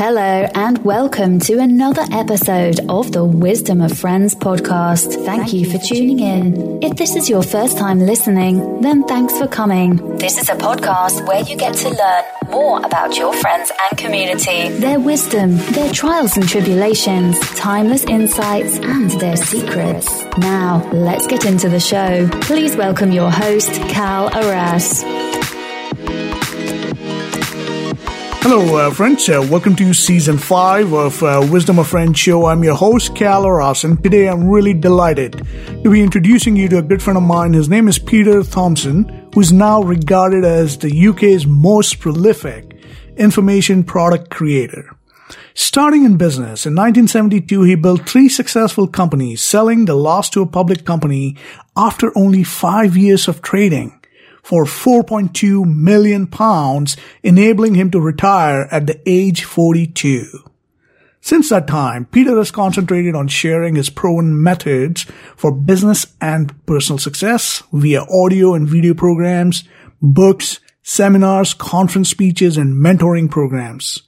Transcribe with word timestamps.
Hello, 0.00 0.48
and 0.54 0.82
welcome 0.82 1.38
to 1.40 1.58
another 1.58 2.00
episode 2.10 2.80
of 2.88 3.12
the 3.12 3.22
Wisdom 3.22 3.82
of 3.82 3.98
Friends 3.98 4.34
podcast. 4.34 5.26
Thank 5.26 5.52
you 5.52 5.70
for 5.70 5.76
tuning 5.76 6.20
in. 6.20 6.82
If 6.82 6.96
this 6.96 7.16
is 7.16 7.28
your 7.28 7.42
first 7.42 7.76
time 7.76 8.00
listening, 8.00 8.80
then 8.80 9.04
thanks 9.04 9.36
for 9.36 9.46
coming. 9.46 10.16
This 10.16 10.38
is 10.38 10.48
a 10.48 10.54
podcast 10.54 11.26
where 11.28 11.42
you 11.42 11.54
get 11.54 11.74
to 11.74 11.90
learn 11.90 12.24
more 12.48 12.78
about 12.78 13.18
your 13.18 13.34
friends 13.34 13.70
and 13.90 13.98
community, 13.98 14.70
their 14.78 14.98
wisdom, 14.98 15.58
their 15.72 15.92
trials 15.92 16.34
and 16.34 16.48
tribulations, 16.48 17.38
timeless 17.56 18.04
insights, 18.04 18.78
and 18.78 19.10
their 19.20 19.36
secrets. 19.36 20.24
Now, 20.38 20.82
let's 20.94 21.26
get 21.26 21.44
into 21.44 21.68
the 21.68 21.78
show. 21.78 22.26
Please 22.40 22.74
welcome 22.74 23.12
your 23.12 23.30
host, 23.30 23.70
Cal 23.90 24.34
Arras. 24.34 25.04
Hello, 28.42 28.76
uh, 28.76 28.90
friends. 28.90 29.28
Uh, 29.28 29.46
welcome 29.50 29.76
to 29.76 29.92
season 29.92 30.38
five 30.38 30.94
of 30.94 31.22
uh, 31.22 31.46
Wisdom 31.52 31.78
of 31.78 31.88
Friends 31.88 32.18
show. 32.18 32.46
I'm 32.46 32.64
your 32.64 32.74
host, 32.74 33.14
Cal 33.14 33.44
Arras, 33.44 33.84
and 33.84 34.02
today 34.02 34.30
I'm 34.30 34.48
really 34.48 34.72
delighted 34.72 35.46
to 35.84 35.90
be 35.90 36.02
introducing 36.02 36.56
you 36.56 36.66
to 36.70 36.78
a 36.78 36.82
good 36.82 37.02
friend 37.02 37.18
of 37.18 37.22
mine. 37.22 37.52
His 37.52 37.68
name 37.68 37.86
is 37.86 37.98
Peter 37.98 38.42
Thomson, 38.42 39.28
who's 39.34 39.52
now 39.52 39.82
regarded 39.82 40.46
as 40.46 40.78
the 40.78 41.08
UK's 41.08 41.46
most 41.46 42.00
prolific 42.00 42.78
information 43.18 43.84
product 43.84 44.30
creator. 44.30 44.96
Starting 45.52 46.04
in 46.04 46.16
business 46.16 46.64
in 46.64 46.74
1972, 46.74 47.62
he 47.64 47.74
built 47.74 48.08
three 48.08 48.30
successful 48.30 48.88
companies, 48.88 49.42
selling 49.42 49.84
the 49.84 49.94
last 49.94 50.32
to 50.32 50.40
a 50.40 50.46
public 50.46 50.86
company 50.86 51.36
after 51.76 52.10
only 52.16 52.42
five 52.42 52.96
years 52.96 53.28
of 53.28 53.42
trading 53.42 53.99
for 54.42 54.64
4.2 54.64 55.64
million 55.64 56.26
pounds, 56.26 56.96
enabling 57.22 57.74
him 57.74 57.90
to 57.90 58.00
retire 58.00 58.68
at 58.70 58.86
the 58.86 59.00
age 59.06 59.44
42. 59.44 60.24
Since 61.20 61.50
that 61.50 61.68
time, 61.68 62.06
Peter 62.06 62.36
has 62.36 62.50
concentrated 62.50 63.14
on 63.14 63.28
sharing 63.28 63.74
his 63.74 63.90
proven 63.90 64.42
methods 64.42 65.04
for 65.36 65.52
business 65.52 66.06
and 66.20 66.54
personal 66.64 66.98
success 66.98 67.62
via 67.72 68.04
audio 68.10 68.54
and 68.54 68.66
video 68.66 68.94
programs, 68.94 69.64
books, 70.00 70.60
seminars, 70.82 71.52
conference 71.52 72.08
speeches, 72.08 72.56
and 72.56 72.74
mentoring 72.74 73.30
programs. 73.30 74.02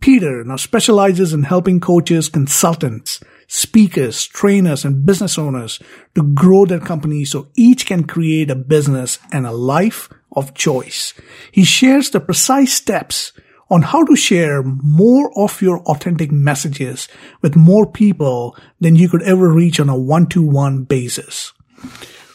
Peter 0.00 0.42
now 0.44 0.56
specializes 0.56 1.34
in 1.34 1.42
helping 1.42 1.80
coaches, 1.80 2.28
consultants, 2.28 3.20
speakers, 3.48 4.26
trainers, 4.26 4.84
and 4.84 5.04
business 5.04 5.36
owners 5.38 5.80
to 6.14 6.22
grow 6.22 6.64
their 6.64 6.78
companies 6.78 7.32
so 7.32 7.48
each 7.56 7.86
can 7.86 8.04
create 8.04 8.50
a 8.50 8.54
business 8.54 9.18
and 9.32 9.46
a 9.46 9.52
life 9.52 10.08
of 10.32 10.54
choice. 10.54 11.14
He 11.50 11.64
shares 11.64 12.10
the 12.10 12.20
precise 12.20 12.72
steps 12.72 13.32
on 13.70 13.82
how 13.82 14.04
to 14.04 14.16
share 14.16 14.62
more 14.62 15.30
of 15.36 15.60
your 15.60 15.80
authentic 15.80 16.30
messages 16.30 17.08
with 17.42 17.56
more 17.56 17.90
people 17.90 18.56
than 18.80 18.96
you 18.96 19.08
could 19.08 19.22
ever 19.22 19.52
reach 19.52 19.80
on 19.80 19.88
a 19.88 19.98
one-to-one 19.98 20.84
basis. 20.84 21.52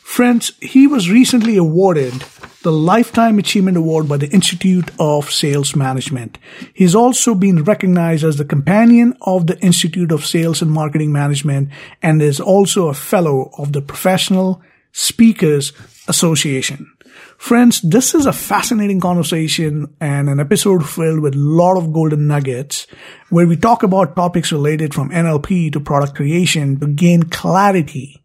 Friends, 0.03 0.51
he 0.61 0.85
was 0.85 1.09
recently 1.09 1.57
awarded 1.57 2.23
the 2.63 2.71
Lifetime 2.71 3.39
Achievement 3.39 3.75
Award 3.75 4.07
by 4.07 4.15
the 4.15 4.29
Institute 4.29 4.89
of 4.97 5.29
Sales 5.29 5.75
Management. 5.75 6.37
He's 6.73 6.95
also 6.95 7.35
been 7.35 7.65
recognized 7.65 8.23
as 8.23 8.37
the 8.37 8.45
companion 8.45 9.17
of 9.21 9.47
the 9.47 9.59
Institute 9.59 10.13
of 10.13 10.25
Sales 10.25 10.61
and 10.61 10.71
Marketing 10.71 11.11
Management 11.11 11.69
and 12.01 12.21
is 12.21 12.39
also 12.39 12.87
a 12.87 12.93
fellow 12.93 13.51
of 13.57 13.73
the 13.73 13.81
Professional 13.81 14.61
Speakers 14.93 15.73
Association. 16.07 16.89
Friends, 17.37 17.81
this 17.81 18.15
is 18.15 18.25
a 18.25 18.31
fascinating 18.31 19.01
conversation 19.01 19.93
and 19.99 20.29
an 20.29 20.39
episode 20.39 20.89
filled 20.89 21.19
with 21.19 21.35
a 21.35 21.39
lot 21.39 21.77
of 21.77 21.91
golden 21.91 22.27
nuggets 22.27 22.87
where 23.29 23.45
we 23.45 23.57
talk 23.57 23.83
about 23.83 24.15
topics 24.15 24.53
related 24.53 24.93
from 24.93 25.09
NLP 25.09 25.73
to 25.73 25.81
product 25.81 26.15
creation 26.15 26.79
to 26.79 26.87
gain 26.87 27.23
clarity 27.23 28.22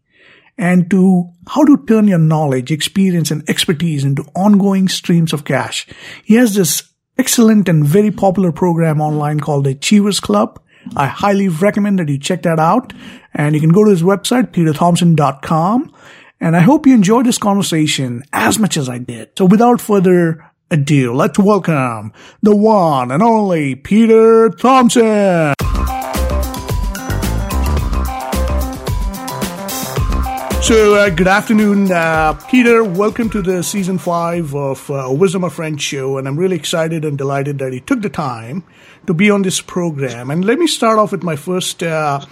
and 0.59 0.91
to 0.91 1.31
how 1.47 1.63
to 1.63 1.77
turn 1.87 2.07
your 2.07 2.19
knowledge, 2.19 2.69
experience, 2.69 3.31
and 3.31 3.49
expertise 3.49 4.03
into 4.03 4.23
ongoing 4.35 4.89
streams 4.89 5.31
of 5.31 5.45
cash. 5.45 5.87
He 6.23 6.35
has 6.35 6.53
this 6.53 6.83
excellent 7.17 7.69
and 7.69 7.85
very 7.85 8.11
popular 8.11 8.51
program 8.51 8.99
online 8.99 9.39
called 9.39 9.63
the 9.63 9.71
Achievers 9.71 10.19
Club. 10.19 10.61
I 10.95 11.07
highly 11.07 11.47
recommend 11.47 11.99
that 11.99 12.09
you 12.09 12.19
check 12.19 12.43
that 12.43 12.59
out. 12.59 12.93
And 13.33 13.55
you 13.55 13.61
can 13.61 13.71
go 13.71 13.85
to 13.85 13.89
his 13.89 14.03
website, 14.03 14.51
peterthomson.com. 14.51 15.93
And 16.41 16.55
I 16.55 16.59
hope 16.59 16.85
you 16.85 16.93
enjoyed 16.93 17.25
this 17.25 17.37
conversation 17.37 18.23
as 18.33 18.59
much 18.59 18.75
as 18.75 18.89
I 18.89 18.97
did. 18.97 19.31
So 19.37 19.45
without 19.45 19.79
further 19.79 20.45
ado, 20.69 21.13
let's 21.13 21.39
welcome 21.39 22.11
the 22.41 22.55
one 22.55 23.11
and 23.11 23.23
only 23.23 23.75
Peter 23.75 24.49
Thomson. 24.49 25.53
So, 30.69 30.93
uh, 30.93 31.09
good 31.09 31.27
afternoon, 31.27 31.91
uh, 31.91 32.33
Peter. 32.47 32.83
Welcome 32.83 33.31
to 33.31 33.41
the 33.41 33.63
season 33.63 33.97
five 33.97 34.53
of 34.53 34.87
uh, 34.91 35.07
Wisdom 35.09 35.43
of 35.43 35.51
Friends 35.51 35.81
show. 35.81 36.19
And 36.19 36.27
I'm 36.27 36.37
really 36.37 36.57
excited 36.57 37.03
and 37.03 37.17
delighted 37.17 37.57
that 37.57 37.73
you 37.73 37.79
took 37.79 38.03
the 38.03 38.09
time 38.09 38.63
to 39.07 39.15
be 39.15 39.31
on 39.31 39.41
this 39.41 39.61
program. 39.61 40.29
And 40.29 40.45
let 40.45 40.59
me 40.59 40.67
start 40.67 40.99
off 40.99 41.11
with 41.11 41.23
my 41.23 41.35
first 41.35 41.81
uh, 41.81 42.23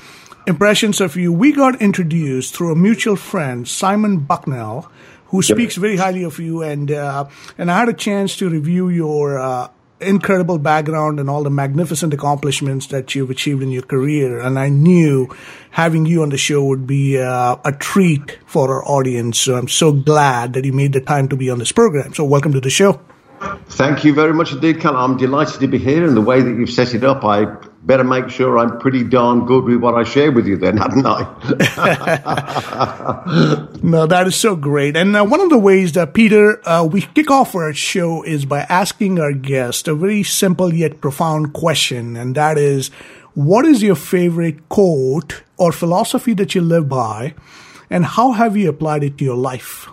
impressions 0.45 1.01
of 1.01 1.15
you. 1.15 1.33
We 1.33 1.51
got 1.51 1.81
introduced 1.81 2.55
through 2.55 2.73
a 2.73 2.75
mutual 2.75 3.15
friend, 3.15 3.67
Simon 3.67 4.19
Bucknall, 4.19 4.87
who 5.29 5.41
speaks 5.41 5.75
very 5.75 5.97
highly 5.97 6.21
of 6.21 6.37
you. 6.37 6.61
And, 6.61 6.91
uh, 6.91 7.25
and 7.57 7.71
I 7.71 7.79
had 7.79 7.89
a 7.89 7.93
chance 7.93 8.35
to 8.35 8.49
review 8.49 8.89
your 8.89 9.39
uh, 9.39 9.69
incredible 9.99 10.59
background 10.59 11.19
and 11.19 11.29
all 11.29 11.43
the 11.43 11.49
magnificent 11.49 12.13
accomplishments 12.13 12.87
that 12.87 13.15
you've 13.15 13.29
achieved 13.29 13.63
in 13.63 13.71
your 13.71 13.81
career. 13.81 14.39
And 14.39 14.59
I 14.59 14.69
knew 14.69 15.27
having 15.71 16.05
you 16.05 16.21
on 16.23 16.29
the 16.29 16.37
show 16.37 16.63
would 16.65 16.85
be 16.85 17.19
uh, 17.19 17.57
a 17.65 17.71
treat 17.71 18.39
for 18.45 18.69
our 18.73 18.85
audience. 18.85 19.39
So 19.39 19.55
I'm 19.55 19.67
so 19.67 19.91
glad 19.91 20.53
that 20.53 20.65
you 20.65 20.73
made 20.73 20.93
the 20.93 21.01
time 21.01 21.29
to 21.29 21.35
be 21.35 21.49
on 21.49 21.59
this 21.59 21.71
program. 21.71 22.13
So 22.13 22.25
welcome 22.25 22.53
to 22.53 22.61
the 22.61 22.69
show. 22.69 23.01
Thank 23.69 24.03
you 24.03 24.13
very 24.13 24.33
much 24.33 24.51
indeed, 24.51 24.81
Cal. 24.81 24.95
I'm 24.95 25.17
delighted 25.17 25.59
to 25.59 25.67
be 25.67 25.77
here. 25.77 26.05
And 26.07 26.17
the 26.17 26.21
way 26.21 26.41
that 26.41 26.49
you've 26.57 26.71
set 26.71 26.95
it 26.95 27.03
up, 27.03 27.23
I 27.23 27.45
better 27.87 28.03
make 28.03 28.29
sure 28.29 28.59
I'm 28.59 28.77
pretty 28.79 29.03
darn 29.05 29.45
good 29.45 29.63
with 29.63 29.77
what 29.77 29.95
I 29.95 30.03
share 30.03 30.31
with 30.31 30.45
you, 30.45 30.57
then, 30.57 30.75
hadn't 30.75 31.05
I? 31.07 31.23
no, 33.81 34.05
that 34.05 34.27
is 34.27 34.35
so 34.35 34.57
great. 34.57 34.97
And 34.97 35.15
uh, 35.15 35.23
one 35.25 35.39
of 35.39 35.49
the 35.49 35.57
ways 35.57 35.93
that 35.93 36.13
Peter 36.13 36.61
uh, 36.67 36.83
we 36.83 37.01
kick 37.01 37.31
off 37.31 37.55
our 37.55 37.73
show 37.73 38.23
is 38.23 38.45
by 38.45 38.59
asking 38.69 39.19
our 39.19 39.31
guest 39.31 39.87
a 39.87 39.95
very 39.95 40.21
simple 40.23 40.73
yet 40.73 40.99
profound 40.99 41.53
question, 41.53 42.17
and 42.17 42.35
that 42.35 42.57
is, 42.57 42.89
what 43.33 43.65
is 43.65 43.81
your 43.81 43.95
favorite 43.95 44.67
quote 44.67 45.43
or 45.57 45.71
philosophy 45.71 46.33
that 46.33 46.53
you 46.53 46.61
live 46.61 46.89
by, 46.89 47.33
and 47.89 48.03
how 48.05 48.33
have 48.33 48.57
you 48.57 48.67
applied 48.67 49.03
it 49.03 49.17
to 49.17 49.23
your 49.23 49.37
life? 49.37 49.87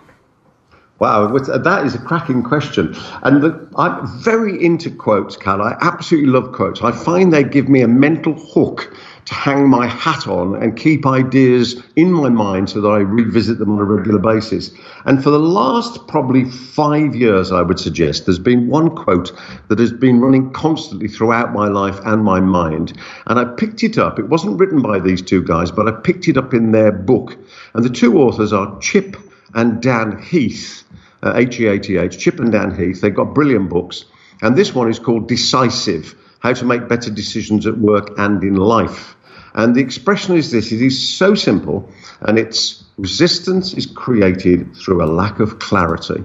Wow, 0.97 1.35
uh, 1.35 1.57
that 1.57 1.85
is 1.85 1.93
a 1.93 1.99
cracking 1.99 2.41
question. 2.41 2.95
And 3.23 3.43
the, 3.43 3.67
I'm 3.75 4.07
very 4.21 4.63
into 4.63 4.89
quotes, 4.89 5.35
Cal. 5.35 5.61
I 5.61 5.75
absolutely 5.81 6.29
love 6.29 6.53
quotes. 6.53 6.81
I 6.81 6.93
find 6.93 7.33
they 7.33 7.43
give 7.43 7.67
me 7.67 7.81
a 7.81 7.87
mental 7.87 8.33
hook 8.33 8.95
to 9.25 9.33
hang 9.33 9.67
my 9.67 9.87
hat 9.87 10.25
on 10.25 10.55
and 10.63 10.77
keep 10.77 11.05
ideas 11.05 11.83
in 11.97 12.13
my 12.13 12.29
mind 12.29 12.69
so 12.69 12.79
that 12.79 12.87
I 12.87 12.99
revisit 12.99 13.59
them 13.59 13.71
on 13.71 13.79
a 13.79 13.83
regular 13.83 14.19
basis. 14.19 14.71
And 15.03 15.21
for 15.21 15.31
the 15.31 15.39
last 15.39 16.07
probably 16.07 16.49
five 16.49 17.13
years, 17.13 17.51
I 17.51 17.61
would 17.61 17.79
suggest, 17.79 18.25
there's 18.25 18.39
been 18.39 18.69
one 18.69 18.95
quote 18.95 19.37
that 19.67 19.79
has 19.79 19.91
been 19.91 20.21
running 20.21 20.53
constantly 20.53 21.09
throughout 21.09 21.51
my 21.51 21.67
life 21.67 21.99
and 22.05 22.23
my 22.23 22.39
mind. 22.39 22.97
And 23.27 23.37
I 23.37 23.43
picked 23.43 23.83
it 23.83 23.97
up. 23.97 24.17
It 24.17 24.29
wasn't 24.29 24.59
written 24.59 24.81
by 24.81 24.99
these 24.99 25.21
two 25.21 25.43
guys, 25.43 25.71
but 25.71 25.89
I 25.89 25.91
picked 25.91 26.29
it 26.29 26.37
up 26.37 26.53
in 26.53 26.71
their 26.71 26.93
book. 26.93 27.35
And 27.73 27.83
the 27.83 27.89
two 27.89 28.19
authors 28.19 28.53
are 28.53 28.79
Chip 28.79 29.17
and 29.55 29.81
Dan 29.81 30.21
Heath 30.21 30.84
uh, 31.25 31.33
H-E-A-T-H, 31.35 32.17
Chip 32.17 32.39
and 32.39 32.51
Dan 32.51 32.75
Heath. 32.77 33.01
They've 33.01 33.13
got 33.13 33.33
brilliant 33.33 33.69
books. 33.69 34.05
And 34.41 34.55
this 34.55 34.75
one 34.75 34.89
is 34.89 34.99
called 34.99 35.27
Decisive, 35.27 36.15
How 36.39 36.53
to 36.53 36.65
Make 36.65 36.87
Better 36.87 37.09
Decisions 37.09 37.65
at 37.65 37.77
Work 37.77 38.11
and 38.17 38.43
in 38.43 38.55
Life. 38.55 39.15
And 39.55 39.73
the 39.73 39.81
expression 39.81 40.35
is 40.35 40.51
this, 40.51 40.71
it 40.71 40.81
is 40.81 41.17
so 41.17 41.33
simple, 41.33 41.89
and 42.19 42.37
it's 42.37 42.83
resistance 42.97 43.73
is 43.73 43.85
created 43.85 44.75
through 44.75 45.03
a 45.03 45.07
lack 45.07 45.39
of 45.39 45.59
clarity. 45.59 46.23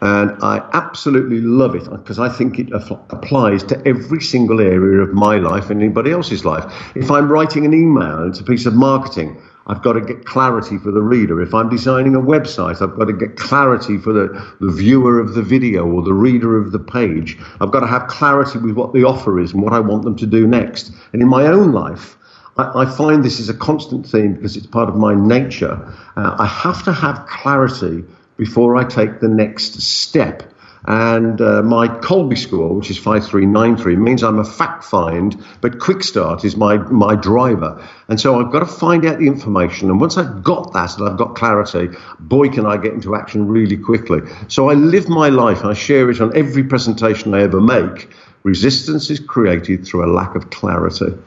And 0.00 0.42
I 0.42 0.68
absolutely 0.72 1.40
love 1.40 1.74
it 1.74 1.88
because 1.90 2.18
I 2.18 2.28
think 2.28 2.58
it 2.58 2.68
applies 2.72 3.64
to 3.64 3.82
every 3.86 4.20
single 4.20 4.60
area 4.60 5.00
of 5.02 5.14
my 5.14 5.38
life 5.38 5.70
and 5.70 5.82
anybody 5.82 6.12
else's 6.12 6.44
life. 6.44 6.64
If 6.94 7.10
I'm 7.10 7.32
writing 7.32 7.64
an 7.64 7.74
email, 7.74 8.28
it's 8.28 8.40
a 8.40 8.44
piece 8.44 8.66
of 8.66 8.74
marketing. 8.74 9.42
I've 9.66 9.82
got 9.82 9.94
to 9.94 10.00
get 10.00 10.24
clarity 10.24 10.78
for 10.78 10.92
the 10.92 11.02
reader. 11.02 11.40
If 11.42 11.52
I'm 11.52 11.68
designing 11.68 12.14
a 12.14 12.20
website, 12.20 12.80
I've 12.80 12.96
got 12.96 13.06
to 13.06 13.12
get 13.12 13.36
clarity 13.36 13.98
for 13.98 14.12
the, 14.12 14.54
the 14.60 14.70
viewer 14.70 15.18
of 15.18 15.34
the 15.34 15.42
video 15.42 15.86
or 15.86 16.02
the 16.02 16.14
reader 16.14 16.56
of 16.56 16.70
the 16.72 16.78
page. 16.78 17.36
I've 17.60 17.72
got 17.72 17.80
to 17.80 17.86
have 17.86 18.06
clarity 18.06 18.58
with 18.58 18.76
what 18.76 18.92
the 18.92 19.04
offer 19.04 19.40
is 19.40 19.52
and 19.52 19.62
what 19.62 19.72
I 19.72 19.80
want 19.80 20.04
them 20.04 20.16
to 20.16 20.26
do 20.26 20.46
next. 20.46 20.92
And 21.12 21.20
in 21.20 21.28
my 21.28 21.46
own 21.46 21.72
life, 21.72 22.16
I, 22.56 22.82
I 22.82 22.86
find 22.86 23.24
this 23.24 23.40
is 23.40 23.48
a 23.48 23.54
constant 23.54 24.06
theme 24.06 24.34
because 24.34 24.56
it's 24.56 24.66
part 24.66 24.88
of 24.88 24.94
my 24.96 25.14
nature. 25.14 25.92
Uh, 26.16 26.36
I 26.38 26.46
have 26.46 26.84
to 26.84 26.92
have 26.92 27.26
clarity 27.26 28.04
before 28.36 28.76
I 28.76 28.84
take 28.84 29.20
the 29.20 29.28
next 29.28 29.80
step. 29.80 30.52
And 30.86 31.40
uh, 31.40 31.62
my 31.62 31.88
Kolbe 31.88 32.38
score, 32.38 32.72
which 32.72 32.90
is 32.90 32.96
5393, 32.96 33.96
means 33.96 34.22
I'm 34.22 34.38
a 34.38 34.44
fact 34.44 34.84
find, 34.84 35.44
but 35.60 35.80
Quick 35.80 36.04
Start 36.04 36.44
is 36.44 36.56
my, 36.56 36.76
my 36.76 37.16
driver. 37.16 37.84
And 38.08 38.20
so 38.20 38.40
I've 38.40 38.52
got 38.52 38.60
to 38.60 38.66
find 38.66 39.04
out 39.04 39.18
the 39.18 39.26
information. 39.26 39.90
And 39.90 40.00
once 40.00 40.16
I've 40.16 40.44
got 40.44 40.72
that 40.74 40.96
and 40.96 41.08
I've 41.08 41.16
got 41.16 41.34
clarity, 41.34 41.88
boy, 42.20 42.50
can 42.50 42.66
I 42.66 42.76
get 42.76 42.92
into 42.92 43.16
action 43.16 43.48
really 43.48 43.76
quickly. 43.76 44.20
So 44.46 44.70
I 44.70 44.74
live 44.74 45.08
my 45.08 45.28
life 45.28 45.64
I 45.64 45.74
share 45.74 46.08
it 46.08 46.20
on 46.20 46.36
every 46.36 46.62
presentation 46.62 47.34
I 47.34 47.42
ever 47.42 47.60
make. 47.60 48.10
Resistance 48.44 49.10
is 49.10 49.18
created 49.18 49.84
through 49.84 50.04
a 50.04 50.10
lack 50.12 50.36
of 50.36 50.50
clarity. 50.50 51.18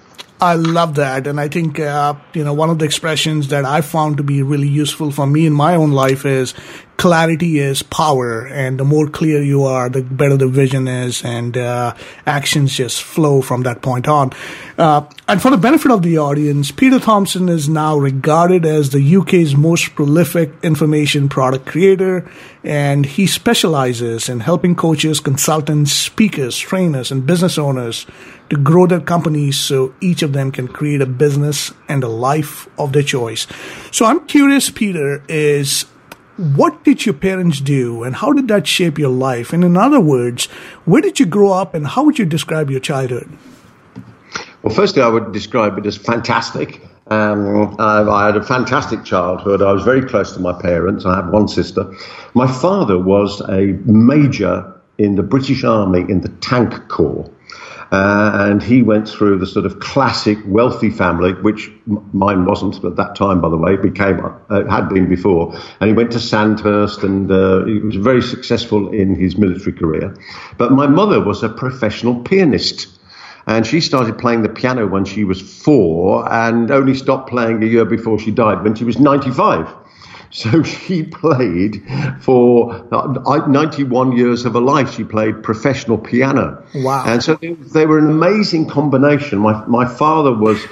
I 0.42 0.56
love 0.56 0.96
that. 0.96 1.28
And 1.28 1.38
I 1.38 1.50
think, 1.50 1.82
uh, 1.82 2.14
you 2.34 2.46
know, 2.46 2.54
one 2.54 2.70
of 2.70 2.80
the 2.80 2.86
expressions 2.86 3.50
that 3.50 3.66
I 3.66 3.82
found 3.82 4.18
to 4.18 4.24
be 4.24 4.42
really 4.42 4.70
useful 4.70 5.12
for 5.12 5.28
me 5.28 5.46
in 5.46 5.52
my 5.52 5.76
own 5.76 5.92
life 5.92 6.26
is 6.26 6.54
clarity 7.00 7.60
is 7.60 7.82
power. 7.82 8.46
And 8.46 8.78
the 8.78 8.84
more 8.84 9.08
clear 9.08 9.42
you 9.42 9.64
are, 9.64 9.90
the 9.90 10.04
better 10.04 10.36
the 10.36 10.50
vision 10.50 10.88
is 10.88 11.24
and, 11.24 11.58
uh, 11.58 11.96
actions 12.26 12.76
just 12.76 13.02
flow 13.02 13.42
from 13.42 13.64
that 13.64 13.82
point 13.82 14.08
on. 14.08 14.34
Uh, 14.78 15.06
and 15.28 15.42
for 15.42 15.50
the 15.50 15.58
benefit 15.58 15.92
of 15.92 16.02
the 16.02 16.18
audience, 16.18 16.72
Peter 16.72 17.00
Thomson 17.00 17.48
is 17.48 17.70
now 17.70 17.98
regarded 17.98 18.66
as 18.66 18.90
the 18.90 19.16
UK's 19.16 19.56
most 19.56 19.96
prolific 19.96 20.52
information 20.62 21.30
product 21.30 21.66
creator. 21.66 22.30
And 22.66 23.06
he 23.06 23.28
specializes 23.28 24.28
in 24.28 24.42
helping 24.42 24.76
coaches, 24.76 25.22
consultants, 25.22 25.94
speakers, 25.94 26.60
trainers, 26.60 27.12
and 27.12 27.26
business 27.26 27.58
owners 27.58 28.06
to 28.50 28.58
grow 28.58 28.88
their 28.88 29.00
companies 29.00 29.58
so 29.58 29.94
each 30.02 30.22
of 30.22 30.34
them 30.34 30.52
can 30.52 30.68
create 30.68 31.02
a 31.02 31.06
business 31.06 31.72
and 31.88 32.04
a 32.04 32.10
life 32.10 32.68
of 32.78 32.92
their 32.92 33.04
choice. 33.04 33.48
So 33.92 34.06
I'm 34.06 34.28
curious, 34.28 34.70
Peter, 34.70 35.24
is 35.30 35.86
what 36.40 36.86
did 36.86 37.06
your 37.06 37.16
parents 37.16 37.60
do 37.60 38.04
and 38.04 38.16
how 38.16 38.32
did 38.32 38.48
that 38.48 38.66
shape 38.66 38.98
your 38.98 39.10
life? 39.10 39.52
And 39.52 39.62
in 39.62 39.76
other 39.76 40.00
words, 40.00 40.46
where 40.86 41.02
did 41.02 41.20
you 41.20 41.26
grow 41.26 41.52
up 41.52 41.74
and 41.74 41.86
how 41.86 42.06
would 42.06 42.18
you 42.18 42.26
describe 42.26 42.72
your 42.72 42.80
childhood? 42.80 43.30
Well, 44.64 44.74
firstly, 44.74 45.02
I 45.02 45.10
would 45.10 45.34
describe 45.34 45.78
it 45.78 45.86
as 45.86 45.98
fantastic. 45.98 46.82
Um, 47.08 47.76
I, 47.78 48.04
I, 48.04 48.26
had 48.28 48.38
a 48.38 48.44
fantastic 48.44 49.04
childhood. 49.04 49.62
I 49.62 49.74
was 49.74 49.84
very 49.84 50.02
close 50.02 50.32
to 50.34 50.40
my 50.40 50.54
parents. 50.54 51.06
I 51.06 51.16
have 51.18 51.30
one 51.30 51.50
sister. 51.50 51.94
My 52.36 52.48
father 52.48 52.98
was 52.98 53.42
a 53.50 53.78
major 53.86 54.80
in 54.98 55.16
the 55.16 55.24
British 55.24 55.66
Army 55.66 56.02
in 56.02 56.22
the 56.22 56.30
Tank 56.40 56.88
Corps. 56.88 57.30
Uh, 57.92 58.46
and 58.50 58.62
he 58.62 58.84
went 58.84 59.08
through 59.08 59.40
the 59.40 59.48
sort 59.48 59.66
of 59.66 59.80
classic 59.80 60.38
wealthy 60.46 60.92
family, 60.92 61.34
which 61.34 61.72
mine 62.14 62.46
wasn't 62.46 62.84
at 62.84 62.96
that 62.96 63.16
time, 63.16 63.42
by 63.42 63.50
the 63.50 63.58
way, 63.58 63.76
became 63.78 64.20
uh, 64.50 64.64
had 64.70 64.90
been 64.90 65.10
before. 65.10 65.56
And 65.80 65.90
he 65.90 65.96
went 65.96 66.12
to 66.12 66.20
Sandhurst, 66.20 67.04
and 67.04 67.32
uh, 67.32 67.66
he 67.66 67.80
was 67.80 67.96
very 67.96 68.22
successful 68.22 68.94
in 68.94 69.16
his 69.16 69.38
military 69.38 69.74
career. 69.74 70.16
But 70.58 70.72
my 70.72 70.86
mother 70.86 71.24
was 71.24 71.42
a 71.42 71.50
professional 71.50 72.22
pianist. 72.22 72.88
And 73.48 73.66
she 73.66 73.82
started 73.82 74.20
playing 74.20 74.44
the 74.44 74.50
piano 74.50 74.86
when 74.86 75.06
she 75.06 75.24
was 75.24 75.42
four 75.42 76.32
and 76.32 76.70
only 76.70 76.94
stopped 76.94 77.32
playing 77.32 77.64
a 77.64 77.66
year 77.66 77.86
before 77.86 78.20
she 78.20 78.30
died 78.30 78.64
when 78.64 78.76
she 78.76 78.84
was 78.84 79.00
95. 79.00 79.68
So 80.40 80.62
she 80.62 81.02
played 81.04 81.84
for 82.22 82.88
uh, 82.94 83.48
91 83.48 84.16
years 84.16 84.46
of 84.46 84.54
her 84.54 84.60
life. 84.60 84.94
She 84.94 85.04
played 85.04 85.42
professional 85.42 85.98
piano. 85.98 86.64
Wow. 86.76 87.04
And 87.08 87.24
so 87.24 87.34
they, 87.34 87.54
they 87.54 87.88
were 87.88 87.98
an 87.98 88.12
amazing 88.12 88.68
combination. 88.68 89.40
My, 89.40 89.66
my 89.66 89.88
father 89.88 90.32
was, 90.32 90.64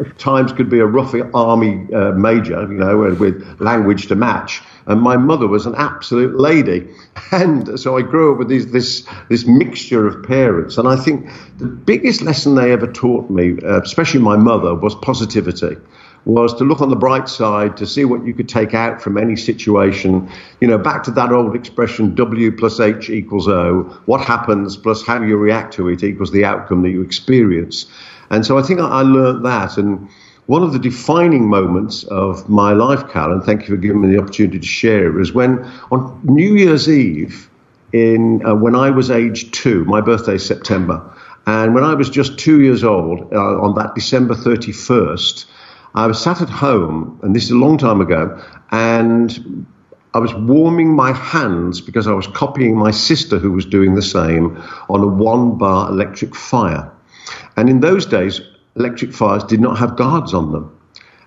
at 0.00 0.18
times, 0.18 0.54
could 0.54 0.70
be 0.70 0.78
a 0.78 0.86
rough 0.86 1.14
army 1.34 1.92
uh, 1.92 2.12
major, 2.12 2.62
you 2.62 2.78
know, 2.78 3.14
with 3.18 3.60
language 3.60 4.06
to 4.06 4.14
match. 4.14 4.62
And 4.86 5.02
my 5.02 5.18
mother 5.18 5.46
was 5.46 5.66
an 5.66 5.74
absolute 5.76 6.34
lady. 6.34 6.88
And 7.30 7.80
so 7.80 7.96
I 7.96 8.02
grew 8.02 8.32
up 8.32 8.38
with 8.38 8.48
these, 8.48 8.72
this, 8.72 9.06
this 9.30 9.46
mixture 9.46 10.06
of 10.06 10.22
parents. 10.24 10.76
And 10.76 10.86
I 10.86 10.96
think 10.96 11.30
the 11.56 11.66
biggest 11.66 12.20
lesson 12.20 12.54
they 12.54 12.72
ever 12.72 12.90
taught 12.90 13.30
me, 13.30 13.58
uh, 13.62 13.80
especially 13.80 14.20
my 14.20 14.36
mother, 14.36 14.74
was 14.74 14.94
positivity 14.94 15.76
was 16.24 16.54
to 16.54 16.64
look 16.64 16.80
on 16.80 16.88
the 16.90 16.96
bright 16.96 17.28
side, 17.28 17.76
to 17.76 17.86
see 17.86 18.04
what 18.04 18.24
you 18.24 18.32
could 18.32 18.48
take 18.48 18.74
out 18.74 19.02
from 19.02 19.18
any 19.18 19.36
situation. 19.36 20.30
You 20.60 20.68
know, 20.68 20.78
back 20.78 21.02
to 21.04 21.10
that 21.12 21.32
old 21.32 21.56
expression, 21.56 22.14
W 22.14 22.52
plus 22.52 22.78
H 22.78 23.10
equals 23.10 23.48
O. 23.48 23.82
What 24.06 24.20
happens 24.20 24.76
plus 24.76 25.04
how 25.04 25.22
you 25.22 25.36
react 25.36 25.74
to 25.74 25.88
it 25.88 26.04
equals 26.04 26.30
the 26.30 26.44
outcome 26.44 26.82
that 26.82 26.90
you 26.90 27.02
experience. 27.02 27.86
And 28.30 28.46
so 28.46 28.58
I 28.58 28.62
think 28.62 28.80
I 28.80 29.02
learned 29.02 29.44
that. 29.44 29.76
And 29.76 30.08
one 30.46 30.62
of 30.62 30.72
the 30.72 30.78
defining 30.78 31.48
moments 31.48 32.04
of 32.04 32.48
my 32.48 32.72
life, 32.72 33.10
Cal, 33.10 33.32
and 33.32 33.42
thank 33.42 33.62
you 33.62 33.68
for 33.68 33.76
giving 33.76 34.00
me 34.00 34.14
the 34.14 34.20
opportunity 34.20 34.58
to 34.58 34.66
share 34.66 35.06
it, 35.06 35.12
was 35.12 35.32
when 35.32 35.64
on 35.90 36.20
New 36.24 36.54
Year's 36.54 36.88
Eve, 36.88 37.48
in 37.92 38.44
uh, 38.46 38.54
when 38.54 38.74
I 38.74 38.90
was 38.90 39.10
age 39.10 39.50
two, 39.50 39.84
my 39.84 40.00
birthday 40.00 40.36
is 40.36 40.46
September, 40.46 41.12
and 41.46 41.74
when 41.74 41.84
I 41.84 41.94
was 41.94 42.08
just 42.08 42.38
two 42.38 42.62
years 42.62 42.84
old, 42.84 43.32
uh, 43.32 43.60
on 43.60 43.74
that 43.74 43.94
December 43.94 44.34
31st, 44.34 45.44
I 45.94 46.06
was 46.06 46.22
sat 46.22 46.40
at 46.40 46.48
home, 46.48 47.20
and 47.22 47.36
this 47.36 47.44
is 47.44 47.50
a 47.50 47.56
long 47.56 47.76
time 47.76 48.00
ago, 48.00 48.42
and 48.70 49.66
I 50.14 50.18
was 50.18 50.32
warming 50.34 50.94
my 50.94 51.12
hands 51.12 51.80
because 51.80 52.06
I 52.06 52.12
was 52.12 52.26
copying 52.26 52.76
my 52.76 52.90
sister, 52.90 53.38
who 53.38 53.52
was 53.52 53.66
doing 53.66 53.94
the 53.94 54.02
same, 54.02 54.62
on 54.88 55.02
a 55.02 55.06
one 55.06 55.58
bar 55.58 55.90
electric 55.90 56.34
fire. 56.34 56.90
And 57.56 57.68
in 57.68 57.80
those 57.80 58.06
days, 58.06 58.40
electric 58.76 59.12
fires 59.12 59.44
did 59.44 59.60
not 59.60 59.78
have 59.78 59.96
guards 59.96 60.32
on 60.32 60.52
them. 60.52 60.78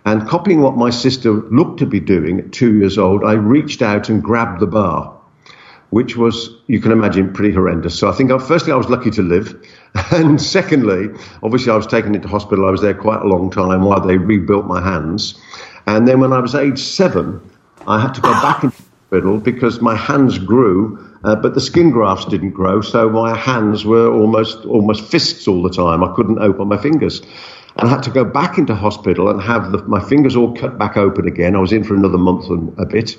And 0.05 0.27
copying 0.27 0.61
what 0.61 0.77
my 0.77 0.89
sister 0.89 1.31
looked 1.31 1.79
to 1.79 1.85
be 1.85 1.99
doing 1.99 2.39
at 2.39 2.51
two 2.51 2.77
years 2.77 2.97
old, 2.97 3.23
I 3.23 3.33
reached 3.33 3.81
out 3.81 4.09
and 4.09 4.21
grabbed 4.21 4.59
the 4.59 4.67
bar 4.67 5.15
which 5.95 6.17
was, 6.17 6.49
you 6.67 6.81
can 6.81 6.91
imagine, 6.91 7.31
pretty 7.31 7.53
horrendous. 7.53 7.97
So 7.97 8.09
I 8.09 8.11
think, 8.11 8.29
firstly, 8.41 8.73
I 8.73 8.75
was 8.75 8.89
lucky 8.89 9.11
to 9.11 9.21
live. 9.21 9.65
And 10.11 10.41
secondly, 10.57 11.07
obviously, 11.43 11.71
I 11.71 11.75
was 11.75 11.87
taken 11.87 12.15
into 12.15 12.27
hospital. 12.27 12.67
I 12.67 12.71
was 12.71 12.81
there 12.81 12.93
quite 12.93 13.21
a 13.21 13.27
long 13.27 13.49
time 13.49 13.83
while 13.83 14.05
they 14.05 14.17
rebuilt 14.17 14.65
my 14.65 14.81
hands. 14.81 15.39
And 15.87 16.07
then 16.07 16.19
when 16.19 16.33
I 16.33 16.39
was 16.39 16.55
age 16.55 16.79
seven, 16.79 17.41
I 17.87 17.99
had 17.99 18.13
to 18.15 18.21
go 18.21 18.31
back 18.33 18.63
into 18.63 18.75
hospital 18.75 19.37
because 19.37 19.81
my 19.81 19.95
hands 19.95 20.39
grew, 20.39 20.97
uh, 21.23 21.35
but 21.35 21.53
the 21.53 21.61
skin 21.61 21.91
grafts 21.91 22.25
didn't 22.25 22.51
grow. 22.51 22.81
So 22.81 23.09
my 23.09 23.35
hands 23.37 23.85
were 23.85 24.11
almost, 24.11 24.65
almost 24.65 25.09
fists 25.09 25.47
all 25.47 25.61
the 25.61 25.69
time. 25.69 26.03
I 26.03 26.13
couldn't 26.15 26.39
open 26.39 26.67
my 26.67 26.77
fingers. 26.77 27.21
And 27.77 27.89
I 27.89 27.91
had 27.91 28.03
to 28.03 28.09
go 28.09 28.23
back 28.23 28.57
into 28.57 28.73
hospital 28.73 29.29
and 29.29 29.41
have 29.41 29.71
the, 29.71 29.79
my 29.83 30.01
fingers 30.01 30.35
all 30.35 30.55
cut 30.55 30.77
back 30.77 30.95
open 30.95 31.27
again. 31.27 31.55
I 31.55 31.59
was 31.59 31.73
in 31.73 31.83
for 31.83 31.93
another 31.93 32.17
month 32.17 32.49
and 32.49 32.77
a 32.79 32.85
bit 32.85 33.17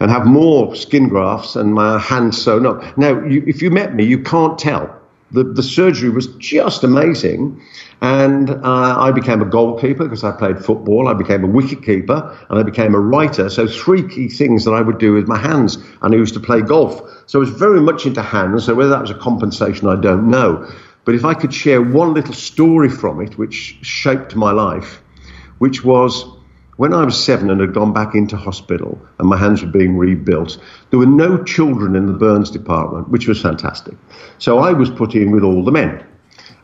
and 0.00 0.10
have 0.10 0.26
more 0.26 0.74
skin 0.74 1.08
grafts 1.08 1.54
and 1.54 1.72
my 1.74 1.98
hands 1.98 2.42
sewn 2.42 2.66
up. 2.66 2.98
Now, 2.98 3.24
you, 3.24 3.44
if 3.46 3.62
you 3.62 3.70
met 3.70 3.94
me, 3.94 4.04
you 4.04 4.18
can't 4.18 4.58
tell. 4.58 5.00
The, 5.34 5.42
the 5.42 5.62
surgery 5.62 6.10
was 6.10 6.28
just 6.36 6.84
amazing. 6.84 7.60
And 8.00 8.50
uh, 8.50 8.60
I 8.98 9.10
became 9.10 9.42
a 9.42 9.44
goalkeeper 9.44 10.04
because 10.04 10.22
I 10.22 10.30
played 10.30 10.64
football. 10.64 11.08
I 11.08 11.14
became 11.14 11.42
a 11.42 11.48
wicket 11.48 11.82
keeper 11.84 12.38
and 12.48 12.58
I 12.58 12.62
became 12.62 12.94
a 12.94 13.00
writer. 13.00 13.50
So, 13.50 13.66
three 13.66 14.06
key 14.08 14.28
things 14.28 14.64
that 14.64 14.72
I 14.72 14.80
would 14.80 14.98
do 14.98 15.12
with 15.12 15.26
my 15.26 15.38
hands. 15.38 15.76
And 16.02 16.14
I 16.14 16.16
used 16.16 16.34
to 16.34 16.40
play 16.40 16.60
golf. 16.60 17.02
So, 17.26 17.38
I 17.38 17.40
was 17.40 17.50
very 17.50 17.80
much 17.80 18.06
into 18.06 18.22
hands. 18.22 18.66
So, 18.66 18.74
whether 18.74 18.90
that 18.90 19.00
was 19.00 19.10
a 19.10 19.18
compensation, 19.18 19.88
I 19.88 20.00
don't 20.00 20.30
know. 20.30 20.70
But 21.04 21.14
if 21.14 21.24
I 21.24 21.34
could 21.34 21.52
share 21.52 21.82
one 21.82 22.14
little 22.14 22.34
story 22.34 22.88
from 22.88 23.20
it, 23.20 23.36
which 23.36 23.78
shaped 23.82 24.36
my 24.36 24.52
life, 24.52 25.02
which 25.58 25.84
was 25.84 26.24
when 26.76 26.92
I 26.92 27.04
was 27.04 27.22
seven 27.22 27.50
and 27.50 27.60
had 27.60 27.74
gone 27.74 27.92
back 27.92 28.14
into 28.14 28.36
hospital 28.36 29.00
and 29.18 29.28
my 29.28 29.36
hands 29.36 29.62
were 29.62 29.70
being 29.70 29.96
rebuilt, 29.96 30.58
there 30.90 30.98
were 30.98 31.06
no 31.06 31.42
children 31.44 31.94
in 31.94 32.06
the 32.06 32.12
burns 32.12 32.50
department, 32.50 33.08
which 33.08 33.28
was 33.28 33.40
fantastic. 33.40 33.94
So 34.38 34.58
I 34.58 34.72
was 34.72 34.90
put 34.90 35.14
in 35.14 35.30
with 35.30 35.44
all 35.44 35.64
the 35.64 35.72
men. 35.72 36.04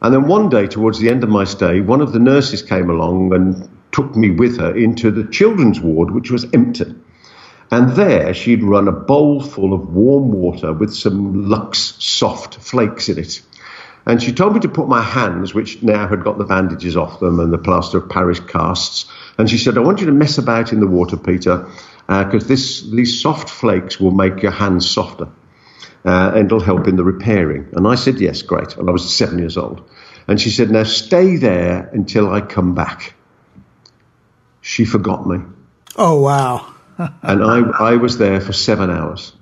And 0.02 0.14
then 0.14 0.26
one 0.26 0.49
day, 0.49 0.67
towards 0.67 0.99
the 0.99 1.11
end 1.11 1.23
of 1.23 1.29
my 1.29 1.45
stay, 1.45 1.81
one 1.81 2.00
of 2.00 2.12
the 2.12 2.19
nurses 2.19 2.62
came 2.62 2.90
along 2.90 3.35
and 3.35 3.69
took 3.93 4.17
me 4.17 4.31
with 4.31 4.59
her 4.59 4.75
into 4.75 5.11
the 5.11 5.31
children's 5.31 5.81
ward, 5.81 6.11
which 6.11 6.31
was 6.31 6.47
empty. 6.52 6.95
And 7.71 7.90
there 7.90 8.35
she'd 8.35 8.64
run 8.64 8.88
a 8.88 8.93
bowl 8.93 9.40
full 9.40 9.73
of 9.73 9.88
warm 9.90 10.33
water 10.33 10.73
with 10.73 10.93
some 10.93 11.49
Lux 11.49 11.95
soft 11.99 12.57
flakes 12.57 13.09
in 13.09 13.19
it. 13.19 13.43
And 14.07 14.23
she 14.23 14.33
told 14.33 14.55
me 14.55 14.61
to 14.61 14.69
put 14.69 14.88
my 14.88 15.02
hands, 15.02 15.55
which 15.55 15.83
now 15.83 16.09
had 16.09 16.25
got 16.25 16.38
the 16.38 16.45
bandages 16.45 16.97
off 16.97 17.21
them 17.21 17.38
and 17.38 17.52
the 17.52 17.59
plaster 17.59 17.99
of 17.99 18.09
Paris 18.09 18.40
casts, 18.40 19.07
and 19.40 19.49
she 19.49 19.56
said, 19.56 19.78
I 19.78 19.80
want 19.80 20.00
you 20.00 20.06
to 20.06 20.12
mess 20.12 20.37
about 20.37 20.73
in 20.73 20.80
the 20.80 20.87
water, 20.87 21.16
Peter, 21.16 21.66
because 22.06 22.44
uh, 22.44 22.49
this 22.49 22.82
these 22.90 23.23
soft 23.23 23.49
flakes 23.49 23.99
will 23.99 24.11
make 24.11 24.42
your 24.42 24.52
hands 24.52 24.90
softer. 24.90 25.28
Uh, 26.04 26.32
and 26.35 26.47
it'll 26.47 26.61
help 26.61 26.87
in 26.87 26.97
the 26.97 27.04
repairing. 27.04 27.68
And 27.73 27.87
I 27.87 27.94
said, 27.94 28.20
yes, 28.20 28.42
great. 28.42 28.76
And 28.76 28.88
I 28.88 28.92
was 28.92 29.14
seven 29.14 29.38
years 29.38 29.56
old. 29.56 29.88
And 30.28 30.40
she 30.40 30.50
said, 30.50 30.70
now 30.70 30.85
stay 30.85 31.37
there 31.37 31.88
until 31.92 32.30
I 32.32 32.40
come 32.40 32.75
back. 32.75 33.14
She 34.61 34.85
forgot 34.85 35.26
me. 35.26 35.38
Oh, 35.97 36.20
wow. 36.20 36.75
and 36.99 37.42
I, 37.42 37.61
I 37.92 37.97
was 37.97 38.18
there 38.18 38.40
for 38.40 38.52
seven 38.52 38.90
hours 38.90 39.32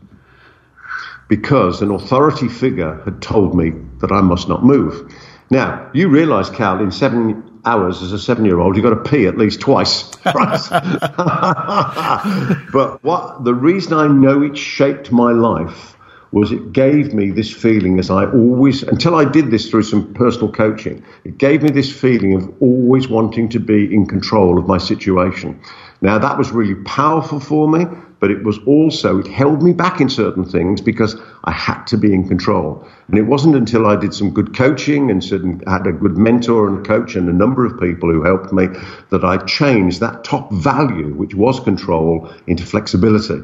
because 1.28 1.82
an 1.82 1.90
authority 1.90 2.48
figure 2.48 3.02
had 3.04 3.20
told 3.20 3.54
me 3.54 3.72
that 4.00 4.12
I 4.12 4.20
must 4.20 4.48
not 4.48 4.64
move. 4.64 5.12
Now, 5.50 5.90
you 5.92 6.08
realize, 6.08 6.50
Cal, 6.50 6.80
in 6.80 6.90
seven 6.90 7.47
hours 7.64 8.02
as 8.02 8.12
a 8.12 8.18
seven 8.18 8.44
year 8.44 8.58
old, 8.60 8.76
you've 8.76 8.84
got 8.84 8.90
to 8.90 9.10
pee 9.10 9.26
at 9.26 9.36
least 9.38 9.60
twice. 9.60 10.10
Right? 10.28 10.60
but 12.72 13.02
what 13.02 13.44
the 13.44 13.54
reason 13.54 13.94
I 13.94 14.06
know 14.08 14.42
it 14.42 14.58
shaped 14.58 15.10
my 15.10 15.32
life 15.32 15.97
was 16.32 16.52
it 16.52 16.72
gave 16.72 17.14
me 17.14 17.30
this 17.30 17.52
feeling 17.52 17.98
as 17.98 18.10
I 18.10 18.26
always, 18.26 18.82
until 18.82 19.14
I 19.14 19.24
did 19.24 19.50
this 19.50 19.70
through 19.70 19.84
some 19.84 20.12
personal 20.14 20.52
coaching, 20.52 21.04
it 21.24 21.38
gave 21.38 21.62
me 21.62 21.70
this 21.70 21.90
feeling 21.90 22.34
of 22.34 22.62
always 22.62 23.08
wanting 23.08 23.48
to 23.50 23.60
be 23.60 23.92
in 23.94 24.06
control 24.06 24.58
of 24.58 24.66
my 24.66 24.78
situation. 24.78 25.60
Now 26.00 26.18
that 26.18 26.38
was 26.38 26.50
really 26.50 26.76
powerful 26.84 27.40
for 27.40 27.68
me, 27.68 27.86
but 28.20 28.30
it 28.30 28.42
was 28.42 28.58
also, 28.66 29.18
it 29.18 29.26
held 29.26 29.62
me 29.62 29.72
back 29.72 30.00
in 30.00 30.08
certain 30.08 30.44
things 30.44 30.80
because 30.80 31.16
I 31.44 31.52
had 31.52 31.84
to 31.86 31.96
be 31.96 32.12
in 32.12 32.28
control. 32.28 32.86
And 33.08 33.16
it 33.16 33.22
wasn't 33.22 33.54
until 33.54 33.86
I 33.86 33.96
did 33.96 34.12
some 34.12 34.30
good 34.30 34.56
coaching 34.56 35.10
and 35.10 35.22
had 35.66 35.86
a 35.86 35.92
good 35.92 36.16
mentor 36.16 36.68
and 36.68 36.86
coach 36.86 37.14
and 37.14 37.28
a 37.28 37.32
number 37.32 37.64
of 37.64 37.80
people 37.80 38.10
who 38.10 38.22
helped 38.22 38.52
me 38.52 38.66
that 39.10 39.24
I 39.24 39.38
changed 39.38 40.00
that 40.00 40.24
top 40.24 40.52
value, 40.52 41.14
which 41.14 41.34
was 41.34 41.60
control, 41.60 42.32
into 42.46 42.66
flexibility. 42.66 43.40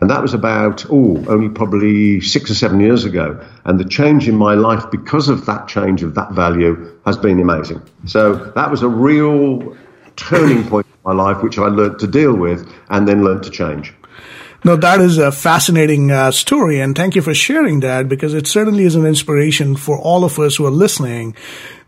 And 0.00 0.10
that 0.10 0.22
was 0.22 0.34
about, 0.34 0.86
oh, 0.90 1.24
only 1.28 1.48
probably 1.48 2.20
six 2.20 2.50
or 2.50 2.54
seven 2.54 2.80
years 2.80 3.04
ago. 3.04 3.44
And 3.64 3.80
the 3.80 3.84
change 3.84 4.28
in 4.28 4.36
my 4.36 4.54
life 4.54 4.84
because 4.90 5.28
of 5.28 5.46
that 5.46 5.66
change 5.66 6.02
of 6.02 6.14
that 6.14 6.32
value 6.32 6.98
has 7.04 7.16
been 7.16 7.40
amazing. 7.40 7.82
So 8.06 8.34
that 8.34 8.70
was 8.70 8.82
a 8.82 8.88
real 8.88 9.76
turning 10.16 10.68
point 10.68 10.86
in 10.86 10.92
my 11.04 11.12
life, 11.12 11.42
which 11.42 11.58
I 11.58 11.66
learned 11.66 11.98
to 12.00 12.06
deal 12.06 12.34
with 12.34 12.70
and 12.90 13.08
then 13.08 13.24
learned 13.24 13.42
to 13.44 13.50
change. 13.50 13.92
No, 14.64 14.74
that 14.74 15.00
is 15.00 15.18
a 15.18 15.30
fascinating 15.30 16.10
uh, 16.10 16.32
story, 16.32 16.80
and 16.80 16.96
thank 16.96 17.14
you 17.14 17.22
for 17.22 17.32
sharing 17.32 17.78
that 17.80 18.08
because 18.08 18.34
it 18.34 18.48
certainly 18.48 18.84
is 18.84 18.96
an 18.96 19.06
inspiration 19.06 19.76
for 19.76 19.96
all 19.96 20.24
of 20.24 20.36
us 20.40 20.56
who 20.56 20.66
are 20.66 20.70
listening 20.70 21.36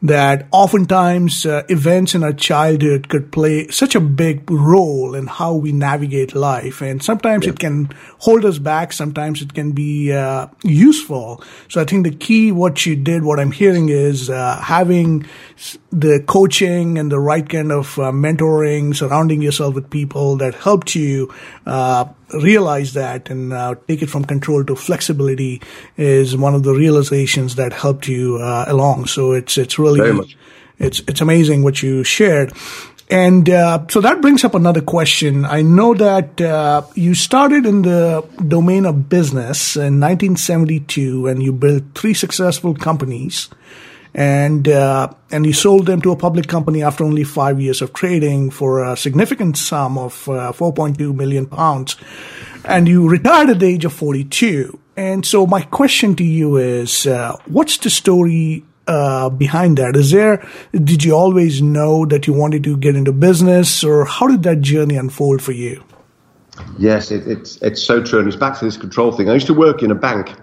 that 0.02 0.46
oftentimes 0.50 1.44
uh, 1.44 1.62
events 1.68 2.14
in 2.14 2.22
our 2.24 2.32
childhood 2.32 3.08
could 3.08 3.30
play 3.32 3.68
such 3.68 3.94
a 3.94 4.00
big 4.00 4.50
role 4.50 5.14
in 5.14 5.26
how 5.26 5.54
we 5.54 5.72
navigate 5.72 6.34
life. 6.34 6.80
And 6.80 7.02
sometimes 7.02 7.44
yeah. 7.44 7.52
it 7.52 7.58
can 7.58 7.90
hold 8.18 8.44
us 8.44 8.58
back. 8.58 8.92
Sometimes 8.92 9.42
it 9.42 9.52
can 9.52 9.72
be 9.72 10.12
uh, 10.12 10.46
useful. 10.62 11.42
So 11.68 11.80
I 11.80 11.84
think 11.84 12.04
the 12.04 12.14
key, 12.14 12.50
what 12.50 12.86
you 12.86 12.96
did, 12.96 13.24
what 13.24 13.38
I'm 13.38 13.52
hearing 13.52 13.90
is 13.90 14.30
uh, 14.30 14.56
having 14.56 15.26
the 15.90 16.24
coaching 16.26 16.96
and 16.96 17.12
the 17.12 17.18
right 17.18 17.46
kind 17.46 17.70
of 17.70 17.98
uh, 17.98 18.10
mentoring, 18.10 18.96
surrounding 18.96 19.42
yourself 19.42 19.74
with 19.74 19.90
people 19.90 20.36
that 20.36 20.54
helped 20.54 20.94
you 20.94 21.34
uh, 21.66 22.06
realize 22.34 22.94
that 22.94 23.30
and 23.30 23.52
uh, 23.52 23.75
take 23.88 24.02
it 24.02 24.10
from 24.10 24.25
control 24.25 24.64
to 24.64 24.76
flexibility 24.76 25.60
is 25.96 26.37
one 26.37 26.54
of 26.54 26.62
the 26.62 26.72
realizations 26.72 27.56
that 27.56 27.72
helped 27.72 28.08
you 28.08 28.38
along. 28.38 29.06
So 29.06 29.32
it's, 29.32 29.58
it's 29.58 29.78
really 29.78 30.00
really 30.00 30.37
it's 30.80 31.00
it's 31.06 31.20
amazing 31.20 31.62
what 31.62 31.82
you 31.82 32.02
shared. 32.02 32.52
And 33.10 33.50
uh, 33.50 33.87
so 33.88 34.00
that 34.00 34.20
brings 34.20 34.44
up 34.44 34.54
another 34.54 34.80
question. 34.80 35.44
I 35.44 35.62
know 35.62 35.94
that 35.94 36.40
uh, 36.40 36.82
you 36.94 37.14
started 37.14 37.66
in 37.66 37.82
the 37.82 38.25
domain 38.46 38.87
of 38.87 39.08
business 39.08 39.75
in 39.75 39.99
1972, 39.99 41.26
and 41.26 41.42
you 41.42 41.52
built 41.52 41.82
three 41.96 42.14
successful 42.14 42.72
companies, 42.72 43.50
and 44.14 44.68
uh, 44.68 45.12
and 45.30 45.46
you 45.46 45.52
sold 45.52 45.86
them 45.86 46.02
to 46.02 46.12
a 46.12 46.16
public 46.16 46.48
company 46.48 46.82
after 46.82 47.04
only 47.04 47.24
five 47.24 47.60
years 47.60 47.82
of 47.82 47.92
trading 47.92 48.50
for 48.50 48.84
a 48.84 48.96
significant 48.96 49.56
sum 49.56 49.98
of 49.98 50.28
uh, 50.28 50.52
4.2 50.52 51.14
million 51.14 51.46
pounds, 51.46 51.96
and 52.64 52.88
you 52.88 53.08
retired 53.08 53.50
at 53.50 53.58
the 53.60 53.66
age 53.66 53.84
of 53.84 53.92
42. 53.92 54.78
And 54.96 55.24
so 55.24 55.46
my 55.46 55.62
question 55.62 56.14
to 56.16 56.24
you 56.24 56.58
is, 56.58 57.06
uh, 57.06 57.36
what's 57.46 57.78
the 57.78 57.88
story 57.88 58.64
uh, 58.86 59.30
behind 59.30 59.78
that? 59.78 59.96
Is 59.96 60.10
there, 60.10 60.46
did 60.72 61.04
you 61.04 61.14
always 61.14 61.62
know 61.62 62.04
that 62.06 62.26
you 62.26 62.34
wanted 62.34 62.64
to 62.64 62.76
get 62.76 62.96
into 62.96 63.12
business 63.12 63.82
or 63.82 64.04
how 64.04 64.26
did 64.26 64.42
that 64.42 64.60
journey 64.60 64.96
unfold 64.96 65.40
for 65.40 65.52
you? 65.52 65.82
Yes, 66.78 67.10
it, 67.10 67.26
it's, 67.26 67.56
it's 67.62 67.82
so 67.82 68.02
true. 68.02 68.18
And 68.18 68.28
it's 68.28 68.36
back 68.36 68.58
to 68.58 68.64
this 68.64 68.76
control 68.76 69.12
thing. 69.12 69.30
I 69.30 69.34
used 69.34 69.46
to 69.46 69.54
work 69.54 69.82
in 69.82 69.90
a 69.90 69.94
bank 69.94 70.34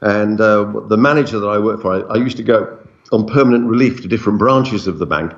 and 0.00 0.40
uh, 0.40 0.72
the 0.86 0.96
manager 0.96 1.40
that 1.40 1.48
I 1.48 1.58
worked 1.58 1.82
for, 1.82 1.92
I, 1.92 2.14
I 2.14 2.16
used 2.16 2.36
to 2.36 2.42
go 2.42 2.78
on 3.12 3.26
permanent 3.26 3.66
relief 3.66 4.02
to 4.02 4.08
different 4.08 4.38
branches 4.38 4.86
of 4.86 4.98
the 4.98 5.06
bank 5.06 5.32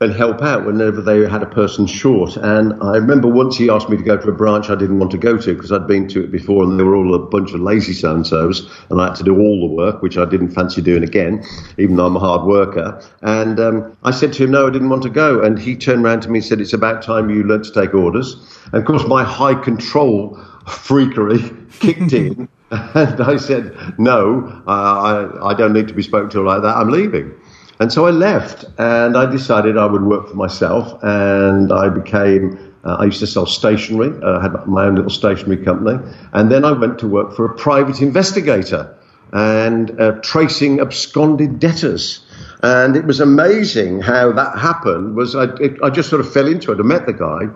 and 0.00 0.12
help 0.12 0.42
out 0.42 0.66
whenever 0.66 1.00
they 1.00 1.20
had 1.28 1.42
a 1.42 1.46
person 1.46 1.86
short. 1.86 2.36
And 2.36 2.82
I 2.82 2.96
remember 2.96 3.28
once 3.28 3.56
he 3.56 3.70
asked 3.70 3.88
me 3.88 3.96
to 3.96 4.02
go 4.02 4.16
to 4.16 4.28
a 4.28 4.32
branch 4.32 4.68
I 4.68 4.74
didn't 4.74 4.98
want 4.98 5.12
to 5.12 5.18
go 5.18 5.38
to 5.38 5.54
because 5.54 5.70
I'd 5.70 5.86
been 5.86 6.08
to 6.08 6.24
it 6.24 6.32
before 6.32 6.64
and 6.64 6.78
they 6.78 6.84
were 6.84 6.96
all 6.96 7.14
a 7.14 7.18
bunch 7.18 7.52
of 7.52 7.60
lazy 7.60 7.92
so 7.92 8.14
and 8.14 8.26
so's 8.26 8.70
and 8.90 9.00
I 9.00 9.06
had 9.08 9.16
to 9.16 9.24
do 9.24 9.38
all 9.38 9.68
the 9.68 9.74
work, 9.74 10.02
which 10.02 10.18
I 10.18 10.24
didn't 10.24 10.50
fancy 10.50 10.82
doing 10.82 11.04
again, 11.04 11.44
even 11.78 11.96
though 11.96 12.06
I'm 12.06 12.16
a 12.16 12.20
hard 12.20 12.46
worker. 12.46 13.02
And 13.22 13.60
um, 13.60 13.96
I 14.02 14.10
said 14.10 14.32
to 14.34 14.44
him, 14.44 14.50
no, 14.50 14.66
I 14.66 14.70
didn't 14.70 14.88
want 14.88 15.04
to 15.04 15.10
go. 15.10 15.42
And 15.42 15.58
he 15.58 15.76
turned 15.76 16.04
around 16.04 16.22
to 16.22 16.28
me 16.28 16.40
and 16.40 16.46
said, 16.46 16.60
it's 16.60 16.72
about 16.72 17.02
time 17.02 17.30
you 17.30 17.44
learnt 17.44 17.64
to 17.66 17.72
take 17.72 17.94
orders. 17.94 18.36
And 18.66 18.74
of 18.74 18.84
course, 18.84 19.06
my 19.06 19.22
high 19.22 19.54
control 19.54 20.40
freakery 20.66 21.70
kicked 21.80 22.12
in. 22.12 22.48
And 22.70 23.20
I 23.20 23.36
said, 23.36 23.76
no, 24.00 24.62
uh, 24.66 24.70
I, 24.70 25.50
I 25.50 25.54
don't 25.54 25.72
need 25.72 25.86
to 25.88 25.94
be 25.94 26.02
spoken 26.02 26.28
to 26.30 26.42
like 26.42 26.62
that. 26.62 26.76
I'm 26.76 26.88
leaving. 26.88 27.32
And 27.78 27.92
so 27.92 28.06
I 28.06 28.10
left 28.10 28.64
and 28.78 29.16
I 29.16 29.30
decided 29.30 29.76
I 29.76 29.86
would 29.86 30.02
work 30.02 30.28
for 30.28 30.34
myself 30.34 30.98
and 31.02 31.72
I 31.72 31.88
became, 31.88 32.74
uh, 32.84 32.96
I 32.98 33.04
used 33.04 33.20
to 33.20 33.28
sell 33.28 33.46
stationery. 33.46 34.20
Uh, 34.20 34.38
I 34.38 34.42
had 34.42 34.66
my 34.66 34.86
own 34.86 34.96
little 34.96 35.10
stationery 35.10 35.64
company. 35.64 35.98
And 36.32 36.50
then 36.50 36.64
I 36.64 36.72
went 36.72 36.98
to 37.00 37.06
work 37.06 37.36
for 37.36 37.44
a 37.44 37.54
private 37.54 38.00
investigator 38.00 38.96
and 39.32 40.00
uh, 40.00 40.12
tracing 40.22 40.80
absconded 40.80 41.58
debtors. 41.58 42.24
And 42.62 42.96
it 42.96 43.04
was 43.04 43.20
amazing 43.20 44.00
how 44.00 44.32
that 44.32 44.58
happened 44.58 45.16
was 45.16 45.34
I, 45.34 45.44
it, 45.60 45.76
I 45.82 45.90
just 45.90 46.08
sort 46.08 46.20
of 46.20 46.32
fell 46.32 46.46
into 46.46 46.72
it. 46.72 46.78
I 46.78 46.82
met 46.82 47.06
the 47.06 47.12
guy. 47.12 47.48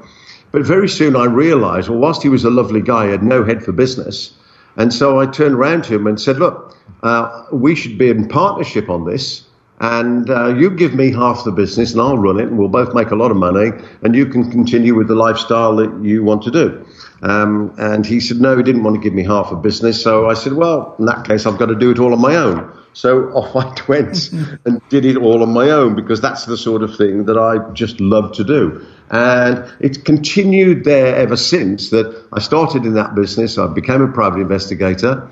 But 0.50 0.62
very 0.62 0.88
soon 0.88 1.17
I 1.17 1.25
realized, 1.25 1.88
well, 1.88 1.99
whilst 1.99 2.23
he 2.23 2.28
was 2.28 2.45
a 2.45 2.50
lovely 2.50 2.81
guy, 2.81 3.07
he 3.07 3.11
had 3.11 3.23
no 3.23 3.45
head 3.45 3.62
for 3.62 3.73
business. 3.73 4.33
And 4.76 4.93
so 4.93 5.21
I 5.21 5.26
turned 5.26 5.55
around 5.55 5.85
to 5.85 5.95
him 5.95 6.07
and 6.07 6.21
said, 6.21 6.38
look, 6.38 6.76
uh, 7.02 7.45
we 7.52 7.75
should 7.75 7.99
be 7.99 8.09
in 8.11 8.28
partnership 8.28 8.88
on 8.88 9.05
this 9.05 9.45
and 9.81 10.28
uh, 10.28 10.49
you 10.49 10.71
give 10.71 10.95
me 10.95 11.12
half 11.12 11.45
the 11.45 11.52
business 11.52 11.93
and 11.93 12.00
I'll 12.00 12.19
run 12.19 12.40
it 12.40 12.49
and 12.49 12.59
we'll 12.59 12.69
both 12.69 12.95
make 12.95 13.11
a 13.11 13.14
lot 13.14 13.31
of 13.31 13.37
money 13.37 13.71
and 14.02 14.14
you 14.14 14.26
can 14.26 14.50
continue 14.50 14.95
with 14.97 15.07
the 15.07 15.14
lifestyle 15.14 15.76
that 15.76 16.02
you 16.02 16.25
want 16.25 16.43
to 16.45 16.50
do. 16.50 16.87
Um, 17.23 17.75
and 17.78 18.05
he 18.05 18.19
said, 18.19 18.40
no, 18.40 18.57
he 18.57 18.62
didn't 18.62 18.83
want 18.83 18.97
to 18.97 19.00
give 19.00 19.14
me 19.14 19.25
half 19.25 19.52
a 19.52 19.57
business. 19.57 20.02
So 20.02 20.28
I 20.28 20.35
said, 20.35 20.55
well, 20.55 20.97
in 20.99 21.07
that 21.07 21.26
case, 21.26 21.47
I've 21.47 21.59
got 21.59 21.67
to 21.67 21.76
do 21.76 21.93
it 21.93 21.99
all 21.99 22.12
on 22.12 22.21
my 22.21 22.37
own. 22.37 22.73
So 22.92 23.30
off 23.30 23.54
I 23.54 23.83
went 23.88 24.33
and 24.64 24.80
did 24.88 25.04
it 25.04 25.16
all 25.16 25.42
on 25.42 25.52
my 25.52 25.71
own 25.71 25.95
because 25.95 26.21
that's 26.21 26.47
the 26.47 26.57
sort 26.57 26.83
of 26.83 26.97
thing 26.97 27.26
that 27.26 27.38
I 27.38 27.73
just 27.73 28.00
love 28.00 28.33
to 28.37 28.45
do. 28.45 28.87
And 29.11 29.73
it's 29.80 29.99
continued 29.99 30.85
there 30.85 31.16
ever 31.16 31.37
since 31.37 31.90
that 31.90 32.26
I 32.33 32.40
started 32.40 32.85
in 32.85 32.95
that 32.95 33.14
business. 33.14 33.57
I 33.57 33.66
became 33.66 34.02
a 34.02 34.12
private 34.12 34.40
investigator. 34.40 35.30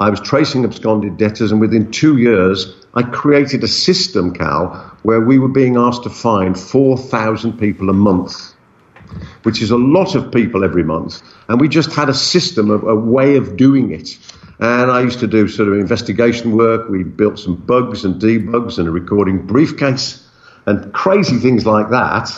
I 0.00 0.10
was 0.10 0.20
tracing 0.20 0.64
absconded 0.64 1.18
debtors, 1.18 1.52
and 1.52 1.60
within 1.60 1.92
two 1.92 2.18
years, 2.18 2.74
I 2.94 3.02
created 3.02 3.62
a 3.62 3.68
system, 3.68 4.34
Cal, 4.34 4.96
where 5.02 5.20
we 5.20 5.38
were 5.38 5.48
being 5.48 5.76
asked 5.76 6.02
to 6.02 6.10
find 6.10 6.58
4,000 6.58 7.58
people 7.58 7.90
a 7.90 7.92
month, 7.92 8.54
which 9.44 9.62
is 9.62 9.70
a 9.70 9.76
lot 9.76 10.16
of 10.16 10.32
people 10.32 10.64
every 10.64 10.82
month. 10.82 11.22
And 11.48 11.60
we 11.60 11.68
just 11.68 11.92
had 11.92 12.08
a 12.08 12.14
system, 12.14 12.70
of, 12.70 12.82
a 12.82 12.94
way 12.96 13.36
of 13.36 13.56
doing 13.56 13.92
it. 13.92 14.18
And 14.60 14.90
I 14.90 15.00
used 15.02 15.20
to 15.20 15.26
do 15.26 15.48
sort 15.48 15.68
of 15.68 15.74
investigation 15.74 16.56
work. 16.56 16.88
We 16.88 17.02
built 17.02 17.38
some 17.38 17.56
bugs 17.56 18.04
and 18.04 18.20
debugs 18.20 18.78
and 18.78 18.86
a 18.86 18.90
recording 18.90 19.46
briefcase 19.46 20.26
and 20.66 20.92
crazy 20.92 21.38
things 21.38 21.66
like 21.66 21.90
that. 21.90 22.30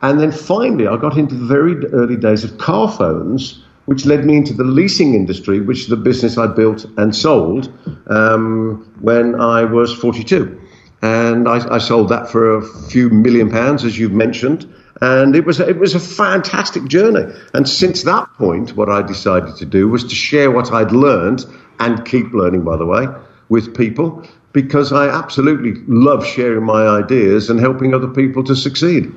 And 0.00 0.20
then 0.20 0.32
finally, 0.32 0.86
I 0.86 0.96
got 0.96 1.18
into 1.18 1.34
the 1.34 1.46
very 1.46 1.74
early 1.88 2.16
days 2.16 2.44
of 2.44 2.58
car 2.58 2.90
phones 2.90 3.62
which 3.88 4.04
led 4.04 4.26
me 4.26 4.36
into 4.36 4.52
the 4.52 4.64
leasing 4.64 5.14
industry, 5.14 5.60
which 5.60 5.80
is 5.80 5.86
the 5.86 5.96
business 5.96 6.36
I 6.36 6.46
built 6.46 6.84
and 6.98 7.16
sold 7.16 7.72
um, 8.08 8.86
when 9.00 9.40
I 9.40 9.64
was 9.64 9.94
42. 9.94 10.60
And 11.00 11.48
I, 11.48 11.76
I, 11.76 11.78
sold 11.78 12.10
that 12.10 12.28
for 12.28 12.58
a 12.58 12.62
few 12.90 13.08
million 13.08 13.50
pounds, 13.50 13.86
as 13.86 13.98
you've 13.98 14.12
mentioned. 14.12 14.70
And 15.00 15.36
it 15.36 15.44
was, 15.44 15.60
it 15.60 15.78
was 15.78 15.94
a 15.94 16.00
fantastic 16.00 16.84
journey. 16.86 17.32
And 17.54 17.68
since 17.68 18.02
that 18.02 18.32
point, 18.34 18.76
what 18.76 18.88
I 18.88 19.02
decided 19.02 19.56
to 19.56 19.64
do 19.64 19.88
was 19.88 20.04
to 20.04 20.14
share 20.14 20.50
what 20.50 20.72
I'd 20.72 20.92
learned 20.92 21.44
and 21.78 22.04
keep 22.04 22.32
learning, 22.32 22.64
by 22.64 22.76
the 22.76 22.86
way, 22.86 23.06
with 23.48 23.76
people 23.76 24.26
because 24.52 24.92
I 24.92 25.08
absolutely 25.08 25.82
love 25.86 26.26
sharing 26.26 26.64
my 26.64 26.86
ideas 26.86 27.50
and 27.50 27.60
helping 27.60 27.94
other 27.94 28.08
people 28.08 28.42
to 28.44 28.56
succeed. 28.56 29.12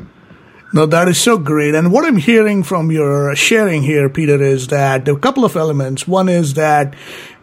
No, 0.73 0.85
that 0.85 1.09
is 1.09 1.19
so 1.19 1.37
great. 1.37 1.75
And 1.75 1.91
what 1.91 2.05
I'm 2.05 2.15
hearing 2.15 2.63
from 2.63 2.91
your 2.91 3.35
sharing 3.35 3.83
here, 3.83 4.07
Peter, 4.07 4.41
is 4.41 4.67
that 4.67 5.07
a 5.07 5.17
couple 5.17 5.43
of 5.43 5.57
elements. 5.57 6.07
One 6.07 6.29
is 6.29 6.53
that 6.53 6.95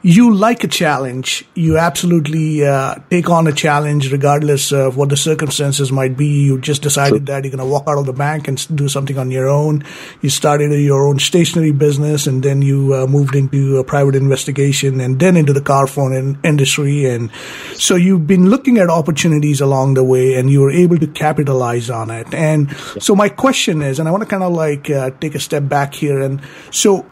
you 0.02 0.33
like 0.33 0.62
a 0.62 0.69
challenge. 0.69 1.45
You 1.55 1.78
absolutely 1.78 2.64
uh, 2.64 2.97
take 3.11 3.28
on 3.28 3.47
a 3.47 3.52
challenge 3.52 4.12
regardless 4.12 4.73
of 4.73 4.97
what 4.97 5.09
the 5.09 5.17
circumstances 5.17 5.90
might 5.90 6.17
be. 6.17 6.45
You 6.45 6.61
just 6.61 6.83
decided 6.83 7.26
that 7.26 7.45
you're 7.45 7.50
going 7.50 7.67
to 7.67 7.71
walk 7.71 7.85
out 7.88 7.99
of 7.99 8.07
the 8.07 8.12
bank 8.12 8.47
and 8.47 8.76
do 8.76 8.88
something 8.88 9.19
on 9.19 9.31
your 9.31 9.49
own. 9.49 9.85
You 10.21 10.31
started 10.31 10.71
your 10.73 11.09
own 11.09 11.19
stationery 11.19 11.73
business 11.73 12.26
and 12.26 12.43
then 12.43 12.62
you 12.62 12.95
uh, 12.95 13.07
moved 13.07 13.35
into 13.35 13.78
a 13.78 13.85
private 13.85 14.14
investigation 14.14 15.00
and 15.00 15.19
then 15.19 15.37
into 15.37 15.52
the 15.52 15.62
car 15.62 15.87
phone 15.87 16.14
in- 16.14 16.38
industry. 16.45 17.07
And 17.07 17.33
so 17.75 17.97
you've 17.97 18.26
been 18.26 18.50
looking 18.50 18.78
at 18.78 18.88
opportunities 18.88 19.61
along 19.61 19.95
the 19.95 20.05
way 20.05 20.35
and 20.35 20.49
you 20.49 20.61
were 20.61 20.71
able 20.71 20.99
to 20.99 21.09
capitalize 21.09 21.90
on 21.90 22.11
it. 22.11 22.33
And 22.33 22.71
so 23.00 23.17
my 23.17 23.28
question 23.28 23.83
is, 23.83 23.99
and 23.99 24.09
I 24.09 24.12
want 24.12 24.23
to 24.23 24.28
kind 24.28 24.45
of 24.45 24.52
like 24.52 24.88
uh, 24.90 25.11
take 25.21 25.35
a 25.35 25.40
step 25.40 25.69
back 25.69 25.95
here. 25.95 26.21
And 26.21 26.40
so 26.71 27.05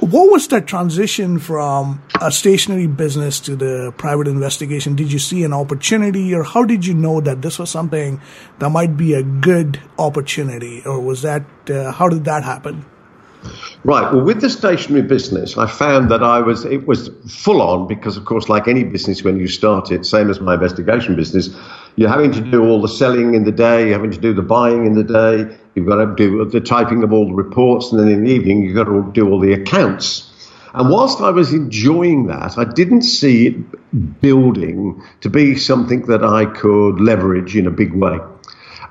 what 0.00 0.30
was 0.30 0.48
that 0.48 0.66
transition 0.66 1.38
from 1.38 2.02
a 2.20 2.30
stationary 2.30 2.86
business 2.86 3.40
to 3.40 3.56
the 3.56 3.92
private 3.96 4.26
investigation? 4.26 4.96
Did 4.96 5.12
you 5.12 5.18
see 5.18 5.44
an 5.44 5.52
opportunity, 5.52 6.34
or 6.34 6.42
how 6.42 6.64
did 6.64 6.84
you 6.84 6.94
know 6.94 7.20
that 7.20 7.42
this 7.42 7.58
was 7.58 7.70
something 7.70 8.20
that 8.58 8.70
might 8.70 8.96
be 8.96 9.14
a 9.14 9.22
good 9.22 9.80
opportunity, 9.98 10.82
or 10.84 11.00
was 11.00 11.22
that 11.22 11.44
uh, 11.70 11.92
how 11.92 12.08
did 12.08 12.24
that 12.24 12.42
happen? 12.42 12.84
Right. 13.84 14.12
Well, 14.12 14.24
with 14.24 14.40
the 14.40 14.48
stationery 14.48 15.02
business, 15.02 15.58
I 15.58 15.66
found 15.66 16.10
that 16.10 16.22
I 16.22 16.40
was 16.40 16.64
it 16.64 16.86
was 16.86 17.10
full 17.28 17.60
on 17.60 17.86
because, 17.86 18.16
of 18.16 18.24
course, 18.24 18.48
like 18.48 18.66
any 18.66 18.84
business 18.84 19.22
when 19.22 19.38
you 19.38 19.46
start 19.46 19.90
it, 19.92 20.06
same 20.06 20.30
as 20.30 20.40
my 20.40 20.54
investigation 20.54 21.16
business, 21.16 21.54
you're 21.96 22.08
having 22.08 22.32
to 22.32 22.40
do 22.40 22.64
all 22.64 22.80
the 22.80 22.88
selling 22.88 23.34
in 23.34 23.44
the 23.44 23.52
day, 23.52 23.84
you're 23.84 23.92
having 23.92 24.10
to 24.10 24.20
do 24.20 24.32
the 24.32 24.42
buying 24.42 24.86
in 24.86 24.94
the 24.94 25.04
day, 25.04 25.56
you've 25.74 25.86
got 25.86 25.96
to 25.96 26.14
do 26.14 26.44
the 26.46 26.60
typing 26.60 27.02
of 27.02 27.12
all 27.12 27.26
the 27.26 27.34
reports, 27.34 27.92
and 27.92 28.00
then 28.00 28.08
in 28.08 28.24
the 28.24 28.30
evening 28.30 28.62
you've 28.62 28.74
got 28.74 28.84
to 28.84 29.10
do 29.12 29.28
all 29.28 29.38
the 29.38 29.52
accounts. 29.52 30.30
And 30.72 30.90
whilst 30.90 31.20
I 31.20 31.30
was 31.30 31.52
enjoying 31.52 32.26
that, 32.26 32.58
I 32.58 32.64
didn't 32.64 33.02
see 33.02 33.46
it 33.46 34.20
building 34.20 35.00
to 35.20 35.30
be 35.30 35.56
something 35.56 36.06
that 36.06 36.24
I 36.24 36.46
could 36.46 37.00
leverage 37.00 37.54
in 37.54 37.66
a 37.66 37.70
big 37.70 37.92
way. 37.92 38.18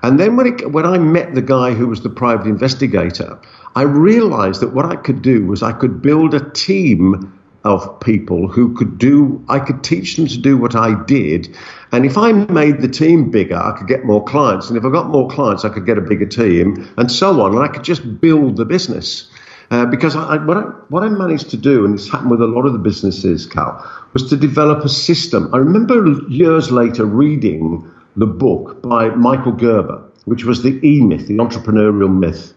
And 0.01 0.19
then 0.19 0.35
when, 0.35 0.47
it, 0.47 0.71
when 0.71 0.85
I 0.85 0.97
met 0.97 1.33
the 1.33 1.41
guy 1.41 1.73
who 1.73 1.87
was 1.87 2.01
the 2.01 2.09
private 2.09 2.47
investigator, 2.47 3.39
I 3.75 3.83
realized 3.83 4.61
that 4.61 4.73
what 4.73 4.85
I 4.85 4.95
could 4.95 5.21
do 5.21 5.45
was 5.45 5.63
I 5.63 5.71
could 5.71 6.01
build 6.01 6.33
a 6.33 6.49
team 6.51 7.39
of 7.63 7.99
people 8.01 8.47
who 8.47 8.75
could 8.75 8.97
do, 8.97 9.43
I 9.47 9.59
could 9.59 9.83
teach 9.83 10.17
them 10.17 10.27
to 10.27 10.37
do 10.37 10.57
what 10.57 10.75
I 10.75 11.01
did. 11.05 11.55
And 11.91 12.05
if 12.05 12.17
I 12.17 12.33
made 12.33 12.81
the 12.81 12.89
team 12.89 13.31
bigger, 13.31 13.55
I 13.55 13.77
could 13.77 13.87
get 13.87 14.03
more 14.03 14.23
clients. 14.23 14.69
And 14.69 14.77
if 14.77 14.83
I 14.83 14.91
got 14.91 15.07
more 15.07 15.29
clients, 15.29 15.63
I 15.63 15.69
could 15.69 15.85
get 15.85 15.97
a 15.97 16.01
bigger 16.01 16.25
team 16.25 16.93
and 16.97 17.11
so 17.11 17.41
on. 17.41 17.55
And 17.55 17.63
I 17.63 17.69
could 17.69 17.83
just 17.83 18.19
build 18.19 18.57
the 18.57 18.65
business. 18.65 19.29
Uh, 19.71 19.85
because 19.85 20.15
I, 20.15 20.37
what, 20.43 20.57
I, 20.57 20.61
what 20.89 21.03
I 21.03 21.09
managed 21.09 21.49
to 21.51 21.57
do, 21.57 21.85
and 21.85 21.95
this 21.95 22.09
happened 22.09 22.31
with 22.31 22.41
a 22.41 22.47
lot 22.47 22.65
of 22.65 22.73
the 22.73 22.79
businesses, 22.79 23.45
Cal, 23.45 23.89
was 24.11 24.29
to 24.29 24.37
develop 24.37 24.83
a 24.83 24.89
system. 24.89 25.49
I 25.53 25.57
remember 25.57 26.21
years 26.29 26.69
later 26.69 27.05
reading 27.05 27.89
the 28.17 28.27
book 28.27 28.81
by 28.83 29.09
Michael 29.09 29.53
Gerber, 29.53 30.03
which 30.25 30.43
was 30.43 30.61
the 30.61 30.79
E 30.85 31.01
myth, 31.01 31.27
the 31.27 31.37
entrepreneurial 31.37 32.13
myth. 32.13 32.53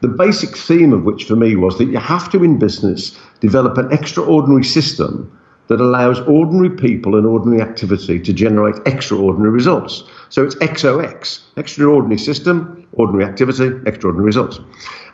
The 0.00 0.08
basic 0.08 0.56
theme 0.56 0.92
of 0.92 1.04
which 1.04 1.24
for 1.24 1.36
me 1.36 1.56
was 1.56 1.78
that 1.78 1.86
you 1.86 1.98
have 1.98 2.30
to, 2.32 2.44
in 2.44 2.58
business, 2.58 3.18
develop 3.40 3.78
an 3.78 3.92
extraordinary 3.92 4.64
system 4.64 5.32
that 5.68 5.80
allows 5.80 6.20
ordinary 6.20 6.70
people 6.70 7.16
and 7.16 7.26
ordinary 7.26 7.60
activity 7.60 8.20
to 8.20 8.32
generate 8.32 8.76
extraordinary 8.86 9.50
results. 9.50 10.04
So 10.28 10.44
it's 10.44 10.54
XOX, 10.56 11.40
extraordinary 11.56 12.18
system, 12.18 12.86
ordinary 12.92 13.24
activity, 13.24 13.70
extraordinary 13.86 14.26
results. 14.26 14.60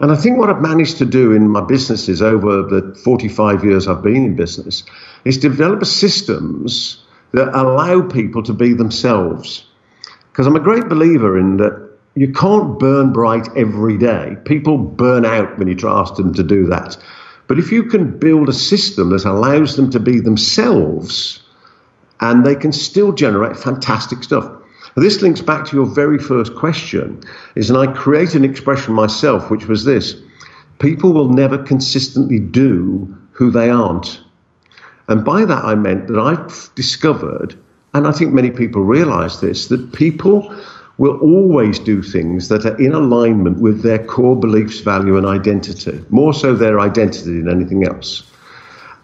And 0.00 0.12
I 0.12 0.16
think 0.16 0.38
what 0.38 0.50
I've 0.50 0.60
managed 0.60 0.98
to 0.98 1.06
do 1.06 1.32
in 1.32 1.48
my 1.48 1.62
businesses 1.62 2.20
over 2.20 2.62
the 2.62 2.94
45 3.02 3.64
years 3.64 3.88
I've 3.88 4.02
been 4.02 4.24
in 4.24 4.36
business 4.36 4.84
is 5.24 5.38
develop 5.38 5.84
systems 5.86 7.02
that 7.32 7.48
allow 7.48 8.02
people 8.02 8.42
to 8.42 8.52
be 8.52 8.74
themselves. 8.74 9.64
Because 10.30 10.46
I'm 10.46 10.56
a 10.56 10.60
great 10.60 10.88
believer 10.88 11.38
in 11.38 11.56
that 11.58 11.91
you 12.14 12.32
can't 12.32 12.78
burn 12.78 13.12
bright 13.12 13.48
every 13.56 13.96
day. 13.96 14.36
People 14.44 14.78
burn 14.78 15.24
out 15.24 15.58
when 15.58 15.68
you 15.68 15.74
try 15.74 15.92
to 15.92 15.98
ask 15.98 16.14
them 16.16 16.34
to 16.34 16.42
do 16.42 16.66
that. 16.66 16.96
But 17.46 17.58
if 17.58 17.72
you 17.72 17.84
can 17.84 18.18
build 18.18 18.48
a 18.48 18.52
system 18.52 19.10
that 19.10 19.24
allows 19.24 19.76
them 19.76 19.90
to 19.90 20.00
be 20.00 20.20
themselves, 20.20 21.42
and 22.20 22.46
they 22.46 22.54
can 22.54 22.72
still 22.72 23.12
generate 23.12 23.56
fantastic 23.56 24.22
stuff. 24.22 24.50
This 24.94 25.22
links 25.22 25.40
back 25.40 25.66
to 25.66 25.76
your 25.76 25.86
very 25.86 26.18
first 26.18 26.54
question, 26.54 27.22
is 27.54 27.68
and 27.68 27.78
I 27.78 27.92
create 27.92 28.34
an 28.34 28.44
expression 28.44 28.94
myself, 28.94 29.50
which 29.50 29.66
was 29.66 29.84
this 29.84 30.16
people 30.78 31.12
will 31.12 31.28
never 31.28 31.58
consistently 31.58 32.38
do 32.38 33.16
who 33.32 33.50
they 33.50 33.70
aren't. 33.70 34.20
And 35.08 35.24
by 35.24 35.44
that 35.44 35.64
I 35.64 35.74
meant 35.74 36.08
that 36.08 36.18
I've 36.18 36.70
discovered, 36.74 37.58
and 37.94 38.06
I 38.06 38.12
think 38.12 38.32
many 38.32 38.50
people 38.50 38.82
realize 38.82 39.40
this, 39.40 39.68
that 39.68 39.92
people 39.92 40.54
will 40.98 41.18
always 41.18 41.78
do 41.78 42.02
things 42.02 42.48
that 42.48 42.66
are 42.66 42.76
in 42.76 42.92
alignment 42.92 43.58
with 43.58 43.82
their 43.82 44.04
core 44.04 44.38
beliefs, 44.38 44.80
value, 44.80 45.16
and 45.16 45.26
identity, 45.26 46.04
more 46.10 46.34
so 46.34 46.54
their 46.54 46.80
identity 46.80 47.40
than 47.40 47.48
anything 47.48 47.84
else. 47.84 48.30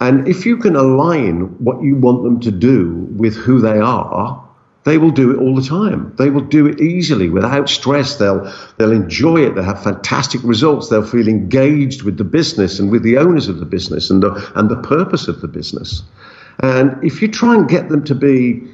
And 0.01 0.29
if 0.29 0.47
you 0.47 0.59
can 0.59 0.77
align 0.77 1.41
what 1.65 1.83
you 1.83 1.97
want 1.97 2.23
them 2.23 2.41
to 2.41 2.51
do 2.51 2.91
with 3.17 3.35
who 3.37 3.61
they 3.61 3.79
are, 3.79 4.45
they 4.85 4.97
will 4.97 5.11
do 5.11 5.33
it 5.33 5.39
all 5.39 5.55
the 5.55 5.63
time. 5.63 6.15
They 6.17 6.31
will 6.31 6.45
do 6.45 6.67
it 6.67 6.81
easily 6.81 7.29
without 7.29 7.69
stress. 7.69 8.17
They'll 8.17 8.51
they'll 8.79 8.93
enjoy 8.93 9.45
it. 9.45 9.55
They'll 9.55 9.65
have 9.65 9.83
fantastic 9.83 10.43
results. 10.45 10.89
They'll 10.89 11.07
feel 11.07 11.29
engaged 11.29 12.03
with 12.03 12.17
the 12.17 12.25
business 12.25 12.79
and 12.79 12.91
with 12.91 13.03
the 13.03 13.19
owners 13.19 13.49
of 13.49 13.59
the 13.59 13.67
business 13.67 14.09
and 14.09 14.23
the 14.23 14.51
and 14.55 14.71
the 14.71 14.81
purpose 14.81 15.29
of 15.29 15.41
the 15.41 15.49
business. 15.49 16.03
And 16.61 17.05
if 17.05 17.21
you 17.21 17.29
try 17.29 17.55
and 17.55 17.69
get 17.69 17.89
them 17.89 18.05
to 18.05 18.15
be 18.15 18.67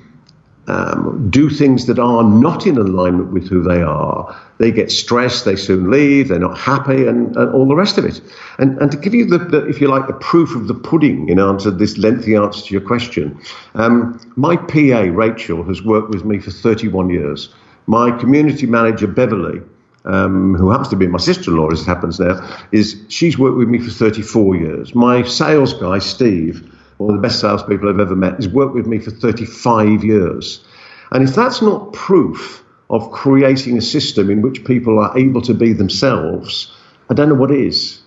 um, 0.67 1.31
do 1.31 1.51
things 1.51 1.87
that 1.87 1.99
are 1.99 2.25
not 2.25 2.67
in 2.67 2.79
alignment 2.79 3.33
with 3.33 3.49
who 3.49 3.63
they 3.63 3.83
are. 3.83 4.35
They 4.59 4.71
get 4.71 4.91
stressed, 4.91 5.45
they 5.45 5.57
soon 5.57 5.91
leave, 5.91 6.29
they're 6.29 6.39
not 6.39 6.57
happy, 6.57 7.07
and, 7.07 7.37
and 7.37 7.53
all 7.53 7.67
the 7.67 7.75
rest 7.75 7.99
of 7.99 8.05
it. 8.05 8.21
And, 8.59 8.79
and 8.79 8.91
to 8.91 8.97
give 8.97 9.15
you 9.15 9.27
the, 9.27 9.39
the, 9.39 9.67
if 9.69 9.81
you 9.81 9.89
like, 9.89 10.07
the 10.07 10.15
proof 10.15 10.55
of 10.55 10.69
the 10.69 10.75
pudding 10.75 11.29
in 11.29 11.39
answer 11.39 11.71
to 11.71 11.77
this 11.77 11.99
lengthy 11.99 12.35
answer 12.37 12.65
to 12.65 12.73
your 12.73 12.81
question, 12.81 13.39
um, 13.75 14.19
my 14.37 14.57
PA 14.57 15.11
Rachel 15.13 15.65
has 15.65 15.83
worked 15.83 16.11
with 16.11 16.25
me 16.25 16.39
for 16.39 16.51
31 16.51 17.11
years. 17.11 17.55
My 17.87 18.11
community 18.13 18.67
manager 18.67 19.07
Beverly, 19.07 19.61
um, 20.07 20.55
who 20.55 20.71
happens 20.71 20.89
to 20.89 20.97
be 20.97 21.07
my 21.07 21.19
sister-in-law, 21.19 21.71
as 21.71 21.83
it 21.83 21.87
happens 21.87 22.21
now, 22.21 22.41
is 22.73 23.03
she's 23.09 23.39
worked 23.39 23.57
with 23.57 23.69
me 23.69 23.79
for 23.79 23.91
34 23.91 24.57
years. 24.57 24.95
My 24.95 25.23
sales 25.25 25.75
guy 25.75 25.99
Steve 25.99 26.74
one 26.99 27.11
of 27.11 27.17
the 27.17 27.27
best 27.27 27.41
salespeople 27.41 27.89
I've 27.89 28.01
ever 28.01 28.17
met, 28.17 28.37
has 28.37 28.49
worked 28.49 28.75
with 28.75 28.87
me 28.87 28.99
for 28.99 29.11
35 29.11 30.05
years. 30.05 30.65
And 31.11 31.23
if 31.23 31.35
that's 31.35 31.63
not 31.63 31.93
proof 31.93 32.65
of 32.91 33.11
creating 33.11 33.79
a 33.79 33.83
system 33.83 34.31
in 34.31 34.43
which 34.43 34.65
people 34.65 34.99
are 34.99 35.17
able 35.19 35.43
to 35.43 35.55
be 35.55 35.73
themselves, 35.73 36.73
I 37.11 37.15
don't 37.15 37.29
know 37.29 37.35
what 37.35 37.51
is. 37.51 38.01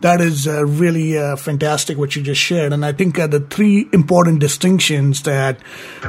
That 0.00 0.20
is 0.20 0.46
uh, 0.46 0.64
really 0.64 1.18
uh, 1.18 1.34
fantastic 1.36 1.98
what 1.98 2.14
you 2.14 2.22
just 2.22 2.40
shared. 2.40 2.72
And 2.72 2.84
I 2.84 2.92
think 2.92 3.18
uh, 3.18 3.26
the 3.26 3.40
three 3.40 3.88
important 3.92 4.38
distinctions 4.38 5.22
that 5.22 5.58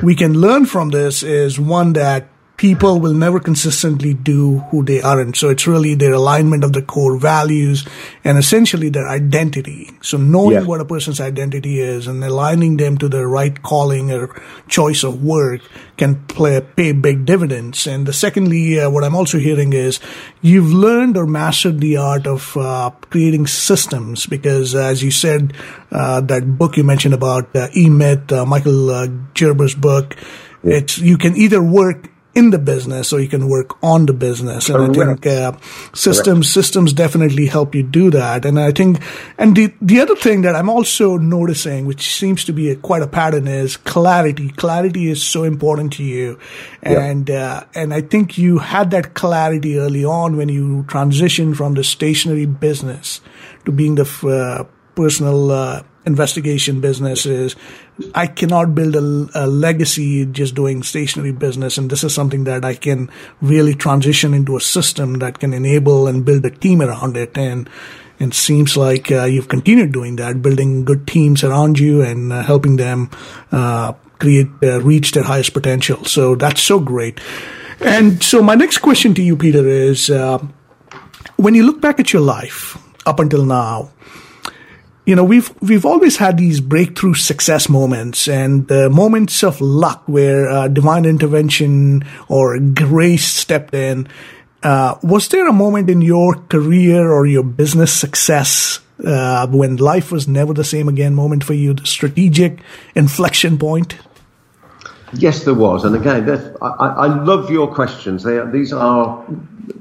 we 0.03 0.13
can 0.15 0.33
learn 0.33 0.65
from 0.67 0.89
this 0.89 1.23
is 1.23 1.59
one, 1.59 1.93
that 1.93 2.27
people 2.59 2.99
will 2.99 3.13
never 3.13 3.39
consistently 3.39 4.13
do 4.13 4.59
who 4.69 4.83
they 4.83 5.01
aren't. 5.01 5.37
So 5.37 5.47
it's 5.47 5.65
really 5.65 5.95
their 5.95 6.11
alignment 6.11 6.65
of 6.65 6.73
the 6.73 6.81
core 6.81 7.17
values 7.17 7.87
and 8.25 8.37
essentially 8.37 8.89
their 8.89 9.07
identity. 9.07 9.91
So 10.01 10.17
knowing 10.17 10.51
yeah. 10.51 10.63
what 10.63 10.81
a 10.81 10.85
person's 10.85 11.21
identity 11.21 11.79
is 11.79 12.05
and 12.05 12.21
aligning 12.21 12.75
them 12.75 12.97
to 12.97 13.07
the 13.07 13.25
right 13.25 13.63
calling 13.63 14.11
or 14.11 14.35
choice 14.67 15.05
of 15.05 15.23
work 15.23 15.61
can 15.95 16.21
play, 16.25 16.59
pay 16.59 16.91
big 16.91 17.23
dividends. 17.23 17.87
And 17.87 18.05
the 18.05 18.11
secondly, 18.11 18.77
uh, 18.77 18.89
what 18.89 19.05
I'm 19.05 19.15
also 19.15 19.37
hearing 19.37 19.71
is 19.71 20.01
you've 20.41 20.73
learned 20.73 21.15
or 21.15 21.25
mastered 21.25 21.79
the 21.79 21.95
art 21.95 22.27
of 22.27 22.57
uh, 22.57 22.89
creating 23.09 23.47
systems 23.47 24.25
because 24.25 24.75
as 24.75 25.01
you 25.01 25.11
said, 25.11 25.53
uh, 25.93 26.19
that 26.19 26.57
book 26.57 26.75
you 26.75 26.83
mentioned 26.83 27.13
about 27.13 27.55
uh, 27.55 27.69
E-Myth, 27.73 28.33
uh, 28.33 28.45
Michael 28.45 28.89
uh, 28.89 29.07
Gerber's 29.33 29.75
book, 29.75 30.17
it's, 30.61 30.97
you 30.97 31.17
can 31.17 31.37
either 31.37 31.63
work 31.63 32.09
in 32.35 32.51
the 32.51 32.59
business 32.59 33.11
or 33.11 33.19
you 33.19 33.27
can 33.27 33.49
work 33.49 33.81
on 33.83 34.05
the 34.05 34.13
business. 34.13 34.69
And 34.69 34.95
Correct. 34.95 34.99
I 34.99 35.05
think 35.05 35.27
uh, 35.27 35.51
systems 35.93 36.25
Correct. 36.25 36.45
systems 36.45 36.93
definitely 36.93 37.47
help 37.47 37.73
you 37.73 37.83
do 37.83 38.11
that. 38.11 38.45
And 38.45 38.59
I 38.59 38.71
think, 38.71 39.01
and 39.37 39.55
the 39.55 39.73
the 39.81 39.99
other 39.99 40.15
thing 40.15 40.43
that 40.43 40.55
I'm 40.55 40.69
also 40.69 41.17
noticing, 41.17 41.85
which 41.85 42.15
seems 42.15 42.43
to 42.45 42.53
be 42.53 42.69
a, 42.69 42.75
quite 42.75 43.01
a 43.01 43.07
pattern, 43.07 43.47
is 43.47 43.77
clarity. 43.77 44.49
Clarity 44.49 45.09
is 45.09 45.23
so 45.23 45.43
important 45.43 45.93
to 45.93 46.03
you, 46.03 46.39
and 46.83 47.29
uh, 47.29 47.63
and 47.73 47.93
I 47.93 48.01
think 48.01 48.37
you 48.37 48.59
had 48.59 48.91
that 48.91 49.13
clarity 49.15 49.77
early 49.77 50.05
on 50.05 50.37
when 50.37 50.49
you 50.49 50.83
transitioned 50.87 51.55
from 51.55 51.73
the 51.73 51.83
stationary 51.83 52.45
business 52.45 53.21
to 53.65 53.71
being 53.71 53.95
the 53.95 54.05
uh, 54.23 54.63
personal 54.99 55.49
uh, 55.49 55.81
investigation 56.05 56.81
business 56.81 57.25
is 57.25 57.55
I 58.13 58.27
cannot 58.27 58.75
build 58.75 58.97
a, 58.97 59.45
a, 59.45 59.47
legacy 59.47 60.25
just 60.25 60.55
doing 60.55 60.83
stationary 60.83 61.31
business. 61.31 61.77
And 61.77 61.89
this 61.89 62.03
is 62.03 62.13
something 62.13 62.43
that 62.43 62.65
I 62.65 62.75
can 62.75 63.09
really 63.41 63.75
transition 63.75 64.33
into 64.33 64.57
a 64.57 64.59
system 64.59 65.19
that 65.19 65.39
can 65.39 65.53
enable 65.53 66.07
and 66.07 66.25
build 66.25 66.43
a 66.43 66.49
team 66.49 66.81
around 66.81 67.15
it. 67.15 67.37
And 67.37 67.69
it 68.19 68.33
seems 68.33 68.75
like 68.75 69.09
uh, 69.09 69.23
you've 69.23 69.47
continued 69.47 69.93
doing 69.93 70.17
that, 70.17 70.41
building 70.41 70.83
good 70.83 71.07
teams 71.07 71.45
around 71.45 71.79
you 71.79 72.01
and 72.01 72.33
uh, 72.33 72.43
helping 72.43 72.75
them 72.75 73.09
uh, 73.53 73.93
create, 74.19 74.49
uh, 74.61 74.81
reach 74.81 75.13
their 75.13 75.23
highest 75.23 75.53
potential. 75.53 76.03
So 76.03 76.35
that's 76.35 76.61
so 76.61 76.81
great. 76.81 77.21
And 77.79 78.21
so 78.21 78.43
my 78.43 78.55
next 78.55 78.79
question 78.79 79.13
to 79.13 79.21
you, 79.21 79.37
Peter, 79.37 79.65
is 79.65 80.09
uh, 80.09 80.39
when 81.37 81.55
you 81.55 81.63
look 81.63 81.79
back 81.79 82.01
at 82.01 82.11
your 82.11 82.21
life 82.21 82.77
up 83.05 83.21
until 83.21 83.45
now, 83.45 83.91
you 85.09 85.15
know, 85.15 85.23
we've 85.23 85.49
we've 85.59 85.87
always 85.87 86.17
had 86.17 86.37
these 86.37 86.61
breakthrough 86.61 87.15
success 87.15 87.67
moments 87.67 88.27
and 88.27 88.67
the 88.67 88.91
moments 88.91 89.43
of 89.43 89.59
luck 89.59 90.03
where 90.05 90.47
uh, 90.47 90.67
divine 90.67 91.03
intervention 91.03 92.05
or 92.27 92.59
grace 92.59 93.25
stepped 93.25 93.73
in. 93.73 94.07
Uh, 94.61 94.99
was 95.01 95.27
there 95.29 95.47
a 95.47 95.51
moment 95.51 95.89
in 95.89 96.03
your 96.03 96.35
career 96.35 97.11
or 97.11 97.25
your 97.25 97.41
business 97.41 97.91
success 97.91 98.81
uh, 99.03 99.47
when 99.47 99.77
life 99.77 100.11
was 100.11 100.27
never 100.27 100.53
the 100.53 100.63
same 100.63 100.87
again 100.87 101.15
moment 101.15 101.43
for 101.43 101.55
you, 101.55 101.73
the 101.73 101.87
strategic 101.87 102.59
inflection 102.93 103.57
point? 103.57 103.95
Yes, 105.13 105.43
there 105.43 105.55
was. 105.55 105.85
And 105.85 105.95
again, 105.95 106.29
I, 106.61 106.67
I, 106.67 107.23
love 107.23 107.49
your 107.49 107.73
questions. 107.73 108.23
They 108.23 108.37
are, 108.37 108.49
these 108.49 108.71
are 108.71 109.25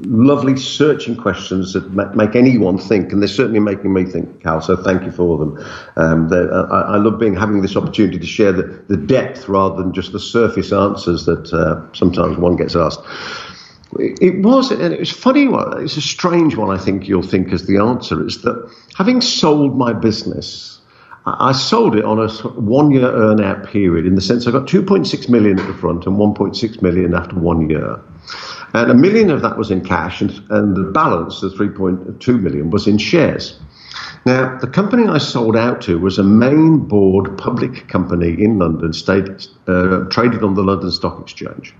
lovely 0.00 0.56
searching 0.56 1.16
questions 1.16 1.74
that 1.74 1.90
make 2.16 2.34
anyone 2.34 2.78
think, 2.78 3.12
and 3.12 3.20
they're 3.20 3.28
certainly 3.28 3.60
making 3.60 3.92
me 3.92 4.04
think, 4.04 4.42
Cal. 4.42 4.62
So 4.62 4.76
thank 4.76 5.02
you 5.04 5.10
for 5.10 5.38
them. 5.38 5.58
Um, 5.96 6.32
I, 6.32 6.94
I, 6.94 6.96
love 6.96 7.18
being 7.18 7.34
having 7.34 7.60
this 7.60 7.76
opportunity 7.76 8.18
to 8.18 8.26
share 8.26 8.52
the, 8.52 8.62
the, 8.88 8.96
depth 8.96 9.48
rather 9.48 9.82
than 9.82 9.92
just 9.92 10.12
the 10.12 10.20
surface 10.20 10.72
answers 10.72 11.26
that 11.26 11.52
uh, 11.52 11.92
sometimes 11.92 12.38
one 12.38 12.56
gets 12.56 12.74
asked. 12.74 13.00
It 13.98 14.42
was, 14.42 14.70
and 14.70 14.92
it 14.94 15.00
was 15.00 15.10
funny. 15.10 15.48
one. 15.48 15.82
It's 15.82 15.96
a 15.96 16.02
strange 16.02 16.56
one. 16.56 16.74
I 16.74 16.82
think 16.82 17.08
you'll 17.08 17.22
think 17.22 17.52
as 17.52 17.66
the 17.66 17.78
answer 17.78 18.26
is 18.26 18.42
that 18.42 18.70
having 18.96 19.20
sold 19.22 19.76
my 19.76 19.94
business 19.94 20.77
I 21.38 21.52
sold 21.52 21.96
it 21.96 22.04
on 22.04 22.18
a 22.18 22.28
one 22.60 22.90
year 22.90 23.10
earn 23.10 23.42
out 23.42 23.66
period 23.66 24.06
in 24.06 24.14
the 24.14 24.20
sense 24.20 24.46
I 24.46 24.50
got 24.50 24.66
2.6 24.66 25.28
million 25.28 25.58
at 25.58 25.66
the 25.66 25.74
front 25.74 26.06
and 26.06 26.16
1.6 26.16 26.82
million 26.82 27.14
after 27.14 27.36
one 27.36 27.68
year. 27.68 28.00
And 28.74 28.90
a 28.90 28.94
million 28.94 29.30
of 29.30 29.42
that 29.42 29.56
was 29.56 29.70
in 29.70 29.82
cash, 29.82 30.20
and, 30.20 30.30
and 30.50 30.76
the 30.76 30.90
balance, 30.92 31.40
the 31.40 31.48
3.2 31.48 32.40
million, 32.40 32.70
was 32.70 32.86
in 32.86 32.98
shares. 32.98 33.58
Now, 34.26 34.58
the 34.58 34.66
company 34.66 35.06
I 35.06 35.18
sold 35.18 35.56
out 35.56 35.80
to 35.82 35.98
was 35.98 36.18
a 36.18 36.22
main 36.22 36.78
board 36.78 37.38
public 37.38 37.88
company 37.88 38.42
in 38.42 38.58
London, 38.58 38.92
stayed, 38.92 39.46
uh, 39.66 40.04
traded 40.10 40.44
on 40.44 40.54
the 40.54 40.62
London 40.62 40.90
Stock 40.90 41.20
Exchange. 41.20 41.74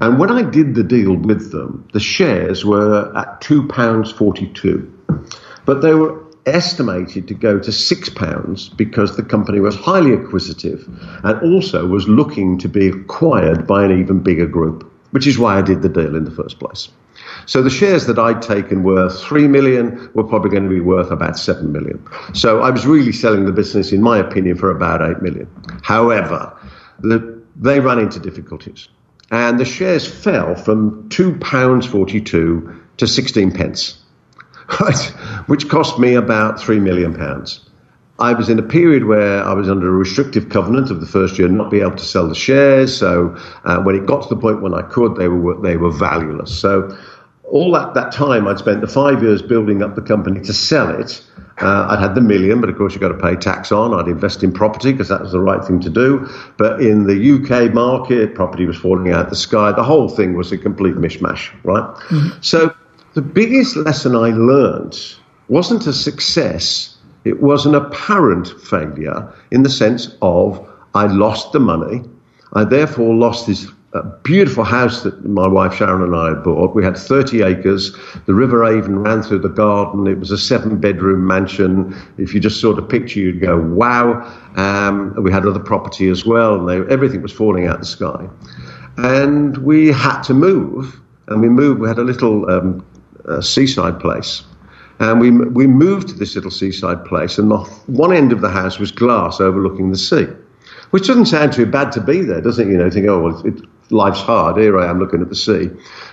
And 0.00 0.18
when 0.18 0.30
I 0.30 0.42
did 0.42 0.74
the 0.74 0.82
deal 0.82 1.14
with 1.14 1.52
them, 1.52 1.88
the 1.92 2.00
shares 2.00 2.64
were 2.64 3.16
at 3.16 3.40
£2.42. 3.40 4.90
But 5.64 5.80
they 5.80 5.94
were 5.94 6.23
estimated 6.46 7.28
to 7.28 7.34
go 7.34 7.58
to 7.58 7.72
six 7.72 8.08
pounds 8.08 8.68
because 8.68 9.16
the 9.16 9.22
company 9.22 9.60
was 9.60 9.74
highly 9.74 10.12
acquisitive 10.12 10.86
and 11.24 11.54
also 11.54 11.86
was 11.86 12.08
looking 12.08 12.58
to 12.58 12.68
be 12.68 12.88
acquired 12.88 13.66
by 13.66 13.84
an 13.84 13.98
even 13.98 14.22
bigger 14.22 14.46
group, 14.46 14.90
which 15.10 15.26
is 15.26 15.38
why 15.38 15.58
I 15.58 15.62
did 15.62 15.82
the 15.82 15.88
deal 15.88 16.14
in 16.16 16.24
the 16.24 16.30
first 16.30 16.58
place. 16.58 16.88
So 17.46 17.62
the 17.62 17.70
shares 17.70 18.06
that 18.06 18.18
I'd 18.18 18.42
taken 18.42 18.82
worth 18.82 19.22
three 19.22 19.48
million 19.48 20.10
were 20.14 20.24
probably 20.24 20.50
going 20.50 20.64
to 20.64 20.68
be 20.68 20.80
worth 20.80 21.10
about 21.10 21.38
seven 21.38 21.72
million. 21.72 22.06
So 22.34 22.60
I 22.60 22.70
was 22.70 22.86
really 22.86 23.12
selling 23.12 23.44
the 23.44 23.52
business, 23.52 23.92
in 23.92 24.02
my 24.02 24.18
opinion, 24.18 24.56
for 24.56 24.70
about 24.70 25.02
eight 25.02 25.22
million. 25.22 25.48
However, 25.82 26.56
the, 27.00 27.42
they 27.56 27.80
ran 27.80 27.98
into 27.98 28.18
difficulties, 28.18 28.88
and 29.30 29.58
the 29.58 29.64
shares 29.64 30.06
fell 30.06 30.54
from 30.54 31.08
two 31.08 31.38
pounds 31.38 31.86
forty-two 31.86 32.82
to 32.98 33.06
sixteen 33.06 33.50
pence 33.50 34.03
which 35.46 35.68
cost 35.68 35.98
me 35.98 36.14
about 36.14 36.60
three 36.60 36.80
million 36.80 37.14
pounds. 37.14 37.60
I 38.18 38.32
was 38.32 38.48
in 38.48 38.58
a 38.60 38.62
period 38.62 39.06
where 39.06 39.42
I 39.42 39.54
was 39.54 39.68
under 39.68 39.88
a 39.88 39.96
restrictive 39.96 40.48
covenant 40.48 40.90
of 40.90 41.00
the 41.00 41.06
first 41.06 41.38
year 41.38 41.48
not 41.48 41.70
be 41.70 41.80
able 41.80 41.96
to 41.96 42.04
sell 42.04 42.28
the 42.28 42.34
shares. 42.34 42.96
So 42.96 43.36
uh, 43.64 43.82
when 43.82 43.96
it 43.96 44.06
got 44.06 44.22
to 44.22 44.28
the 44.28 44.40
point 44.40 44.62
when 44.62 44.72
I 44.72 44.82
could, 44.82 45.16
they 45.16 45.26
were 45.26 45.60
they 45.60 45.76
were 45.76 45.90
valueless. 45.90 46.56
So 46.56 46.96
all 47.50 47.72
that, 47.72 47.94
that 47.94 48.12
time 48.12 48.46
I'd 48.46 48.58
spent 48.58 48.80
the 48.80 48.86
five 48.86 49.22
years 49.22 49.42
building 49.42 49.82
up 49.82 49.96
the 49.96 50.02
company 50.02 50.40
to 50.42 50.52
sell 50.52 50.88
it. 51.00 51.24
Uh, 51.60 51.86
I'd 51.90 52.00
had 52.00 52.14
the 52.14 52.20
million, 52.20 52.60
but 52.60 52.70
of 52.70 52.76
course 52.76 52.94
you've 52.94 53.00
got 53.00 53.08
to 53.08 53.18
pay 53.18 53.36
tax 53.36 53.70
on. 53.70 53.94
I'd 53.94 54.08
invest 54.08 54.42
in 54.42 54.52
property 54.52 54.92
because 54.92 55.08
that 55.08 55.20
was 55.20 55.32
the 55.32 55.40
right 55.40 55.64
thing 55.64 55.80
to 55.80 55.90
do. 55.90 56.28
But 56.56 56.80
in 56.80 57.04
the 57.04 57.14
UK 57.14 57.72
market, 57.72 58.34
property 58.34 58.66
was 58.66 58.76
falling 58.76 59.12
out 59.12 59.24
of 59.26 59.30
the 59.30 59.36
sky. 59.36 59.72
The 59.72 59.84
whole 59.84 60.08
thing 60.08 60.34
was 60.34 60.50
a 60.52 60.58
complete 60.58 60.94
mishmash, 60.94 61.52
right? 61.64 61.94
Mm-hmm. 62.08 62.40
So 62.40 62.74
the 63.14 63.22
biggest 63.22 63.76
lesson 63.76 64.16
I 64.16 64.30
learned 64.30 64.98
wasn't 65.48 65.86
a 65.86 65.92
success, 65.92 66.96
it 67.24 67.40
was 67.40 67.64
an 67.64 67.74
apparent 67.74 68.48
failure 68.60 69.32
in 69.50 69.62
the 69.62 69.70
sense 69.70 70.16
of 70.20 70.68
I 70.94 71.06
lost 71.06 71.52
the 71.52 71.60
money. 71.60 72.02
I 72.52 72.64
therefore 72.64 73.14
lost 73.14 73.46
this 73.46 73.68
uh, 73.92 74.02
beautiful 74.24 74.64
house 74.64 75.04
that 75.04 75.24
my 75.24 75.46
wife 75.46 75.74
Sharon 75.74 76.02
and 76.02 76.16
I 76.16 76.30
had 76.30 76.42
bought. 76.42 76.74
We 76.74 76.84
had 76.84 76.96
30 76.96 77.42
acres. 77.42 77.96
The 78.26 78.34
River 78.34 78.64
Avon 78.64 78.98
ran 78.98 79.22
through 79.22 79.40
the 79.40 79.48
garden. 79.48 80.08
It 80.08 80.18
was 80.18 80.32
a 80.32 80.38
seven 80.38 80.80
bedroom 80.80 81.24
mansion. 81.24 81.96
If 82.18 82.34
you 82.34 82.40
just 82.40 82.60
saw 82.60 82.74
the 82.74 82.82
picture, 82.82 83.20
you'd 83.20 83.40
go, 83.40 83.60
wow. 83.60 84.22
Um, 84.56 85.14
we 85.22 85.30
had 85.30 85.46
other 85.46 85.60
property 85.60 86.08
as 86.08 86.26
well, 86.26 86.56
and 86.56 86.68
they, 86.68 86.92
everything 86.92 87.22
was 87.22 87.32
falling 87.32 87.68
out 87.68 87.76
of 87.76 87.80
the 87.82 87.86
sky. 87.86 88.28
And 88.96 89.56
we 89.58 89.88
had 89.88 90.22
to 90.22 90.34
move. 90.34 91.00
And 91.28 91.40
we 91.40 91.48
moved, 91.48 91.80
we 91.80 91.88
had 91.88 91.98
a 91.98 92.04
little 92.04 92.50
um, 92.50 92.84
a 93.26 93.42
seaside 93.42 94.00
place. 94.00 94.42
And 95.00 95.20
we, 95.20 95.30
we 95.30 95.66
moved 95.66 96.08
to 96.08 96.14
this 96.14 96.34
little 96.36 96.50
seaside 96.50 97.04
place, 97.04 97.38
and 97.38 97.50
the 97.50 97.58
one 97.86 98.12
end 98.12 98.32
of 98.32 98.40
the 98.40 98.48
house 98.48 98.78
was 98.78 98.92
glass 98.92 99.40
overlooking 99.40 99.90
the 99.90 99.98
sea, 99.98 100.26
which 100.90 101.06
doesn't 101.06 101.26
sound 101.26 101.52
too 101.52 101.66
bad 101.66 101.90
to 101.92 102.00
be 102.00 102.22
there, 102.22 102.40
does 102.40 102.58
it? 102.58 102.68
You 102.68 102.76
know, 102.76 102.90
think, 102.90 103.08
oh, 103.08 103.20
well, 103.20 103.46
it, 103.46 103.60
life's 103.90 104.20
hard. 104.20 104.56
Here 104.56 104.78
I 104.78 104.88
am 104.88 105.00
looking 105.00 105.20
at 105.20 105.28
the 105.28 105.34
sea. 105.34 105.70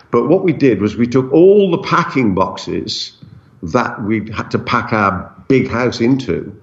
But 0.10 0.28
what 0.28 0.43
we 0.43 0.52
did 0.52 0.82
was 0.82 0.97
we 0.97 1.08
took 1.08 1.32
all 1.32 1.71
the 1.71 1.84
packing 1.84 2.34
boxes 2.34 3.17
that 3.63 4.02
we 4.04 4.32
had 4.32 4.50
to 4.52 4.60
pack 4.60 4.91
our 4.93 5.32
big 5.47 5.69
house 5.69 6.02
into, 6.02 6.60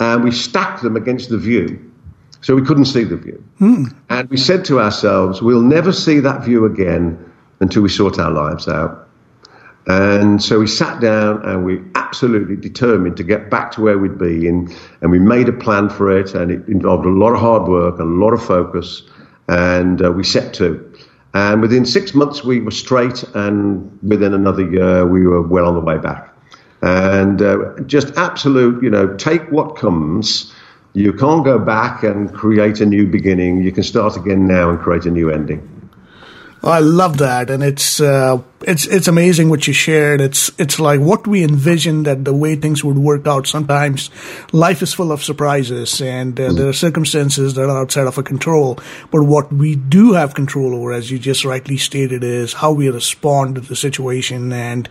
and 0.00 0.24
we 0.24 0.32
stacked 0.32 0.82
them 0.82 0.96
against 0.96 1.30
the 1.30 1.38
view. 1.38 1.92
So 2.42 2.54
we 2.54 2.62
couldn't 2.62 2.84
see 2.84 3.04
the 3.04 3.16
view. 3.16 3.42
Mm. 3.60 3.94
And 4.08 4.28
we 4.30 4.36
said 4.36 4.64
to 4.66 4.80
ourselves, 4.80 5.40
we'll 5.40 5.62
never 5.62 5.92
see 5.92 6.20
that 6.20 6.44
view 6.44 6.64
again 6.64 7.32
until 7.60 7.82
we 7.82 7.88
sort 7.88 8.18
our 8.18 8.30
lives 8.30 8.68
out. 8.68 9.05
And 9.86 10.42
so 10.42 10.58
we 10.58 10.66
sat 10.66 11.00
down 11.00 11.44
and 11.46 11.64
we 11.64 11.80
absolutely 11.94 12.56
determined 12.56 13.16
to 13.18 13.22
get 13.22 13.50
back 13.50 13.70
to 13.72 13.80
where 13.80 13.98
we'd 13.98 14.18
be. 14.18 14.48
And, 14.48 14.74
and 15.00 15.10
we 15.12 15.20
made 15.20 15.48
a 15.48 15.52
plan 15.52 15.88
for 15.88 16.18
it, 16.18 16.34
and 16.34 16.50
it 16.50 16.68
involved 16.68 17.06
a 17.06 17.10
lot 17.10 17.34
of 17.34 17.40
hard 17.40 17.68
work 17.68 18.00
and 18.00 18.20
a 18.20 18.24
lot 18.24 18.32
of 18.32 18.44
focus. 18.44 19.02
And 19.48 20.04
uh, 20.04 20.10
we 20.10 20.24
set 20.24 20.54
to. 20.54 20.92
And 21.34 21.60
within 21.60 21.84
six 21.84 22.14
months, 22.14 22.42
we 22.42 22.60
were 22.60 22.72
straight, 22.72 23.22
and 23.34 23.96
within 24.02 24.34
another 24.34 24.68
year, 24.68 25.06
we 25.06 25.26
were 25.26 25.42
well 25.42 25.66
on 25.66 25.74
the 25.74 25.80
way 25.80 25.98
back. 25.98 26.32
And 26.82 27.40
uh, 27.40 27.80
just 27.86 28.16
absolute, 28.16 28.82
you 28.82 28.90
know, 28.90 29.14
take 29.16 29.50
what 29.52 29.76
comes. 29.76 30.52
You 30.94 31.12
can't 31.12 31.44
go 31.44 31.58
back 31.58 32.02
and 32.02 32.32
create 32.32 32.80
a 32.80 32.86
new 32.86 33.06
beginning. 33.06 33.62
You 33.62 33.70
can 33.70 33.82
start 33.82 34.16
again 34.16 34.46
now 34.46 34.70
and 34.70 34.80
create 34.80 35.04
a 35.04 35.10
new 35.10 35.30
ending. 35.30 35.75
I 36.66 36.80
love 36.80 37.18
that, 37.18 37.48
and 37.48 37.62
it's 37.62 38.00
uh, 38.00 38.42
it's 38.62 38.86
it's 38.86 39.06
amazing 39.06 39.50
what 39.50 39.66
you 39.68 39.72
shared. 39.72 40.20
It's 40.20 40.50
it's 40.58 40.80
like 40.80 40.98
what 40.98 41.26
we 41.26 41.44
envisioned 41.44 42.06
that 42.06 42.24
the 42.24 42.34
way 42.34 42.56
things 42.56 42.82
would 42.82 42.98
work 42.98 43.26
out. 43.26 43.46
Sometimes 43.46 44.10
life 44.52 44.82
is 44.82 44.92
full 44.92 45.12
of 45.12 45.22
surprises, 45.22 46.00
and 46.00 46.38
uh, 46.40 46.52
there 46.52 46.68
are 46.68 46.72
circumstances 46.72 47.54
that 47.54 47.68
are 47.68 47.78
outside 47.78 48.06
of 48.08 48.18
our 48.18 48.24
control. 48.24 48.80
But 49.12 49.22
what 49.22 49.52
we 49.52 49.76
do 49.76 50.14
have 50.14 50.34
control 50.34 50.74
over, 50.74 50.92
as 50.92 51.10
you 51.10 51.18
just 51.20 51.44
rightly 51.44 51.76
stated, 51.76 52.24
is 52.24 52.52
how 52.52 52.72
we 52.72 52.88
respond 52.88 53.54
to 53.54 53.60
the 53.60 53.76
situation. 53.76 54.52
And 54.52 54.88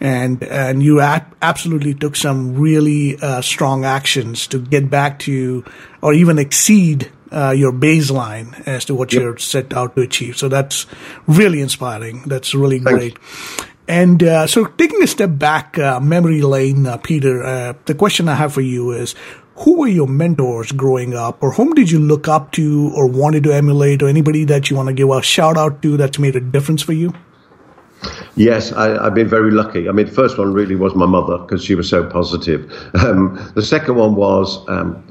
and 0.00 0.42
and 0.42 0.82
you 0.82 1.00
absolutely 1.00 1.94
took 1.94 2.16
some 2.16 2.56
really 2.56 3.16
uh, 3.20 3.42
strong 3.42 3.84
actions 3.84 4.48
to 4.48 4.58
get 4.58 4.90
back 4.90 5.20
to 5.20 5.64
or 6.00 6.12
even 6.12 6.38
exceed 6.38 7.12
uh, 7.32 7.50
your 7.50 7.72
baseline 7.72 8.66
as 8.66 8.84
to 8.86 8.94
what 8.94 9.12
yep. 9.12 9.22
you're 9.22 9.38
set 9.38 9.72
out 9.72 9.96
to 9.96 10.02
achieve. 10.02 10.36
So 10.36 10.48
that's 10.48 10.86
really 11.26 11.60
inspiring. 11.60 12.22
That's 12.26 12.54
really 12.54 12.78
Thanks. 12.78 12.98
great. 12.98 13.18
And 13.88 14.22
uh, 14.22 14.46
so, 14.46 14.66
taking 14.66 15.02
a 15.02 15.08
step 15.08 15.30
back, 15.38 15.76
uh, 15.76 15.98
memory 15.98 16.40
lane, 16.40 16.86
uh, 16.86 16.98
Peter, 16.98 17.42
uh, 17.42 17.74
the 17.86 17.96
question 17.96 18.28
I 18.28 18.36
have 18.36 18.54
for 18.54 18.60
you 18.60 18.92
is 18.92 19.16
who 19.56 19.80
were 19.80 19.88
your 19.88 20.06
mentors 20.06 20.70
growing 20.72 21.14
up, 21.14 21.42
or 21.42 21.52
whom 21.52 21.74
did 21.74 21.90
you 21.90 21.98
look 21.98 22.28
up 22.28 22.52
to 22.52 22.92
or 22.94 23.08
wanted 23.08 23.42
to 23.44 23.52
emulate, 23.52 24.02
or 24.02 24.08
anybody 24.08 24.44
that 24.44 24.70
you 24.70 24.76
want 24.76 24.88
to 24.88 24.94
give 24.94 25.10
a 25.10 25.20
shout 25.20 25.56
out 25.56 25.82
to 25.82 25.96
that's 25.96 26.18
made 26.18 26.36
a 26.36 26.40
difference 26.40 26.80
for 26.80 26.92
you? 26.92 27.12
Yes, 28.34 28.72
I, 28.72 29.02
have 29.04 29.14
been 29.14 29.28
very 29.28 29.50
lucky. 29.50 29.88
I 29.88 29.92
mean, 29.92 30.06
the 30.06 30.12
first 30.12 30.38
one 30.38 30.52
really 30.52 30.74
was 30.74 30.94
my 30.94 31.06
mother 31.06 31.38
because 31.38 31.64
she 31.64 31.74
was 31.74 31.88
so 31.88 32.08
positive. 32.08 32.72
Um, 33.02 33.52
the 33.54 33.62
second 33.62 33.96
one 33.96 34.14
was 34.14 34.64
um, 34.68 35.02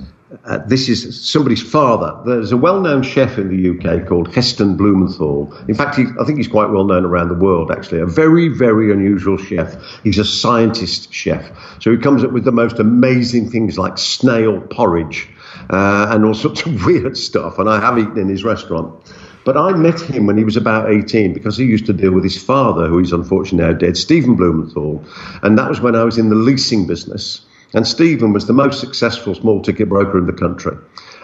uh, 0.44 0.58
this 0.66 0.90
is 0.90 1.30
somebody's 1.30 1.62
father. 1.62 2.20
There's 2.26 2.52
a 2.52 2.58
well-known 2.58 3.04
chef 3.04 3.38
in 3.38 3.50
the 3.50 3.70
UK 3.70 4.08
called 4.08 4.34
Heston 4.34 4.76
Blumenthal. 4.76 5.56
In 5.68 5.76
fact, 5.76 5.98
he, 5.98 6.06
I 6.20 6.26
think 6.26 6.38
he's 6.38 6.48
quite 6.48 6.70
well 6.72 6.86
known 6.86 7.06
around 7.06 7.30
the 7.30 7.36
world. 7.36 7.72
Actually, 7.72 8.02
a 8.02 8.08
very, 8.08 8.48
very 8.48 8.92
unusual 8.92 9.38
chef. 9.38 9.76
He's 10.04 10.18
a 10.18 10.26
scientist 10.26 11.14
chef, 11.14 11.52
so 11.80 11.92
he 11.92 11.98
comes 11.98 12.24
up 12.24 12.32
with 12.32 12.44
the 12.44 12.52
most 12.52 12.80
amazing 12.80 13.52
things 13.52 13.78
like 13.78 14.00
snail 14.00 14.62
porridge 14.62 15.30
uh, 15.70 16.08
and 16.10 16.26
all 16.26 16.34
sorts 16.34 16.66
of 16.66 16.86
weird 16.86 17.18
stuff. 17.18 17.60
And 17.60 17.70
I 17.70 17.80
have 17.80 18.00
eaten 18.00 18.18
in 18.18 18.30
his 18.30 18.44
restaurant. 18.44 19.14
But 19.44 19.58
I 19.58 19.74
met 19.74 20.00
him 20.00 20.28
when 20.28 20.38
he 20.38 20.44
was 20.44 20.56
about 20.56 20.92
18 20.92 21.34
because 21.34 21.58
he 21.58 21.66
used 21.66 21.88
to 21.88 21.94
deal 21.94 22.12
with 22.12 22.24
his 22.24 22.42
father, 22.42 22.88
who 22.88 23.00
is 23.00 23.12
unfortunately 23.12 23.72
now 23.72 23.78
dead, 23.78 23.98
Stephen 23.98 24.36
Blumenthal. 24.36 25.04
And 25.42 25.58
that 25.58 25.68
was 25.68 25.82
when 25.82 25.96
I 25.96 26.04
was 26.04 26.18
in 26.20 26.30
the 26.30 26.36
leasing 26.36 26.86
business. 26.86 27.42
And 27.74 27.88
Stephen 27.88 28.34
was 28.34 28.48
the 28.48 28.54
most 28.54 28.80
successful 28.80 29.34
small 29.36 29.62
ticket 29.62 29.90
broker 29.90 30.18
in 30.18 30.26
the 30.26 30.34
country. 30.34 30.76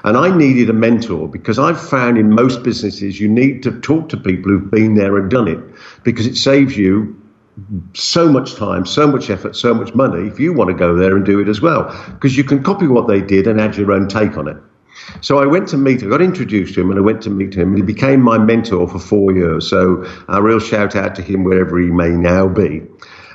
And 0.03 0.15
I 0.15 0.35
needed 0.35 0.69
a 0.69 0.73
mentor 0.73 1.27
because 1.27 1.59
I've 1.59 1.79
found 1.79 2.17
in 2.17 2.29
most 2.29 2.63
businesses 2.63 3.19
you 3.19 3.27
need 3.27 3.63
to 3.63 3.79
talk 3.81 4.09
to 4.09 4.17
people 4.17 4.51
who've 4.51 4.71
been 4.71 4.95
there 4.95 5.17
and 5.17 5.29
done 5.29 5.47
it 5.47 5.59
because 6.03 6.25
it 6.25 6.37
saves 6.37 6.77
you 6.77 7.21
so 7.93 8.29
much 8.29 8.55
time, 8.55 8.85
so 8.85 9.07
much 9.07 9.29
effort, 9.29 9.55
so 9.55 9.73
much 9.73 9.93
money 9.95 10.27
if 10.27 10.39
you 10.39 10.53
want 10.53 10.69
to 10.69 10.75
go 10.75 10.95
there 10.95 11.15
and 11.15 11.25
do 11.25 11.39
it 11.39 11.49
as 11.49 11.59
well. 11.59 11.83
Because 12.13 12.37
you 12.37 12.43
can 12.43 12.63
copy 12.63 12.87
what 12.87 13.07
they 13.07 13.21
did 13.21 13.47
and 13.47 13.59
add 13.59 13.75
your 13.75 13.91
own 13.91 14.07
take 14.07 14.37
on 14.37 14.47
it. 14.47 14.57
So 15.21 15.39
I 15.39 15.45
went 15.45 15.69
to 15.69 15.77
meet 15.77 16.01
him, 16.01 16.09
got 16.09 16.21
introduced 16.21 16.75
to 16.75 16.81
him, 16.81 16.91
and 16.91 16.99
I 16.99 17.01
went 17.01 17.23
to 17.23 17.29
meet 17.29 17.53
him. 17.53 17.75
He 17.75 17.81
became 17.81 18.21
my 18.21 18.37
mentor 18.37 18.87
for 18.87 18.99
four 18.99 19.31
years. 19.31 19.69
So 19.69 20.05
a 20.27 20.41
real 20.41 20.59
shout 20.59 20.95
out 20.95 21.15
to 21.15 21.21
him 21.21 21.43
wherever 21.43 21.79
he 21.79 21.87
may 21.87 22.09
now 22.09 22.47
be. 22.47 22.83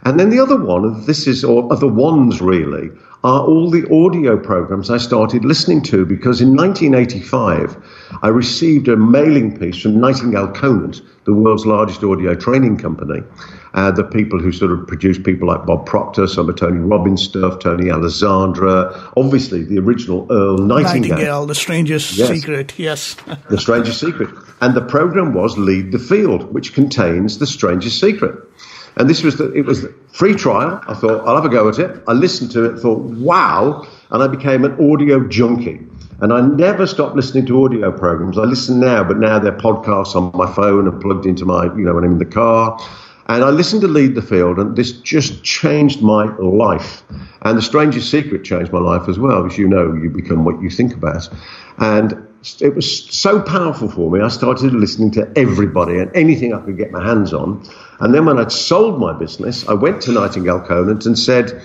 And 0.05 0.19
then 0.19 0.31
the 0.31 0.41
other 0.41 0.57
one, 0.57 1.05
this 1.07 1.27
is, 1.27 1.45
or 1.45 1.73
other 1.73 1.87
ones 1.87 2.41
really, 2.41 2.91
are 3.25 3.41
all 3.47 3.71
the 3.71 3.89
audio 3.95 4.37
programs 4.37 4.91
I 4.91 4.99
started 4.99 5.45
listening 5.45 5.83
to 5.83 6.05
because 6.05 6.41
in 6.41 6.57
1985 6.57 7.77
I 8.21 8.29
received 8.29 8.89
a 8.89 8.97
mailing 8.97 9.57
piece 9.57 9.81
from 9.81 10.01
Nightingale 10.01 10.49
Conant, 10.49 11.03
the 11.25 11.33
world's 11.33 11.65
largest 11.65 12.03
audio 12.03 12.35
training 12.35 12.79
company. 12.79 13.23
Uh, 13.75 13.93
the 13.93 14.03
people 14.03 14.41
who 14.41 14.51
sort 14.51 14.73
of 14.73 14.87
produce 14.89 15.19
people 15.19 15.49
like 15.49 15.65
Bob 15.65 15.87
Proctor, 15.87 16.27
some 16.27 16.49
of 16.49 16.57
Tony 16.57 16.81
Robbins 16.81 17.23
stuff, 17.23 17.61
Tony 17.61 17.91
Alessandra, 17.91 19.13
obviously 19.17 19.63
the 19.63 19.79
original 19.79 20.27
Earl 20.29 20.59
Nightingale. 20.59 21.11
Nightingale, 21.11 21.47
The 21.47 21.55
Strangest 21.55 22.17
yes. 22.17 22.29
Secret, 22.29 22.79
yes. 22.79 23.15
the 23.49 23.59
Strangest 23.59 24.01
Secret. 24.01 24.31
And 24.61 24.75
the 24.75 24.83
program 24.83 25.33
was 25.33 25.57
Lead 25.57 25.93
the 25.93 25.99
Field, 25.99 26.53
which 26.53 26.75
contains 26.75 27.39
The 27.39 27.47
Strangest 27.47 28.01
Secret. 28.01 28.37
And 28.97 29.09
this 29.09 29.23
was 29.23 29.39
the, 29.39 29.53
it 29.53 29.65
was 29.65 29.87
free 30.13 30.35
trial. 30.35 30.83
I 30.87 30.95
thought 30.95 31.27
I'll 31.27 31.37
have 31.37 31.45
a 31.45 31.49
go 31.49 31.69
at 31.69 31.79
it. 31.79 32.03
I 32.07 32.13
listened 32.13 32.51
to 32.53 32.65
it, 32.65 32.79
thought 32.79 32.99
wow, 32.99 33.87
and 34.11 34.23
I 34.23 34.29
became 34.29 34.65
an 34.65 34.73
audio 34.93 35.27
junkie. 35.29 35.81
And 36.21 36.33
I 36.33 36.41
never 36.41 36.87
stopped 36.87 37.17
listening 37.17 37.47
to 37.47 37.65
audio 37.65 37.91
programs. 37.91 38.39
I 38.39 38.43
listen 38.43 38.79
now, 38.79 39.03
but 39.03 39.19
now 39.19 39.39
they're 39.39 39.57
podcasts 39.57 40.15
on 40.15 40.31
my 40.37 40.53
phone 40.53 40.87
and 40.87 41.01
plugged 41.01 41.27
into 41.27 41.45
my, 41.45 41.65
you 41.65 41.85
know, 41.85 41.95
when 41.95 42.05
I'm 42.05 42.13
in 42.13 42.19
the 42.19 42.25
car. 42.25 42.79
And 43.27 43.43
I 43.43 43.51
listened 43.51 43.83
to 43.83 43.89
Lead 43.89 44.15
the 44.15 44.23
Field, 44.23 44.59
and 44.59 44.77
this 44.77 44.93
just 44.93 45.43
changed 45.43 46.03
my 46.03 46.25
life. 46.37 47.03
And 47.43 47.57
The 47.57 47.63
Strangest 47.63 48.11
Secret 48.11 48.45
changed 48.45 48.73
my 48.73 48.79
life 48.81 49.09
as 49.09 49.19
well. 49.19 49.47
As 49.47 49.57
you 49.57 49.67
know, 49.67 49.95
you 49.95 50.11
become 50.11 50.45
what 50.45 50.61
you 50.61 50.71
think 50.71 50.95
about. 50.95 51.29
And 51.79 52.29
it 52.61 52.75
was 52.75 53.05
so 53.11 53.41
powerful 53.41 53.89
for 53.89 54.11
me. 54.11 54.21
I 54.21 54.29
started 54.29 54.75
listening 54.75 55.13
to 55.13 55.33
everybody 55.37 55.99
and 55.99 56.15
anything 56.17 56.53
I 56.53 56.61
could 56.61 56.77
get 56.77 56.91
my 56.91 57.05
hands 57.05 57.33
on. 57.33 57.65
And 58.03 58.13
then 58.13 58.27
when 58.27 58.37
I'd 58.37 58.51
sold 58.51 58.99
my 58.99 59.13
business, 59.13 59.69
I 59.69 59.75
went 59.75 60.03
to 60.03 60.13
Nightingale 60.13 60.61
Conant 60.61 61.07
and 61.07 61.17
said, 61.17 61.63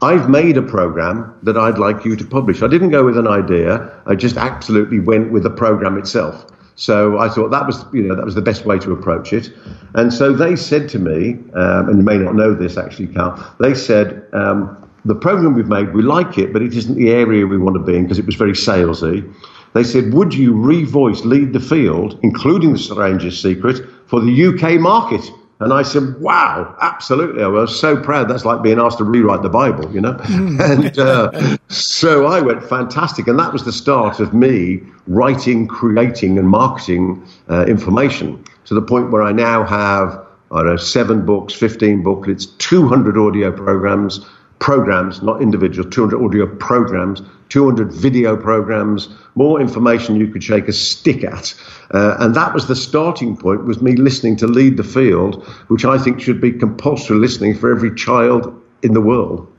I've 0.00 0.30
made 0.30 0.56
a 0.56 0.62
program 0.62 1.38
that 1.42 1.58
I'd 1.58 1.76
like 1.76 2.06
you 2.06 2.16
to 2.16 2.24
publish. 2.24 2.62
I 2.62 2.68
didn't 2.68 2.88
go 2.88 3.04
with 3.04 3.18
an 3.18 3.28
idea. 3.28 4.00
I 4.06 4.14
just 4.14 4.38
absolutely 4.38 4.98
went 4.98 5.30
with 5.30 5.42
the 5.42 5.50
program 5.50 5.98
itself. 5.98 6.46
So 6.76 7.18
I 7.18 7.28
thought 7.28 7.50
that 7.50 7.66
was, 7.66 7.84
you 7.92 8.04
know, 8.04 8.14
that 8.14 8.24
was 8.24 8.34
the 8.34 8.40
best 8.40 8.64
way 8.64 8.78
to 8.78 8.92
approach 8.92 9.34
it. 9.34 9.52
And 9.94 10.10
so 10.10 10.32
they 10.32 10.56
said 10.56 10.88
to 10.90 10.98
me, 10.98 11.32
um, 11.52 11.90
and 11.90 11.98
you 11.98 12.02
may 12.02 12.16
not 12.16 12.34
know 12.34 12.54
this 12.54 12.78
actually, 12.78 13.08
Carl, 13.08 13.54
they 13.60 13.74
said, 13.74 14.26
um, 14.32 14.88
the 15.04 15.16
program 15.16 15.52
we've 15.52 15.68
made, 15.68 15.92
we 15.92 16.00
like 16.00 16.38
it, 16.38 16.50
but 16.54 16.62
it 16.62 16.74
isn't 16.74 16.94
the 16.94 17.10
area 17.10 17.46
we 17.46 17.58
want 17.58 17.76
to 17.76 17.82
be 17.82 17.94
in 17.94 18.04
because 18.04 18.18
it 18.18 18.24
was 18.24 18.36
very 18.36 18.52
salesy. 18.52 19.30
They 19.74 19.84
said, 19.84 20.14
would 20.14 20.32
you 20.32 20.54
revoice 20.54 21.26
Lead 21.26 21.52
the 21.52 21.60
Field, 21.60 22.18
including 22.22 22.72
The 22.72 22.78
Strangest 22.78 23.42
Secret, 23.42 23.84
for 24.06 24.20
the 24.20 24.46
UK 24.46 24.80
market? 24.80 25.30
And 25.60 25.72
I 25.72 25.82
said, 25.82 26.20
wow, 26.20 26.76
absolutely. 26.80 27.42
I 27.42 27.48
was 27.48 27.78
so 27.78 28.00
proud. 28.00 28.28
That's 28.28 28.44
like 28.44 28.62
being 28.62 28.78
asked 28.78 28.98
to 28.98 29.04
rewrite 29.04 29.42
the 29.42 29.48
Bible, 29.48 29.92
you 29.92 30.00
know? 30.00 30.16
and 30.24 30.96
uh, 30.98 31.56
so 31.68 32.26
I 32.26 32.40
went 32.40 32.62
fantastic. 32.62 33.26
And 33.26 33.38
that 33.40 33.52
was 33.52 33.64
the 33.64 33.72
start 33.72 34.20
of 34.20 34.32
me 34.32 34.80
writing, 35.08 35.66
creating, 35.66 36.38
and 36.38 36.48
marketing 36.48 37.26
uh, 37.50 37.64
information 37.66 38.44
to 38.66 38.74
the 38.74 38.82
point 38.82 39.10
where 39.10 39.22
I 39.22 39.32
now 39.32 39.64
have, 39.64 40.24
I 40.52 40.58
don't 40.62 40.66
know, 40.66 40.76
seven 40.76 41.26
books, 41.26 41.54
15 41.54 42.04
booklets, 42.04 42.46
200 42.46 43.18
audio 43.18 43.50
programs, 43.50 44.24
programs, 44.60 45.22
not 45.22 45.42
individual, 45.42 45.90
200 45.90 46.24
audio 46.24 46.46
programs, 46.56 47.22
200 47.48 47.92
video 47.92 48.36
programs, 48.36 49.08
more 49.34 49.60
information 49.60 50.16
you 50.16 50.28
could 50.28 50.44
shake 50.44 50.68
a 50.68 50.72
stick 50.72 51.24
at. 51.24 51.54
Uh, 51.92 52.16
and 52.20 52.34
that 52.34 52.52
was 52.54 52.66
the 52.66 52.76
starting 52.76 53.36
point, 53.36 53.64
was 53.64 53.80
me 53.80 53.96
listening 53.96 54.36
to 54.36 54.46
Lead 54.46 54.76
the 54.76 54.84
Field, 54.84 55.44
which 55.68 55.84
I 55.84 55.98
think 55.98 56.20
should 56.20 56.40
be 56.40 56.52
compulsory 56.52 57.18
listening 57.18 57.56
for 57.56 57.74
every 57.74 57.94
child 57.94 58.62
in 58.82 58.92
the 58.92 59.00
world. 59.00 59.52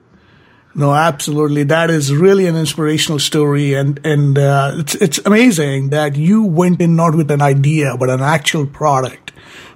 No, 0.76 0.94
absolutely. 0.94 1.64
That 1.64 1.90
is 1.90 2.14
really 2.14 2.46
an 2.46 2.56
inspirational 2.56 3.18
story, 3.20 3.74
and 3.74 4.00
and 4.06 4.38
uh, 4.38 4.74
it's 4.76 4.96
it's 4.96 5.20
amazing 5.26 5.90
that 5.90 6.16
you 6.16 6.44
went 6.44 6.80
in 6.80 6.96
not 6.96 7.16
with 7.16 7.32
an 7.32 7.42
idea 7.42 7.98
but 7.98 8.10
an 8.10 8.22
actual 8.22 8.68
product 8.68 9.32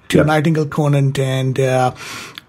to 0.09 0.17
yeah. 0.17 0.23
Nightingale 0.23 0.67
Conant, 0.67 1.17
and 1.17 1.59
uh, 1.59 1.91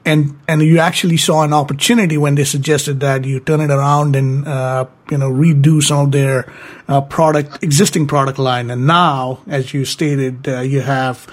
and 0.04 0.38
and 0.46 0.62
you 0.62 0.78
actually 0.78 1.16
saw 1.16 1.42
an 1.42 1.52
opportunity 1.52 2.18
when 2.18 2.34
they 2.34 2.44
suggested 2.44 3.00
that 3.00 3.24
you 3.24 3.40
turn 3.40 3.60
it 3.60 3.70
around 3.70 4.16
and 4.16 4.46
uh, 4.46 4.86
you 5.10 5.18
know 5.18 5.30
redo 5.30 5.82
some 5.82 6.06
of 6.06 6.12
their 6.12 6.52
uh, 6.88 7.00
product 7.00 7.62
existing 7.62 8.06
product 8.06 8.38
line. 8.38 8.70
And 8.70 8.86
now 8.86 9.40
as 9.46 9.72
you 9.72 9.84
stated 9.84 10.46
uh, 10.48 10.60
you 10.60 10.80
have 10.80 11.26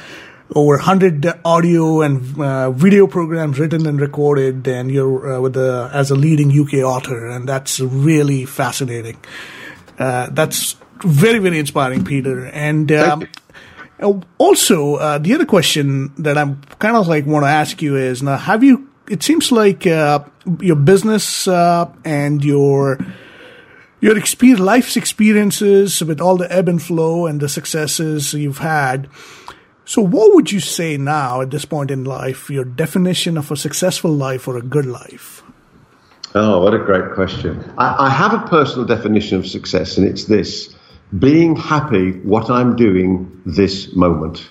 over 0.53 0.75
100 0.75 1.39
audio 1.45 2.01
and 2.01 2.39
uh, 2.39 2.71
video 2.71 3.07
programs 3.07 3.59
written 3.59 3.85
and 3.87 3.99
recorded 3.99 4.67
and 4.67 4.91
you're 4.91 5.35
uh, 5.35 5.41
with 5.41 5.53
the 5.53 5.89
as 5.93 6.11
a 6.11 6.15
leading 6.15 6.51
UK 6.57 6.75
author 6.75 7.27
and 7.27 7.47
that's 7.47 7.79
really 7.79 8.45
fascinating. 8.45 9.17
Uh, 9.99 10.27
that's 10.31 10.77
very 11.03 11.39
very 11.39 11.59
inspiring 11.59 12.05
Peter. 12.05 12.45
And 12.45 12.91
um, 12.91 13.27
also, 14.01 14.95
uh, 14.95 15.17
the 15.17 15.33
other 15.33 15.45
question 15.45 16.13
that 16.17 16.37
I'm 16.37 16.61
kind 16.79 16.95
of 16.95 17.07
like 17.07 17.25
want 17.25 17.45
to 17.45 17.49
ask 17.49 17.81
you 17.81 17.95
is 17.95 18.23
now, 18.23 18.37
have 18.37 18.63
you? 18.63 18.87
It 19.09 19.23
seems 19.23 19.51
like 19.51 19.85
uh, 19.85 20.23
your 20.59 20.75
business 20.75 21.47
uh, 21.47 21.91
and 22.05 22.43
your 22.43 22.97
your 23.99 24.17
experience, 24.17 24.59
life's 24.59 24.97
experiences 24.97 26.01
with 26.01 26.19
all 26.19 26.37
the 26.37 26.51
ebb 26.51 26.67
and 26.67 26.81
flow 26.81 27.27
and 27.27 27.39
the 27.39 27.49
successes 27.49 28.33
you've 28.33 28.57
had. 28.57 29.07
So, 29.85 30.01
what 30.01 30.33
would 30.33 30.51
you 30.51 30.59
say 30.59 30.97
now 30.97 31.41
at 31.41 31.51
this 31.51 31.65
point 31.65 31.91
in 31.91 32.03
life? 32.03 32.49
Your 32.49 32.65
definition 32.65 33.37
of 33.37 33.51
a 33.51 33.57
successful 33.57 34.11
life 34.11 34.47
or 34.47 34.57
a 34.57 34.61
good 34.61 34.85
life? 34.85 35.43
Oh, 36.33 36.63
what 36.63 36.73
a 36.73 36.79
great 36.79 37.13
question! 37.13 37.73
I, 37.77 38.07
I 38.07 38.09
have 38.09 38.33
a 38.33 38.47
personal 38.47 38.85
definition 38.85 39.37
of 39.37 39.45
success, 39.45 39.97
and 39.97 40.07
it's 40.07 40.25
this 40.25 40.73
being 41.17 41.55
happy 41.55 42.11
what 42.11 42.49
I'm 42.49 42.75
doing 42.75 43.41
this 43.45 43.93
moment. 43.95 44.49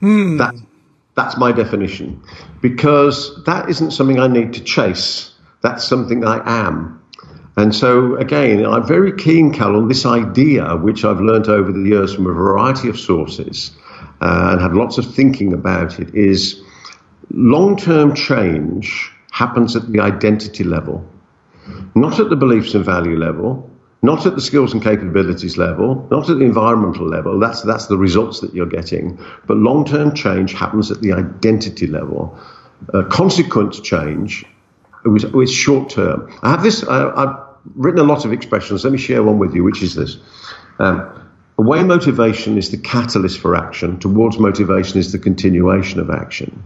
Hmm. 0.00 0.36
That, 0.38 0.54
that's 1.14 1.36
my 1.36 1.52
definition. 1.52 2.22
Because 2.60 3.44
that 3.44 3.68
isn't 3.68 3.92
something 3.92 4.18
I 4.18 4.28
need 4.28 4.54
to 4.54 4.64
chase. 4.64 5.32
That's 5.62 5.86
something 5.86 6.24
I 6.24 6.42
am. 6.44 7.02
And 7.56 7.74
so, 7.74 8.14
again, 8.16 8.64
I'm 8.64 8.86
very 8.86 9.12
keen, 9.12 9.52
Cal, 9.52 9.74
on 9.74 9.88
this 9.88 10.06
idea, 10.06 10.76
which 10.76 11.04
I've 11.04 11.20
learnt 11.20 11.48
over 11.48 11.72
the 11.72 11.82
years 11.82 12.14
from 12.14 12.26
a 12.26 12.32
variety 12.32 12.88
of 12.88 12.98
sources 12.98 13.72
uh, 14.20 14.50
and 14.52 14.60
had 14.60 14.74
lots 14.74 14.98
of 14.98 15.12
thinking 15.12 15.52
about 15.52 15.98
it, 15.98 16.14
is 16.14 16.62
long 17.30 17.76
term 17.76 18.14
change 18.14 19.10
happens 19.32 19.74
at 19.74 19.90
the 19.90 20.00
identity 20.00 20.62
level, 20.62 21.04
not 21.96 22.20
at 22.20 22.30
the 22.30 22.36
beliefs 22.36 22.74
and 22.74 22.84
value 22.84 23.16
level, 23.16 23.68
not 24.02 24.26
at 24.26 24.34
the 24.34 24.40
skills 24.40 24.72
and 24.72 24.82
capabilities 24.82 25.56
level, 25.56 26.06
not 26.10 26.30
at 26.30 26.38
the 26.38 26.44
environmental 26.44 27.08
level. 27.08 27.38
That's 27.38 27.62
that's 27.62 27.86
the 27.86 27.96
results 27.96 28.40
that 28.40 28.54
you're 28.54 28.66
getting. 28.66 29.18
But 29.46 29.56
long-term 29.56 30.14
change 30.14 30.54
happens 30.54 30.90
at 30.90 31.00
the 31.00 31.12
identity 31.12 31.86
level. 31.86 32.38
Uh, 32.94 33.02
consequence 33.04 33.80
change 33.80 34.44
is, 35.04 35.24
is 35.24 35.52
short-term. 35.52 36.32
I 36.42 36.50
have 36.50 36.62
this. 36.62 36.84
I, 36.84 37.10
I've 37.10 37.36
written 37.74 38.00
a 38.00 38.04
lot 38.04 38.24
of 38.24 38.32
expressions. 38.32 38.84
Let 38.84 38.92
me 38.92 38.98
share 38.98 39.22
one 39.22 39.38
with 39.38 39.54
you, 39.54 39.64
which 39.64 39.82
is 39.82 39.94
this. 39.94 40.18
Um, 40.78 41.28
away 41.58 41.82
motivation 41.82 42.56
is 42.56 42.70
the 42.70 42.78
catalyst 42.78 43.40
for 43.40 43.56
action. 43.56 43.98
Towards 43.98 44.38
motivation 44.38 44.98
is 44.98 45.10
the 45.10 45.18
continuation 45.18 45.98
of 45.98 46.10
action. 46.10 46.62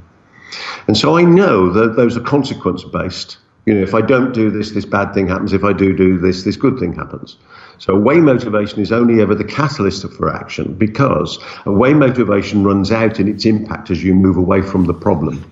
And 0.87 0.97
so 0.97 1.17
I 1.17 1.23
know 1.23 1.73
that 1.73 1.97
those 1.97 2.17
are 2.17 2.21
consequence 2.21 2.85
based. 2.85 3.39
You 3.65 3.75
know, 3.75 3.83
if 3.83 3.95
I 3.95 4.01
don't 4.01 4.35
do 4.35 4.51
this, 4.51 4.73
this 4.73 4.85
bad 4.85 5.15
thing 5.15 5.29
happens. 5.29 5.53
If 5.53 5.63
I 5.63 5.73
do 5.73 5.95
do 5.95 6.19
this, 6.19 6.43
this 6.43 6.57
good 6.57 6.79
thing 6.79 6.95
happens. 6.95 7.37
So 7.79 7.95
away 7.95 8.21
motivation 8.21 8.81
is 8.81 8.91
only 8.91 9.21
ever 9.21 9.35
the 9.35 9.45
catalyst 9.45 10.09
for 10.13 10.35
action 10.35 10.75
because 10.75 11.39
away 11.65 11.95
motivation 11.95 12.65
runs 12.65 12.91
out 12.91 13.21
in 13.21 13.29
its 13.29 13.47
impact 13.47 13.91
as 13.91 14.03
you 14.03 14.15
move 14.15 14.37
away 14.37 14.63
from 14.63 14.87
the 14.87 14.95
problem. 14.95 15.51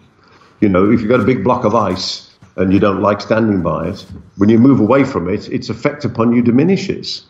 You 0.61 0.69
know, 0.69 0.91
if 0.91 1.01
you've 1.01 1.09
got 1.09 1.21
a 1.21 1.25
big 1.25 1.45
block 1.45 1.65
of 1.65 1.75
ice 1.75 2.37
and 2.57 2.73
you 2.73 2.81
don't 2.81 3.01
like 3.01 3.21
standing 3.21 3.63
by 3.63 3.89
it, 3.89 4.05
when 4.37 4.49
you 4.49 4.59
move 4.59 4.81
away 4.81 5.05
from 5.05 5.29
it, 5.29 5.49
its 5.49 5.71
effect 5.71 6.05
upon 6.05 6.33
you 6.33 6.43
diminishes. 6.43 7.27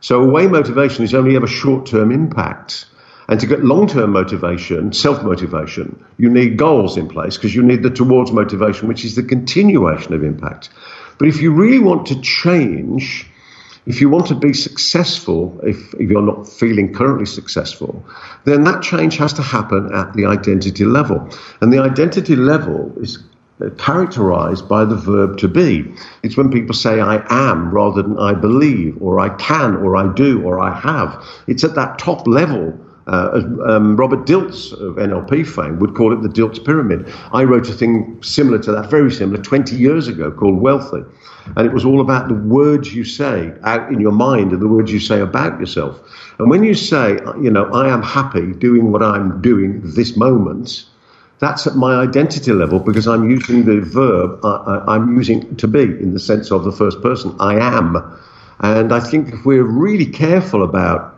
So 0.00 0.22
away 0.22 0.48
motivation 0.48 1.04
is 1.04 1.14
only 1.14 1.36
ever 1.36 1.46
short-term 1.46 2.12
impact. 2.12 2.86
And 3.28 3.40
to 3.40 3.46
get 3.46 3.64
long 3.64 3.86
term 3.86 4.12
motivation, 4.12 4.92
self 4.92 5.22
motivation, 5.22 6.04
you 6.18 6.28
need 6.28 6.56
goals 6.56 6.96
in 6.96 7.08
place 7.08 7.36
because 7.36 7.54
you 7.54 7.62
need 7.62 7.82
the 7.82 7.90
towards 7.90 8.32
motivation, 8.32 8.88
which 8.88 9.04
is 9.04 9.14
the 9.14 9.22
continuation 9.22 10.12
of 10.12 10.22
impact. 10.22 10.70
But 11.18 11.28
if 11.28 11.40
you 11.40 11.52
really 11.52 11.78
want 11.78 12.06
to 12.08 12.20
change, 12.20 13.26
if 13.86 14.00
you 14.00 14.08
want 14.08 14.26
to 14.26 14.34
be 14.34 14.52
successful, 14.52 15.60
if, 15.62 15.94
if, 15.94 16.10
you're 16.10 16.22
not 16.22 16.48
feeling 16.48 16.92
currently 16.92 17.26
successful, 17.26 18.04
then 18.44 18.64
that 18.64 18.82
change 18.82 19.16
has 19.18 19.34
to 19.34 19.42
happen 19.42 19.94
at 19.94 20.14
the 20.14 20.26
identity 20.26 20.84
level. 20.84 21.28
And 21.60 21.72
the 21.72 21.78
identity 21.78 22.36
level 22.36 22.92
is 23.00 23.18
characterized 23.78 24.68
by 24.68 24.84
the 24.84 24.96
verb 24.96 25.38
to 25.38 25.48
be. 25.48 25.94
It's 26.22 26.36
when 26.36 26.50
people 26.50 26.74
say 26.74 27.00
I 27.00 27.24
am 27.28 27.70
rather 27.70 28.02
than 28.02 28.18
I 28.18 28.34
believe, 28.34 29.00
or 29.00 29.20
I 29.20 29.28
can, 29.36 29.76
or 29.76 29.96
I 29.96 30.12
do, 30.12 30.42
or 30.42 30.60
I 30.60 30.78
have. 30.80 31.24
It's 31.46 31.62
at 31.62 31.76
that 31.76 31.98
top 31.98 32.26
level. 32.26 32.78
Uh, 33.06 33.42
um, 33.66 33.96
Robert 33.96 34.26
Dilts 34.26 34.72
of 34.72 34.96
NLP 34.96 35.46
fame 35.46 35.78
would 35.78 35.94
call 35.94 36.12
it 36.12 36.22
the 36.22 36.28
Dilts 36.28 36.64
pyramid. 36.64 37.12
I 37.32 37.44
wrote 37.44 37.68
a 37.68 37.72
thing 37.72 38.22
similar 38.22 38.58
to 38.60 38.72
that, 38.72 38.88
very 38.90 39.10
similar, 39.10 39.42
20 39.42 39.76
years 39.76 40.08
ago 40.08 40.30
called 40.30 40.58
Wealthy. 40.60 41.02
And 41.56 41.66
it 41.66 41.72
was 41.72 41.84
all 41.84 42.00
about 42.00 42.28
the 42.28 42.34
words 42.34 42.94
you 42.94 43.04
say 43.04 43.52
out 43.62 43.92
in 43.92 44.00
your 44.00 44.12
mind 44.12 44.52
and 44.52 44.62
the 44.62 44.68
words 44.68 44.90
you 44.90 45.00
say 45.00 45.20
about 45.20 45.60
yourself. 45.60 46.00
And 46.38 46.48
when 46.48 46.64
you 46.64 46.74
say, 46.74 47.18
you 47.40 47.50
know, 47.50 47.66
I 47.72 47.92
am 47.92 48.02
happy 48.02 48.52
doing 48.54 48.90
what 48.90 49.02
I'm 49.02 49.42
doing 49.42 49.82
this 49.84 50.16
moment, 50.16 50.86
that's 51.40 51.66
at 51.66 51.76
my 51.76 51.96
identity 51.96 52.52
level 52.52 52.78
because 52.78 53.06
I'm 53.06 53.28
using 53.28 53.66
the 53.66 53.80
verb 53.80 54.42
uh, 54.44 54.84
I'm 54.88 55.16
using 55.16 55.56
to 55.56 55.68
be 55.68 55.82
in 55.82 56.14
the 56.14 56.20
sense 56.20 56.50
of 56.50 56.64
the 56.64 56.72
first 56.72 57.02
person. 57.02 57.36
I 57.38 57.56
am. 57.56 57.96
And 58.60 58.94
I 58.94 59.00
think 59.00 59.34
if 59.34 59.44
we're 59.44 59.64
really 59.64 60.06
careful 60.06 60.62
about 60.62 61.13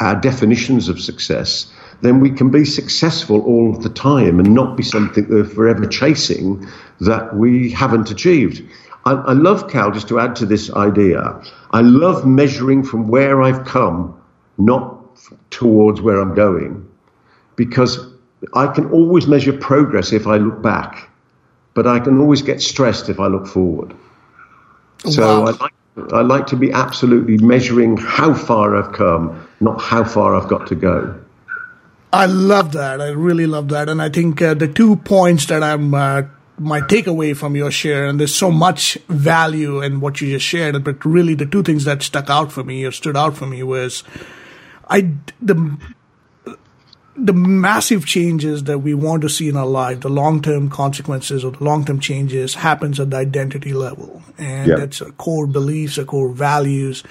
our 0.00 0.18
definitions 0.18 0.88
of 0.88 1.00
success, 1.00 1.70
then 2.00 2.20
we 2.20 2.30
can 2.30 2.50
be 2.50 2.64
successful 2.64 3.42
all 3.42 3.70
of 3.70 3.82
the 3.82 3.90
time 3.90 4.40
and 4.40 4.54
not 4.54 4.76
be 4.76 4.82
something 4.82 5.28
that 5.28 5.30
we're 5.30 5.44
forever 5.44 5.86
chasing 5.86 6.66
that 7.00 7.36
we 7.36 7.70
haven't 7.70 8.10
achieved. 8.10 8.62
I, 9.04 9.12
I 9.12 9.32
love, 9.32 9.70
Cal, 9.70 9.90
just 9.90 10.08
to 10.08 10.18
add 10.18 10.36
to 10.36 10.46
this 10.46 10.70
idea, 10.72 11.42
I 11.70 11.82
love 11.82 12.26
measuring 12.26 12.82
from 12.82 13.08
where 13.08 13.42
I've 13.42 13.64
come, 13.66 14.20
not 14.58 14.96
towards 15.50 16.00
where 16.00 16.20
I'm 16.20 16.34
going, 16.34 16.88
because 17.56 17.98
I 18.54 18.68
can 18.68 18.90
always 18.90 19.26
measure 19.26 19.52
progress 19.52 20.12
if 20.12 20.26
I 20.26 20.36
look 20.36 20.62
back, 20.62 21.10
but 21.74 21.86
I 21.86 22.00
can 22.00 22.18
always 22.18 22.42
get 22.42 22.62
stressed 22.62 23.08
if 23.08 23.20
I 23.20 23.26
look 23.26 23.46
forward. 23.46 23.94
So 25.08 25.44
wow. 25.44 25.46
I 25.46 25.50
like 25.50 25.72
I 26.12 26.22
like 26.22 26.46
to 26.48 26.56
be 26.56 26.72
absolutely 26.72 27.36
measuring 27.38 27.96
how 27.96 28.32
far 28.32 28.76
I've 28.76 28.92
come, 28.92 29.46
not 29.60 29.80
how 29.80 30.04
far 30.04 30.34
I've 30.34 30.48
got 30.48 30.66
to 30.68 30.74
go. 30.74 31.20
I 32.12 32.26
love 32.26 32.72
that. 32.72 33.00
I 33.00 33.10
really 33.10 33.46
love 33.46 33.68
that, 33.68 33.88
and 33.88 34.02
I 34.02 34.08
think 34.08 34.42
uh, 34.42 34.54
the 34.54 34.66
two 34.66 34.96
points 34.96 35.46
that 35.46 35.62
I'm 35.62 35.94
uh, 35.94 36.22
my 36.58 36.80
takeaway 36.80 37.36
from 37.36 37.56
your 37.56 37.70
share, 37.70 38.06
and 38.06 38.20
there's 38.20 38.34
so 38.34 38.50
much 38.50 38.94
value 39.08 39.80
in 39.80 40.00
what 40.00 40.20
you 40.20 40.28
just 40.28 40.44
shared, 40.44 40.82
but 40.84 41.04
really 41.04 41.34
the 41.34 41.46
two 41.46 41.62
things 41.62 41.84
that 41.84 42.02
stuck 42.02 42.28
out 42.28 42.52
for 42.52 42.64
me 42.64 42.84
or 42.84 42.90
stood 42.90 43.16
out 43.16 43.36
for 43.36 43.46
me 43.46 43.62
was 43.62 44.04
I 44.88 45.12
the 45.40 45.78
the 47.22 47.32
massive 47.32 48.06
changes 48.06 48.64
that 48.64 48.78
we 48.78 48.94
want 48.94 49.22
to 49.22 49.28
see 49.28 49.48
in 49.48 49.56
our 49.56 49.66
life, 49.66 50.00
the 50.00 50.08
long 50.08 50.42
term 50.42 50.70
consequences 50.70 51.44
or 51.44 51.52
the 51.52 51.62
long 51.62 51.84
term 51.84 52.00
changes 52.00 52.54
happens 52.54 52.98
at 52.98 53.10
the 53.10 53.16
identity 53.16 53.72
level. 53.72 54.22
And 54.38 54.68
yep. 54.68 54.78
that's 54.78 55.02
our 55.02 55.10
core 55.12 55.46
beliefs, 55.46 55.98
our 55.98 56.04
core 56.04 56.32
values. 56.32 57.04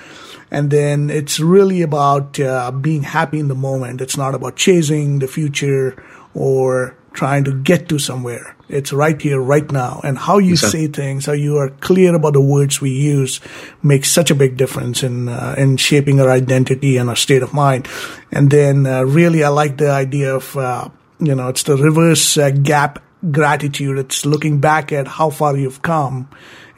And 0.52 0.72
then 0.72 1.10
it's 1.10 1.40
really 1.40 1.82
about 1.82 2.40
uh, 2.40 2.72
being 2.72 3.04
happy 3.04 3.40
in 3.40 3.48
the 3.48 3.56
moment. 3.56 4.02
It's 4.02 4.18
not 4.18 4.34
about 4.34 4.56
chasing 4.56 5.20
the 5.20 5.28
future 5.28 6.02
or 6.34 6.98
trying 7.14 7.44
to 7.44 7.54
get 7.54 7.90
to 7.90 8.00
somewhere. 8.00 8.56
It's 8.70 8.94
right 8.94 9.20
here, 9.20 9.42
right 9.42 9.70
now. 9.72 10.00
And 10.04 10.18
how 10.18 10.38
you 10.38 10.56
say 10.56 10.88
things, 10.88 11.26
how 11.26 11.34
you 11.34 11.58
are 11.58 11.70
clear 11.70 12.16
about 12.16 12.34
the 12.34 12.42
words 12.42 12.80
we 12.80 12.92
use 12.92 13.42
makes 13.82 14.12
such 14.12 14.30
a 14.32 14.36
big 14.36 14.58
difference 14.58 15.04
in, 15.04 15.28
uh, 15.28 15.56
in 15.58 15.78
shaping 15.78 16.20
our 16.20 16.30
identity 16.30 16.98
and 16.98 17.10
our 17.10 17.16
state 17.16 17.42
of 17.42 17.54
mind. 17.54 17.88
And 18.32 18.52
then, 18.52 18.86
uh, 18.86 19.04
really, 19.04 19.44
I 19.44 19.50
like 19.50 19.78
the 19.78 19.90
idea 19.90 20.36
of, 20.36 20.56
uh, 20.56 20.90
you 21.20 21.36
know, 21.36 21.50
it's 21.50 21.64
the 21.64 21.76
reverse 21.76 22.38
uh, 22.38 22.52
gap 22.52 23.02
gratitude. 23.32 23.98
It's 23.98 24.26
looking 24.26 24.62
back 24.62 24.92
at 24.92 25.08
how 25.08 25.30
far 25.30 25.58
you've 25.58 25.82
come 25.82 26.30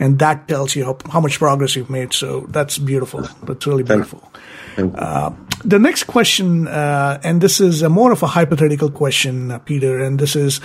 and 0.01 0.17
that 0.17 0.47
tells 0.47 0.75
you 0.75 0.84
how, 0.84 0.97
how 1.12 1.19
much 1.21 1.38
progress 1.38 1.75
you've 1.75 1.91
made. 1.91 2.12
So 2.12 2.47
that's 2.49 2.80
beautiful. 2.80 3.21
That's 3.43 3.67
really 3.67 3.84
beautiful. 3.84 4.32
Uh, 4.75 5.32
the 5.63 5.77
next 5.77 6.06
question, 6.06 6.67
uh, 6.67 7.21
and 7.23 7.39
this 7.39 7.62
is 7.62 7.84
more 7.84 8.12
of 8.12 8.23
a 8.23 8.27
hypothetical 8.27 8.89
question, 8.89 9.51
uh, 9.51 9.60
Peter, 9.60 10.01
and 10.01 10.19
this 10.19 10.36
is 10.36 10.60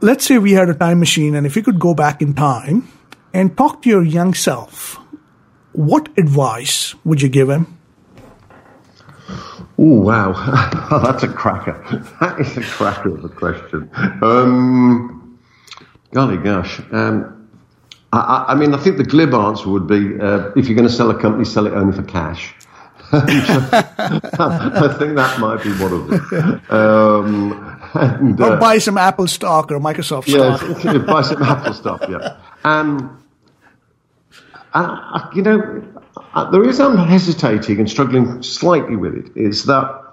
let's 0.00 0.26
say 0.26 0.38
we 0.38 0.52
had 0.52 0.68
a 0.68 0.74
time 0.74 0.98
machine, 1.00 1.34
and 1.34 1.46
if 1.46 1.56
you 1.56 1.62
could 1.62 1.78
go 1.78 1.94
back 1.94 2.22
in 2.22 2.34
time 2.34 2.88
and 3.32 3.56
talk 3.56 3.82
to 3.82 3.88
your 3.88 4.02
young 4.02 4.34
self, 4.34 4.98
what 5.72 6.08
advice 6.16 6.94
would 7.04 7.22
you 7.22 7.28
give 7.28 7.48
him? 7.48 7.78
Oh 9.80 10.00
wow, 10.00 10.32
that's 11.02 11.22
a 11.22 11.28
cracker. 11.28 11.74
That 12.20 12.40
is 12.40 12.56
a 12.56 12.62
cracker 12.62 13.14
of 13.14 13.24
a 13.24 13.28
question. 13.28 13.88
Um, 14.22 15.38
golly 16.12 16.36
gosh. 16.36 16.80
Um, 16.90 17.48
I, 18.12 18.46
I, 18.48 18.54
mean, 18.54 18.74
I 18.74 18.78
think 18.78 18.96
the 18.96 19.04
glib 19.04 19.34
answer 19.34 19.68
would 19.68 19.86
be 19.86 20.18
uh, 20.18 20.50
if 20.56 20.66
you're 20.66 20.74
going 20.74 20.88
to 20.88 20.92
sell 20.92 21.10
a 21.10 21.20
company, 21.20 21.44
sell 21.44 21.66
it 21.66 21.74
only 21.74 21.94
for 21.94 22.02
cash. 22.02 22.54
I 23.12 24.96
think 24.98 25.16
that 25.16 25.38
might 25.40 25.62
be 25.62 25.70
one 25.72 25.92
of 25.92 26.08
them. 26.08 26.62
Um, 26.70 27.80
and, 27.94 28.40
uh, 28.40 28.54
or 28.54 28.56
buy 28.58 28.78
some 28.78 28.98
Apple 28.98 29.26
stock 29.26 29.72
or 29.72 29.78
Microsoft 29.80 30.28
stock. 30.28 30.84
Yeah, 30.84 30.98
buy 30.98 31.22
some 31.22 31.42
Apple 31.42 31.72
stock. 31.72 32.02
Yeah. 32.08 32.36
Um, 32.64 33.22
you 35.34 35.42
know, 35.42 35.82
the 36.50 36.60
reason 36.60 36.86
I'm 36.86 37.08
hesitating 37.08 37.78
and 37.78 37.90
struggling 37.90 38.42
slightly 38.42 38.96
with 38.96 39.14
it 39.14 39.36
is 39.36 39.64
that 39.64 40.04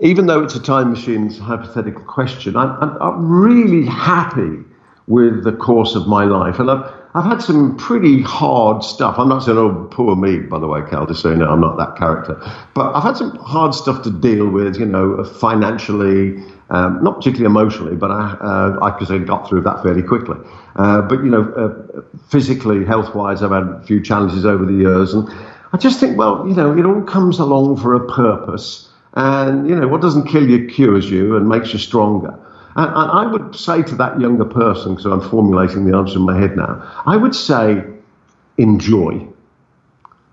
even 0.00 0.26
though 0.26 0.42
it's 0.42 0.54
a 0.54 0.62
time 0.62 0.90
machine's 0.90 1.38
hypothetical 1.38 2.04
question, 2.04 2.56
I'm, 2.56 2.70
I'm, 2.82 3.02
I'm 3.02 3.30
really 3.30 3.86
happy 3.86 4.64
with 5.06 5.44
the 5.44 5.52
course 5.52 5.94
of 5.94 6.06
my 6.06 6.24
life, 6.24 6.58
and 6.58 6.70
I've 6.70 6.92
I've 7.18 7.24
had 7.24 7.42
some 7.42 7.76
pretty 7.76 8.22
hard 8.22 8.84
stuff. 8.84 9.18
I'm 9.18 9.28
not 9.28 9.42
saying, 9.42 9.58
oh, 9.58 9.88
poor 9.90 10.14
me, 10.14 10.38
by 10.38 10.60
the 10.60 10.68
way, 10.68 10.82
Cal, 10.88 11.04
just 11.04 11.24
you 11.24 11.34
know, 11.34 11.48
I'm 11.50 11.60
not 11.60 11.76
that 11.76 11.96
character. 11.96 12.40
But 12.74 12.94
I've 12.94 13.02
had 13.02 13.16
some 13.16 13.36
hard 13.38 13.74
stuff 13.74 14.04
to 14.04 14.10
deal 14.10 14.48
with, 14.48 14.78
you 14.78 14.86
know, 14.86 15.24
financially, 15.24 16.44
um, 16.70 17.02
not 17.02 17.16
particularly 17.16 17.46
emotionally, 17.46 17.96
but 17.96 18.12
I, 18.12 18.36
uh, 18.40 18.78
I, 18.80 19.14
I 19.14 19.18
got 19.18 19.48
through 19.48 19.62
that 19.62 19.82
fairly 19.82 20.04
quickly. 20.04 20.36
Uh, 20.76 21.02
but, 21.02 21.24
you 21.24 21.30
know, 21.30 21.42
uh, 21.42 22.02
physically, 22.28 22.84
health 22.84 23.16
wise, 23.16 23.42
I've 23.42 23.50
had 23.50 23.64
a 23.64 23.82
few 23.84 24.00
challenges 24.00 24.46
over 24.46 24.64
the 24.64 24.74
years. 24.74 25.12
And 25.12 25.28
I 25.72 25.76
just 25.76 25.98
think, 25.98 26.16
well, 26.16 26.46
you 26.46 26.54
know, 26.54 26.78
it 26.78 26.86
all 26.86 27.02
comes 27.02 27.40
along 27.40 27.78
for 27.78 27.96
a 27.96 28.06
purpose. 28.06 28.88
And, 29.14 29.68
you 29.68 29.74
know, 29.74 29.88
what 29.88 30.02
doesn't 30.02 30.28
kill 30.28 30.48
you 30.48 30.68
cures 30.68 31.10
you 31.10 31.36
and 31.36 31.48
makes 31.48 31.72
you 31.72 31.80
stronger. 31.80 32.38
And, 32.78 32.86
and 32.94 33.10
I 33.10 33.26
would 33.26 33.56
say 33.56 33.82
to 33.82 33.96
that 33.96 34.20
younger 34.20 34.44
person, 34.44 34.94
because 34.94 35.06
I'm 35.06 35.20
formulating 35.20 35.84
the 35.84 35.96
answer 35.96 36.16
in 36.16 36.22
my 36.22 36.38
head 36.38 36.56
now, 36.56 37.02
I 37.04 37.16
would 37.16 37.34
say, 37.34 37.84
enjoy. 38.56 39.26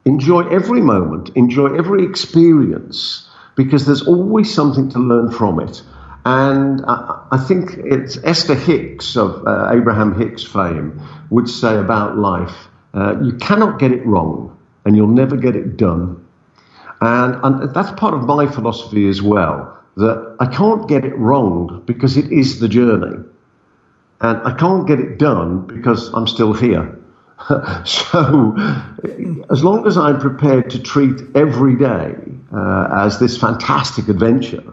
Enjoy 0.06 0.48
every 0.50 0.80
moment, 0.80 1.32
enjoy 1.34 1.76
every 1.76 2.06
experience, 2.06 3.28
because 3.56 3.88
there's 3.88 4.08
always 4.08 4.54
something 4.54 4.90
to 4.90 5.00
learn 5.00 5.32
from 5.32 5.60
it. 5.60 5.82
And 6.24 6.86
I, 6.86 7.26
I 7.32 7.38
think 7.38 7.78
it's 7.78 8.18
Esther 8.24 8.54
Hicks 8.54 9.18
of 9.18 9.48
uh, 9.48 9.72
Abraham 9.74 10.14
Hicks 10.20 10.44
fame 10.44 11.02
would 11.32 11.50
say 11.50 11.76
about 11.76 12.16
life, 12.16 12.68
uh, 12.94 13.20
you 13.24 13.34
cannot 13.38 13.80
get 13.80 13.92
it 13.92 14.06
wrong 14.06 14.56
and 14.86 14.96
you'll 14.96 15.08
never 15.08 15.36
get 15.36 15.56
it 15.56 15.78
done. 15.78 16.24
And, 17.02 17.36
and 17.44 17.74
that's 17.74 17.92
part 18.00 18.14
of 18.14 18.28
my 18.28 18.46
philosophy 18.46 19.10
as 19.10 19.20
well 19.20 19.75
that 19.98 20.36
I 20.40 20.48
can't 20.48 20.88
get 20.88 21.06
it 21.06 21.18
wrong 21.18 21.84
because 21.86 22.18
it 22.18 22.32
is 22.32 22.60
the 22.60 22.68
journey. 22.68 23.24
And 24.22 24.38
I 24.48 24.56
can't 24.58 24.88
get 24.88 25.00
it 25.00 25.18
done 25.18 25.68
because 25.68 26.14
I'm 26.14 26.28
still 26.28 26.54
here. 26.54 26.98
so, 27.86 28.56
as 29.50 29.64
long 29.64 29.86
as 29.86 29.98
I'm 29.98 30.20
prepared 30.20 30.70
to 30.72 30.82
treat 30.82 31.22
every 31.36 31.76
day 31.76 32.16
uh, 32.54 32.88
as 32.92 33.20
this 33.20 33.38
fantastic 33.38 34.08
adventure, 34.08 34.64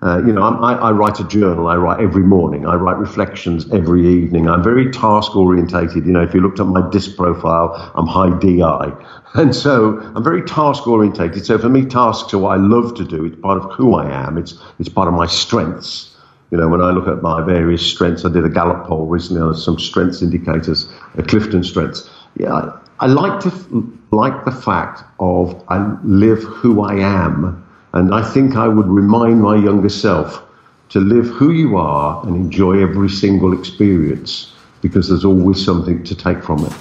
uh, 0.00 0.22
you 0.24 0.32
know, 0.32 0.42
I, 0.42 0.74
I, 0.74 0.92
write 0.92 1.18
a 1.18 1.24
journal. 1.24 1.66
I 1.66 1.74
write 1.74 2.00
every 2.00 2.22
morning. 2.22 2.66
I 2.66 2.76
write 2.76 2.98
reflections 2.98 3.68
every 3.72 4.06
evening. 4.06 4.48
I'm 4.48 4.62
very 4.62 4.92
task 4.92 5.34
orientated. 5.34 6.06
You 6.06 6.12
know, 6.12 6.22
if 6.22 6.32
you 6.32 6.40
looked 6.40 6.60
at 6.60 6.66
my 6.66 6.88
disc 6.90 7.16
profile, 7.16 7.92
I'm 7.94 8.06
high 8.06 8.36
DI. 8.38 8.92
And 9.34 9.54
so 9.54 9.98
I'm 10.16 10.24
very 10.24 10.42
task 10.42 10.86
orientated. 10.86 11.44
So 11.44 11.58
for 11.58 11.68
me, 11.68 11.84
tasks 11.84 12.32
are 12.32 12.38
what 12.38 12.58
I 12.58 12.60
love 12.60 12.94
to 12.94 13.04
do. 13.04 13.26
It's 13.26 13.38
part 13.40 13.62
of 13.62 13.70
who 13.72 13.94
I 13.94 14.10
am. 14.10 14.38
It's, 14.38 14.54
it's 14.78 14.88
part 14.88 15.06
of 15.06 15.12
my 15.12 15.26
strengths. 15.26 16.16
You 16.50 16.56
know, 16.56 16.66
when 16.66 16.80
I 16.80 16.92
look 16.92 17.06
at 17.06 17.20
my 17.20 17.44
various 17.44 17.86
strengths, 17.86 18.24
I 18.24 18.32
did 18.32 18.46
a 18.46 18.48
Gallup 18.48 18.86
poll 18.86 19.04
recently 19.04 19.42
on 19.42 19.54
some 19.54 19.78
strengths 19.78 20.22
indicators, 20.22 20.88
uh, 21.18 21.22
Clifton 21.22 21.62
strengths. 21.62 22.08
Yeah, 22.38 22.54
I, 22.54 22.80
I 23.00 23.06
like 23.06 23.40
to 23.40 23.98
like 24.12 24.46
the 24.46 24.52
fact 24.52 25.04
of 25.20 25.62
I 25.68 25.94
live 26.02 26.42
who 26.42 26.80
I 26.80 26.94
am 26.94 27.67
and 27.92 28.14
I 28.14 28.22
think 28.22 28.56
I 28.56 28.68
would 28.68 28.88
remind 28.88 29.40
my 29.40 29.56
younger 29.56 29.88
self 29.88 30.42
to 30.90 31.00
live 31.00 31.26
who 31.26 31.52
you 31.52 31.76
are 31.76 32.26
and 32.26 32.36
enjoy 32.36 32.82
every 32.82 33.08
single 33.08 33.58
experience 33.58 34.52
because 34.80 35.08
there's 35.08 35.24
always 35.24 35.64
something 35.64 36.02
to 36.04 36.14
take 36.14 36.42
from 36.42 36.64
it. 36.64 36.72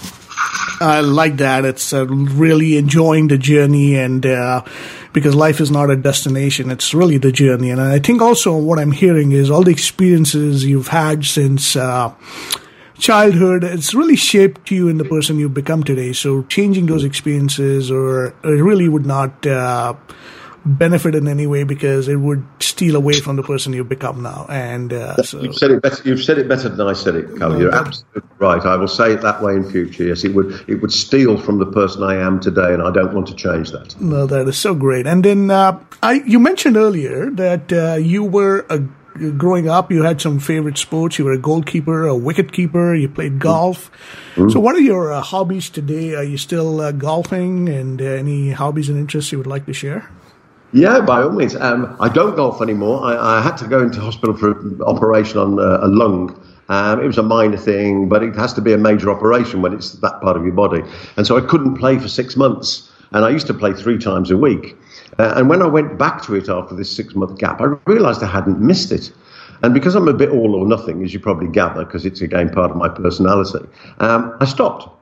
I 0.80 1.00
like 1.02 1.38
that. 1.38 1.66
It's 1.66 1.92
uh, 1.92 2.06
really 2.06 2.78
enjoying 2.78 3.30
the 3.30 3.38
journey, 3.38 3.96
and 3.96 4.24
uh, 4.26 4.64
because 5.12 5.34
life 5.34 5.60
is 5.60 5.72
not 5.72 5.90
a 5.90 5.96
destination, 5.96 6.70
it's 6.70 6.94
really 6.94 7.18
the 7.18 7.32
journey. 7.32 7.72
And 7.72 7.82
I 7.82 7.98
think 7.98 8.22
also 8.22 8.56
what 8.56 8.78
I'm 8.78 8.92
hearing 8.92 9.32
is 9.32 9.50
all 9.50 9.64
the 9.64 9.72
experiences 9.72 10.64
you've 10.64 10.90
had 10.90 11.26
since 11.26 11.76
uh, 11.76 12.14
childhood, 13.00 13.64
it's 13.64 13.96
really 13.96 14.16
shaped 14.16 14.70
you 14.70 14.88
in 14.88 15.00
the 15.00 15.06
person 15.06 15.40
you've 15.40 15.54
become 15.54 15.84
today. 15.84 16.14
So 16.14 16.44
changing 16.44 16.86
those 16.86 17.04
experiences, 17.04 17.90
or 17.90 18.28
it 18.44 18.62
really 18.62 18.88
would 18.88 19.06
not 19.06 19.46
uh, 19.48 19.96
benefit 20.68 21.16
in 21.16 21.28
any 21.28 21.48
way 21.48 21.64
because 21.64 22.08
it 22.08 22.18
would 22.18 22.46
steal 22.60 22.96
away 22.96 23.20
from 23.20 23.36
the 23.36 23.44
person 23.44 23.74
you've 23.74 23.90
become 23.90 24.22
now. 24.22 24.46
And 24.50 24.92
uh, 24.92 25.22
so 25.24 25.42
you've 25.42 25.56
said 25.56 25.72
it 25.72 25.82
better. 25.82 26.02
You've 26.04 26.24
said 26.24 26.38
it 26.38 26.48
better 26.48 26.70
than 26.70 26.88
I 26.88 26.94
said 26.94 27.16
it, 27.16 27.38
Cal. 27.38 27.60
You're 27.60 27.74
absolutely 27.74 28.30
right. 28.40 28.62
I 28.62 28.76
will 28.76 28.88
say 28.88 29.14
it 29.14 29.22
that 29.22 29.42
way 29.42 29.56
in 29.56 29.70
future. 29.70 30.06
Yes, 30.06 30.24
it 30.24 30.34
would. 30.34 30.64
It 30.68 30.82
would 30.82 30.92
steal 30.92 31.38
from 31.38 31.60
the 31.60 31.66
person 31.66 32.04
I 32.04 32.16
am 32.16 32.40
today, 32.40 32.74
and 32.74 32.84
I 32.84 32.92
don't 32.92 33.14
want 33.14 33.28
to 33.28 33.36
change 33.36 33.72
that. 33.72 34.00
No, 34.02 34.26
that 34.26 34.48
is 34.48 34.58
so 34.58 34.76
great. 34.76 35.08
And 35.08 35.24
then 35.24 35.50
uh, 35.50 35.80
I, 36.04 36.22
you 36.26 36.40
mentioned 36.40 36.78
earlier 36.78 37.30
that 37.32 37.72
uh, 37.72 37.96
you 37.96 38.24
were 38.24 38.66
a 38.70 38.80
growing 39.38 39.68
up, 39.68 39.92
you 39.92 40.04
had 40.04 40.22
some 40.22 40.40
favorite 40.40 40.78
sports. 40.78 41.18
You 41.18 41.26
were 41.26 41.34
a 41.34 41.38
goalkeeper, 41.38 42.06
a 42.06 42.16
wicket 42.16 42.52
keeper. 42.52 42.94
You 42.94 43.10
played 43.10 43.40
golf. 43.40 43.92
Mm-hmm. 44.36 44.50
So, 44.50 44.60
what 44.60 44.76
are 44.76 44.82
your 44.82 45.12
uh, 45.12 45.22
hobbies 45.22 45.70
today? 45.70 46.16
Are 46.16 46.24
you 46.24 46.38
still 46.38 46.82
uh, 46.82 46.92
golfing? 46.92 47.70
And 47.70 48.02
uh, 48.02 48.06
any 48.06 48.52
hobbies 48.52 48.90
and 48.90 48.98
interests 48.98 49.32
you 49.32 49.38
would 49.38 49.48
like 49.48 49.66
to 49.66 49.74
share? 49.74 50.10
Yeah, 50.74 51.00
by 51.00 51.22
all 51.22 51.32
means. 51.32 51.56
Um, 51.56 51.96
I 52.00 52.10
don't 52.10 52.36
golf 52.36 52.62
anymore. 52.62 53.04
I, 53.04 53.38
I, 53.38 53.42
had 53.42 53.56
to 53.58 53.68
go 53.68 53.82
into 53.82 54.02
hospital 54.02 54.36
for 54.36 54.52
an 54.52 54.82
operation 54.82 55.38
on 55.38 55.60
uh, 55.60 55.80
a 55.82 55.88
lung. 55.88 56.38
Um, 56.68 57.02
it 57.02 57.08
was 57.08 57.18
a 57.18 57.24
minor 57.24 57.56
thing, 57.56 58.10
but 58.10 58.22
it 58.22 58.36
has 58.36 58.54
to 58.54 58.62
be 58.62 58.74
a 58.74 58.78
major 58.78 59.10
operation 59.10 59.62
when 59.62 59.74
it's 59.74 59.94
that 59.94 60.20
part 60.22 60.36
of 60.36 60.44
your 60.44 60.54
body. 60.54 60.82
And 61.16 61.26
so 61.26 61.38
I 61.38 61.42
couldn't 61.42 61.76
play 61.76 61.98
for 61.98 62.10
six 62.10 62.36
months. 62.36 62.92
And 63.12 63.24
I 63.24 63.30
used 63.30 63.48
to 63.48 63.54
play 63.54 63.72
three 63.72 63.98
times 63.98 64.30
a 64.32 64.38
week. 64.38 64.76
Uh, 65.18 65.36
and 65.38 65.48
when 65.48 65.62
I 65.62 65.68
went 65.68 65.98
back 65.98 66.22
to 66.24 66.36
it 66.36 66.50
after 66.50 66.76
this 66.76 66.94
six 66.94 67.16
month 67.16 67.38
gap, 67.40 67.62
I 67.62 67.66
realized 67.86 68.22
I 68.22 68.28
hadn't 68.28 68.60
missed 68.60 68.92
it. 68.92 69.14
And 69.64 69.74
because 69.74 69.96
I'm 69.96 70.10
a 70.10 70.14
bit 70.14 70.30
all 70.30 70.54
or 70.54 70.68
nothing, 70.68 71.02
as 71.04 71.14
you 71.14 71.22
probably 71.22 71.48
gather, 71.48 71.86
because 71.86 72.06
it's 72.06 72.20
again 72.20 72.50
part 72.50 72.70
of 72.70 72.76
my 72.76 72.90
personality, 72.90 73.66
um, 74.00 74.36
I 74.42 74.46
stopped. 74.46 74.94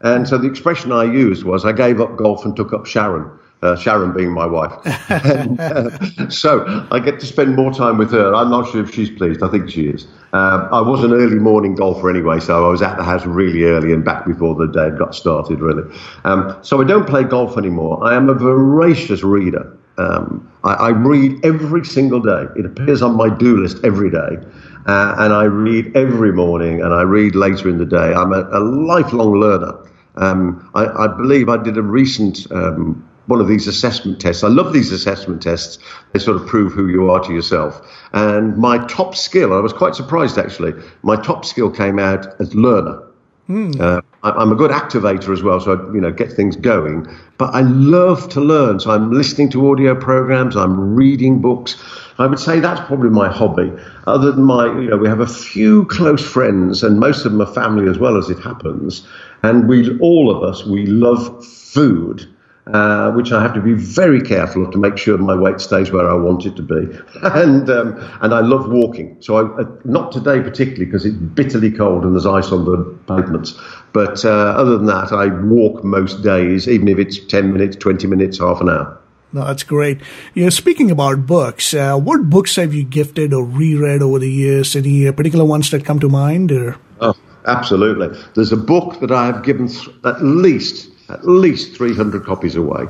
And 0.00 0.28
so 0.28 0.36
the 0.36 0.48
expression 0.48 0.90
I 0.90 1.04
used 1.04 1.44
was 1.44 1.64
I 1.64 1.70
gave 1.70 2.00
up 2.00 2.16
golf 2.16 2.44
and 2.44 2.56
took 2.56 2.72
up 2.72 2.86
Sharon 2.86 3.30
uh, 3.62 3.76
Sharon 3.76 4.12
being 4.12 4.32
my 4.32 4.46
wife. 4.46 4.72
and, 5.08 5.60
uh, 5.60 6.28
so 6.30 6.86
I 6.90 6.98
get 6.98 7.20
to 7.20 7.26
spend 7.26 7.56
more 7.56 7.72
time 7.72 7.98
with 7.98 8.10
her. 8.12 8.34
I'm 8.34 8.50
not 8.50 8.70
sure 8.70 8.82
if 8.82 8.92
she's 8.92 9.10
pleased. 9.10 9.42
I 9.42 9.48
think 9.48 9.70
she 9.70 9.86
is. 9.88 10.06
Uh, 10.32 10.68
I 10.72 10.80
was 10.80 11.04
an 11.04 11.12
early 11.12 11.38
morning 11.38 11.74
golfer 11.74 12.10
anyway, 12.10 12.40
so 12.40 12.66
I 12.66 12.70
was 12.70 12.82
at 12.82 12.96
the 12.96 13.04
house 13.04 13.24
really 13.26 13.64
early 13.64 13.92
and 13.92 14.04
back 14.04 14.26
before 14.26 14.54
the 14.54 14.66
day 14.66 14.90
got 14.98 15.14
started, 15.14 15.60
really. 15.60 15.84
Um, 16.24 16.58
so 16.62 16.80
I 16.80 16.84
don't 16.84 17.06
play 17.06 17.22
golf 17.22 17.56
anymore. 17.56 18.02
I 18.04 18.16
am 18.16 18.28
a 18.28 18.34
voracious 18.34 19.22
reader. 19.22 19.78
Um, 19.98 20.50
I, 20.64 20.74
I, 20.74 20.88
read 20.88 21.44
every 21.44 21.84
single 21.84 22.20
day. 22.20 22.46
It 22.56 22.64
appears 22.64 23.02
on 23.02 23.14
my 23.14 23.28
do 23.28 23.58
list 23.58 23.84
every 23.84 24.10
day. 24.10 24.38
Uh, 24.86 25.14
and 25.18 25.34
I 25.34 25.44
read 25.44 25.94
every 25.94 26.32
morning 26.32 26.80
and 26.80 26.94
I 26.94 27.02
read 27.02 27.34
later 27.34 27.68
in 27.68 27.76
the 27.76 27.84
day. 27.84 28.14
I'm 28.14 28.32
a, 28.32 28.40
a 28.52 28.60
lifelong 28.60 29.38
learner. 29.38 29.74
Um, 30.16 30.70
I, 30.74 30.86
I, 30.86 31.06
believe 31.08 31.48
I 31.50 31.62
did 31.62 31.76
a 31.76 31.82
recent 31.82 32.50
um, 32.52 33.06
one 33.26 33.40
of 33.40 33.48
these 33.48 33.66
assessment 33.66 34.20
tests. 34.20 34.42
I 34.42 34.48
love 34.48 34.72
these 34.72 34.90
assessment 34.92 35.42
tests. 35.42 35.78
They 36.12 36.18
sort 36.18 36.40
of 36.40 36.46
prove 36.46 36.72
who 36.72 36.88
you 36.88 37.10
are 37.10 37.20
to 37.20 37.32
yourself. 37.32 37.80
And 38.12 38.56
my 38.56 38.84
top 38.86 39.14
skill, 39.14 39.52
I 39.52 39.60
was 39.60 39.72
quite 39.72 39.94
surprised 39.94 40.38
actually, 40.38 40.72
my 41.02 41.16
top 41.16 41.44
skill 41.44 41.70
came 41.70 41.98
out 41.98 42.26
as 42.40 42.54
learner. 42.54 43.02
Mm. 43.48 43.80
Uh, 43.80 44.00
I'm 44.22 44.52
a 44.52 44.54
good 44.54 44.70
activator 44.70 45.32
as 45.32 45.42
well, 45.42 45.58
so 45.58 45.72
I, 45.72 45.94
you 45.94 46.00
know, 46.00 46.12
get 46.12 46.32
things 46.32 46.54
going. 46.54 47.08
But 47.38 47.54
I 47.54 47.62
love 47.62 48.28
to 48.30 48.40
learn, 48.40 48.78
so 48.78 48.92
I'm 48.92 49.10
listening 49.10 49.50
to 49.50 49.70
audio 49.70 49.96
programs, 49.96 50.54
I'm 50.54 50.94
reading 50.94 51.40
books. 51.40 51.82
I 52.18 52.28
would 52.28 52.38
say 52.38 52.60
that's 52.60 52.80
probably 52.86 53.10
my 53.10 53.28
hobby. 53.28 53.72
Other 54.06 54.30
than 54.30 54.44
my, 54.44 54.66
you 54.66 54.90
know, 54.90 54.96
we 54.96 55.08
have 55.08 55.20
a 55.20 55.26
few 55.26 55.86
close 55.86 56.24
friends, 56.24 56.84
and 56.84 57.00
most 57.00 57.24
of 57.24 57.32
them 57.32 57.42
are 57.42 57.52
family 57.52 57.90
as 57.90 57.98
well 57.98 58.16
as 58.16 58.30
it 58.30 58.38
happens. 58.38 59.04
And 59.42 59.68
we, 59.68 59.98
all 59.98 60.30
of 60.30 60.48
us, 60.48 60.64
we 60.64 60.86
love 60.86 61.44
food 61.44 62.31
uh, 62.66 63.10
which 63.12 63.32
I 63.32 63.42
have 63.42 63.54
to 63.54 63.60
be 63.60 63.72
very 63.72 64.20
careful 64.20 64.64
of 64.64 64.72
to 64.72 64.78
make 64.78 64.96
sure 64.96 65.18
my 65.18 65.34
weight 65.34 65.60
stays 65.60 65.90
where 65.90 66.08
I 66.08 66.14
want 66.14 66.46
it 66.46 66.54
to 66.56 66.62
be. 66.62 66.96
and 67.22 67.68
um, 67.68 67.98
and 68.20 68.32
I 68.32 68.40
love 68.40 68.68
walking. 68.68 69.16
So 69.20 69.36
I, 69.36 69.60
uh, 69.60 69.64
not 69.84 70.12
today 70.12 70.40
particularly 70.40 70.84
because 70.84 71.04
it's 71.04 71.16
bitterly 71.16 71.72
cold 71.72 72.04
and 72.04 72.14
there's 72.14 72.26
ice 72.26 72.52
on 72.52 72.64
the 72.64 72.98
pavements. 73.08 73.58
But 73.92 74.24
uh, 74.24 74.30
other 74.30 74.76
than 74.78 74.86
that, 74.86 75.12
I 75.12 75.26
walk 75.26 75.82
most 75.82 76.22
days, 76.22 76.68
even 76.68 76.88
if 76.88 76.98
it's 76.98 77.18
ten 77.18 77.52
minutes, 77.52 77.76
twenty 77.76 78.06
minutes, 78.06 78.38
half 78.38 78.60
an 78.60 78.68
hour. 78.68 78.98
No, 79.32 79.46
that's 79.46 79.62
great. 79.62 79.98
You 80.34 80.44
know, 80.44 80.50
speaking 80.50 80.90
about 80.90 81.26
books, 81.26 81.72
uh, 81.72 81.96
what 81.96 82.28
books 82.28 82.56
have 82.56 82.74
you 82.74 82.84
gifted 82.84 83.32
or 83.32 83.44
reread 83.44 84.02
over 84.02 84.18
the 84.18 84.30
years? 84.30 84.76
Any 84.76 85.08
uh, 85.08 85.12
particular 85.12 85.44
ones 85.44 85.70
that 85.70 85.86
come 85.86 85.98
to 86.00 86.08
mind? 86.08 86.52
Or? 86.52 86.76
Oh, 87.00 87.14
absolutely. 87.46 88.16
There's 88.34 88.52
a 88.52 88.58
book 88.58 89.00
that 89.00 89.10
I 89.10 89.26
have 89.26 89.42
given 89.42 89.68
th- 89.68 89.88
at 90.04 90.22
least 90.22 90.91
at 91.12 91.26
least 91.26 91.76
300 91.76 92.24
copies 92.24 92.56
away. 92.56 92.86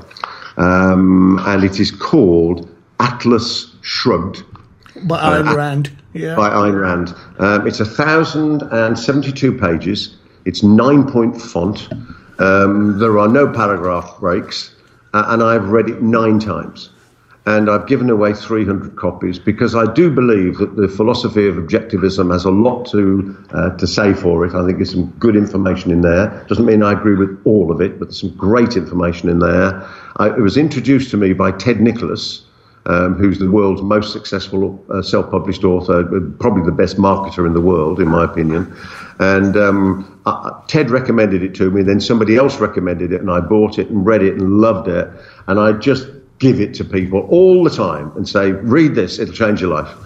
Um, 0.56 1.40
and 1.46 1.64
it 1.64 1.80
is 1.80 1.90
called 1.90 2.68
Atlas 3.00 3.74
Shrugged. 3.82 4.44
By 5.04 5.18
uh, 5.18 5.42
Ayn 5.42 5.56
Rand. 5.56 5.96
Yeah. 6.12 6.36
By 6.36 6.50
Ayn 6.50 6.80
Rand. 6.80 7.14
Um, 7.38 7.66
it's 7.66 7.80
1,072 7.80 9.58
pages. 9.58 10.16
It's 10.44 10.62
nine 10.62 11.10
point 11.10 11.40
font. 11.40 11.88
Um, 12.38 12.98
there 12.98 13.18
are 13.18 13.28
no 13.28 13.48
paragraph 13.48 14.18
breaks. 14.20 14.74
Uh, 15.14 15.24
and 15.28 15.42
I've 15.42 15.68
read 15.68 15.88
it 15.88 16.02
nine 16.02 16.38
times 16.38 16.90
and 17.44 17.68
I've 17.68 17.88
given 17.88 18.08
away 18.08 18.34
300 18.34 18.94
copies 18.96 19.38
because 19.38 19.74
I 19.74 19.92
do 19.92 20.10
believe 20.10 20.58
that 20.58 20.76
the 20.76 20.86
philosophy 20.88 21.48
of 21.48 21.56
objectivism 21.56 22.32
has 22.32 22.44
a 22.44 22.50
lot 22.50 22.84
to 22.92 23.36
uh, 23.50 23.70
to 23.76 23.86
say 23.86 24.14
for 24.14 24.46
it. 24.46 24.54
I 24.54 24.64
think 24.64 24.78
there's 24.78 24.92
some 24.92 25.10
good 25.18 25.34
information 25.34 25.90
in 25.90 26.02
there. 26.02 26.44
Doesn't 26.48 26.64
mean 26.64 26.82
I 26.82 26.92
agree 26.92 27.16
with 27.16 27.40
all 27.44 27.72
of 27.72 27.80
it, 27.80 27.98
but 27.98 28.06
there's 28.06 28.20
some 28.20 28.36
great 28.36 28.76
information 28.76 29.28
in 29.28 29.40
there. 29.40 29.88
I, 30.18 30.28
it 30.28 30.40
was 30.40 30.56
introduced 30.56 31.10
to 31.10 31.16
me 31.16 31.32
by 31.32 31.52
Ted 31.52 31.80
Nicholas. 31.80 32.44
Um, 32.84 33.14
who's 33.14 33.38
the 33.38 33.48
world's 33.48 33.80
most 33.80 34.12
successful 34.12 34.84
uh, 34.90 35.02
self-published 35.02 35.62
author, 35.62 36.02
probably 36.40 36.64
the 36.64 36.72
best 36.72 36.96
marketer 36.96 37.46
in 37.46 37.54
the 37.54 37.60
world, 37.60 38.00
in 38.00 38.08
my 38.08 38.24
opinion. 38.24 38.76
And 39.20 39.56
um, 39.56 40.20
uh, 40.26 40.60
Ted 40.66 40.90
recommended 40.90 41.44
it 41.44 41.54
to 41.54 41.70
me. 41.70 41.84
Then 41.84 42.00
somebody 42.00 42.34
else 42.34 42.58
recommended 42.58 43.12
it, 43.12 43.20
and 43.20 43.30
I 43.30 43.38
bought 43.38 43.78
it 43.78 43.88
and 43.88 44.04
read 44.04 44.24
it 44.24 44.34
and 44.34 44.54
loved 44.58 44.88
it. 44.88 45.08
And 45.46 45.60
I 45.60 45.70
just 45.74 46.08
give 46.42 46.60
it 46.60 46.74
to 46.74 46.84
people 46.84 47.20
all 47.30 47.62
the 47.62 47.70
time 47.70 48.10
and 48.16 48.28
say, 48.28 48.50
read 48.50 48.96
this, 48.96 49.20
it'll 49.20 49.32
change 49.32 49.60
your 49.60 49.70
life. 49.70 49.96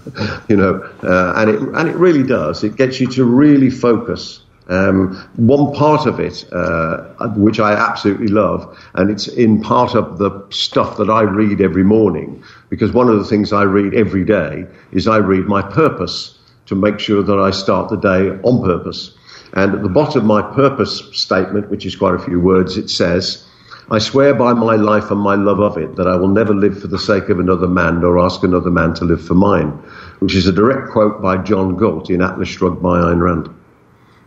you 0.51 0.57
know, 0.57 0.83
uh, 1.03 1.33
and 1.35 1.51
it 1.51 1.61
and 1.61 1.89
it 1.89 1.97
really 1.97 2.23
does. 2.23 2.63
It 2.63 2.77
gets 2.77 3.01
you 3.01 3.09
to 3.13 3.25
really 3.25 3.71
focus. 3.71 4.43
Um, 4.69 5.15
one 5.37 5.73
part 5.73 6.07
of 6.07 6.21
it, 6.21 6.45
uh, 6.53 7.29
which 7.37 7.59
I 7.59 7.73
absolutely 7.73 8.27
love, 8.27 8.77
and 8.95 9.11
it's 9.11 9.29
in 9.29 9.63
part 9.63 9.95
of 9.95 10.19
the 10.19 10.31
stuff 10.51 10.99
that 10.99 11.09
I 11.09 11.23
read 11.23 11.61
every 11.61 11.85
morning, 11.85 12.43
because 12.69 12.93
one 12.93 13.09
of 13.09 13.17
the 13.19 13.25
things 13.25 13.53
I 13.53 13.63
read 13.63 13.95
every 13.95 14.25
day 14.25 14.67
is 14.93 15.09
I 15.09 15.19
read 15.19 15.47
my 15.47 15.63
purpose 15.63 16.37
to 16.67 16.75
make 16.75 16.99
sure 16.99 17.23
that 17.23 17.39
I 17.39 17.51
start 17.51 17.89
the 17.89 17.97
day 17.97 18.29
on 18.43 18.63
purpose. 18.63 19.17
And 19.55 19.73
at 19.73 19.83
the 19.83 19.89
bottom 19.89 20.23
of 20.23 20.27
my 20.27 20.43
purpose 20.43 21.01
statement, 21.13 21.71
which 21.71 21.87
is 21.87 21.97
quite 21.97 22.15
a 22.15 22.19
few 22.19 22.41
words, 22.41 22.77
it 22.77 22.91
says, 22.91 23.47
I 23.91 23.99
swear 23.99 24.35
by 24.35 24.53
my 24.53 24.75
life 24.75 25.11
and 25.13 25.21
my 25.21 25.37
love 25.37 25.61
of 25.61 25.77
it 25.77 25.95
that 25.97 26.09
I 26.09 26.17
will 26.17 26.29
never 26.29 26.53
live 26.53 26.81
for 26.81 26.89
the 26.89 26.99
sake 26.99 27.29
of 27.29 27.39
another 27.39 27.69
man 27.69 28.01
nor 28.01 28.19
ask 28.19 28.43
another 28.43 28.71
man 28.71 28.95
to 28.95 29.05
live 29.05 29.25
for 29.25 29.35
mine, 29.35 29.69
which 30.19 30.35
is 30.35 30.47
a 30.47 30.53
direct 30.53 30.91
quote 30.91 31.23
by 31.23 31.37
John 31.37 31.77
Galt 31.77 32.11
in 32.11 32.21
Atlas 32.21 32.49
Shrugged 32.49 32.83
by 32.83 32.99
Ayn 32.99 33.21
Rand. 33.21 33.49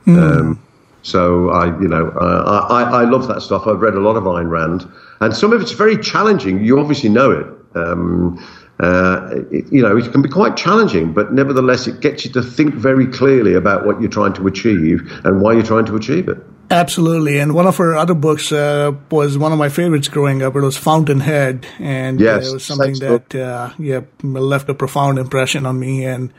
Mm. 0.05 0.17
Um, 0.17 0.63
so 1.01 1.49
I, 1.49 1.65
you 1.81 1.89
know, 1.89 2.07
uh, 2.09 2.67
I, 2.69 3.01
I 3.01 3.03
love 3.03 3.27
that 3.27 3.41
stuff. 3.41 3.67
I've 3.67 3.81
read 3.81 3.95
a 3.95 3.99
lot 3.99 4.15
of 4.15 4.23
Ayn 4.23 4.49
Rand, 4.49 4.89
and 5.19 5.35
some 5.35 5.51
of 5.51 5.61
it's 5.61 5.73
very 5.73 5.97
challenging. 5.97 6.63
You 6.63 6.79
obviously 6.79 7.09
know 7.09 7.31
it. 7.31 7.47
Um, 7.75 8.37
uh, 8.79 9.29
it, 9.51 9.71
you 9.73 9.81
know, 9.81 9.97
it 9.97 10.09
can 10.11 10.21
be 10.21 10.29
quite 10.29 10.55
challenging, 10.55 11.11
but 11.11 11.33
nevertheless, 11.33 11.85
it 11.85 11.99
gets 11.99 12.23
you 12.23 12.31
to 12.31 12.41
think 12.41 12.73
very 12.75 13.07
clearly 13.07 13.53
about 13.53 13.85
what 13.85 13.99
you're 13.99 14.09
trying 14.09 14.33
to 14.33 14.47
achieve 14.47 15.01
and 15.25 15.41
why 15.41 15.51
you're 15.51 15.63
trying 15.63 15.85
to 15.85 15.97
achieve 15.97 16.29
it. 16.29 16.37
Absolutely, 16.71 17.39
and 17.39 17.55
one 17.55 17.65
of 17.65 17.77
her 17.77 17.95
other 17.95 18.13
books 18.13 18.51
uh, 18.51 18.91
was 19.09 19.39
one 19.39 19.51
of 19.51 19.57
my 19.57 19.69
favorites 19.69 20.07
growing 20.07 20.43
up. 20.43 20.55
It 20.55 20.61
was 20.61 20.77
Fountainhead, 20.77 21.65
and 21.79 22.19
yes, 22.19 22.45
uh, 22.45 22.49
it 22.49 22.53
was 22.53 22.65
something 22.65 22.93
that 22.99 23.33
uh, 23.35 23.73
yeah 23.79 24.01
left 24.21 24.69
a 24.69 24.75
profound 24.75 25.17
impression 25.17 25.65
on 25.65 25.79
me. 25.79 26.05
And 26.05 26.31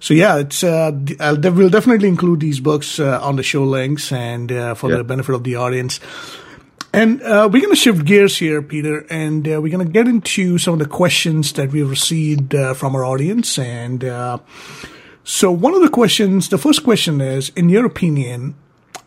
so 0.00 0.14
yeah, 0.14 0.38
it's 0.38 0.64
uh, 0.64 0.90
I'll 1.20 1.36
de- 1.36 1.52
we'll 1.52 1.68
definitely 1.68 2.08
include 2.08 2.40
these 2.40 2.60
books 2.60 2.98
uh, 2.98 3.20
on 3.22 3.36
the 3.36 3.42
show 3.42 3.64
links 3.64 4.10
and 4.10 4.50
uh, 4.50 4.74
for 4.74 4.88
yeah. 4.88 4.96
the 4.96 5.04
benefit 5.04 5.34
of 5.34 5.44
the 5.44 5.56
audience. 5.56 6.00
And 6.94 7.20
we're 7.20 7.48
going 7.48 7.70
to 7.70 7.76
shift 7.76 8.04
gears 8.04 8.38
here, 8.38 8.62
Peter, 8.62 9.04
and 9.10 9.44
we're 9.44 9.68
going 9.68 9.84
to 9.84 9.92
get 9.92 10.06
into 10.06 10.58
some 10.58 10.74
of 10.74 10.78
the 10.78 10.86
questions 10.86 11.52
that 11.54 11.72
we've 11.72 11.90
received 11.90 12.54
from 12.76 12.94
our 12.94 13.04
audience. 13.04 13.58
And 13.58 14.02
so, 15.24 15.50
one 15.50 15.74
of 15.74 15.82
the 15.82 15.88
questions, 15.88 16.50
the 16.50 16.58
first 16.58 16.84
question 16.84 17.20
is, 17.20 17.48
in 17.56 17.68
your 17.68 17.84
opinion, 17.84 18.54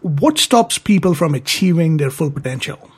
what 0.02 0.38
stops 0.38 0.78
people 0.78 1.14
from 1.14 1.34
achieving 1.34 1.98
their 1.98 2.12
full 2.12 2.32
potential? 2.32 2.92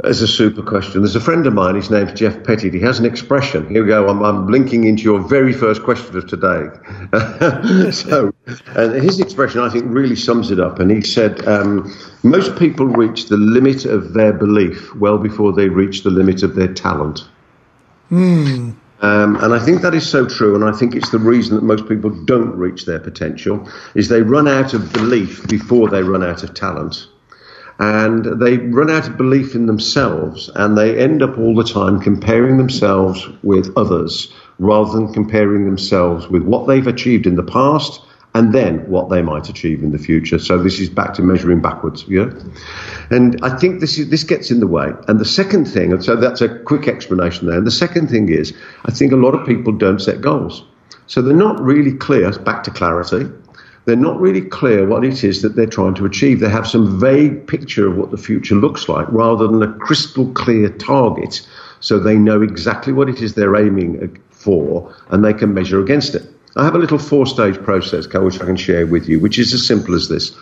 That's 0.00 0.20
a 0.20 0.28
super 0.28 0.62
question. 0.62 1.02
There's 1.02 1.16
a 1.16 1.20
friend 1.20 1.44
of 1.48 1.54
mine, 1.54 1.74
his 1.74 1.90
name's 1.90 2.12
Jeff 2.12 2.44
Pettit. 2.44 2.72
He 2.72 2.78
has 2.80 3.00
an 3.00 3.04
expression. 3.04 3.68
Here 3.68 3.82
we 3.82 3.88
go. 3.88 4.08
I'm, 4.08 4.22
I'm 4.22 4.46
linking 4.46 4.84
into 4.84 5.02
your 5.02 5.18
very 5.20 5.52
first 5.52 5.82
question 5.82 6.16
of 6.16 6.28
today. 6.28 6.68
so, 7.90 8.32
and 8.76 9.02
his 9.02 9.18
expression, 9.18 9.60
I 9.60 9.70
think, 9.70 9.86
really 9.88 10.14
sums 10.14 10.52
it 10.52 10.60
up. 10.60 10.78
And 10.78 10.92
he 10.92 11.02
said, 11.02 11.44
um, 11.48 11.92
Most 12.22 12.56
people 12.56 12.86
reach 12.86 13.26
the 13.26 13.36
limit 13.36 13.86
of 13.86 14.14
their 14.14 14.32
belief 14.32 14.94
well 14.94 15.18
before 15.18 15.52
they 15.52 15.68
reach 15.68 16.04
the 16.04 16.10
limit 16.10 16.44
of 16.44 16.54
their 16.54 16.72
talent. 16.72 17.26
Hmm. 18.08 18.70
Um, 19.00 19.36
and 19.36 19.54
I 19.54 19.58
think 19.58 19.82
that 19.82 19.94
is 19.94 20.08
so 20.08 20.26
true, 20.26 20.54
and 20.54 20.64
I 20.64 20.72
think 20.72 20.96
it's 20.96 21.10
the 21.10 21.18
reason 21.18 21.54
that 21.54 21.62
most 21.62 21.88
people 21.88 22.10
don't 22.10 22.56
reach 22.56 22.84
their 22.84 22.98
potential 22.98 23.68
is 23.94 24.08
they 24.08 24.22
run 24.22 24.48
out 24.48 24.74
of 24.74 24.92
belief 24.92 25.46
before 25.46 25.88
they 25.88 26.02
run 26.02 26.24
out 26.24 26.42
of 26.42 26.54
talent. 26.54 27.06
And 27.78 28.40
they 28.40 28.56
run 28.58 28.90
out 28.90 29.06
of 29.06 29.16
belief 29.16 29.54
in 29.54 29.66
themselves 29.66 30.50
and 30.52 30.76
they 30.76 30.98
end 30.98 31.22
up 31.22 31.38
all 31.38 31.54
the 31.54 31.62
time 31.62 32.00
comparing 32.00 32.56
themselves 32.56 33.28
with 33.44 33.72
others 33.76 34.32
rather 34.58 34.90
than 34.92 35.12
comparing 35.12 35.64
themselves 35.64 36.26
with 36.26 36.42
what 36.42 36.66
they've 36.66 36.88
achieved 36.88 37.28
in 37.28 37.36
the 37.36 37.44
past 37.44 38.02
and 38.34 38.52
then 38.52 38.88
what 38.88 39.08
they 39.08 39.22
might 39.22 39.48
achieve 39.48 39.82
in 39.82 39.90
the 39.90 39.98
future. 39.98 40.38
So 40.38 40.62
this 40.62 40.78
is 40.78 40.90
back 40.90 41.14
to 41.14 41.22
measuring 41.22 41.60
backwards, 41.60 42.04
yeah. 42.08 42.30
And 43.10 43.38
I 43.42 43.56
think 43.56 43.80
this 43.80 43.98
is 43.98 44.10
this 44.10 44.24
gets 44.24 44.50
in 44.50 44.60
the 44.60 44.66
way. 44.66 44.90
And 45.08 45.18
the 45.18 45.24
second 45.24 45.66
thing, 45.66 45.92
and 45.92 46.04
so 46.04 46.16
that's 46.16 46.40
a 46.40 46.58
quick 46.60 46.88
explanation 46.88 47.46
there. 47.46 47.58
And 47.58 47.66
the 47.66 47.72
second 47.72 48.08
thing 48.08 48.28
is, 48.28 48.54
I 48.84 48.90
think 48.90 49.12
a 49.12 49.16
lot 49.16 49.34
of 49.34 49.46
people 49.46 49.72
don't 49.72 50.00
set 50.00 50.20
goals, 50.20 50.64
so 51.06 51.22
they're 51.22 51.34
not 51.34 51.60
really 51.60 51.92
clear. 51.92 52.30
Back 52.38 52.64
to 52.64 52.70
clarity 52.70 53.30
they're 53.88 53.96
not 53.96 54.20
really 54.20 54.42
clear 54.42 54.86
what 54.86 55.02
it 55.02 55.24
is 55.24 55.40
that 55.40 55.56
they're 55.56 55.64
trying 55.64 55.94
to 55.94 56.04
achieve. 56.04 56.40
They 56.40 56.50
have 56.50 56.68
some 56.68 57.00
vague 57.00 57.46
picture 57.46 57.88
of 57.88 57.96
what 57.96 58.10
the 58.10 58.18
future 58.18 58.54
looks 58.54 58.86
like 58.86 59.10
rather 59.10 59.48
than 59.48 59.62
a 59.62 59.72
crystal 59.78 60.30
clear 60.32 60.68
target 60.68 61.40
so 61.80 61.98
they 61.98 62.16
know 62.16 62.42
exactly 62.42 62.92
what 62.92 63.08
it 63.08 63.22
is 63.22 63.32
they're 63.32 63.56
aiming 63.56 64.20
for 64.30 64.94
and 65.08 65.24
they 65.24 65.32
can 65.32 65.54
measure 65.54 65.80
against 65.80 66.14
it. 66.14 66.22
I 66.56 66.64
have 66.64 66.74
a 66.74 66.78
little 66.78 66.98
four 66.98 67.26
stage 67.26 67.56
process, 67.62 68.06
which 68.06 68.40
I 68.40 68.44
can 68.44 68.56
share 68.56 68.86
with 68.86 69.08
you, 69.08 69.20
which 69.20 69.38
is 69.38 69.52
as 69.54 69.66
simple 69.66 69.94
as 69.94 70.08
this 70.08 70.36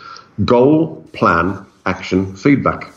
goal, 0.45 1.03
plan, 1.13 1.65
action, 1.85 2.35
feedback. 2.35 2.91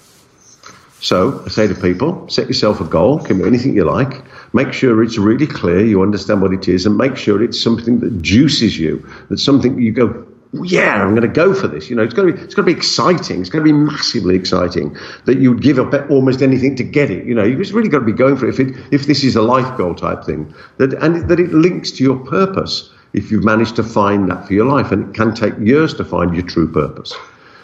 So 1.01 1.43
I 1.47 1.49
say 1.49 1.67
to 1.67 1.75
people, 1.75 2.29
set 2.29 2.47
yourself 2.47 2.81
a 2.81 2.85
goal, 2.85 3.21
commit 3.21 3.47
anything 3.47 3.75
you 3.75 3.85
like, 3.85 4.23
make 4.53 4.75
sure 4.75 5.03
it's 5.03 5.17
really 5.17 5.47
clear, 5.47 5.83
you 5.83 6.03
understand 6.03 6.43
what 6.43 6.53
it 6.53 6.69
is, 6.69 6.85
and 6.85 6.97
make 6.97 7.17
sure 7.17 7.43
it's 7.43 7.61
something 7.61 8.01
that 8.01 8.21
juices 8.21 8.79
you, 8.79 9.09
that's 9.31 9.43
something 9.43 9.81
you 9.81 9.93
go, 9.93 10.27
yeah, 10.53 11.03
I'm 11.03 11.11
going 11.11 11.23
to 11.23 11.29
go 11.29 11.55
for 11.55 11.69
this. 11.69 11.89
You 11.89 11.97
know, 11.97 12.03
it's 12.03 12.13
going 12.13 12.29
to 12.29 12.35
be, 12.35 12.43
it's 12.43 12.55
going 12.55 12.67
to 12.67 12.73
be 12.75 12.77
exciting. 12.77 13.41
It's 13.41 13.51
going 13.51 13.65
to 13.65 13.73
be 13.73 13.77
massively 13.77 14.35
exciting 14.35 14.97
that 15.25 15.39
you 15.39 15.53
would 15.53 15.63
give 15.63 15.79
up 15.79 16.11
almost 16.11 16.43
anything 16.43 16.77
to 16.77 16.85
get 16.85 17.11
it. 17.11 17.25
You 17.25 17.35
know, 17.35 17.45
you've 17.45 17.73
really 17.73 17.89
got 17.89 18.01
to 18.01 18.05
be 18.05 18.13
going 18.13 18.37
for 18.37 18.47
it 18.47 18.59
if, 18.59 18.61
it, 18.61 18.77
if 18.91 19.07
this 19.07 19.23
is 19.23 19.37
a 19.37 19.43
life 19.43 19.79
goal 19.79 19.95
type 19.95 20.25
thing, 20.25 20.53
that, 20.79 20.93
and 20.95 21.29
that 21.29 21.41
it 21.41 21.53
links 21.53 21.93
to 21.93 22.03
your 22.03 22.19
purpose 22.19 22.93
if 23.13 23.31
you've 23.31 23.45
managed 23.45 23.77
to 23.77 23.83
find 23.83 24.31
that 24.31 24.47
for 24.47 24.55
your 24.55 24.67
life. 24.67 24.93
And 24.93 25.09
it 25.09 25.15
can 25.15 25.35
take 25.35 25.59
years 25.59 25.95
to 25.95 26.05
find 26.05 26.35
your 26.35 26.47
true 26.47 26.71
purpose. 26.71 27.15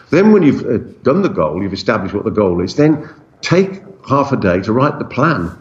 Then 0.09 0.31
when 0.31 0.43
you've 0.43 0.65
uh, 0.65 0.77
done 1.03 1.21
the 1.21 1.29
goal, 1.29 1.61
you've 1.61 1.73
established 1.73 2.13
what 2.13 2.23
the 2.23 2.31
goal 2.31 2.61
is, 2.61 2.75
then 2.75 3.09
take 3.41 3.81
half 4.07 4.31
a 4.31 4.37
day 4.37 4.61
to 4.61 4.73
write 4.73 4.99
the 4.99 5.05
plan. 5.05 5.51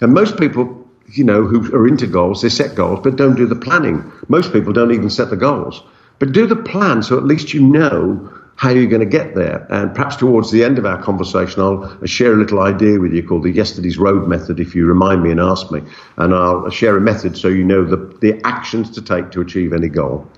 And 0.00 0.14
most 0.14 0.38
people, 0.38 0.88
you 1.12 1.24
know, 1.24 1.44
who 1.44 1.74
are 1.74 1.88
into 1.88 2.06
goals, 2.06 2.42
they 2.42 2.48
set 2.48 2.74
goals, 2.74 3.00
but 3.02 3.16
don't 3.16 3.34
do 3.34 3.46
the 3.46 3.56
planning. 3.56 4.10
Most 4.28 4.52
people 4.52 4.72
don't 4.72 4.92
even 4.92 5.10
set 5.10 5.30
the 5.30 5.36
goals. 5.36 5.82
But 6.18 6.32
do 6.32 6.46
the 6.46 6.56
plan 6.56 7.02
so 7.02 7.16
at 7.16 7.24
least 7.24 7.54
you 7.54 7.62
know 7.62 8.32
how 8.60 8.68
are 8.68 8.76
you're 8.76 8.90
going 8.90 9.00
to 9.00 9.06
get 9.06 9.34
there. 9.34 9.66
And 9.70 9.94
perhaps 9.94 10.16
towards 10.16 10.50
the 10.50 10.64
end 10.64 10.76
of 10.76 10.84
our 10.84 11.02
conversation, 11.02 11.62
I'll 11.62 12.04
share 12.04 12.34
a 12.34 12.36
little 12.36 12.60
idea 12.60 13.00
with 13.00 13.14
you 13.14 13.26
called 13.26 13.44
the 13.44 13.50
Yesterday's 13.50 13.96
Road 13.96 14.28
method 14.28 14.60
if 14.60 14.74
you 14.74 14.84
remind 14.84 15.22
me 15.22 15.30
and 15.30 15.40
ask 15.40 15.70
me. 15.70 15.80
And 16.18 16.34
I'll 16.34 16.68
share 16.68 16.94
a 16.94 17.00
method 17.00 17.38
so 17.38 17.48
you 17.48 17.64
know 17.64 17.86
the, 17.86 17.96
the 18.20 18.38
actions 18.44 18.90
to 18.90 19.02
take 19.02 19.30
to 19.30 19.40
achieve 19.40 19.72
any 19.72 19.88
goal. 19.88 20.30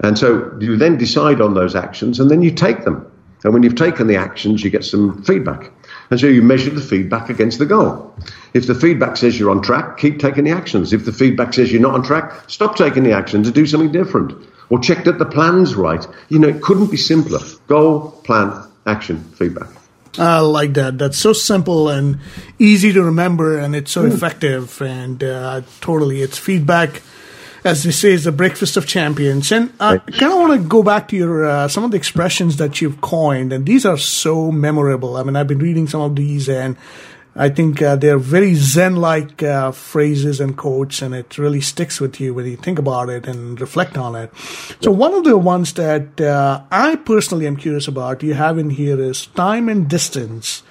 And 0.00 0.18
so 0.18 0.54
you 0.60 0.76
then 0.76 0.98
decide 0.98 1.40
on 1.40 1.54
those 1.54 1.74
actions 1.74 2.20
and 2.20 2.30
then 2.30 2.42
you 2.42 2.50
take 2.50 2.84
them. 2.84 3.10
And 3.44 3.54
when 3.54 3.62
you've 3.62 3.76
taken 3.76 4.08
the 4.08 4.16
actions, 4.16 4.62
you 4.62 4.68
get 4.68 4.84
some 4.84 5.22
feedback. 5.22 5.72
And 6.10 6.20
so 6.20 6.26
you 6.26 6.42
measure 6.42 6.68
the 6.68 6.82
feedback 6.82 7.30
against 7.30 7.58
the 7.58 7.66
goal. 7.66 8.14
If 8.52 8.66
the 8.66 8.74
feedback 8.74 9.16
says 9.16 9.40
you're 9.40 9.50
on 9.50 9.62
track, 9.62 9.96
keep 9.96 10.18
taking 10.18 10.44
the 10.44 10.50
actions. 10.50 10.92
If 10.92 11.06
the 11.06 11.14
feedback 11.14 11.54
says 11.54 11.72
you're 11.72 11.80
not 11.80 11.94
on 11.94 12.02
track, 12.02 12.50
stop 12.50 12.76
taking 12.76 13.04
the 13.04 13.12
actions 13.12 13.46
and 13.46 13.54
do 13.54 13.64
something 13.64 13.90
different 13.90 14.34
or 14.70 14.78
check 14.78 15.04
that 15.04 15.18
the 15.18 15.26
plan's 15.26 15.74
right. 15.74 16.06
You 16.28 16.38
know, 16.38 16.48
it 16.48 16.62
couldn't 16.62 16.90
be 16.90 16.96
simpler. 16.96 17.40
Goal, 17.66 18.10
plan, 18.24 18.52
action, 18.86 19.22
feedback. 19.22 19.68
I 20.18 20.38
like 20.40 20.74
that. 20.74 20.98
That's 20.98 21.18
so 21.18 21.32
simple 21.32 21.88
and 21.88 22.20
easy 22.58 22.92
to 22.92 23.02
remember, 23.02 23.58
and 23.58 23.74
it's 23.74 23.90
so 23.90 24.04
mm. 24.04 24.12
effective. 24.12 24.80
And 24.80 25.22
uh, 25.22 25.62
totally, 25.80 26.22
it's 26.22 26.38
feedback, 26.38 27.02
as 27.64 27.82
they 27.82 27.90
say, 27.90 28.12
is 28.12 28.24
the 28.24 28.32
breakfast 28.32 28.76
of 28.76 28.86
champions. 28.86 29.50
And 29.50 29.72
I 29.80 29.98
kind 29.98 30.32
of 30.32 30.38
want 30.38 30.62
to 30.62 30.68
go 30.68 30.82
back 30.82 31.08
to 31.08 31.16
your 31.16 31.44
uh, 31.44 31.68
some 31.68 31.84
of 31.84 31.90
the 31.90 31.96
expressions 31.96 32.58
that 32.58 32.80
you've 32.80 33.00
coined, 33.00 33.52
and 33.52 33.66
these 33.66 33.84
are 33.84 33.98
so 33.98 34.52
memorable. 34.52 35.16
I 35.16 35.24
mean, 35.24 35.36
I've 35.36 35.48
been 35.48 35.58
reading 35.58 35.88
some 35.88 36.00
of 36.00 36.14
these, 36.14 36.48
and 36.48 36.76
I 37.36 37.48
think 37.48 37.82
uh, 37.82 37.96
they're 37.96 38.18
very 38.18 38.54
Zen 38.54 38.96
like 38.96 39.42
uh, 39.42 39.72
phrases 39.72 40.40
and 40.40 40.56
quotes, 40.56 41.02
and 41.02 41.14
it 41.14 41.36
really 41.36 41.60
sticks 41.60 42.00
with 42.00 42.20
you 42.20 42.32
when 42.32 42.46
you 42.46 42.56
think 42.56 42.78
about 42.78 43.08
it 43.08 43.26
and 43.26 43.60
reflect 43.60 43.98
on 43.98 44.14
it. 44.14 44.30
So, 44.80 44.92
one 44.92 45.14
of 45.14 45.24
the 45.24 45.36
ones 45.36 45.72
that 45.72 46.20
uh, 46.20 46.62
I 46.70 46.96
personally 46.96 47.46
am 47.46 47.56
curious 47.56 47.88
about 47.88 48.22
you 48.22 48.34
have 48.34 48.56
in 48.56 48.70
here 48.70 49.00
is 49.00 49.26
time 49.26 49.68
and 49.68 49.88
distance. 49.88 50.62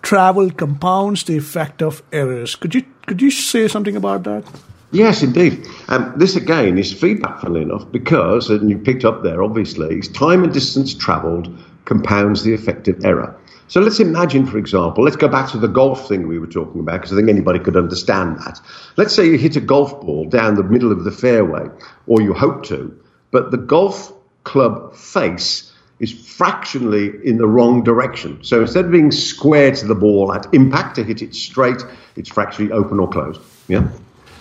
Travel 0.00 0.50
compounds 0.50 1.24
the 1.24 1.36
effect 1.36 1.82
of 1.82 2.02
errors. 2.12 2.56
Could 2.56 2.74
you 2.74 2.84
could 3.06 3.20
you 3.20 3.30
say 3.30 3.68
something 3.68 3.96
about 3.96 4.22
that? 4.24 4.44
Yes, 4.90 5.22
indeed. 5.22 5.66
Um, 5.88 6.14
this 6.16 6.34
again 6.36 6.78
is 6.78 6.92
feedback, 6.92 7.40
funnily 7.40 7.62
enough, 7.62 7.90
because, 7.92 8.48
and 8.48 8.70
you 8.70 8.78
picked 8.78 9.04
up 9.04 9.22
there, 9.22 9.42
obviously, 9.42 10.00
time 10.00 10.44
and 10.44 10.52
distance 10.52 10.94
travelled 10.94 11.54
compounds 11.84 12.42
the 12.42 12.54
effect 12.54 12.88
of 12.88 13.04
error. 13.04 13.36
So 13.68 13.80
let's 13.80 14.00
imagine, 14.00 14.46
for 14.46 14.58
example, 14.58 15.04
let's 15.04 15.16
go 15.16 15.28
back 15.28 15.50
to 15.52 15.58
the 15.58 15.68
golf 15.68 16.08
thing 16.08 16.26
we 16.26 16.38
were 16.38 16.46
talking 16.46 16.80
about, 16.80 17.00
because 17.00 17.12
I 17.12 17.16
think 17.16 17.28
anybody 17.28 17.58
could 17.58 17.76
understand 17.76 18.38
that. 18.38 18.60
Let's 18.96 19.14
say 19.14 19.26
you 19.26 19.36
hit 19.36 19.56
a 19.56 19.60
golf 19.60 20.00
ball 20.00 20.24
down 20.24 20.54
the 20.54 20.62
middle 20.62 20.90
of 20.90 21.04
the 21.04 21.12
fairway, 21.12 21.68
or 22.06 22.22
you 22.22 22.32
hope 22.32 22.64
to, 22.66 22.98
but 23.30 23.50
the 23.50 23.58
golf 23.58 24.12
club 24.44 24.96
face 24.96 25.70
is 26.00 26.12
fractionally 26.12 27.10
in 27.24 27.36
the 27.36 27.46
wrong 27.46 27.84
direction. 27.84 28.42
So 28.42 28.62
instead 28.62 28.86
of 28.86 28.90
being 28.90 29.10
square 29.10 29.72
to 29.74 29.86
the 29.86 29.94
ball 29.94 30.32
at 30.32 30.46
impact 30.54 30.96
to 30.96 31.04
hit 31.04 31.20
it 31.20 31.34
straight, 31.34 31.82
it's 32.16 32.30
fractionally 32.30 32.72
open 32.72 33.00
or 33.00 33.08
closed. 33.08 33.40
Yeah? 33.66 33.88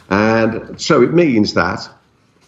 And 0.10 0.80
so 0.80 1.02
it 1.02 1.14
means 1.14 1.56
that 1.56 1.90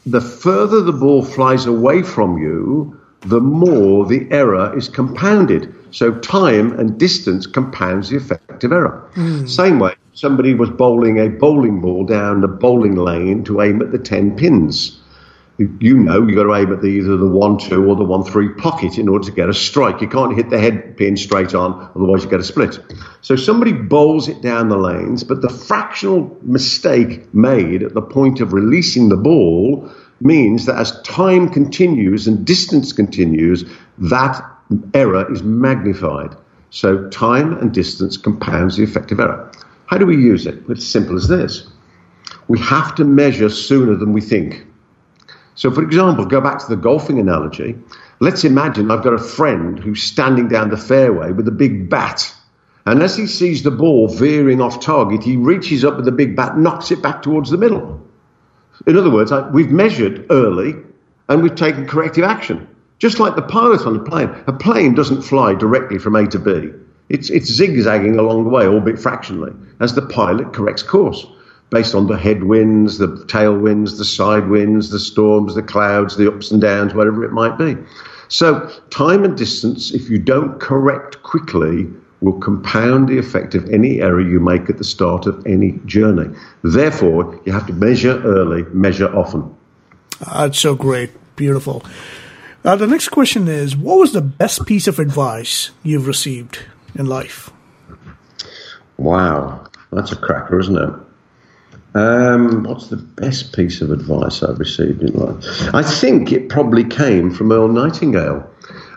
the 0.05 0.21
further 0.21 0.81
the 0.81 0.93
ball 0.93 1.25
flies 1.25 1.65
away 1.65 2.03
from 2.03 2.37
you, 2.37 3.01
the 3.21 3.41
more 3.41 4.05
the 4.05 4.27
error 4.31 4.77
is 4.77 4.87
compounded. 4.87 5.75
So 5.91 6.13
time 6.19 6.77
and 6.79 6.99
distance 6.99 7.47
compounds 7.47 8.09
the 8.09 8.17
effect 8.17 8.63
of 8.63 8.71
error. 8.71 9.09
Mm. 9.15 9.49
Same 9.49 9.79
way, 9.79 9.95
somebody 10.13 10.53
was 10.53 10.69
bowling 10.69 11.19
a 11.19 11.29
bowling 11.29 11.81
ball 11.81 12.05
down 12.05 12.41
the 12.41 12.47
bowling 12.47 12.95
lane 12.95 13.43
to 13.45 13.61
aim 13.61 13.81
at 13.81 13.91
the 13.91 13.97
10 13.97 14.35
pins. 14.35 14.99
You 15.57 15.97
know 15.97 16.25
you've 16.25 16.37
got 16.37 16.43
to 16.43 16.55
aim 16.55 16.71
at 16.71 16.81
the, 16.81 16.87
either 16.87 17.17
the 17.17 17.27
1 17.27 17.57
2 17.57 17.85
or 17.85 17.95
the 17.97 18.05
1 18.05 18.23
3 18.23 18.49
pocket 18.53 18.97
in 18.97 19.09
order 19.09 19.25
to 19.25 19.31
get 19.31 19.49
a 19.49 19.53
strike. 19.53 19.99
You 19.99 20.07
can't 20.07 20.33
hit 20.33 20.49
the 20.49 20.57
head 20.57 20.95
pin 20.95 21.17
straight 21.17 21.53
on, 21.53 21.91
otherwise 21.95 22.23
you 22.23 22.29
get 22.29 22.39
a 22.39 22.45
split. 22.45 22.79
So 23.21 23.35
somebody 23.35 23.73
bowls 23.73 24.29
it 24.29 24.41
down 24.41 24.69
the 24.69 24.77
lanes, 24.77 25.25
but 25.25 25.41
the 25.41 25.49
fractional 25.49 26.37
mistake 26.43 27.33
made 27.33 27.83
at 27.83 27.93
the 27.93 28.01
point 28.01 28.39
of 28.39 28.53
releasing 28.53 29.09
the 29.09 29.17
ball 29.17 29.91
means 30.21 30.65
that 30.65 30.77
as 30.77 31.01
time 31.01 31.49
continues 31.49 32.27
and 32.27 32.45
distance 32.45 32.93
continues, 32.93 33.65
that 33.97 34.41
error 34.93 35.31
is 35.31 35.43
magnified. 35.43 36.35
So 36.69 37.09
time 37.09 37.57
and 37.57 37.73
distance 37.73 38.17
compounds 38.17 38.77
the 38.77 38.83
effect 38.83 39.11
of 39.11 39.19
error. 39.19 39.51
How 39.87 39.97
do 39.97 40.05
we 40.05 40.15
use 40.15 40.45
it? 40.45 40.63
It's 40.69 40.85
simple 40.85 41.15
as 41.15 41.27
this. 41.27 41.67
We 42.47 42.59
have 42.59 42.95
to 42.95 43.05
measure 43.05 43.49
sooner 43.49 43.95
than 43.95 44.13
we 44.13 44.21
think. 44.21 44.65
So, 45.55 45.71
for 45.71 45.83
example, 45.83 46.25
go 46.25 46.39
back 46.39 46.59
to 46.59 46.67
the 46.67 46.75
golfing 46.75 47.19
analogy. 47.19 47.75
Let's 48.19 48.43
imagine 48.43 48.91
I've 48.91 49.03
got 49.03 49.13
a 49.13 49.19
friend 49.19 49.79
who's 49.79 50.01
standing 50.01 50.47
down 50.47 50.69
the 50.69 50.77
fairway 50.77 51.31
with 51.31 51.47
a 51.47 51.51
big 51.51 51.89
bat. 51.89 52.33
And 52.85 53.03
as 53.03 53.17
he 53.17 53.27
sees 53.27 53.63
the 53.63 53.71
ball 53.71 54.07
veering 54.07 54.61
off 54.61 54.79
target, 54.79 55.23
he 55.23 55.35
reaches 55.35 55.83
up 55.83 55.95
with 55.95 56.05
the 56.05 56.11
big 56.11 56.35
bat, 56.35 56.57
knocks 56.57 56.91
it 56.91 57.01
back 57.01 57.21
towards 57.21 57.49
the 57.49 57.57
middle. 57.57 58.01
In 58.87 58.97
other 58.97 59.09
words, 59.09 59.31
we've 59.51 59.71
measured 59.71 60.25
early 60.29 60.75
and 61.27 61.43
we've 61.43 61.55
taken 61.55 61.87
corrective 61.87 62.23
action. 62.23 62.67
Just 62.99 63.19
like 63.19 63.35
the 63.35 63.41
pilot 63.41 63.85
on 63.87 63.95
a 63.95 64.03
plane. 64.03 64.29
A 64.47 64.53
plane 64.53 64.93
doesn't 64.93 65.23
fly 65.23 65.55
directly 65.55 65.97
from 65.97 66.15
A 66.15 66.27
to 66.27 66.39
B. 66.39 66.71
It's, 67.09 67.29
it's 67.29 67.51
zigzagging 67.51 68.19
along 68.19 68.43
the 68.43 68.49
way, 68.49 68.67
albeit 68.67 68.99
fractionally, 68.99 69.53
as 69.79 69.95
the 69.95 70.05
pilot 70.05 70.53
corrects 70.53 70.83
course 70.83 71.25
based 71.69 71.93
on 71.93 72.07
the 72.07 72.17
headwinds, 72.17 72.97
the 72.97 73.07
tailwinds, 73.27 73.97
the 73.97 74.05
side 74.05 74.47
winds, 74.47 74.89
the 74.89 74.99
storms, 74.99 75.55
the 75.55 75.63
clouds, 75.63 76.17
the 76.17 76.27
ups 76.27 76.51
and 76.51 76.61
downs, 76.61 76.93
whatever 76.93 77.23
it 77.23 77.31
might 77.31 77.57
be. 77.57 77.77
So, 78.27 78.69
time 78.89 79.23
and 79.23 79.37
distance, 79.37 79.91
if 79.91 80.09
you 80.09 80.19
don't 80.19 80.59
correct 80.59 81.21
quickly, 81.23 81.87
will 82.21 82.39
compound 82.39 83.07
the 83.07 83.17
effect 83.17 83.55
of 83.55 83.69
any 83.69 84.01
error 84.01 84.21
you 84.21 84.39
make 84.39 84.69
at 84.69 84.77
the 84.77 84.83
start 84.83 85.25
of 85.25 85.45
any 85.47 85.79
journey. 85.85 86.35
Therefore, 86.63 87.39
you 87.45 87.53
have 87.53 87.65
to 87.67 87.73
measure 87.73 88.21
early, 88.23 88.63
measure 88.73 89.15
often. 89.15 89.55
Ah, 90.25 90.47
That's 90.47 90.59
so 90.59 90.75
great. 90.75 91.11
Beautiful. 91.35 91.83
Uh, 92.63 92.75
the 92.75 92.87
next 92.87 93.09
question 93.09 93.47
is 93.47 93.75
What 93.75 93.99
was 93.99 94.13
the 94.13 94.21
best 94.21 94.65
piece 94.65 94.87
of 94.87 94.99
advice 94.99 95.71
you've 95.83 96.07
received 96.07 96.59
in 96.95 97.05
life? 97.05 97.51
Wow, 98.97 99.65
that's 99.91 100.11
a 100.11 100.17
cracker, 100.17 100.59
isn't 100.59 100.77
it? 100.77 100.93
Um, 101.95 102.63
what's 102.63 102.87
the 102.87 102.97
best 102.97 103.55
piece 103.55 103.81
of 103.81 103.91
advice 103.91 104.43
I've 104.43 104.59
received 104.59 105.01
in 105.01 105.13
life? 105.13 105.73
I 105.73 105.81
think 105.81 106.31
it 106.31 106.49
probably 106.49 106.83
came 106.83 107.31
from 107.31 107.51
Earl 107.51 107.69
Nightingale, 107.69 108.47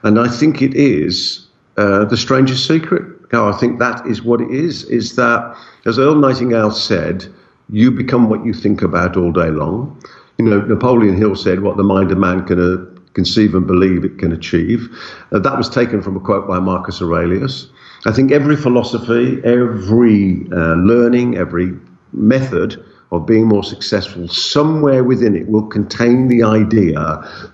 and 0.02 0.18
I 0.18 0.28
think 0.28 0.60
it 0.60 0.74
is 0.74 1.46
uh, 1.76 2.04
the 2.04 2.16
strangest 2.16 2.66
secret. 2.66 3.32
Now, 3.32 3.48
I 3.48 3.56
think 3.56 3.78
that 3.78 4.06
is 4.06 4.22
what 4.22 4.40
it 4.42 4.50
is. 4.50 4.84
Is 4.84 5.16
that, 5.16 5.56
as 5.86 5.98
Earl 5.98 6.16
Nightingale 6.16 6.72
said, 6.72 7.24
you 7.70 7.90
become 7.90 8.28
what 8.28 8.44
you 8.44 8.52
think 8.52 8.82
about 8.82 9.16
all 9.16 9.32
day 9.32 9.50
long. 9.50 10.02
You 10.38 10.44
know, 10.46 10.60
Napoleon 10.60 11.16
Hill 11.16 11.36
said, 11.36 11.60
"What 11.60 11.76
the 11.78 11.82
mind 11.84 12.10
of 12.12 12.18
man 12.18 12.44
can 12.44 12.60
uh, 12.60 13.01
conceive 13.14 13.54
and 13.54 13.66
believe, 13.66 14.04
it 14.04 14.18
can 14.18 14.32
achieve." 14.32 14.88
Uh, 15.30 15.38
that 15.38 15.56
was 15.56 15.68
taken 15.68 16.02
from 16.02 16.16
a 16.16 16.20
quote 16.20 16.46
by 16.46 16.58
Marcus 16.58 17.00
Aurelius. 17.02 17.68
I 18.04 18.12
think 18.12 18.32
every 18.32 18.56
philosophy, 18.56 19.40
every 19.44 20.46
uh, 20.52 20.74
learning, 20.74 21.36
every 21.36 21.72
method 22.12 22.84
of 23.12 23.26
being 23.26 23.46
more 23.46 23.62
successful, 23.62 24.26
somewhere 24.26 25.04
within 25.04 25.36
it 25.36 25.46
will 25.46 25.66
contain 25.66 26.28
the 26.28 26.42
idea 26.42 26.94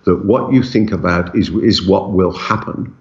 that 0.04 0.24
what 0.24 0.52
you 0.52 0.62
think 0.62 0.92
about 0.92 1.36
is, 1.36 1.50
is 1.50 1.86
what 1.86 2.12
will 2.12 2.32
happen. 2.32 2.96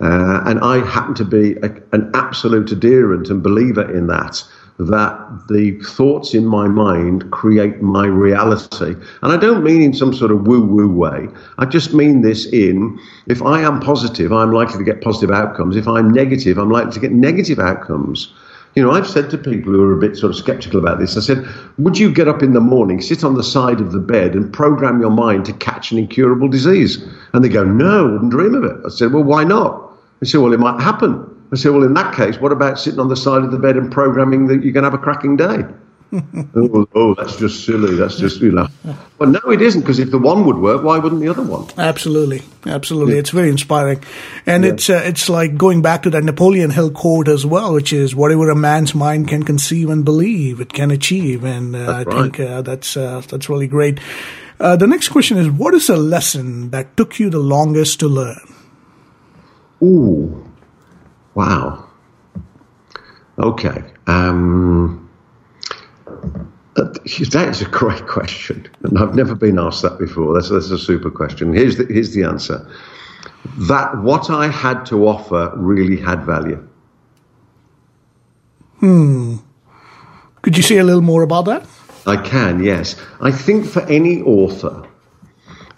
Uh, 0.00 0.42
and 0.46 0.60
I 0.60 0.78
happen 0.86 1.14
to 1.14 1.24
be 1.24 1.54
a, 1.54 1.74
an 1.92 2.10
absolute 2.14 2.70
adherent 2.70 3.30
and 3.30 3.42
believer 3.42 3.90
in 3.96 4.06
that, 4.08 4.44
that 4.78 5.18
the 5.48 5.72
thoughts 5.80 6.34
in 6.34 6.46
my 6.46 6.68
mind 6.68 7.30
create 7.32 7.82
my 7.82 8.06
reality. 8.06 8.94
And 9.22 9.32
I 9.32 9.36
don't 9.36 9.64
mean 9.64 9.82
in 9.82 9.92
some 9.92 10.14
sort 10.14 10.30
of 10.30 10.46
woo 10.46 10.64
woo 10.64 10.88
way. 10.88 11.26
I 11.58 11.64
just 11.64 11.94
mean 11.94 12.22
this 12.22 12.46
in 12.46 12.98
if 13.26 13.42
I 13.42 13.60
am 13.60 13.80
positive, 13.80 14.32
I'm 14.32 14.52
likely 14.52 14.78
to 14.78 14.84
get 14.84 15.00
positive 15.00 15.34
outcomes. 15.34 15.76
If 15.76 15.88
I'm 15.88 16.10
negative, 16.12 16.58
I'm 16.58 16.70
likely 16.70 16.92
to 16.92 17.00
get 17.00 17.12
negative 17.12 17.58
outcomes. 17.58 18.32
You 18.76 18.84
know, 18.84 18.92
I've 18.92 19.08
said 19.08 19.30
to 19.30 19.38
people 19.38 19.72
who 19.72 19.82
are 19.82 19.92
a 19.92 19.98
bit 19.98 20.16
sort 20.16 20.30
of 20.30 20.36
skeptical 20.36 20.78
about 20.78 21.00
this, 21.00 21.16
I 21.16 21.20
said, 21.20 21.44
would 21.78 21.98
you 21.98 22.12
get 22.12 22.28
up 22.28 22.44
in 22.44 22.52
the 22.52 22.60
morning, 22.60 23.00
sit 23.00 23.24
on 23.24 23.34
the 23.34 23.42
side 23.42 23.80
of 23.80 23.90
the 23.90 23.98
bed, 23.98 24.34
and 24.34 24.52
program 24.52 25.00
your 25.00 25.10
mind 25.10 25.46
to 25.46 25.52
catch 25.54 25.90
an 25.90 25.98
incurable 25.98 26.46
disease? 26.46 27.02
And 27.32 27.42
they 27.42 27.48
go, 27.48 27.64
no, 27.64 28.06
wouldn't 28.06 28.30
dream 28.30 28.54
of 28.54 28.62
it. 28.62 28.76
I 28.86 28.90
said, 28.90 29.12
well, 29.12 29.24
why 29.24 29.42
not? 29.42 29.92
They 30.20 30.26
said, 30.28 30.40
well, 30.40 30.52
it 30.52 30.60
might 30.60 30.80
happen. 30.80 31.37
I 31.52 31.56
said, 31.56 31.72
well, 31.72 31.84
in 31.84 31.94
that 31.94 32.14
case, 32.14 32.38
what 32.38 32.52
about 32.52 32.78
sitting 32.78 33.00
on 33.00 33.08
the 33.08 33.16
side 33.16 33.42
of 33.42 33.50
the 33.50 33.58
bed 33.58 33.76
and 33.76 33.90
programming 33.90 34.46
that 34.48 34.62
you're 34.62 34.72
going 34.72 34.84
to 34.84 34.90
have 34.90 34.94
a 34.94 34.98
cracking 34.98 35.36
day? 35.36 35.64
oh, 36.56 36.88
oh, 36.94 37.14
that's 37.14 37.36
just 37.36 37.66
silly. 37.66 37.96
That's 37.96 38.16
just, 38.16 38.40
you 38.40 38.50
know. 38.50 38.68
Well, 39.18 39.30
no, 39.30 39.40
it 39.50 39.60
isn't, 39.60 39.82
because 39.82 39.98
if 39.98 40.10
the 40.10 40.18
one 40.18 40.46
would 40.46 40.56
work, 40.56 40.82
why 40.82 40.98
wouldn't 40.98 41.20
the 41.20 41.28
other 41.28 41.42
one? 41.42 41.68
Absolutely. 41.76 42.42
Absolutely. 42.64 43.14
Yeah. 43.14 43.20
It's 43.20 43.30
very 43.30 43.50
inspiring. 43.50 44.02
And 44.46 44.64
yeah. 44.64 44.70
it's, 44.70 44.88
uh, 44.88 45.02
it's 45.04 45.28
like 45.28 45.56
going 45.56 45.82
back 45.82 46.04
to 46.04 46.10
that 46.10 46.24
Napoleon 46.24 46.70
Hill 46.70 46.90
quote 46.90 47.28
as 47.28 47.44
well, 47.44 47.74
which 47.74 47.92
is 47.92 48.14
whatever 48.14 48.48
a 48.50 48.56
man's 48.56 48.94
mind 48.94 49.28
can 49.28 49.42
conceive 49.42 49.90
and 49.90 50.04
believe, 50.04 50.60
it 50.60 50.72
can 50.72 50.90
achieve. 50.90 51.44
And 51.44 51.76
uh, 51.76 51.78
I 51.78 52.02
right. 52.04 52.22
think 52.22 52.40
uh, 52.40 52.62
that's, 52.62 52.96
uh, 52.96 53.20
that's 53.28 53.50
really 53.50 53.68
great. 53.68 54.00
Uh, 54.60 54.76
the 54.76 54.86
next 54.86 55.10
question 55.10 55.36
is 55.36 55.48
What 55.50 55.74
is 55.74 55.88
a 55.88 55.96
lesson 55.96 56.70
that 56.70 56.96
took 56.96 57.18
you 57.18 57.28
the 57.28 57.38
longest 57.38 58.00
to 58.00 58.08
learn? 58.08 58.54
Ooh, 59.82 60.47
wow. 61.38 61.84
Okay. 63.38 63.84
Um, 64.08 65.08
that 66.74 66.98
is 67.48 67.62
a 67.62 67.64
great 67.66 68.06
question, 68.16 68.68
and 68.82 68.98
I've 68.98 69.14
never 69.14 69.36
been 69.36 69.58
asked 69.58 69.82
that 69.82 69.98
before. 70.00 70.34
That's, 70.34 70.50
that's 70.50 70.70
a 70.70 70.78
super 70.78 71.12
question. 71.12 71.54
Here's 71.54 71.76
the, 71.76 71.86
here's 71.86 72.12
the 72.12 72.24
answer 72.24 72.68
that 73.68 73.98
what 73.98 74.30
I 74.30 74.48
had 74.48 74.84
to 74.86 75.06
offer 75.06 75.52
really 75.54 75.96
had 75.96 76.24
value. 76.24 76.68
Hmm. 78.78 79.36
Could 80.42 80.56
you 80.56 80.62
say 80.64 80.78
a 80.78 80.84
little 80.84 81.02
more 81.02 81.22
about 81.22 81.44
that? 81.44 81.66
I 82.04 82.16
can, 82.16 82.64
yes. 82.64 82.96
I 83.20 83.30
think 83.30 83.64
for 83.64 83.82
any 83.82 84.22
author, 84.22 84.88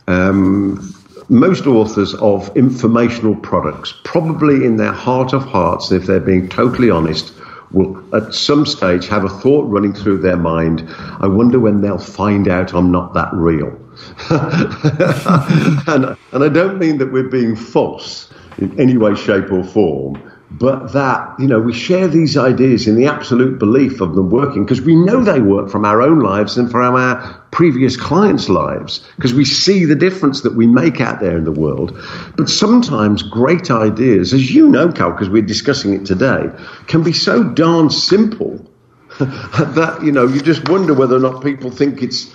um, 0.07 0.95
most 1.31 1.67
authors 1.67 2.13
of 2.15 2.55
informational 2.57 3.37
products, 3.37 3.95
probably 4.03 4.67
in 4.67 4.77
their 4.77 4.93
heart 4.93 5.33
of 5.33 5.45
hearts, 5.45 5.93
if 5.93 6.05
they're 6.05 6.21
being 6.21 6.49
totally 6.49 6.91
honest, 6.91 7.33
will 7.71 8.05
at 8.15 8.35
some 8.35 8.67
stage 8.67 9.07
have 9.07 9.25
a 9.25 9.29
thought 9.29 9.65
running 9.69 9.95
through 9.95 10.19
their 10.19 10.37
mind. 10.37 10.85
I 11.21 11.29
wonder 11.29 11.61
when 11.61 11.81
they'll 11.81 11.99
find 11.99 12.49
out 12.49 12.75
I'm 12.75 12.91
not 12.91 13.15
that 13.15 13.33
real. 13.33 13.69
and, 15.87 16.17
and 16.33 16.45
I 16.45 16.49
don't 16.49 16.79
mean 16.79 16.99
that 16.99 17.13
we're 17.13 17.29
being 17.29 17.55
false 17.55 18.29
in 18.59 18.79
any 18.81 18.97
way, 18.97 19.15
shape, 19.15 19.53
or 19.53 19.63
form, 19.63 20.21
but 20.51 20.93
that, 20.93 21.39
you 21.39 21.47
know, 21.47 21.61
we 21.61 21.73
share 21.73 22.09
these 22.09 22.37
ideas 22.37 22.89
in 22.89 22.97
the 22.97 23.07
absolute 23.07 23.59
belief 23.59 24.01
of 24.01 24.17
them 24.17 24.31
working 24.31 24.65
because 24.65 24.81
we 24.81 24.97
know 24.97 25.23
they 25.23 25.41
work 25.41 25.71
from 25.71 25.85
our 25.85 26.03
own 26.03 26.19
lives 26.21 26.59
and 26.59 26.71
from 26.71 26.97
our 26.97 27.40
previous 27.51 27.97
clients' 27.97 28.49
lives 28.49 29.01
because 29.17 29.35
we 29.35 29.45
see 29.45 29.85
the 29.85 29.95
difference 29.95 30.43
that 30.43 30.55
we 30.55 30.67
make 30.67 31.01
out 31.01 31.21
there 31.21 31.37
in 31.37 31.45
the 31.45 31.53
world. 31.53 31.99
But 32.37 32.49
sometimes 32.49 33.23
great 33.23 33.71
ideas, 33.71 34.33
as 34.33 34.53
you 34.55 34.69
know, 34.69 34.93
Cal, 34.93 35.11
because 35.11 35.29
we're 35.29 35.43
discussing 35.43 35.95
it 35.95 36.07
today, 36.07 36.51
can 36.87 37.03
be 37.03 37.13
so 37.13 37.43
darn 37.45 37.91
simple 37.91 38.65
that, 39.19 40.01
you 40.03 40.13
know, 40.13 40.27
you 40.27 40.41
just 40.41 40.69
wonder 40.69 40.95
whether 40.95 41.17
or 41.17 41.21
not 41.21 41.43
people 41.43 41.71
think 41.71 42.03
it's 42.03 42.35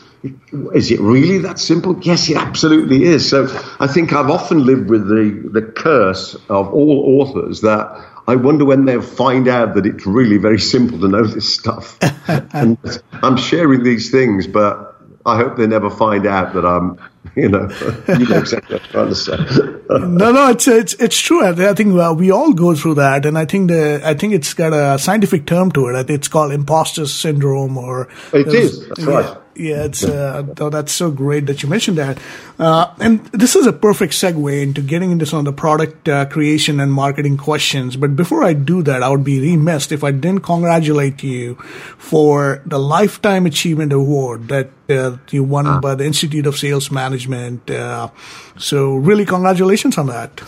is 0.74 0.89
it 0.89 0.99
really 0.99 1.38
that 1.39 1.59
simple? 1.59 1.99
Yes, 2.01 2.30
it 2.30 2.38
absolutely 2.38 3.03
is. 3.03 3.30
So 3.30 3.45
I 3.80 3.86
think 3.86 4.11
I've 4.11 4.32
often 4.32 4.66
lived 4.66 4.89
with 4.89 5.07
the, 5.07 5.49
the 5.51 5.61
curse 5.61 6.36
of 6.49 6.74
all 6.74 7.22
authors 7.22 7.61
that 7.61 8.03
I 8.28 8.36
wonder 8.36 8.66
when 8.66 8.86
they'll 8.86 9.01
find 9.01 9.47
out 9.47 9.76
that 9.76 9.86
it's 9.86 10.05
really 10.05 10.38
very 10.38 10.59
simple 10.59 10.99
to 10.99 11.07
know 11.07 11.26
this 11.26 11.53
stuff. 11.53 11.97
and 12.53 12.78
I'm 13.11 13.38
sharing 13.38 13.84
these 13.84 14.09
things, 14.09 14.47
but 14.47 14.95
I 15.26 15.38
hope 15.38 15.58
they 15.58 15.66
never 15.66 15.90
find 15.90 16.26
out 16.28 16.54
that 16.54 16.66
I'm, 16.66 17.00
you 17.36 17.50
know, 17.50 17.70
you 18.08 18.28
know 18.28 18.38
exactly 18.38 18.76
what 18.76 18.84
I'm 18.84 18.92
trying 18.92 19.10
to 19.10 19.16
say. 19.16 19.38
no, 19.90 20.32
no, 20.32 20.50
it's 20.50 20.68
it's 20.68 20.94
it's 20.96 21.18
true. 21.20 21.44
I 21.46 21.74
think 21.74 21.98
uh, 21.98 22.14
we 22.18 22.32
all 22.32 22.54
go 22.54 22.76
through 22.76 22.96
that, 22.96 23.26
and 23.26 23.38
I 23.38 23.46
think 23.46 23.70
the 23.72 24.02
I 24.04 24.14
think 24.14 24.34
it's 24.34 24.54
got 24.54 24.74
a 24.74 25.00
scientific 25.00 25.46
term 25.46 25.72
to 25.72 25.88
it. 25.88 26.10
It's 26.10 26.28
called 26.28 26.52
imposter 26.52 27.06
syndrome, 27.08 27.78
or 27.78 28.08
it 28.34 28.48
is. 28.48 28.88
That's 28.88 29.04
right. 29.04 29.38
Yeah, 29.56 29.86
it's 29.86 30.03
uh, 30.03 30.45
oh, 30.60 30.70
that's 30.70 30.91
so 30.91 31.12
great 31.12 31.45
that 31.45 31.64
you 31.64 31.70
mentioned 31.70 31.97
that. 31.97 32.20
Uh, 32.60 32.93
and 32.99 33.26
this 33.28 33.56
is 33.56 33.66
a 33.66 33.72
perfect 33.72 34.12
segue 34.12 34.62
into 34.62 34.82
getting 34.82 35.12
into 35.12 35.26
some 35.26 35.39
of 35.39 35.45
the 35.45 35.53
product 35.53 36.10
uh, 36.10 36.26
creation 36.26 36.82
and 36.82 36.91
marketing 36.91 37.38
questions. 37.38 37.95
But 37.95 38.18
before 38.18 38.43
I 38.43 38.51
do 38.51 38.84
that, 38.84 39.01
I 39.01 39.08
would 39.08 39.24
be 39.24 39.39
remiss 39.39 39.91
if 39.93 40.03
I 40.03 40.12
didn't 40.12 40.41
congratulate 40.41 41.24
you 41.24 41.56
for 41.97 42.62
the 42.66 42.78
Lifetime 42.78 43.45
Achievement 43.45 43.93
Award 43.93 44.49
that 44.49 44.72
uh, 44.89 45.18
you 45.32 45.43
won 45.45 45.68
ah. 45.68 45.80
by 45.80 45.95
the 45.95 46.06
Institute 46.06 46.45
of 46.47 46.58
Sales 46.58 46.91
Management. 46.91 47.70
Uh, 47.72 48.10
so, 48.58 48.95
really, 48.95 49.26
congratulations 49.26 49.97
on 49.97 50.08
that. 50.08 50.41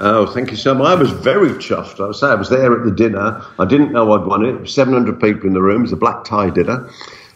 Oh, 0.00 0.26
thank 0.26 0.50
you 0.50 0.56
so 0.56 0.74
much. 0.74 0.86
I 0.86 0.94
was 0.94 1.10
very 1.10 1.50
chuffed. 1.50 2.00
I 2.00 2.08
was, 2.08 2.22
I 2.22 2.34
was 2.34 2.48
there 2.48 2.72
at 2.78 2.84
the 2.84 2.90
dinner. 2.90 3.44
I 3.58 3.64
didn't 3.64 3.92
know 3.92 4.12
I'd 4.12 4.26
won 4.26 4.44
it. 4.44 4.68
700 4.68 5.20
people 5.20 5.46
in 5.46 5.52
the 5.52 5.60
room. 5.60 5.80
It 5.80 5.82
was 5.82 5.92
a 5.92 5.96
black 5.96 6.24
tie 6.24 6.48
dinner. 6.48 6.90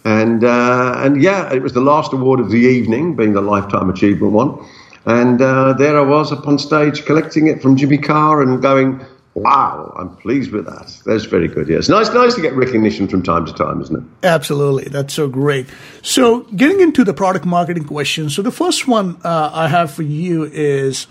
And, 0.04 0.44
uh, 0.44 0.94
and 0.98 1.22
yeah, 1.22 1.52
it 1.52 1.62
was 1.62 1.72
the 1.72 1.80
last 1.80 2.12
award 2.12 2.40
of 2.40 2.50
the 2.50 2.58
evening, 2.58 3.16
being 3.16 3.32
the 3.32 3.40
Lifetime 3.40 3.88
Achievement 3.88 4.32
one. 4.32 4.66
And 5.06 5.40
uh, 5.40 5.74
there 5.74 5.98
I 5.98 6.02
was 6.02 6.32
up 6.32 6.46
on 6.46 6.58
stage 6.58 7.04
collecting 7.04 7.46
it 7.46 7.62
from 7.62 7.76
Jimmy 7.76 7.98
Carr 7.98 8.42
and 8.42 8.60
going, 8.60 9.04
wow, 9.34 9.92
I'm 9.98 10.14
pleased 10.16 10.52
with 10.52 10.66
that. 10.66 10.96
That's 11.04 11.24
very 11.24 11.48
good. 11.48 11.68
Yeah, 11.68 11.78
it's 11.78 11.88
nice, 11.88 12.08
nice 12.12 12.34
to 12.34 12.40
get 12.40 12.52
recognition 12.54 13.08
from 13.08 13.22
time 13.22 13.44
to 13.46 13.52
time, 13.52 13.80
isn't 13.80 13.96
it? 13.96 14.26
Absolutely. 14.26 14.84
That's 14.84 15.12
so 15.12 15.28
great. 15.28 15.66
So 16.02 16.42
getting 16.56 16.80
into 16.80 17.02
the 17.04 17.14
product 17.14 17.44
marketing 17.44 17.84
questions. 17.84 18.34
So 18.34 18.42
the 18.42 18.52
first 18.52 18.86
one 18.86 19.18
uh, 19.24 19.50
I 19.52 19.68
have 19.68 19.90
for 19.90 20.02
you 20.02 20.44
is, 20.44 21.06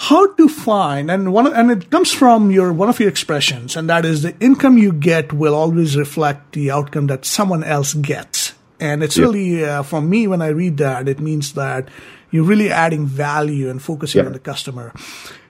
how 0.00 0.32
to 0.34 0.48
find 0.48 1.10
and 1.10 1.32
one 1.32 1.52
and 1.52 1.72
it 1.72 1.90
comes 1.90 2.12
from 2.12 2.52
your 2.52 2.72
one 2.72 2.88
of 2.88 3.00
your 3.00 3.08
expressions 3.08 3.76
and 3.76 3.90
that 3.90 4.04
is 4.04 4.22
the 4.22 4.32
income 4.38 4.78
you 4.78 4.92
get 4.92 5.32
will 5.32 5.56
always 5.56 5.96
reflect 5.96 6.52
the 6.52 6.70
outcome 6.70 7.08
that 7.08 7.24
someone 7.24 7.64
else 7.64 7.94
gets 7.94 8.52
and 8.78 9.02
it's 9.02 9.16
yep. 9.16 9.24
really 9.24 9.64
uh, 9.64 9.82
for 9.82 10.00
me 10.00 10.28
when 10.28 10.40
i 10.40 10.46
read 10.46 10.76
that 10.76 11.08
it 11.08 11.18
means 11.18 11.54
that 11.54 11.88
you're 12.30 12.44
really 12.44 12.70
adding 12.70 13.06
value 13.06 13.68
and 13.68 13.82
focusing 13.82 14.20
yep. 14.20 14.26
on 14.26 14.32
the 14.32 14.38
customer 14.38 14.94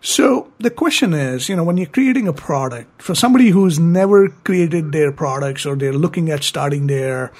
so 0.00 0.50
the 0.58 0.70
question 0.70 1.12
is 1.12 1.50
you 1.50 1.54
know 1.54 1.62
when 1.62 1.76
you're 1.76 1.86
creating 1.86 2.26
a 2.26 2.32
product 2.32 3.02
for 3.02 3.14
somebody 3.14 3.50
who's 3.50 3.78
never 3.78 4.30
created 4.44 4.92
their 4.92 5.12
products 5.12 5.66
or 5.66 5.76
they're 5.76 5.92
looking 5.92 6.30
at 6.30 6.42
starting 6.42 6.86
their 6.86 7.30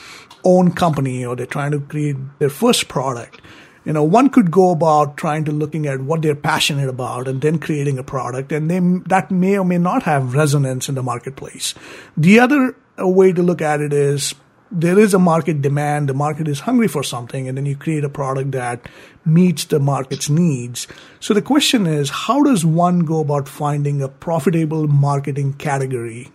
own 0.45 0.73
company 0.73 1.25
or 1.25 1.35
they're 1.35 1.47
trying 1.47 1.71
to 1.71 1.81
create 1.81 2.17
their 2.39 2.51
first 2.51 2.87
product 2.87 3.41
you 3.89 3.95
know, 3.95 4.05
one 4.05 4.29
could 4.29 4.51
go 4.51 4.71
about 4.71 5.17
trying 5.17 5.47
to 5.47 5.51
looking 5.51 5.87
at 5.87 6.03
what 6.03 6.21
they're 6.21 6.35
passionate 6.35 6.91
about 6.91 7.27
and 7.27 7.41
then 7.41 7.59
creating 7.59 7.99
a 7.99 8.05
product, 8.05 8.53
and 8.53 8.71
they, 8.71 8.81
that 9.09 9.31
may 9.31 9.57
or 9.57 9.65
may 9.65 9.79
not 9.79 10.03
have 10.03 10.35
resonance 10.35 10.91
in 10.91 10.95
the 10.95 11.03
marketplace. 11.03 11.75
The 12.15 12.39
other 12.39 12.77
way 12.99 13.33
to 13.33 13.43
look 13.43 13.63
at 13.63 13.81
it 13.81 13.95
is 13.95 14.35
there 14.71 14.99
is 14.99 15.15
a 15.15 15.19
market 15.19 15.63
demand, 15.63 16.11
the 16.11 16.13
market 16.13 16.49
is 16.49 16.61
hungry 16.61 16.87
for 16.87 17.03
something, 17.03 17.49
and 17.49 17.57
then 17.57 17.65
you 17.65 17.77
create 17.77 18.05
a 18.05 18.11
product 18.11 18.51
that 18.51 18.87
meets 19.25 19.65
the 19.65 19.81
market's 19.81 20.29
needs. 20.29 20.87
So 21.19 21.33
the 21.33 21.41
question 21.41 21.87
is, 21.87 22.11
how 22.11 22.43
does 22.43 22.67
one 22.67 23.07
go 23.07 23.21
about 23.21 23.49
finding 23.49 24.03
a 24.03 24.09
profitable 24.09 24.87
marketing 24.87 25.55
category 25.55 26.31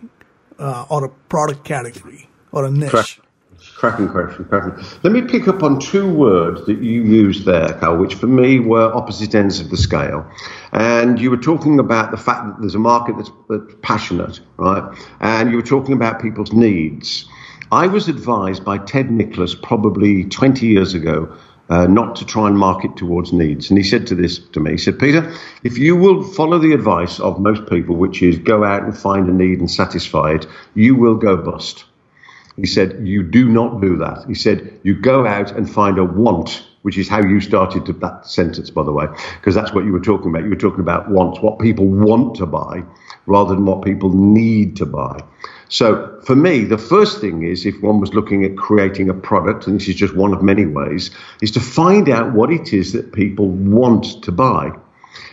uh, 0.58 0.86
or 0.90 1.04
a 1.04 1.08
product 1.28 1.64
category 1.64 2.28
or 2.50 2.64
a 2.64 2.70
niche? 2.72 3.20
Cracking 3.84 4.08
question, 4.08 4.46
cracking. 4.46 4.82
Let 5.02 5.12
me 5.12 5.20
pick 5.20 5.46
up 5.46 5.62
on 5.62 5.78
two 5.78 6.10
words 6.10 6.64
that 6.64 6.82
you 6.82 7.02
used 7.02 7.44
there, 7.44 7.74
Carl, 7.74 7.98
which 7.98 8.14
for 8.14 8.26
me 8.26 8.58
were 8.58 8.90
opposite 8.94 9.34
ends 9.34 9.60
of 9.60 9.68
the 9.68 9.76
scale. 9.76 10.26
And 10.72 11.20
you 11.20 11.30
were 11.30 11.36
talking 11.36 11.78
about 11.78 12.10
the 12.10 12.16
fact 12.16 12.46
that 12.46 12.60
there's 12.60 12.74
a 12.74 12.78
market 12.78 13.18
that's, 13.18 13.30
that's 13.50 13.74
passionate, 13.82 14.40
right? 14.56 14.98
And 15.20 15.50
you 15.50 15.56
were 15.56 15.62
talking 15.62 15.92
about 15.92 16.22
people's 16.22 16.54
needs. 16.54 17.26
I 17.70 17.86
was 17.86 18.08
advised 18.08 18.64
by 18.64 18.78
Ted 18.78 19.10
Nicholas 19.10 19.54
probably 19.54 20.24
20 20.24 20.66
years 20.66 20.94
ago 20.94 21.36
uh, 21.68 21.86
not 21.86 22.16
to 22.16 22.24
try 22.24 22.48
and 22.48 22.56
market 22.56 22.96
towards 22.96 23.34
needs. 23.34 23.68
And 23.68 23.76
he 23.76 23.84
said 23.84 24.06
to 24.06 24.14
this 24.14 24.38
to 24.38 24.60
me, 24.60 24.70
he 24.70 24.78
said, 24.78 24.98
Peter, 24.98 25.30
if 25.62 25.76
you 25.76 25.94
will 25.94 26.22
follow 26.22 26.58
the 26.58 26.72
advice 26.72 27.20
of 27.20 27.38
most 27.38 27.68
people, 27.68 27.96
which 27.96 28.22
is 28.22 28.38
go 28.38 28.64
out 28.64 28.82
and 28.82 28.96
find 28.96 29.28
a 29.28 29.32
need 29.32 29.60
and 29.60 29.70
satisfy 29.70 30.32
it, 30.32 30.46
you 30.74 30.94
will 30.94 31.16
go 31.16 31.36
bust. 31.36 31.84
He 32.56 32.66
said, 32.66 33.06
You 33.06 33.22
do 33.22 33.48
not 33.48 33.80
do 33.80 33.96
that. 33.96 34.24
He 34.26 34.34
said, 34.34 34.80
You 34.82 34.94
go 34.94 35.26
out 35.26 35.52
and 35.52 35.68
find 35.68 35.98
a 35.98 36.04
want, 36.04 36.64
which 36.82 36.98
is 36.98 37.08
how 37.08 37.20
you 37.20 37.40
started 37.40 37.86
to, 37.86 37.92
that 37.94 38.26
sentence, 38.26 38.70
by 38.70 38.84
the 38.84 38.92
way, 38.92 39.06
because 39.40 39.54
that's 39.54 39.72
what 39.72 39.84
you 39.84 39.92
were 39.92 40.00
talking 40.00 40.30
about. 40.30 40.44
You 40.44 40.50
were 40.50 40.56
talking 40.56 40.80
about 40.80 41.10
wants, 41.10 41.40
what 41.40 41.58
people 41.58 41.86
want 41.86 42.36
to 42.36 42.46
buy 42.46 42.84
rather 43.26 43.54
than 43.54 43.64
what 43.64 43.82
people 43.82 44.10
need 44.12 44.76
to 44.76 44.86
buy. 44.86 45.18
So 45.68 46.20
for 46.24 46.36
me, 46.36 46.64
the 46.64 46.78
first 46.78 47.20
thing 47.20 47.42
is 47.42 47.66
if 47.66 47.82
one 47.82 48.00
was 48.00 48.14
looking 48.14 48.44
at 48.44 48.56
creating 48.56 49.08
a 49.08 49.14
product, 49.14 49.66
and 49.66 49.74
this 49.80 49.88
is 49.88 49.96
just 49.96 50.14
one 50.14 50.32
of 50.32 50.42
many 50.42 50.66
ways, 50.66 51.10
is 51.42 51.50
to 51.52 51.60
find 51.60 52.08
out 52.08 52.32
what 52.32 52.52
it 52.52 52.72
is 52.72 52.92
that 52.92 53.12
people 53.12 53.48
want 53.48 54.22
to 54.22 54.30
buy. 54.30 54.70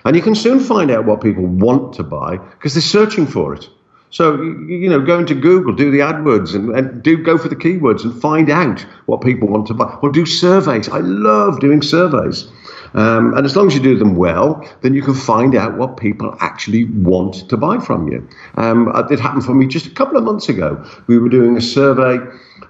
And 0.06 0.16
you 0.16 0.22
can 0.22 0.36
soon 0.36 0.60
find 0.60 0.90
out 0.90 1.06
what 1.06 1.22
people 1.22 1.46
want 1.46 1.94
to 1.94 2.04
buy 2.04 2.38
because 2.38 2.74
they're 2.74 2.82
searching 2.82 3.28
for 3.28 3.54
it. 3.54 3.70
So, 4.12 4.42
you 4.42 4.90
know, 4.90 5.00
go 5.00 5.20
into 5.20 5.34
Google, 5.34 5.74
do 5.74 5.90
the 5.90 6.00
AdWords 6.00 6.54
and, 6.54 6.76
and, 6.76 7.02
do 7.02 7.18
go 7.18 7.38
for 7.38 7.48
the 7.48 7.56
keywords 7.56 8.04
and 8.04 8.22
find 8.22 8.50
out 8.50 8.82
what 9.06 9.22
people 9.22 9.48
want 9.48 9.68
to 9.68 9.74
buy. 9.74 9.98
Or 10.02 10.12
do 10.12 10.26
surveys. 10.26 10.90
I 10.90 11.00
love 11.00 11.62
doing 11.62 11.82
surveys. 11.82 12.52
Um, 12.94 13.34
and 13.36 13.46
as 13.46 13.56
long 13.56 13.68
as 13.68 13.74
you 13.74 13.80
do 13.80 13.98
them 13.98 14.16
well, 14.16 14.68
then 14.82 14.94
you 14.94 15.02
can 15.02 15.14
find 15.14 15.56
out 15.56 15.78
what 15.78 15.96
people 15.96 16.36
actually 16.42 16.84
want 16.84 17.48
to 17.50 17.56
buy 17.56 17.80
from 17.80 18.12
you. 18.12 18.28
Um, 18.56 18.90
uh, 18.90 19.08
it 19.10 19.20
happened 19.20 19.46
for 19.46 19.54
me 19.54 19.66
just 19.66 19.86
a 19.86 19.92
couple 19.92 20.18
of 20.18 20.26
months 20.26 20.50
ago. 20.50 20.86
We 21.08 21.18
were 21.18 21.30
doing 21.30 21.56
a 21.56 21.62
survey 21.62 22.18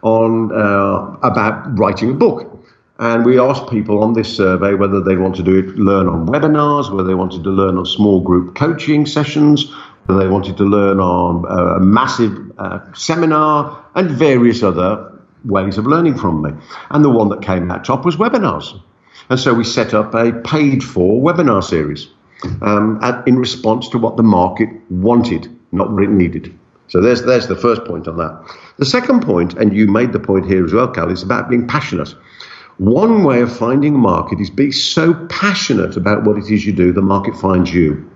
on 0.04 0.52
uh, 0.52 1.18
about 1.24 1.78
writing 1.78 2.12
a 2.12 2.14
book. 2.14 2.60
And 3.00 3.26
we 3.26 3.40
asked 3.40 3.68
people 3.68 4.04
on 4.04 4.14
this 4.14 4.38
survey 4.38 4.76
whether 4.76 5.02
they 5.02 5.16
wanted 5.16 5.44
to 5.46 5.64
do, 5.64 5.72
learn 5.72 6.08
on 6.08 6.28
webinars, 6.28 6.92
whether 6.92 7.08
they 7.08 7.16
wanted 7.16 7.44
to 7.44 7.50
learn 7.50 7.80
on 7.80 7.86
small 7.88 8.22
group 8.22 8.54
coaching 8.54 9.08
sessions, 9.08 9.74
they 10.08 10.28
wanted 10.28 10.58
to 10.58 10.64
learn 10.64 11.00
on 11.00 11.46
uh, 11.46 11.76
a 11.76 11.80
massive 11.80 12.52
uh, 12.58 12.80
seminar 12.94 13.86
and 13.96 14.12
various 14.12 14.64
other 14.64 15.20
ways 15.46 15.78
of 15.78 15.86
learning 15.86 16.18
from 16.18 16.42
me. 16.42 16.52
And 16.90 17.04
the 17.04 17.10
one 17.10 17.30
that 17.30 17.42
came 17.42 17.72
out 17.72 17.86
top 17.86 18.06
was 18.06 18.16
webinars. 18.16 18.80
And 19.30 19.40
so 19.40 19.54
we 19.54 19.64
set 19.64 19.94
up 19.94 20.14
a 20.14 20.34
paid 20.34 20.84
for 20.84 21.22
webinar 21.22 21.64
series 21.64 22.10
um, 22.62 23.00
in 23.26 23.38
response 23.38 23.90
to 23.90 23.98
what 23.98 24.18
the 24.18 24.24
market 24.24 24.70
wanted, 24.90 25.48
not 25.72 25.92
what 25.92 26.04
it 26.04 26.10
needed. 26.10 26.58
So 26.88 27.00
there's, 27.00 27.22
there's 27.22 27.48
the 27.48 27.56
first 27.56 27.86
point 27.86 28.08
on 28.08 28.18
that. 28.18 28.54
The 28.78 28.86
second 28.86 29.22
point, 29.22 29.54
and 29.54 29.74
you 29.74 29.88
made 29.88 30.12
the 30.12 30.20
point 30.20 30.46
here 30.46 30.66
as 30.66 30.74
well, 30.74 30.90
Cal, 30.90 31.10
is 31.10 31.24
about 31.24 31.50
being 31.50 31.68
passionate. 31.68 32.14
One 32.78 33.24
way 33.24 33.42
of 33.42 33.56
finding 33.56 33.96
a 33.96 33.98
market 33.98 34.42
is 34.42 34.50
be 34.50 34.72
so 34.72 35.14
passionate 35.28 35.96
about 35.96 36.26
what 36.26 36.38
it 36.38 36.52
is 36.52 36.66
you 36.66 36.74
do, 36.74 36.92
the 36.92 37.02
market 37.02 37.38
finds 37.38 37.74
you. 37.74 38.11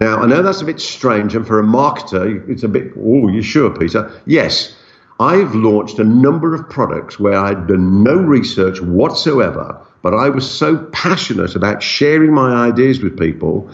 Now, 0.00 0.22
I 0.22 0.26
know 0.26 0.42
that's 0.42 0.62
a 0.62 0.64
bit 0.64 0.80
strange, 0.80 1.34
and 1.34 1.46
for 1.46 1.60
a 1.60 1.62
marketer, 1.62 2.48
it's 2.48 2.62
a 2.62 2.68
bit, 2.68 2.92
oh, 2.98 3.28
you 3.28 3.42
sure, 3.42 3.70
Peter? 3.70 4.10
Yes, 4.24 4.74
I've 5.20 5.54
launched 5.54 5.98
a 5.98 6.04
number 6.04 6.54
of 6.54 6.70
products 6.70 7.20
where 7.20 7.38
I'd 7.38 7.66
done 7.66 8.02
no 8.02 8.14
research 8.14 8.80
whatsoever, 8.80 9.78
but 10.00 10.14
I 10.14 10.30
was 10.30 10.50
so 10.50 10.78
passionate 10.92 11.54
about 11.54 11.82
sharing 11.82 12.32
my 12.32 12.66
ideas 12.66 13.00
with 13.00 13.18
people, 13.18 13.70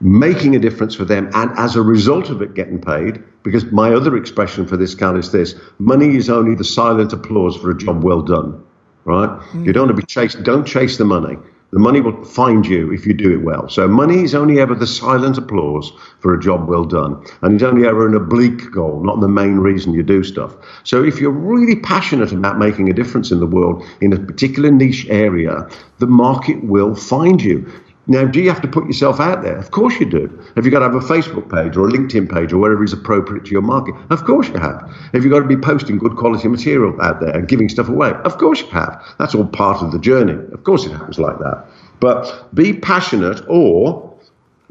making 0.00 0.56
a 0.56 0.58
difference 0.58 0.94
for 0.94 1.04
them, 1.04 1.28
and 1.34 1.50
as 1.58 1.76
a 1.76 1.82
result 1.82 2.30
of 2.30 2.40
it, 2.40 2.54
getting 2.54 2.80
paid. 2.80 3.22
Because 3.42 3.66
my 3.66 3.92
other 3.92 4.16
expression 4.16 4.66
for 4.66 4.78
this, 4.78 4.94
Cal, 4.94 5.16
is 5.16 5.30
this 5.30 5.54
money 5.78 6.16
is 6.16 6.30
only 6.30 6.54
the 6.54 6.64
silent 6.64 7.12
applause 7.12 7.54
for 7.54 7.70
a 7.70 7.76
job 7.76 8.02
well 8.02 8.22
done, 8.22 8.64
right? 9.04 9.28
Mm. 9.28 9.66
You 9.66 9.74
don't 9.74 9.88
want 9.88 9.96
to 9.96 10.02
be 10.02 10.06
chased, 10.06 10.42
don't 10.42 10.66
chase 10.66 10.96
the 10.96 11.04
money. 11.04 11.36
The 11.72 11.80
money 11.80 12.00
will 12.00 12.24
find 12.24 12.64
you 12.64 12.92
if 12.92 13.06
you 13.06 13.12
do 13.12 13.32
it 13.32 13.42
well. 13.42 13.68
So 13.68 13.88
money 13.88 14.22
is 14.22 14.34
only 14.34 14.60
ever 14.60 14.74
the 14.74 14.86
silent 14.86 15.36
applause 15.36 15.92
for 16.20 16.32
a 16.32 16.40
job 16.40 16.68
well 16.68 16.84
done. 16.84 17.24
And 17.42 17.54
it's 17.54 17.64
only 17.64 17.86
ever 17.86 18.06
an 18.06 18.14
oblique 18.14 18.70
goal, 18.70 19.02
not 19.02 19.20
the 19.20 19.28
main 19.28 19.56
reason 19.56 19.92
you 19.92 20.04
do 20.04 20.22
stuff. 20.22 20.54
So 20.84 21.02
if 21.02 21.20
you're 21.20 21.30
really 21.30 21.76
passionate 21.76 22.32
about 22.32 22.58
making 22.58 22.88
a 22.88 22.94
difference 22.94 23.32
in 23.32 23.40
the 23.40 23.46
world 23.46 23.84
in 24.00 24.12
a 24.12 24.18
particular 24.18 24.70
niche 24.70 25.06
area, 25.08 25.68
the 25.98 26.06
market 26.06 26.62
will 26.62 26.94
find 26.94 27.42
you. 27.42 27.70
Now, 28.08 28.24
do 28.24 28.40
you 28.40 28.48
have 28.50 28.62
to 28.62 28.68
put 28.68 28.86
yourself 28.86 29.18
out 29.18 29.42
there? 29.42 29.56
Of 29.56 29.72
course 29.72 29.98
you 29.98 30.06
do. 30.06 30.28
Have 30.54 30.64
you 30.64 30.70
got 30.70 30.78
to 30.78 30.84
have 30.84 30.94
a 30.94 31.00
Facebook 31.00 31.50
page 31.50 31.76
or 31.76 31.88
a 31.88 31.90
LinkedIn 31.90 32.32
page 32.32 32.52
or 32.52 32.58
whatever 32.58 32.84
is 32.84 32.92
appropriate 32.92 33.46
to 33.46 33.50
your 33.50 33.62
market? 33.62 33.96
Of 34.10 34.24
course 34.24 34.48
you 34.48 34.58
have. 34.58 34.88
Have 35.12 35.24
you 35.24 35.30
got 35.30 35.40
to 35.40 35.46
be 35.46 35.56
posting 35.56 35.98
good 35.98 36.16
quality 36.16 36.46
material 36.46 37.00
out 37.02 37.20
there 37.20 37.30
and 37.30 37.48
giving 37.48 37.68
stuff 37.68 37.88
away? 37.88 38.12
Of 38.24 38.38
course 38.38 38.60
you 38.60 38.68
have. 38.68 39.02
That's 39.18 39.34
all 39.34 39.46
part 39.46 39.82
of 39.82 39.90
the 39.90 39.98
journey. 39.98 40.34
Of 40.52 40.62
course 40.62 40.86
it 40.86 40.92
happens 40.92 41.18
like 41.18 41.38
that. 41.40 41.66
But 41.98 42.54
be 42.54 42.74
passionate 42.74 43.42
or 43.48 44.16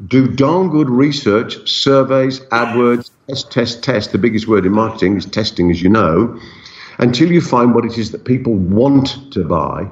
do 0.06 0.28
darn 0.28 0.70
good 0.70 0.88
research, 0.88 1.68
surveys, 1.68 2.40
AdWords, 2.40 3.10
test, 3.28 3.52
test, 3.52 3.82
test. 3.82 4.12
The 4.12 4.18
biggest 4.18 4.48
word 4.48 4.64
in 4.64 4.72
marketing 4.72 5.18
is 5.18 5.26
testing, 5.26 5.70
as 5.70 5.82
you 5.82 5.90
know, 5.90 6.40
until 6.98 7.30
you 7.30 7.42
find 7.42 7.74
what 7.74 7.84
it 7.84 7.98
is 7.98 8.12
that 8.12 8.24
people 8.24 8.54
want 8.54 9.32
to 9.32 9.44
buy 9.44 9.90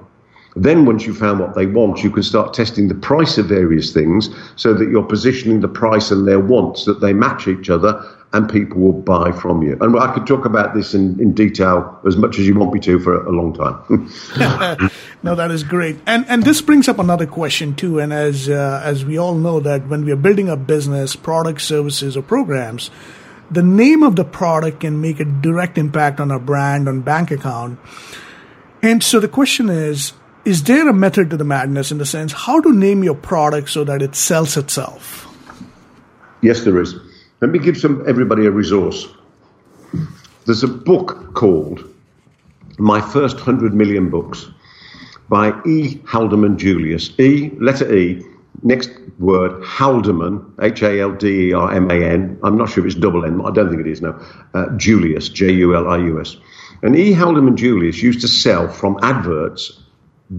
then, 0.57 0.87
once 0.87 1.05
you've 1.05 1.19
found 1.19 1.41
what 1.41 1.55
they 1.55 1.67
want, 1.67 2.05
you 2.05 2.11
can 2.11 2.23
start 2.23 2.55
testing 2.55 2.87
the 2.87 2.95
price 2.95 3.39
of 3.39 3.47
various 3.47 3.93
things 3.93 4.31
so 4.55 4.73
that 4.73 4.89
you're 4.89 5.03
positioning 5.03 5.61
the 5.61 5.69
price 5.69 6.13
and 6.13 6.29
their 6.29 6.39
wants 6.39 6.85
that 6.85 7.01
they 7.01 7.13
match 7.13 7.49
each 7.49 7.71
other 7.71 8.05
and 8.35 8.51
people 8.51 8.81
will 8.81 8.93
buy 8.93 9.31
from 9.31 9.63
you. 9.63 9.77
And 9.81 9.97
I 9.97 10.13
could 10.13 10.27
talk 10.27 10.45
about 10.45 10.75
this 10.75 10.93
in, 10.93 11.21
in 11.21 11.35
detail 11.35 12.01
as 12.07 12.17
much 12.17 12.39
as 12.39 12.47
you 12.47 12.55
want 12.57 12.73
me 12.73 12.81
to 12.81 12.99
for 12.99 13.25
a, 13.25 13.31
long 13.31 13.55
time. 13.55 14.11
no, 15.23 15.37
that 15.37 15.51
is 15.53 15.63
great. 15.63 15.97
And 16.05 16.25
and 16.29 16.43
this 16.43 16.61
brings 16.61 16.89
up 16.89 16.99
another 16.99 17.27
question 17.27 17.77
too. 17.77 18.01
And 18.01 18.13
as 18.13 18.49
uh, 18.49 18.81
as 18.85 19.05
we 19.05 19.19
all 19.19 19.37
know 19.37 19.61
that 19.61 19.87
when 19.87 20.05
we 20.05 20.11
are 20.11 20.17
building 20.17 20.49
a 20.49 20.57
business, 20.57 21.15
product, 21.15 21.61
services, 21.63 22.17
or 22.17 22.23
programs, 22.23 22.91
the 23.51 23.63
name 23.63 24.03
of 24.03 24.17
the 24.17 24.25
product 24.25 24.81
can 24.81 25.01
make 25.01 25.21
a 25.21 25.25
direct 25.25 25.79
impact 25.79 26.19
on 26.19 26.33
our 26.33 26.41
brand, 26.41 26.89
on 26.89 27.03
bank 27.03 27.31
account. 27.31 27.79
And 28.83 29.03
so 29.03 29.21
the 29.21 29.29
question 29.29 29.71
is, 29.71 30.13
is 30.45 30.65
there 30.65 30.89
a 30.89 30.93
method 30.93 31.31
to 31.31 31.37
the 31.37 31.45
madness 31.45 31.91
in 31.91 31.99
the 31.99 32.07
sense 32.07 32.33
how 32.33 32.61
to 32.61 32.73
name 32.73 33.03
your 33.03 33.15
product 33.15 33.71
so 33.71 33.85
that 33.85 34.03
it 34.03 34.15
sells 34.15 34.57
itself? 34.57 35.27
Yes, 36.43 36.65
there 36.65 36.81
is. 36.81 36.95
Let 37.41 37.51
me 37.51 37.59
give 37.59 37.77
some 37.77 38.05
everybody 38.07 38.47
a 38.47 38.51
resource. 38.51 39.09
There's 40.45 40.63
a 40.63 40.69
book 40.69 41.35
called 41.35 41.83
My 42.79 43.01
First 43.01 43.39
Hundred 43.41 43.75
Million 43.75 44.11
Books 44.11 44.47
by 45.29 45.53
E. 45.67 46.01
Haldeman 46.05 46.59
Julius. 46.59 47.19
E, 47.19 47.51
letter 47.59 47.95
E, 47.95 48.23
next 48.63 48.91
word, 49.19 49.63
Haldeman, 49.65 50.55
H 50.61 50.83
A 50.83 51.01
L 51.01 51.13
D 51.13 51.49
E 51.49 51.53
R 51.55 51.73
M 51.73 51.91
A 51.91 51.95
N. 51.95 52.39
I'm 52.43 52.59
not 52.59 52.69
sure 52.69 52.85
if 52.85 52.93
it's 52.93 53.01
double 53.01 53.25
N, 53.25 53.41
I 53.41 53.51
don't 53.51 53.71
think 53.71 53.81
it 53.81 53.91
is 53.91 54.03
now. 54.03 54.21
Uh, 54.53 54.69
Julius, 54.77 55.31
J 55.31 55.51
U 55.53 55.75
L 55.75 55.89
I 55.89 55.97
U 55.99 56.21
S. 56.21 56.37
And 56.83 56.95
E. 56.95 57.13
Haldeman 57.13 57.57
Julius 57.57 58.03
used 58.03 58.21
to 58.21 58.29
sell 58.29 58.69
from 58.69 58.99
adverts 59.03 59.84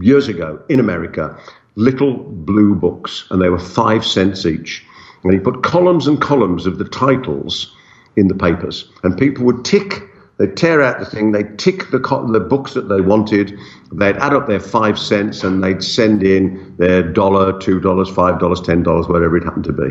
years 0.00 0.28
ago 0.28 0.62
in 0.68 0.80
America 0.80 1.38
little 1.76 2.14
blue 2.14 2.74
books, 2.74 3.26
and 3.30 3.40
they 3.40 3.50
were 3.50 3.58
five 3.58 4.04
cents 4.04 4.44
each. 4.46 4.84
And 5.22 5.32
he 5.32 5.38
put 5.38 5.62
columns 5.62 6.06
and 6.06 6.20
columns 6.20 6.66
of 6.66 6.78
the 6.78 6.88
titles 6.88 7.74
in 8.16 8.28
the 8.28 8.34
papers, 8.34 8.90
and 9.02 9.16
people 9.16 9.44
would 9.44 9.64
tick. 9.64 10.02
They'd 10.38 10.56
tear 10.56 10.82
out 10.82 10.98
the 10.98 11.06
thing, 11.06 11.32
they'd 11.32 11.58
tick 11.58 11.90
the, 11.90 11.98
the 11.98 12.40
books 12.40 12.74
that 12.74 12.88
they 12.88 13.00
wanted, 13.00 13.58
they'd 13.90 14.16
add 14.16 14.34
up 14.34 14.46
their 14.46 14.60
five 14.60 14.98
cents, 14.98 15.42
and 15.42 15.64
they'd 15.64 15.82
send 15.82 16.22
in 16.22 16.76
their 16.76 17.02
dollar, 17.02 17.58
two 17.58 17.80
dollars, 17.80 18.10
five 18.10 18.38
dollars, 18.38 18.60
ten 18.60 18.82
dollars, 18.82 19.08
whatever 19.08 19.38
it 19.38 19.44
happened 19.44 19.64
to 19.64 19.72
be. 19.72 19.88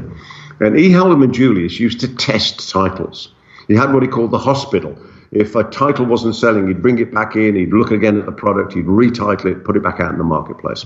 And 0.59 0.79
E. 0.79 0.91
Haldeman 0.91 1.33
Julius 1.33 1.79
used 1.79 1.99
to 2.01 2.15
test 2.15 2.69
titles. 2.69 3.33
He 3.67 3.73
had 3.73 3.91
what 3.91 4.03
he 4.03 4.09
called 4.09 4.31
the 4.31 4.37
hospital 4.37 4.95
if 5.36 5.53
a 5.53 5.65
title 5.65 6.05
wasn't 6.05 6.33
selling, 6.33 6.67
he'd 6.67 6.81
bring 6.81 6.97
it 6.97 7.13
back 7.13 7.36
in, 7.36 7.55
he'd 7.55 7.73
look 7.73 7.91
again 7.91 8.17
at 8.17 8.25
the 8.25 8.31
product, 8.31 8.73
he'd 8.73 8.86
retitle 8.86 9.45
it, 9.45 9.65
put 9.65 9.75
it 9.75 9.83
back 9.83 9.99
out 9.99 10.11
in 10.11 10.17
the 10.17 10.23
marketplace. 10.23 10.86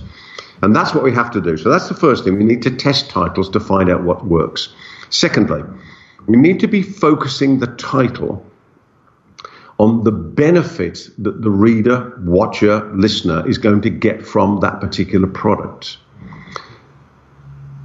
And 0.63 0.75
that's 0.75 0.93
what 0.93 1.03
we 1.03 1.13
have 1.13 1.29
to 1.31 1.41
do. 1.41 1.55
So 1.55 1.69
that's 1.69 1.87
the 1.87 1.93
first 1.93 2.23
thing. 2.23 2.35
We 2.35 2.43
need 2.43 2.63
to 2.63 2.71
test 2.71 3.11
titles 3.11 3.49
to 3.51 3.59
find 3.59 3.91
out 3.91 4.03
what 4.03 4.25
works. 4.25 4.73
Secondly, 5.11 5.61
we 6.25 6.35
need 6.35 6.61
to 6.61 6.67
be 6.67 6.81
focusing 6.81 7.59
the 7.59 7.67
title 7.67 8.43
on 9.77 10.03
the 10.03 10.11
benefit 10.11 11.09
that 11.19 11.41
the 11.41 11.51
reader, 11.51 12.19
watcher, 12.25 12.91
listener 12.93 13.47
is 13.47 13.59
going 13.59 13.81
to 13.81 13.89
get 13.91 14.25
from 14.25 14.59
that 14.61 14.81
particular 14.81 15.27
product. 15.27 15.97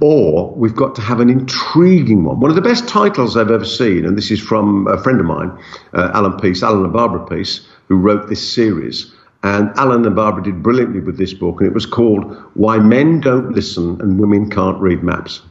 Or 0.07 0.51
we've 0.51 0.75
got 0.75 0.93
to 0.97 1.01
have 1.01 1.19
an 1.19 1.31
intriguing 1.31 2.25
one. 2.25 2.39
One 2.39 2.51
of 2.51 2.55
the 2.55 2.61
best 2.61 2.87
titles 2.87 3.35
I've 3.35 3.49
ever 3.49 3.65
seen, 3.65 4.05
and 4.05 4.15
this 4.15 4.29
is 4.29 4.39
from 4.39 4.85
a 4.85 5.01
friend 5.01 5.19
of 5.19 5.25
mine, 5.25 5.57
uh, 5.93 6.11
Alan 6.13 6.37
Pease, 6.39 6.61
Alan 6.61 6.83
and 6.83 6.93
Barbara 6.93 7.25
Pease, 7.25 7.67
who 7.87 7.97
wrote 7.97 8.29
this 8.29 8.53
series. 8.53 9.11
And 9.41 9.71
Alan 9.77 10.05
and 10.05 10.15
Barbara 10.15 10.43
did 10.43 10.61
brilliantly 10.61 10.99
with 10.99 11.17
this 11.17 11.33
book, 11.33 11.59
and 11.59 11.67
it 11.67 11.73
was 11.73 11.87
called 11.87 12.23
Why 12.53 12.77
Men 12.77 13.19
Don't 13.19 13.53
Listen 13.53 13.99
and 13.99 14.19
Women 14.19 14.51
Can't 14.51 14.79
Read 14.79 15.01
Maps. 15.01 15.41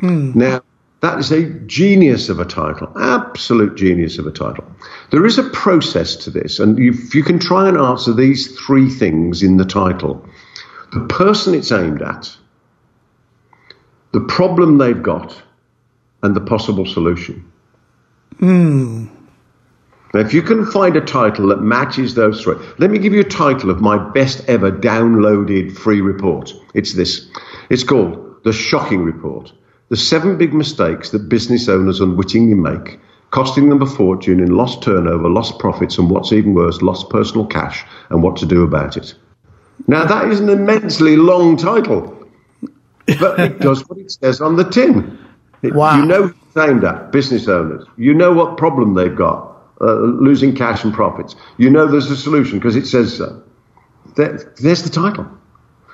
Hmm. 0.00 0.32
Now, 0.34 0.62
that 1.02 1.18
is 1.18 1.30
a 1.30 1.50
genius 1.66 2.30
of 2.30 2.40
a 2.40 2.46
title, 2.46 2.90
absolute 2.98 3.76
genius 3.76 4.18
of 4.18 4.26
a 4.26 4.32
title. 4.32 4.64
There 5.10 5.26
is 5.26 5.36
a 5.36 5.50
process 5.50 6.16
to 6.24 6.30
this, 6.30 6.58
and 6.58 6.78
if 6.78 7.14
you 7.14 7.22
can 7.22 7.38
try 7.38 7.68
and 7.68 7.76
answer 7.76 8.14
these 8.14 8.58
three 8.58 8.88
things 8.88 9.42
in 9.42 9.58
the 9.58 9.66
title 9.66 10.26
the 10.94 11.04
person 11.04 11.52
it's 11.52 11.70
aimed 11.70 12.00
at, 12.00 12.34
the 14.12 14.20
problem 14.20 14.78
they've 14.78 15.02
got, 15.02 15.40
and 16.22 16.34
the 16.34 16.40
possible 16.40 16.86
solution. 16.86 17.50
Hmm. 18.38 19.06
Now, 20.14 20.20
if 20.20 20.32
you 20.32 20.42
can 20.42 20.64
find 20.64 20.96
a 20.96 21.02
title 21.02 21.48
that 21.48 21.60
matches 21.60 22.14
those 22.14 22.42
three, 22.42 22.56
let 22.78 22.90
me 22.90 22.98
give 22.98 23.12
you 23.12 23.20
a 23.20 23.24
title 23.24 23.70
of 23.70 23.80
my 23.80 23.98
best 24.12 24.48
ever 24.48 24.72
downloaded 24.72 25.76
free 25.76 26.00
report. 26.00 26.52
It's 26.74 26.94
this. 26.94 27.28
It's 27.68 27.84
called 27.84 28.42
The 28.44 28.52
Shocking 28.52 29.02
Report 29.02 29.52
the 29.88 29.96
seven 29.96 30.36
big 30.36 30.52
mistakes 30.52 31.10
that 31.10 31.28
business 31.28 31.68
owners 31.68 32.00
unwittingly 32.00 32.54
make, 32.54 33.00
costing 33.30 33.68
them 33.68 33.82
a 33.82 33.86
fortune 33.86 34.40
in 34.40 34.54
lost 34.54 34.82
turnover, 34.82 35.28
lost 35.28 35.58
profits, 35.58 35.98
and 35.98 36.10
what's 36.10 36.32
even 36.32 36.54
worse, 36.54 36.82
lost 36.82 37.08
personal 37.10 37.46
cash, 37.46 37.84
and 38.10 38.22
what 38.22 38.36
to 38.36 38.46
do 38.46 38.62
about 38.62 38.96
it. 38.96 39.14
Now, 39.86 40.04
that 40.04 40.30
is 40.30 40.40
an 40.40 40.50
immensely 40.50 41.16
long 41.16 41.56
title, 41.56 42.17
but 43.18 43.40
it 43.40 43.58
does 43.60 43.88
what 43.88 43.98
it 43.98 44.10
says 44.10 44.40
on 44.40 44.56
the 44.56 44.64
tin. 44.64 45.18
It, 45.62 45.74
wow. 45.74 45.96
You 45.96 46.04
know 46.04 46.28
who's 46.28 46.56
aimed 46.56 46.84
at, 46.84 47.10
business 47.10 47.48
owners. 47.48 47.84
You 47.96 48.14
know 48.14 48.32
what 48.32 48.56
problem 48.56 48.94
they've 48.94 49.14
got, 49.14 49.56
uh, 49.80 49.94
losing 49.94 50.54
cash 50.54 50.84
and 50.84 50.92
profits. 50.92 51.34
You 51.56 51.70
know 51.70 51.86
there's 51.86 52.10
a 52.10 52.16
solution 52.16 52.58
because 52.58 52.76
it 52.76 52.86
says 52.86 53.16
so. 53.16 53.42
There, 54.16 54.52
there's 54.60 54.82
the 54.82 54.90
title. 54.90 55.28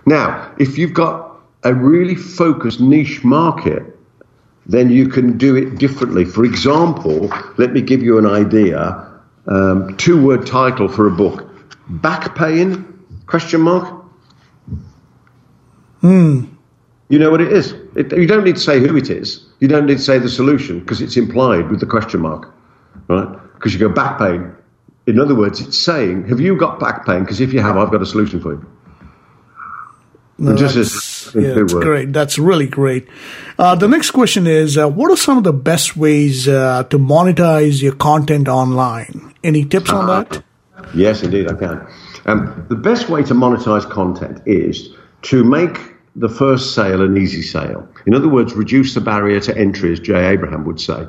Now, 0.07 0.55
if 0.59 0.77
you've 0.77 0.95
got 0.95 1.37
a 1.63 1.73
really 1.73 2.15
focused 2.15 2.81
niche 2.81 3.25
market, 3.25 3.83
then 4.67 4.91
you 4.91 5.09
can 5.09 5.39
do 5.39 5.57
it 5.57 5.79
differently. 5.79 6.25
For 6.25 6.45
example, 6.45 7.33
let 7.59 7.73
me 7.73 7.81
give 7.81 8.03
you 8.03 8.19
an 8.19 8.27
idea. 8.27 9.11
Um, 9.47 9.97
two 9.97 10.23
word 10.23 10.47
title 10.47 10.89
for 10.89 11.07
a 11.07 11.11
book. 11.11 11.51
Back 11.89 12.35
pain? 12.35 13.05
Question 13.27 13.63
mark. 13.63 14.03
Hmm. 16.01 16.54
You 17.09 17.19
know 17.19 17.31
what 17.31 17.41
it 17.41 17.53
is. 17.53 17.75
It, 17.97 18.13
you 18.13 18.27
don't 18.27 18.45
need 18.45 18.57
to 18.57 18.61
say 18.63 18.81
who 18.81 18.97
it 18.97 19.11
is. 19.11 19.45
You 19.61 19.69
don't 19.69 19.87
need 19.87 19.99
to 19.99 20.03
say 20.03 20.19
the 20.19 20.29
solution 20.29 20.81
because 20.81 21.01
it's 21.01 21.17
implied 21.17 21.71
with 21.71 21.81
the 21.81 21.87
question 21.87 22.21
mark, 22.21 22.53
right? 23.09 23.29
Because 23.55 23.75
you 23.75 23.81
go 23.81 23.89
back 23.89 24.19
pain. 24.19 24.53
In 25.07 25.21
other 25.21 25.35
words, 25.35 25.61
it's 25.61 25.79
saying, 25.79 26.29
"Have 26.29 26.41
you 26.41 26.57
got 26.57 26.81
back 26.81 27.05
pain?" 27.05 27.21
Because 27.21 27.41
if 27.41 27.53
you 27.53 27.61
have, 27.61 27.77
I've 27.77 27.91
got 27.91 28.01
a 28.01 28.07
solution 28.07 28.41
for 28.41 28.55
you. 28.55 28.67
No, 30.37 30.57
just 30.57 30.75
that's, 30.75 31.35
yeah, 31.35 31.55
that's 31.55 31.75
great. 31.75 32.13
That's 32.13 32.39
really 32.39 32.67
great. 32.67 33.07
Uh, 33.57 33.77
the 33.77 33.87
next 33.87 34.11
question 34.11 34.47
is 34.47 34.77
uh, 34.77 34.89
What 34.89 35.11
are 35.11 35.17
some 35.17 35.39
of 35.39 35.45
the 35.45 35.53
best 35.53 35.97
ways 35.97 36.49
uh, 36.49 36.85
to 36.85 36.99
monetize 36.99 37.81
your 37.81 37.95
content 37.95 38.49
online? 38.49 39.33
Any 39.45 39.65
tips 39.65 39.91
on 39.91 40.07
that? 40.09 40.43
Yes, 40.95 41.23
indeed, 41.23 41.49
I 41.49 41.55
can. 41.55 41.87
Um, 42.27 42.67
the 42.69 42.77
best 42.77 43.09
way 43.09 43.23
to 43.23 43.35
monetize 43.35 43.89
content 43.89 44.43
is 44.47 44.89
to 45.23 45.45
make 45.45 45.94
the 46.17 46.29
first 46.29 46.75
sale 46.75 47.03
an 47.03 47.17
easy 47.17 47.43
sale. 47.43 47.89
In 48.07 48.15
other 48.15 48.29
words, 48.29 48.55
reduce 48.55 48.95
the 48.95 49.01
barrier 49.01 49.41
to 49.41 49.57
entry, 49.57 49.93
as 49.93 49.99
Jay 49.99 50.29
Abraham 50.29 50.65
would 50.65 50.81
say. 50.81 51.07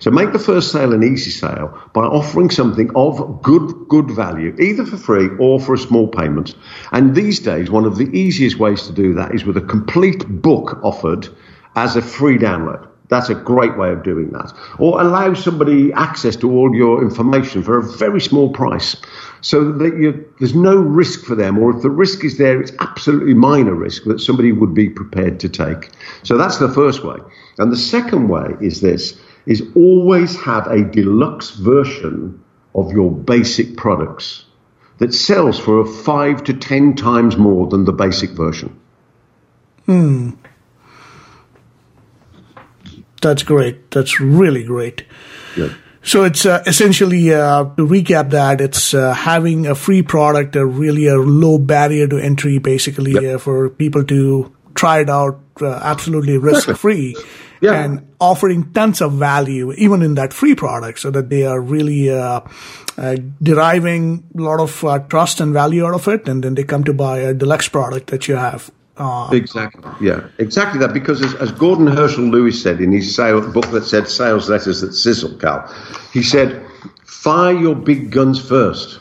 So 0.00 0.10
make 0.10 0.32
the 0.32 0.38
first 0.38 0.72
sale 0.72 0.94
an 0.94 1.02
easy 1.02 1.30
sale 1.30 1.78
by 1.92 2.02
offering 2.02 2.48
something 2.48 2.90
of 2.94 3.42
good, 3.42 3.88
good 3.88 4.10
value, 4.10 4.56
either 4.58 4.86
for 4.86 4.96
free 4.96 5.28
or 5.38 5.60
for 5.60 5.74
a 5.74 5.78
small 5.78 6.08
payment. 6.08 6.54
And 6.90 7.14
these 7.14 7.40
days, 7.40 7.70
one 7.70 7.84
of 7.84 7.98
the 7.98 8.08
easiest 8.16 8.58
ways 8.58 8.86
to 8.86 8.92
do 8.92 9.14
that 9.14 9.34
is 9.34 9.44
with 9.44 9.58
a 9.58 9.62
complete 9.62 10.26
book 10.26 10.80
offered 10.82 11.28
as 11.74 11.96
a 11.96 12.02
free 12.02 12.38
download. 12.38 12.88
That's 13.08 13.28
a 13.28 13.34
great 13.34 13.76
way 13.78 13.90
of 13.90 14.02
doing 14.02 14.30
that. 14.30 14.52
Or 14.78 15.00
allow 15.00 15.34
somebody 15.34 15.92
access 15.92 16.34
to 16.36 16.50
all 16.50 16.74
your 16.74 17.02
information 17.02 17.62
for 17.62 17.78
a 17.78 17.82
very 17.82 18.20
small 18.20 18.50
price 18.50 18.96
so 19.46 19.70
that 19.70 19.96
you, 19.96 20.28
there's 20.40 20.56
no 20.56 20.74
risk 20.74 21.24
for 21.24 21.36
them, 21.36 21.56
or 21.56 21.70
if 21.70 21.80
the 21.80 21.88
risk 21.88 22.24
is 22.24 22.36
there, 22.36 22.60
it's 22.60 22.72
absolutely 22.80 23.32
minor 23.32 23.74
risk 23.74 24.02
that 24.02 24.18
somebody 24.18 24.50
would 24.50 24.74
be 24.74 24.88
prepared 24.88 25.38
to 25.38 25.48
take. 25.48 25.90
So 26.24 26.36
that's 26.36 26.58
the 26.58 26.68
first 26.68 27.04
way. 27.04 27.18
And 27.56 27.70
the 27.70 27.76
second 27.76 28.26
way 28.26 28.56
is 28.60 28.80
this, 28.80 29.16
is 29.46 29.62
always 29.76 30.34
have 30.40 30.66
a 30.66 30.82
deluxe 30.82 31.50
version 31.50 32.42
of 32.74 32.90
your 32.90 33.12
basic 33.12 33.76
products 33.76 34.46
that 34.98 35.14
sells 35.14 35.60
for 35.60 35.86
five 35.86 36.42
to 36.42 36.52
ten 36.52 36.96
times 36.96 37.36
more 37.36 37.68
than 37.68 37.84
the 37.84 37.92
basic 37.92 38.30
version. 38.30 38.76
Hmm. 39.84 40.30
That's 43.22 43.44
great. 43.44 43.92
That's 43.92 44.18
really 44.18 44.64
great. 44.64 45.04
So 46.06 46.22
it's 46.22 46.46
uh, 46.46 46.62
essentially 46.66 47.34
uh, 47.34 47.64
to 47.76 47.84
recap 47.84 48.30
that 48.30 48.60
it's 48.60 48.94
uh, 48.94 49.12
having 49.12 49.66
a 49.66 49.74
free 49.74 50.02
product, 50.02 50.54
a 50.54 50.64
really 50.64 51.08
a 51.08 51.16
low 51.16 51.58
barrier 51.58 52.06
to 52.06 52.16
entry, 52.18 52.58
basically 52.58 53.12
yep. 53.12 53.34
Uh, 53.34 53.38
for 53.38 53.70
people 53.70 54.04
to 54.04 54.54
try 54.76 55.00
it 55.00 55.10
out 55.10 55.40
uh, 55.60 55.80
absolutely 55.82 56.38
risk 56.38 56.70
free, 56.76 57.16
yeah. 57.60 57.82
and 57.82 58.06
offering 58.20 58.72
tons 58.72 59.00
of 59.00 59.14
value 59.14 59.72
even 59.72 60.00
in 60.00 60.14
that 60.14 60.32
free 60.32 60.54
product, 60.54 61.00
so 61.00 61.10
that 61.10 61.28
they 61.28 61.44
are 61.44 61.60
really 61.60 62.08
uh, 62.08 62.40
deriving 63.42 64.22
a 64.38 64.40
lot 64.40 64.60
of 64.60 65.08
trust 65.08 65.40
and 65.40 65.52
value 65.52 65.84
out 65.84 65.94
of 65.94 66.06
it, 66.06 66.28
and 66.28 66.44
then 66.44 66.54
they 66.54 66.62
come 66.62 66.84
to 66.84 66.94
buy 66.94 67.18
a 67.18 67.34
deluxe 67.34 67.68
product 67.68 68.10
that 68.10 68.28
you 68.28 68.36
have. 68.36 68.70
Uh, 68.98 69.28
exactly. 69.30 69.90
Yeah, 70.00 70.28
exactly 70.38 70.80
that. 70.80 70.94
Because 70.94 71.20
as, 71.22 71.34
as 71.34 71.52
Gordon 71.52 71.86
Herschel 71.86 72.24
Lewis 72.24 72.62
said 72.62 72.80
in 72.80 72.92
his 72.92 73.14
sale, 73.14 73.40
book 73.52 73.70
that 73.70 73.84
said 73.84 74.08
"Sales 74.08 74.48
Letters 74.48 74.80
That 74.80 74.94
Sizzle," 74.94 75.36
Cal, 75.38 75.70
he 76.12 76.22
said, 76.22 76.64
"Fire 77.04 77.52
your 77.52 77.74
big 77.74 78.10
guns 78.10 78.40
first. 78.40 79.00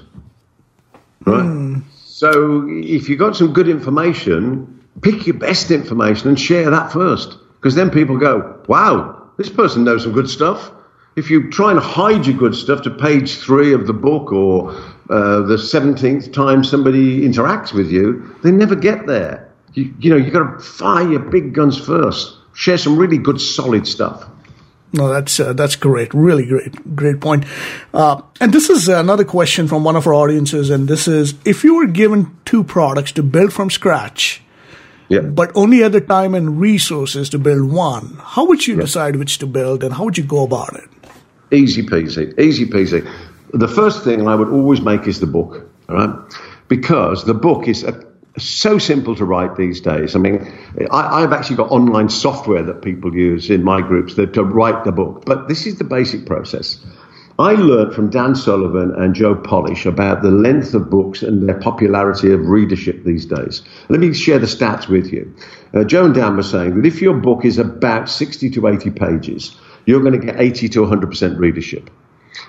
Right. 1.25 1.45
Mm. 1.45 1.83
So 1.93 2.67
if 2.69 3.07
you've 3.07 3.19
got 3.19 3.37
some 3.37 3.53
good 3.53 3.69
information, 3.69 4.83
pick 5.01 5.27
your 5.27 5.37
best 5.37 5.71
information 5.71 6.27
and 6.27 6.39
share 6.39 6.69
that 6.69 6.91
first, 6.91 7.37
because 7.55 7.75
then 7.75 7.89
people 7.89 8.17
go, 8.17 8.61
"Wow, 8.67 9.29
this 9.37 9.49
person 9.49 9.85
knows 9.85 10.03
some 10.03 10.11
good 10.11 10.29
stuff." 10.29 10.71
If 11.15 11.29
you 11.29 11.49
try 11.49 11.71
and 11.71 11.79
hide 11.79 12.25
your 12.27 12.35
good 12.35 12.55
stuff 12.55 12.81
to 12.81 12.89
page 12.89 13.37
three 13.37 13.71
of 13.71 13.87
the 13.87 13.93
book 13.93 14.33
or 14.33 14.71
uh, 15.09 15.43
the 15.43 15.55
17th 15.55 16.33
time 16.33 16.61
somebody 16.61 17.21
interacts 17.21 17.71
with 17.71 17.89
you, 17.89 18.35
they 18.43 18.51
never 18.51 18.75
get 18.75 19.07
there 19.07 19.54
you, 19.75 19.93
you 19.99 20.09
know, 20.09 20.15
you've 20.15 20.33
got 20.33 20.57
to 20.57 20.59
fire 20.59 21.09
your 21.09 21.19
big 21.19 21.53
guns 21.53 21.77
first. 21.77 22.35
Share 22.53 22.77
some 22.77 22.97
really 22.97 23.17
good, 23.17 23.39
solid 23.39 23.85
stuff. 23.85 24.27
No, 24.93 25.09
that's 25.09 25.39
uh, 25.41 25.51
that's 25.51 25.75
great. 25.75 26.13
Really 26.13 26.45
great, 26.45 26.95
great 26.95 27.19
point. 27.19 27.43
Uh, 27.93 28.21
and 28.39 28.53
this 28.53 28.69
is 28.69 28.87
another 28.87 29.25
question 29.25 29.67
from 29.67 29.83
one 29.83 29.97
of 29.97 30.07
our 30.07 30.13
audiences, 30.13 30.69
and 30.69 30.87
this 30.87 31.07
is: 31.07 31.33
if 31.43 31.65
you 31.65 31.75
were 31.75 31.87
given 31.87 32.37
two 32.45 32.63
products 32.63 33.11
to 33.13 33.23
build 33.23 33.51
from 33.51 33.69
scratch, 33.69 34.41
yeah. 35.09 35.19
but 35.19 35.51
only 35.53 35.79
had 35.79 35.91
the 35.91 35.99
time 35.99 36.33
and 36.33 36.61
resources 36.61 37.29
to 37.31 37.39
build 37.39 37.69
one, 37.69 38.17
how 38.21 38.45
would 38.45 38.65
you 38.65 38.75
yeah. 38.75 38.81
decide 38.81 39.17
which 39.17 39.37
to 39.39 39.47
build, 39.47 39.83
and 39.83 39.93
how 39.93 40.05
would 40.05 40.17
you 40.17 40.23
go 40.23 40.43
about 40.43 40.73
it? 40.75 40.89
Easy 41.51 41.85
peasy, 41.85 42.39
easy 42.39 42.65
peasy. 42.65 43.05
The 43.51 43.67
first 43.67 44.05
thing 44.05 44.29
I 44.29 44.35
would 44.35 44.49
always 44.49 44.79
make 44.79 45.07
is 45.07 45.19
the 45.19 45.27
book, 45.27 45.69
all 45.89 45.95
right? 45.95 46.33
Because 46.69 47.25
the 47.25 47.33
book 47.33 47.67
is 47.67 47.83
a 47.83 47.91
so 48.37 48.77
simple 48.77 49.15
to 49.15 49.25
write 49.25 49.55
these 49.55 49.81
days. 49.81 50.15
I 50.15 50.19
mean, 50.19 50.51
I, 50.91 51.21
have 51.21 51.33
actually 51.33 51.57
got 51.57 51.71
online 51.71 52.09
software 52.09 52.63
that 52.63 52.81
people 52.81 53.15
use 53.15 53.49
in 53.49 53.63
my 53.63 53.81
groups 53.81 54.15
that, 54.15 54.33
to 54.33 54.43
write 54.43 54.83
the 54.83 54.91
book, 54.91 55.23
but 55.25 55.47
this 55.47 55.67
is 55.67 55.77
the 55.77 55.83
basic 55.83 56.25
process. 56.25 56.83
I 57.37 57.53
learned 57.53 57.93
from 57.93 58.09
Dan 58.09 58.35
Sullivan 58.35 58.93
and 58.95 59.13
Joe 59.13 59.35
Polish 59.35 59.85
about 59.85 60.21
the 60.21 60.31
length 60.31 60.73
of 60.73 60.89
books 60.89 61.21
and 61.21 61.47
their 61.47 61.59
popularity 61.59 62.31
of 62.31 62.47
readership 62.47 63.03
these 63.03 63.25
days. 63.25 63.61
Let 63.89 63.99
me 63.99 64.13
share 64.13 64.39
the 64.39 64.45
stats 64.45 64.87
with 64.87 65.11
you. 65.11 65.35
Uh, 65.73 65.83
Joe 65.83 66.05
and 66.05 66.15
Dan 66.15 66.37
were 66.37 66.43
saying 66.43 66.75
that 66.75 66.85
if 66.85 67.01
your 67.01 67.15
book 67.15 67.43
is 67.43 67.57
about 67.57 68.09
60 68.09 68.51
to 68.51 68.67
80 68.67 68.91
pages, 68.91 69.57
you're 69.85 69.99
going 69.99 70.19
to 70.19 70.25
get 70.25 70.39
80 70.39 70.69
to 70.69 70.79
100% 70.85 71.37
readership. 71.37 71.89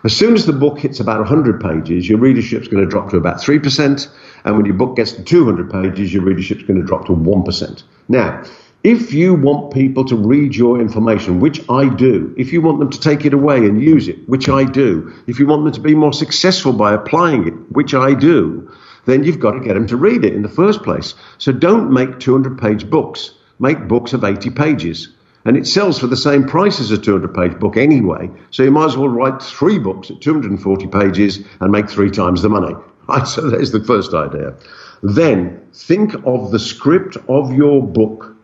As 0.04 0.16
soon 0.16 0.34
as 0.34 0.46
the 0.46 0.52
book 0.52 0.78
hits 0.78 1.00
about 1.00 1.18
100 1.18 1.60
pages, 1.60 2.08
your 2.08 2.18
readership's 2.18 2.68
going 2.68 2.84
to 2.84 2.90
drop 2.90 3.10
to 3.10 3.16
about 3.16 3.38
3%. 3.38 4.08
And 4.46 4.56
when 4.56 4.64
your 4.64 4.76
book 4.76 4.94
gets 4.94 5.12
to 5.12 5.24
200 5.24 5.70
pages, 5.70 6.14
your 6.14 6.22
readership's 6.22 6.62
going 6.62 6.80
to 6.80 6.86
drop 6.86 7.06
to 7.06 7.12
1%. 7.12 7.82
Now, 8.08 8.44
if 8.84 9.12
you 9.12 9.34
want 9.34 9.74
people 9.74 10.04
to 10.04 10.14
read 10.14 10.54
your 10.54 10.80
information, 10.80 11.40
which 11.40 11.68
I 11.68 11.92
do, 11.92 12.32
if 12.38 12.52
you 12.52 12.62
want 12.62 12.78
them 12.78 12.90
to 12.90 13.00
take 13.00 13.24
it 13.24 13.34
away 13.34 13.56
and 13.56 13.82
use 13.82 14.06
it, 14.06 14.28
which 14.28 14.48
I 14.48 14.62
do, 14.62 15.12
if 15.26 15.40
you 15.40 15.48
want 15.48 15.64
them 15.64 15.72
to 15.72 15.80
be 15.80 15.96
more 15.96 16.12
successful 16.12 16.72
by 16.72 16.94
applying 16.94 17.48
it, 17.48 17.54
which 17.72 17.92
I 17.92 18.14
do, 18.14 18.70
then 19.04 19.24
you've 19.24 19.40
got 19.40 19.52
to 19.52 19.60
get 19.60 19.74
them 19.74 19.88
to 19.88 19.96
read 19.96 20.24
it 20.24 20.34
in 20.34 20.42
the 20.42 20.48
first 20.48 20.84
place. 20.84 21.16
So 21.38 21.50
don't 21.50 21.92
make 21.92 22.20
200 22.20 22.56
page 22.56 22.88
books. 22.88 23.32
Make 23.58 23.88
books 23.88 24.12
of 24.12 24.22
80 24.22 24.50
pages. 24.50 25.08
And 25.44 25.56
it 25.56 25.66
sells 25.66 25.98
for 25.98 26.06
the 26.06 26.16
same 26.16 26.46
price 26.46 26.78
as 26.78 26.92
a 26.92 26.98
200 26.98 27.34
page 27.34 27.58
book 27.58 27.76
anyway. 27.76 28.30
So 28.52 28.62
you 28.62 28.70
might 28.70 28.86
as 28.86 28.96
well 28.96 29.08
write 29.08 29.42
three 29.42 29.80
books 29.80 30.12
at 30.12 30.20
240 30.20 30.86
pages 30.86 31.40
and 31.60 31.72
make 31.72 31.90
three 31.90 32.12
times 32.12 32.42
the 32.42 32.48
money. 32.48 32.76
Right, 33.08 33.26
so 33.34 33.48
there's 33.48 33.72
the 33.72 33.84
first 33.84 34.14
idea. 34.14 34.54
Then 35.02 35.66
think 35.72 36.14
of 36.26 36.50
the 36.50 36.58
script 36.58 37.16
of 37.28 37.52
your 37.52 37.82
book 37.82 38.34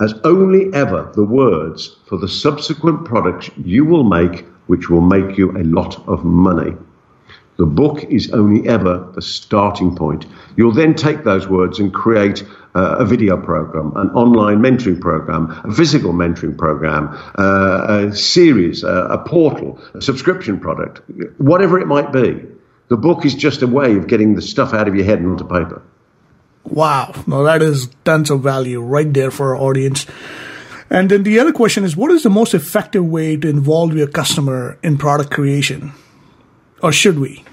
as 0.00 0.14
only 0.24 0.72
ever 0.74 1.10
the 1.14 1.24
words 1.24 1.96
for 2.06 2.18
the 2.18 2.28
subsequent 2.28 3.04
products 3.04 3.50
you 3.56 3.84
will 3.84 4.04
make, 4.04 4.44
which 4.66 4.88
will 4.88 5.00
make 5.00 5.36
you 5.36 5.50
a 5.56 5.64
lot 5.64 6.06
of 6.06 6.24
money. 6.24 6.76
The 7.56 7.66
book 7.66 8.04
is 8.04 8.30
only 8.32 8.68
ever 8.68 9.10
the 9.14 9.22
starting 9.22 9.96
point. 9.96 10.26
You'll 10.56 10.72
then 10.72 10.94
take 10.94 11.24
those 11.24 11.48
words 11.48 11.80
and 11.80 11.92
create 11.92 12.44
uh, 12.76 12.98
a 13.00 13.04
video 13.04 13.36
program, 13.36 13.92
an 13.96 14.10
online 14.10 14.58
mentoring 14.58 15.00
program, 15.00 15.50
a 15.64 15.74
physical 15.74 16.12
mentoring 16.12 16.56
program, 16.56 17.08
uh, 17.36 18.06
a 18.10 18.14
series, 18.14 18.84
uh, 18.84 19.08
a 19.10 19.18
portal, 19.18 19.80
a 19.94 20.00
subscription 20.00 20.60
product, 20.60 21.00
whatever 21.38 21.80
it 21.80 21.88
might 21.88 22.12
be. 22.12 22.46
The 22.88 22.96
book 22.96 23.24
is 23.24 23.34
just 23.34 23.62
a 23.62 23.66
way 23.66 23.96
of 23.96 24.06
getting 24.06 24.34
the 24.34 24.42
stuff 24.42 24.72
out 24.72 24.88
of 24.88 24.94
your 24.94 25.04
head 25.04 25.18
and 25.18 25.32
onto 25.32 25.44
paper. 25.44 25.82
Wow. 26.64 27.14
Now 27.26 27.42
that 27.42 27.62
is 27.62 27.88
tons 28.04 28.30
of 28.30 28.42
value 28.42 28.80
right 28.80 29.12
there 29.12 29.30
for 29.30 29.54
our 29.54 29.62
audience. 29.62 30.06
And 30.90 31.10
then 31.10 31.22
the 31.22 31.38
other 31.38 31.52
question 31.52 31.84
is 31.84 31.96
what 31.96 32.10
is 32.10 32.22
the 32.22 32.30
most 32.30 32.54
effective 32.54 33.04
way 33.04 33.36
to 33.36 33.48
involve 33.48 33.94
your 33.94 34.08
customer 34.08 34.78
in 34.82 34.96
product 34.98 35.30
creation? 35.30 35.92
Or 36.82 36.92
should 36.92 37.18
we? 37.18 37.44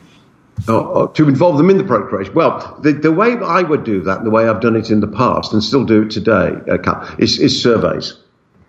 Oh, 0.67 1.07
to 1.07 1.27
involve 1.27 1.57
them 1.57 1.69
in 1.69 1.77
the 1.77 1.83
product 1.83 2.09
creation. 2.09 2.33
Well, 2.33 2.79
the, 2.81 2.93
the 2.93 3.11
way 3.11 3.33
I 3.33 3.61
would 3.61 3.83
do 3.83 4.01
that, 4.03 4.23
the 4.23 4.29
way 4.29 4.47
I've 4.47 4.61
done 4.61 4.77
it 4.77 4.89
in 4.89 5.01
the 5.01 5.07
past 5.07 5.51
and 5.51 5.61
still 5.61 5.83
do 5.83 6.03
it 6.03 6.11
today, 6.11 6.53
uh, 6.69 7.15
is, 7.17 7.39
is 7.39 7.61
surveys. 7.61 8.17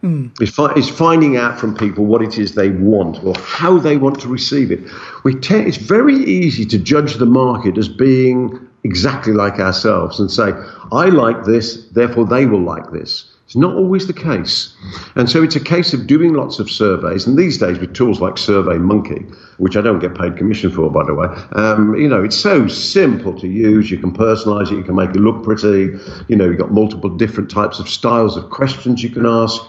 Mm. 0.07 0.40
It's, 0.40 0.52
fi- 0.52 0.80
finding 0.82 1.36
out 1.36 1.59
from 1.59 1.74
people 1.74 2.07
what 2.07 2.22
it 2.22 2.38
is 2.38 2.54
they 2.54 2.70
want 2.70 3.24
or 3.24 3.34
how 3.40 3.78
they 3.78 3.96
want 3.96 4.20
to 4.20 4.28
receive 4.28 4.70
it. 4.70 4.80
We 5.24 5.34
te- 5.34 5.57
it's 5.57 5.78
very 5.78 6.14
easy 6.14 6.64
to 6.66 6.78
judge 6.78 7.14
the 7.14 7.26
market 7.26 7.76
as 7.76 7.88
being 7.88 8.68
exactly 8.84 9.32
like 9.32 9.54
ourselves 9.54 10.20
and 10.20 10.30
say, 10.30 10.52
I 10.92 11.07
like 11.07 11.44
this, 11.44 11.88
therefore 11.88 12.24
they 12.24 12.46
will 12.46 12.62
like 12.62 12.92
this. 12.92 13.32
It's 13.46 13.57
not 13.57 13.74
always 13.74 14.07
the 14.07 14.12
case. 14.12 14.76
And 15.14 15.28
so 15.30 15.42
it's 15.42 15.57
a 15.57 15.61
case 15.61 15.92
of 15.92 16.07
doing 16.07 16.34
lots 16.34 16.59
of 16.61 16.70
surveys. 16.70 17.26
And 17.26 17.36
these 17.38 17.59
days, 17.59 17.78
with 17.78 17.94
tools 17.94 18.20
like 18.20 18.34
SurveyMonkey, 18.34 19.32
which 19.59 19.76
I 19.76 19.80
don't 19.82 20.00
get 20.00 20.16
paid 20.16 20.36
commission 20.36 20.70
for, 20.70 20.90
by 20.90 21.04
the 21.04 21.14
way, 21.14 21.28
um, 21.52 21.94
you 21.96 22.09
know, 22.09 22.24
it's 22.24 22.36
so 22.36 22.66
simple 22.66 23.38
to 23.40 23.46
use. 23.46 23.88
You 23.88 23.98
can 23.98 24.12
personalize 24.12 24.72
it, 24.72 24.76
you 24.76 24.82
can 24.82 24.96
make 24.96 25.11
it 25.11 25.16
look 25.16 25.44
pretty. 25.44 25.96
You 26.26 26.36
know, 26.36 26.44
you've 26.44 26.59
got 26.59 26.72
multiple 26.72 27.09
different 27.09 27.48
types 27.48 27.78
of 27.78 27.88
styles 27.88 28.36
of 28.36 28.50
questions 28.50 29.02
you 29.02 29.11
can 29.11 29.26
ask. 29.26 29.62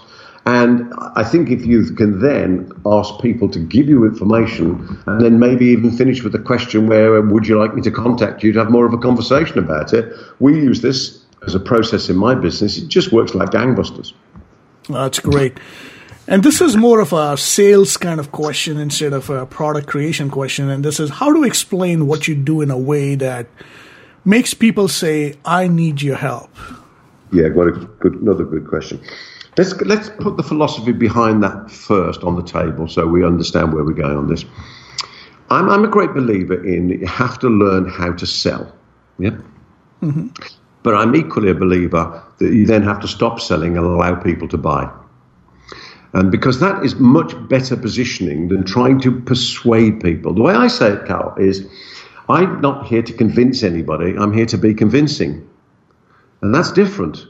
And 0.48 0.94
I 1.14 1.24
think 1.24 1.50
if 1.50 1.66
you 1.66 1.84
can 1.92 2.20
then 2.20 2.72
ask 2.86 3.20
people 3.20 3.50
to 3.50 3.58
give 3.58 3.86
you 3.86 4.06
information 4.06 4.98
and 5.06 5.20
then 5.20 5.38
maybe 5.38 5.66
even 5.66 5.90
finish 5.90 6.22
with 6.22 6.34
a 6.34 6.38
question 6.38 6.86
where 6.86 7.18
uh, 7.18 7.20
would 7.20 7.46
you 7.46 7.58
like 7.58 7.74
me 7.74 7.82
to 7.82 7.90
contact 7.90 8.42
you 8.42 8.52
to 8.54 8.58
have 8.60 8.70
more 8.70 8.86
of 8.86 8.94
a 8.94 8.96
conversation 8.96 9.58
about 9.58 9.92
it, 9.92 10.10
we 10.40 10.54
use 10.54 10.80
this 10.80 11.22
as 11.46 11.54
a 11.54 11.60
process 11.60 12.08
in 12.08 12.16
my 12.16 12.34
business. 12.34 12.78
It 12.78 12.88
just 12.88 13.12
works 13.12 13.34
like 13.34 13.50
gangbusters. 13.50 14.14
That's 14.88 15.20
great. 15.20 15.58
And 16.26 16.42
this 16.42 16.62
is 16.62 16.78
more 16.78 17.00
of 17.00 17.12
a 17.12 17.36
sales 17.36 17.98
kind 17.98 18.18
of 18.18 18.32
question 18.32 18.78
instead 18.78 19.12
of 19.12 19.28
a 19.28 19.44
product 19.44 19.86
creation 19.86 20.30
question. 20.30 20.70
And 20.70 20.82
this 20.82 20.98
is 20.98 21.10
how 21.10 21.30
to 21.30 21.44
explain 21.44 22.06
what 22.06 22.26
you 22.26 22.34
do 22.34 22.62
in 22.62 22.70
a 22.70 22.78
way 22.78 23.16
that 23.16 23.48
makes 24.24 24.54
people 24.54 24.88
say, 24.88 25.34
I 25.44 25.68
need 25.68 26.00
your 26.00 26.16
help. 26.16 26.48
Yeah, 27.32 27.48
what 27.48 27.68
a 27.68 27.72
good, 27.72 28.14
another 28.14 28.44
good 28.44 28.66
question. 28.66 28.98
Let's, 29.58 29.78
let's 29.80 30.08
put 30.08 30.36
the 30.36 30.44
philosophy 30.44 30.92
behind 30.92 31.42
that 31.42 31.68
first 31.68 32.22
on 32.22 32.36
the 32.36 32.44
table 32.44 32.86
so 32.86 33.06
we 33.08 33.24
understand 33.24 33.72
where 33.72 33.82
we're 33.82 33.92
going 33.92 34.16
on 34.16 34.28
this. 34.28 34.44
I'm, 35.50 35.68
I'm 35.68 35.84
a 35.84 35.88
great 35.88 36.14
believer 36.14 36.64
in 36.64 36.90
you 36.90 37.06
have 37.06 37.40
to 37.40 37.48
learn 37.48 37.88
how 37.88 38.12
to 38.12 38.24
sell. 38.24 38.72
Yeah? 39.18 39.36
Mm-hmm. 40.00 40.28
But 40.84 40.94
I'm 40.94 41.16
equally 41.16 41.50
a 41.50 41.54
believer 41.54 42.22
that 42.38 42.52
you 42.52 42.66
then 42.66 42.84
have 42.84 43.00
to 43.00 43.08
stop 43.08 43.40
selling 43.40 43.76
and 43.76 43.84
allow 43.84 44.14
people 44.14 44.46
to 44.46 44.56
buy. 44.56 44.88
And 46.12 46.30
because 46.30 46.60
that 46.60 46.84
is 46.84 46.94
much 46.94 47.34
better 47.48 47.76
positioning 47.76 48.48
than 48.48 48.64
trying 48.64 49.00
to 49.00 49.20
persuade 49.20 50.00
people. 50.00 50.34
The 50.34 50.42
way 50.42 50.54
I 50.54 50.68
say 50.68 50.92
it, 50.92 51.06
Carl, 51.06 51.34
is 51.36 51.66
I'm 52.28 52.60
not 52.60 52.86
here 52.86 53.02
to 53.02 53.12
convince 53.12 53.64
anybody, 53.64 54.16
I'm 54.16 54.32
here 54.32 54.46
to 54.46 54.58
be 54.58 54.72
convincing. 54.72 55.50
And 56.42 56.54
that's 56.54 56.70
different. 56.70 57.26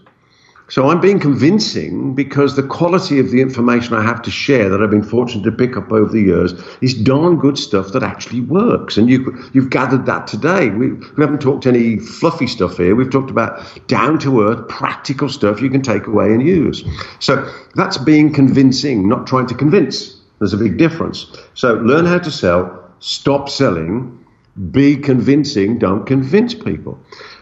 So 0.70 0.90
I'm 0.90 1.00
being 1.00 1.18
convincing 1.18 2.14
because 2.14 2.54
the 2.54 2.62
quality 2.62 3.18
of 3.18 3.30
the 3.30 3.40
information 3.40 3.94
I 3.94 4.02
have 4.02 4.20
to 4.22 4.30
share 4.30 4.68
that 4.68 4.82
I've 4.82 4.90
been 4.90 5.02
fortunate 5.02 5.44
to 5.44 5.52
pick 5.52 5.78
up 5.78 5.90
over 5.90 6.12
the 6.12 6.20
years 6.20 6.52
is 6.82 6.92
darn 6.92 7.38
good 7.38 7.56
stuff 7.56 7.92
that 7.92 8.02
actually 8.02 8.42
works. 8.42 8.98
And 8.98 9.08
you, 9.08 9.50
you've 9.54 9.70
gathered 9.70 10.04
that 10.06 10.26
today. 10.26 10.68
We, 10.68 10.92
we 10.92 11.24
haven't 11.24 11.40
talked 11.40 11.66
any 11.66 11.98
fluffy 11.98 12.46
stuff 12.46 12.76
here. 12.76 12.94
We've 12.94 13.10
talked 13.10 13.30
about 13.30 13.88
down 13.88 14.18
to 14.20 14.42
earth, 14.42 14.68
practical 14.68 15.30
stuff 15.30 15.62
you 15.62 15.70
can 15.70 15.80
take 15.80 16.06
away 16.06 16.26
and 16.26 16.46
use. 16.46 16.84
So 17.18 17.50
that's 17.74 17.96
being 17.96 18.34
convincing, 18.34 19.08
not 19.08 19.26
trying 19.26 19.46
to 19.46 19.54
convince. 19.54 20.16
There's 20.38 20.52
a 20.52 20.58
big 20.58 20.76
difference. 20.76 21.34
So 21.54 21.74
learn 21.74 22.04
how 22.04 22.18
to 22.18 22.30
sell, 22.30 22.92
stop 23.00 23.48
selling, 23.48 24.22
be 24.58 24.96
convincing, 24.96 25.78
don't 25.78 26.04
convince 26.04 26.54
people. 26.54 26.98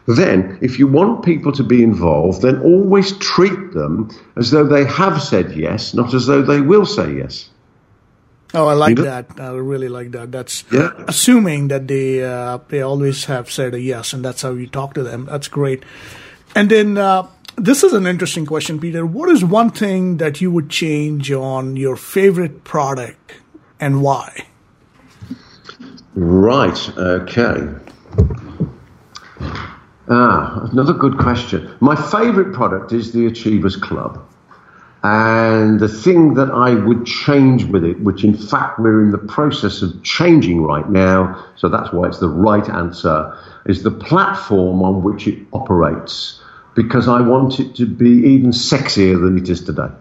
Then, 0.06 0.58
if 0.60 0.78
you 0.78 0.86
want 0.86 1.24
people 1.24 1.50
to 1.52 1.64
be 1.64 1.82
involved, 1.82 2.42
then 2.42 2.62
always 2.62 3.12
treat 3.18 3.72
them 3.72 4.10
as 4.36 4.50
though 4.50 4.64
they 4.64 4.84
have 4.84 5.20
said 5.20 5.56
yes, 5.56 5.94
not 5.94 6.14
as 6.14 6.26
though 6.26 6.42
they 6.42 6.60
will 6.60 6.86
say 6.86 7.16
yes. 7.16 7.48
Oh, 8.54 8.68
I 8.68 8.74
like 8.74 8.96
that. 8.96 9.40
I 9.40 9.50
really 9.50 9.88
like 9.88 10.12
that. 10.12 10.30
That's 10.30 10.64
yeah. 10.70 10.90
assuming 11.08 11.68
that 11.68 11.88
they 11.88 12.22
uh, 12.22 12.58
they 12.68 12.80
always 12.80 13.24
have 13.24 13.50
said 13.50 13.74
a 13.74 13.80
yes, 13.80 14.12
and 14.12 14.24
that's 14.24 14.42
how 14.42 14.52
you 14.52 14.68
talk 14.68 14.94
to 14.94 15.02
them. 15.02 15.26
That's 15.26 15.48
great. 15.48 15.84
And 16.54 16.70
then 16.70 16.96
uh, 16.96 17.26
this 17.56 17.82
is 17.82 17.92
an 17.92 18.06
interesting 18.06 18.46
question, 18.46 18.78
Peter. 18.78 19.04
What 19.04 19.28
is 19.30 19.44
one 19.44 19.70
thing 19.70 20.18
that 20.18 20.40
you 20.40 20.50
would 20.52 20.70
change 20.70 21.32
on 21.32 21.76
your 21.76 21.96
favorite 21.96 22.62
product, 22.62 23.34
and 23.80 24.00
why? 24.00 24.46
Right. 26.16 26.90
Okay. 26.96 27.68
Ah, 30.08 30.68
another 30.72 30.94
good 30.94 31.18
question. 31.18 31.76
My 31.80 31.94
favorite 31.94 32.54
product 32.54 32.92
is 32.92 33.12
the 33.12 33.26
Achievers 33.26 33.76
Club. 33.76 34.26
And 35.02 35.78
the 35.78 35.88
thing 35.88 36.34
that 36.34 36.50
I 36.50 36.74
would 36.74 37.04
change 37.04 37.64
with 37.64 37.84
it, 37.84 38.00
which 38.00 38.24
in 38.24 38.34
fact 38.34 38.78
we're 38.78 39.02
in 39.02 39.10
the 39.10 39.18
process 39.18 39.82
of 39.82 40.02
changing 40.02 40.62
right 40.62 40.88
now, 40.88 41.44
so 41.54 41.68
that's 41.68 41.92
why 41.92 42.08
it's 42.08 42.18
the 42.18 42.30
right 42.30 42.66
answer, 42.66 43.36
is 43.66 43.82
the 43.82 43.90
platform 43.90 44.82
on 44.82 45.02
which 45.02 45.26
it 45.28 45.46
operates. 45.52 46.42
Because 46.74 47.08
I 47.08 47.20
want 47.20 47.60
it 47.60 47.74
to 47.76 47.86
be 47.86 48.08
even 48.08 48.52
sexier 48.52 49.20
than 49.22 49.36
it 49.38 49.50
is 49.50 49.62
today. 49.62 49.92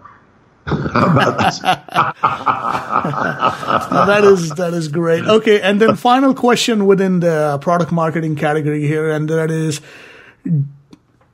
About 0.67 1.37
that? 1.37 2.15
that 3.91 4.23
is 4.23 4.49
that 4.51 4.73
is 4.73 4.87
great. 4.87 5.23
Okay, 5.23 5.61
and 5.61 5.79
then 5.79 5.95
final 5.95 6.33
question 6.33 6.85
within 6.85 7.19
the 7.19 7.59
product 7.61 7.91
marketing 7.91 8.35
category 8.35 8.87
here, 8.87 9.09
and 9.09 9.29
that 9.29 9.51
is 9.51 9.81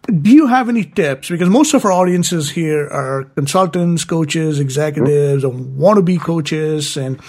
do 0.06 0.32
you 0.32 0.48
have 0.48 0.68
any 0.68 0.84
tips? 0.84 1.30
Because 1.30 1.50
most 1.50 1.74
of 1.74 1.86
our 1.86 1.92
audiences 1.92 2.50
here 2.50 2.88
are 2.88 3.26
consultants, 3.36 4.04
coaches, 4.04 4.60
executives, 4.60 5.44
or 5.44 5.54
wannabe 5.54 6.20
coaches 6.20 6.98
and 6.98 7.20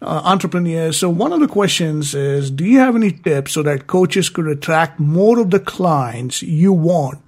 uh, 0.00 0.22
entrepreneurs. 0.24 0.98
So 0.98 1.10
one 1.10 1.32
of 1.32 1.40
the 1.40 1.48
questions 1.48 2.14
is, 2.14 2.50
do 2.50 2.64
you 2.64 2.78
have 2.78 2.96
any 2.96 3.12
tips 3.12 3.52
so 3.52 3.62
that 3.62 3.86
coaches 3.86 4.30
could 4.30 4.48
attract 4.48 4.98
more 4.98 5.38
of 5.38 5.50
the 5.50 5.60
clients 5.60 6.42
you 6.42 6.72
want 6.72 7.20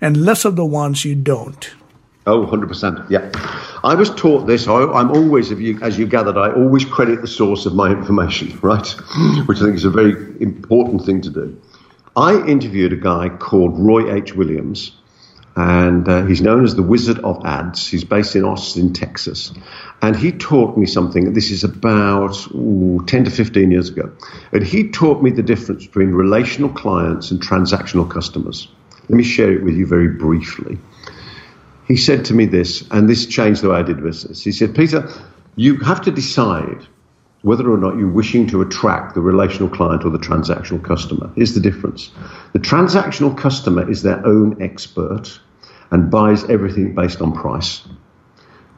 and 0.00 0.16
less 0.16 0.44
of 0.44 0.56
the 0.56 0.66
ones 0.66 1.04
you 1.04 1.14
don't? 1.14 1.72
Oh, 2.26 2.46
100%. 2.46 3.10
Yeah. 3.10 3.30
I 3.82 3.94
was 3.94 4.10
taught 4.14 4.46
this. 4.46 4.68
I, 4.68 4.82
am 4.82 5.10
always, 5.10 5.50
you, 5.50 5.80
as 5.82 5.98
you 5.98 6.06
gathered, 6.06 6.36
I 6.36 6.52
always 6.52 6.84
credit 6.84 7.20
the 7.20 7.26
source 7.26 7.66
of 7.66 7.74
my 7.74 7.90
information, 7.90 8.58
right? 8.62 8.86
Which 9.46 9.58
I 9.58 9.64
think 9.64 9.76
is 9.76 9.84
a 9.84 9.90
very 9.90 10.12
important 10.40 11.04
thing 11.04 11.22
to 11.22 11.30
do. 11.30 11.60
I 12.16 12.44
interviewed 12.46 12.92
a 12.92 12.96
guy 12.96 13.28
called 13.30 13.78
Roy 13.78 14.14
H. 14.14 14.34
Williams, 14.34 14.92
and 15.56 16.08
uh, 16.08 16.24
he's 16.26 16.40
known 16.40 16.64
as 16.64 16.74
the 16.74 16.82
Wizard 16.82 17.18
of 17.20 17.44
Ads. 17.44 17.88
He's 17.88 18.04
based 18.04 18.36
in 18.36 18.44
Austin, 18.44 18.92
Texas. 18.92 19.52
And 20.00 20.14
he 20.14 20.32
taught 20.32 20.76
me 20.78 20.86
something. 20.86 21.32
This 21.32 21.50
is 21.50 21.64
about 21.64 22.36
ooh, 22.54 23.04
10 23.06 23.24
to 23.24 23.30
15 23.30 23.70
years 23.70 23.90
ago. 23.90 24.12
And 24.52 24.64
he 24.64 24.90
taught 24.90 25.22
me 25.22 25.30
the 25.30 25.42
difference 25.42 25.86
between 25.86 26.10
relational 26.10 26.70
clients 26.70 27.30
and 27.30 27.40
transactional 27.40 28.10
customers. 28.10 28.68
Let 29.08 29.16
me 29.16 29.24
share 29.24 29.52
it 29.52 29.62
with 29.62 29.74
you 29.74 29.86
very 29.86 30.08
briefly. 30.08 30.78
He 31.92 31.98
said 31.98 32.24
to 32.24 32.34
me 32.34 32.46
this, 32.46 32.88
and 32.90 33.06
this 33.06 33.26
changed 33.26 33.60
the 33.60 33.68
way 33.68 33.76
I 33.76 33.82
did 33.82 34.02
business. 34.02 34.42
He 34.42 34.50
said, 34.50 34.74
Peter, 34.74 35.06
you 35.56 35.76
have 35.80 36.00
to 36.00 36.10
decide 36.10 36.86
whether 37.42 37.70
or 37.70 37.76
not 37.76 37.98
you're 37.98 38.08
wishing 38.08 38.46
to 38.46 38.62
attract 38.62 39.14
the 39.14 39.20
relational 39.20 39.68
client 39.68 40.02
or 40.02 40.08
the 40.08 40.16
transactional 40.18 40.82
customer. 40.82 41.30
Here's 41.36 41.52
the 41.52 41.60
difference 41.60 42.10
the 42.54 42.60
transactional 42.60 43.36
customer 43.36 43.90
is 43.90 44.02
their 44.02 44.26
own 44.26 44.62
expert 44.62 45.38
and 45.90 46.10
buys 46.10 46.44
everything 46.44 46.94
based 46.94 47.20
on 47.20 47.32
price. 47.32 47.86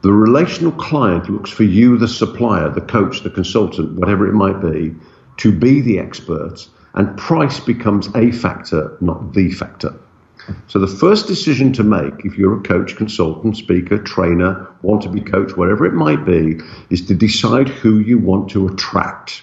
The 0.01 0.11
relational 0.11 0.73
client 0.73 1.29
looks 1.29 1.49
for 1.49 1.63
you, 1.63 1.97
the 1.97 2.09
supplier, 2.09 2.69
the 2.69 2.81
coach, 2.81 3.23
the 3.23 3.29
consultant, 3.29 3.93
whatever 3.97 4.27
it 4.27 4.33
might 4.33 4.59
be, 4.59 4.93
to 5.37 5.57
be 5.57 5.79
the 5.79 5.99
expert, 5.99 6.67
and 6.95 7.17
price 7.17 7.61
becomes 7.61 8.09
a 8.13 8.33
factor, 8.33 8.97
not 8.99 9.31
the 9.31 9.51
factor. 9.51 9.97
So 10.67 10.79
the 10.79 10.87
first 10.87 11.27
decision 11.27 11.73
to 11.73 11.83
make, 11.83 12.25
if 12.25 12.37
you're 12.37 12.59
a 12.59 12.63
coach, 12.63 12.95
consultant, 12.95 13.57
speaker, 13.57 13.97
trainer, 13.97 14.67
want 14.81 15.01
to 15.03 15.09
be 15.09 15.21
coach, 15.21 15.55
whatever 15.57 15.85
it 15.85 15.93
might 15.93 16.25
be, 16.25 16.59
is 16.89 17.05
to 17.07 17.15
decide 17.15 17.67
who 17.67 17.99
you 17.99 18.19
want 18.19 18.49
to 18.51 18.67
attract. 18.67 19.41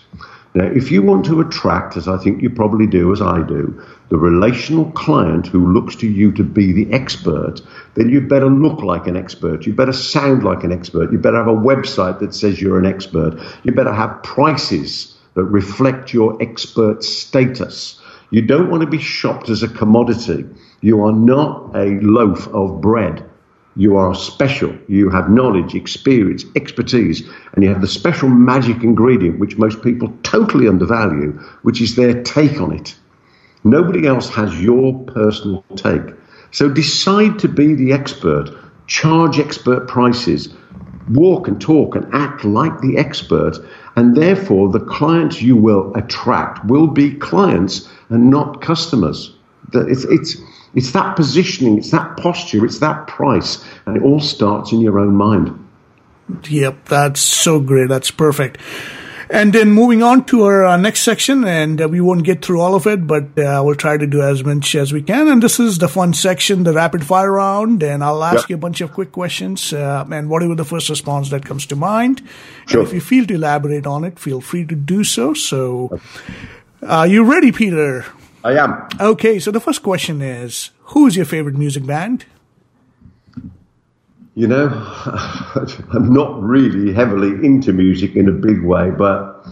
Now, 0.55 0.67
if 0.67 0.91
you 0.91 1.03
want 1.03 1.25
to 1.27 1.41
attract, 1.41 1.97
as 1.97 2.09
I 2.09 2.19
think 2.19 2.43
you 2.43 2.51
probably 2.51 2.87
do, 2.87 3.11
as 3.11 3.23
I 3.23 3.43
do, 3.43 3.83
the 4.11 4.19
relational 4.19 4.93
client 4.93 5.47
who 5.47 5.73
looks 5.73 5.97
to 5.97 6.07
you 6.07 6.31
to 6.33 6.45
be 6.45 6.73
the 6.73 6.93
expert, 6.93 7.63
then 7.95 8.11
you 8.11 8.21
better 8.21 8.51
look 8.51 8.83
like 8.83 9.07
an 9.07 9.17
expert. 9.17 9.65
You 9.65 9.73
better 9.73 9.95
sound 9.95 10.45
like 10.45 10.63
an 10.63 10.73
expert. 10.73 11.11
You 11.11 11.19
better 11.19 11.39
have 11.39 11.49
a 11.49 11.57
website 11.57 12.21
that 12.21 12.35
says 12.35 12.61
you're 12.61 12.79
an 12.79 12.85
expert. 12.85 13.41
You 13.63 13.73
better 13.73 13.95
have 13.95 14.23
prices 14.23 15.17
that 15.35 15.45
reflect 15.45 16.13
your 16.13 16.41
expert 16.43 17.03
status. 17.03 17.99
You 18.31 18.43
don't 18.43 18.71
want 18.71 18.83
to 18.83 18.87
be 18.87 18.99
shopped 18.99 19.49
as 19.49 19.63
a 19.63 19.69
commodity. 19.69 20.45
You 20.83 21.05
are 21.05 21.13
not 21.13 21.75
a 21.77 22.01
loaf 22.01 22.49
of 22.49 22.81
bread. 22.81 23.25
You 23.77 23.97
are 23.97 24.15
special. 24.15 24.77
You 24.89 25.09
have 25.11 25.31
knowledge, 25.31 25.75
experience, 25.75 26.45
expertise, 26.57 27.23
and 27.55 27.65
you 27.65 27.71
have 27.71 27.81
the 27.81 27.87
special 27.87 28.29
magic 28.29 28.83
ingredient 28.83 29.39
which 29.39 29.57
most 29.57 29.81
people 29.83 30.13
totally 30.25 30.69
undervalue, 30.69 31.39
which 31.63 31.81
is 31.81 31.95
their 31.95 32.23
take 32.23 32.61
on 32.61 32.73
it. 32.73 32.97
Nobody 33.65 34.07
else 34.07 34.29
has 34.31 34.61
your 34.61 34.99
personal 35.05 35.65
take. 35.77 36.03
So 36.51 36.69
decide 36.69 37.39
to 37.39 37.49
be 37.49 37.75
the 37.75 37.93
expert, 37.93 38.51
charge 38.87 39.39
expert 39.39 39.87
prices, 39.87 40.53
walk 41.11 41.49
and 41.49 41.61
talk 41.61 41.95
and 41.95 42.13
act 42.13 42.45
like 42.45 42.81
the 42.81 42.99
expert, 42.99 43.57
and 43.97 44.17
therefore 44.17 44.69
the 44.69 44.81
clients 44.81 45.41
you 45.41 45.57
will 45.57 45.93
attract 45.95 46.65
will 46.67 46.89
be 46.89 47.15
clients 47.15 47.89
and 48.09 48.31
not 48.31 48.61
customers. 48.61 49.35
It's, 49.73 50.05
it's, 50.05 50.37
it's 50.75 50.93
that 50.93 51.17
positioning, 51.17 51.79
it's 51.79 51.91
that 51.91 52.17
posture, 52.17 52.65
it's 52.65 52.79
that 52.79 53.07
price, 53.07 53.65
and 53.87 53.97
it 53.97 54.03
all 54.03 54.21
starts 54.21 54.73
in 54.73 54.81
your 54.81 54.99
own 54.99 55.15
mind. 55.15 55.59
Yep, 56.49 56.87
that's 56.87 57.21
so 57.21 57.61
great. 57.61 57.89
That's 57.89 58.11
perfect. 58.11 58.59
And 59.29 59.55
then 59.55 59.71
moving 59.71 60.03
on 60.03 60.27
to 60.27 60.43
our 60.43 60.65
uh, 60.65 60.77
next 60.77 61.01
section, 61.01 61.45
and 61.47 61.81
uh, 61.81 61.89
we 61.89 62.03
won't 62.03 62.23
get 62.23 62.45
through 62.45 62.61
all 62.61 62.75
of 62.75 62.87
it, 62.87 63.07
but 63.07 63.39
uh, 63.39 63.63
we'll 63.65 63.75
try 63.75 63.97
to 63.97 64.07
do 64.07 64.21
as 64.21 64.45
much 64.45 64.75
as 64.75 64.93
we 64.93 65.01
can. 65.01 65.27
And 65.27 65.43
this 65.43 65.59
is 65.59 65.79
the 65.79 65.89
fun 65.89 66.13
section, 66.13 66.65
the 66.65 66.75
rapid 66.75 67.07
fire 67.07 67.33
round. 67.33 67.83
And 67.83 68.05
I'll 68.05 68.23
ask 68.23 68.43
yep. 68.43 68.51
you 68.51 68.57
a 68.57 68.59
bunch 68.59 68.83
of 68.83 68.93
quick 68.93 69.11
questions, 69.11 69.73
uh, 69.73 70.05
and 70.13 70.29
whatever 70.29 70.55
the 70.55 70.67
first 70.67 70.91
response 70.91 71.31
that 71.31 71.47
comes 71.47 71.65
to 71.67 71.77
mind. 71.77 72.21
Sure. 72.67 72.81
And 72.81 72.89
if 72.89 72.95
you 72.95 73.01
feel 73.01 73.25
to 73.27 73.35
elaborate 73.35 73.87
on 73.87 74.05
it, 74.05 74.19
feel 74.19 74.43
free 74.43 74.67
to 74.67 74.75
do 74.75 75.03
so. 75.03 75.33
So, 75.33 75.99
are 76.83 77.07
you 77.07 77.25
ready, 77.25 77.53
Peter? 77.53 78.05
I 78.45 78.57
am. 78.57 78.89
Okay, 79.01 79.39
so 79.39 79.51
the 79.51 79.61
first 79.61 79.83
question 79.83 80.21
is 80.21 80.71
Who's 80.87 81.17
your 81.17 81.25
favorite 81.25 81.57
music 81.57 81.87
band? 81.87 82.27
You 84.35 84.47
know, 84.47 84.69
I'm 85.93 86.13
not 86.13 86.43
really 86.43 86.93
heavily 86.93 87.29
into 87.47 87.73
music 87.73 88.17
in 88.17 88.29
a 88.29 88.33
big 88.33 88.63
way, 88.63 88.91
but 88.91 89.45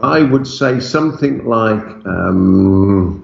I 0.00 0.22
would 0.22 0.46
say 0.46 0.80
something 0.80 1.44
like 1.46 1.82
um, 2.06 3.22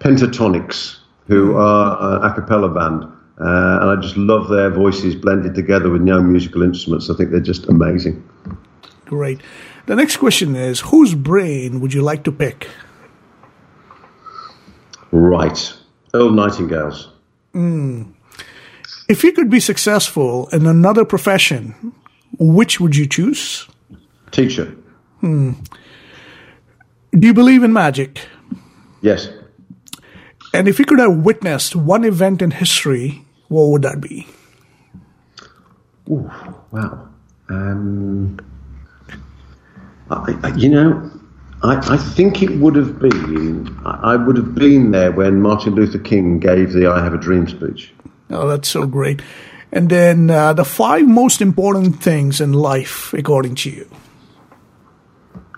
Pentatonix, 0.00 0.98
who 1.26 1.56
are 1.56 2.18
an 2.18 2.30
a 2.30 2.34
cappella 2.34 2.68
band. 2.68 3.04
Uh, 3.40 3.78
and 3.80 3.90
I 3.90 3.96
just 4.00 4.16
love 4.16 4.48
their 4.48 4.68
voices 4.68 5.14
blended 5.14 5.54
together 5.54 5.90
with 5.90 6.02
no 6.02 6.20
musical 6.20 6.62
instruments. 6.62 7.08
I 7.08 7.14
think 7.14 7.30
they're 7.30 7.40
just 7.40 7.66
amazing. 7.68 8.22
Great. 9.06 9.40
The 9.86 9.96
next 9.96 10.18
question 10.18 10.54
is 10.54 10.80
Whose 10.80 11.14
brain 11.14 11.80
would 11.80 11.94
you 11.94 12.02
like 12.02 12.24
to 12.24 12.32
pick? 12.32 12.68
Right. 15.10 15.72
Earl 16.14 16.30
Nightingale's. 16.30 17.08
Mm. 17.54 18.12
If 19.08 19.24
you 19.24 19.32
could 19.32 19.50
be 19.50 19.60
successful 19.60 20.48
in 20.48 20.66
another 20.66 21.04
profession, 21.04 21.94
which 22.38 22.80
would 22.80 22.96
you 22.96 23.06
choose? 23.06 23.66
Teacher. 24.30 24.76
Hmm. 25.20 25.52
Do 27.12 27.26
you 27.26 27.34
believe 27.34 27.62
in 27.62 27.72
magic? 27.72 28.20
Yes. 29.00 29.28
And 30.52 30.68
if 30.68 30.78
you 30.78 30.84
could 30.84 30.98
have 30.98 31.16
witnessed 31.16 31.74
one 31.74 32.04
event 32.04 32.42
in 32.42 32.50
history, 32.50 33.24
what 33.48 33.68
would 33.68 33.82
that 33.82 34.00
be? 34.00 34.26
Ooh, 36.10 36.30
wow. 36.70 37.08
Um, 37.48 38.38
I, 40.10 40.38
I, 40.42 40.54
you 40.56 40.68
know, 40.68 41.10
I, 41.62 41.94
I, 41.94 41.96
think 41.96 42.42
it 42.42 42.50
would 42.58 42.76
have 42.76 42.98
been, 42.98 43.80
I 43.84 44.14
would 44.16 44.36
have 44.36 44.54
been 44.54 44.92
there 44.92 45.10
when 45.10 45.42
Martin 45.42 45.74
Luther 45.74 45.98
King 45.98 46.38
gave 46.38 46.72
the 46.72 46.86
I 46.86 47.02
Have 47.02 47.14
a 47.14 47.18
Dream 47.18 47.48
speech. 47.48 47.92
Oh, 48.30 48.46
that's 48.46 48.68
so 48.68 48.86
great. 48.86 49.22
And 49.72 49.90
then 49.90 50.30
uh, 50.30 50.52
the 50.52 50.64
five 50.64 51.06
most 51.06 51.40
important 51.40 52.02
things 52.02 52.40
in 52.40 52.52
life, 52.52 53.12
according 53.12 53.56
to 53.56 53.70
you. 53.70 53.90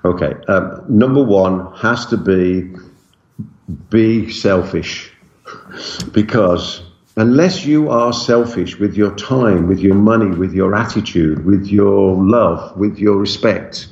Okay. 0.05 0.35
Um, 0.49 0.85
number 0.89 1.23
one 1.23 1.73
has 1.77 2.07
to 2.07 2.17
be 2.17 2.75
be 3.91 4.31
selfish. 4.31 5.13
because 6.13 6.83
unless 7.17 7.65
you 7.65 7.91
are 7.91 8.13
selfish 8.13 8.79
with 8.79 8.95
your 8.97 9.15
time, 9.17 9.67
with 9.67 9.81
your 9.81 9.95
money, 9.95 10.35
with 10.37 10.53
your 10.53 10.75
attitude, 10.75 11.45
with 11.45 11.67
your 11.67 12.17
love, 12.25 12.77
with 12.77 12.99
your 12.99 13.17
respect, 13.17 13.89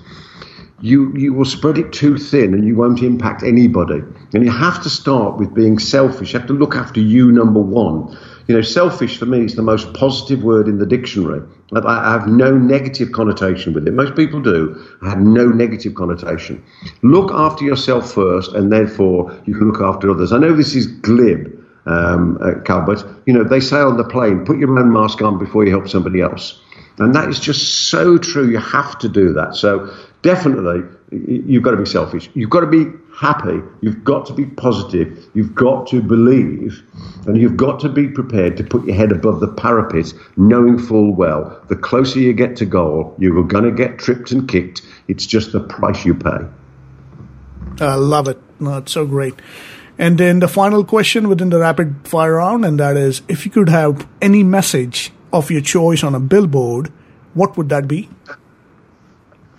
you, 0.80 1.12
you 1.16 1.32
will 1.34 1.44
spread 1.44 1.78
it 1.78 1.92
too 1.92 2.18
thin 2.18 2.54
and 2.54 2.66
you 2.66 2.76
won't 2.76 3.02
impact 3.02 3.42
anybody. 3.42 4.02
And 4.32 4.44
you 4.44 4.50
have 4.50 4.82
to 4.82 4.90
start 4.90 5.36
with 5.36 5.54
being 5.54 5.78
selfish. 5.78 6.32
You 6.32 6.38
have 6.38 6.48
to 6.48 6.54
look 6.54 6.76
after 6.76 7.00
you, 7.00 7.32
number 7.32 7.60
one. 7.60 8.16
You 8.46 8.54
know, 8.54 8.62
selfish 8.62 9.18
for 9.18 9.26
me 9.26 9.44
is 9.44 9.56
the 9.56 9.62
most 9.62 9.92
positive 9.92 10.42
word 10.42 10.68
in 10.68 10.78
the 10.78 10.86
dictionary. 10.86 11.42
I 11.74 12.12
have 12.12 12.26
no 12.26 12.56
negative 12.56 13.12
connotation 13.12 13.74
with 13.74 13.86
it. 13.86 13.92
Most 13.92 14.16
people 14.16 14.40
do. 14.40 14.82
I 15.02 15.10
have 15.10 15.20
no 15.20 15.48
negative 15.48 15.94
connotation. 15.94 16.64
Look 17.02 17.30
after 17.30 17.64
yourself 17.64 18.10
first, 18.10 18.54
and 18.54 18.72
therefore 18.72 19.38
you 19.44 19.54
can 19.54 19.70
look 19.70 19.82
after 19.82 20.10
others. 20.10 20.32
I 20.32 20.38
know 20.38 20.56
this 20.56 20.74
is 20.74 20.86
glib, 20.86 21.62
um, 21.84 22.38
uh, 22.40 22.80
but 22.86 23.04
you 23.26 23.34
know 23.34 23.44
they 23.44 23.60
say 23.60 23.80
on 23.80 23.98
the 23.98 24.04
plane, 24.04 24.46
put 24.46 24.58
your 24.58 24.78
own 24.78 24.94
mask 24.94 25.20
on 25.20 25.38
before 25.38 25.66
you 25.66 25.70
help 25.70 25.86
somebody 25.86 26.22
else. 26.22 26.58
And 26.98 27.14
that 27.14 27.28
is 27.28 27.38
just 27.38 27.90
so 27.90 28.18
true. 28.18 28.50
You 28.50 28.58
have 28.58 28.98
to 29.00 29.08
do 29.08 29.32
that. 29.34 29.54
So 29.54 29.94
definitely 30.22 30.82
you've 31.10 31.62
got 31.62 31.70
to 31.72 31.76
be 31.76 31.86
selfish. 31.86 32.28
You've 32.34 32.50
got 32.50 32.60
to 32.60 32.66
be 32.66 32.86
happy. 33.14 33.60
You've 33.80 34.04
got 34.04 34.26
to 34.26 34.32
be 34.32 34.46
positive. 34.46 35.26
You've 35.34 35.54
got 35.54 35.86
to 35.88 36.02
believe. 36.02 36.82
And 37.26 37.36
you've 37.36 37.56
got 37.56 37.80
to 37.80 37.88
be 37.88 38.08
prepared 38.08 38.56
to 38.58 38.64
put 38.64 38.84
your 38.86 38.94
head 38.94 39.12
above 39.12 39.40
the 39.40 39.48
parapet, 39.48 40.12
knowing 40.36 40.78
full 40.78 41.14
well 41.14 41.60
the 41.68 41.76
closer 41.76 42.18
you 42.18 42.32
get 42.32 42.56
to 42.56 42.66
goal, 42.66 43.14
you're 43.18 43.42
going 43.42 43.64
to 43.64 43.72
get 43.72 43.98
tripped 43.98 44.30
and 44.30 44.48
kicked. 44.48 44.82
It's 45.08 45.26
just 45.26 45.52
the 45.52 45.60
price 45.60 46.04
you 46.04 46.14
pay. 46.14 46.46
I 47.80 47.94
love 47.94 48.28
it. 48.28 48.38
No, 48.60 48.78
it's 48.78 48.92
so 48.92 49.06
great. 49.06 49.34
And 49.98 50.18
then 50.18 50.38
the 50.38 50.48
final 50.48 50.84
question 50.84 51.28
within 51.28 51.50
the 51.50 51.58
rapid 51.58 52.06
fire 52.06 52.34
round, 52.34 52.64
and 52.64 52.78
that 52.78 52.96
is 52.96 53.22
if 53.28 53.44
you 53.44 53.50
could 53.50 53.68
have 53.68 54.06
any 54.22 54.44
message 54.44 55.12
of 55.32 55.50
your 55.50 55.60
choice 55.60 56.04
on 56.04 56.14
a 56.14 56.20
billboard, 56.20 56.92
what 57.34 57.56
would 57.56 57.68
that 57.70 57.88
be? 57.88 58.08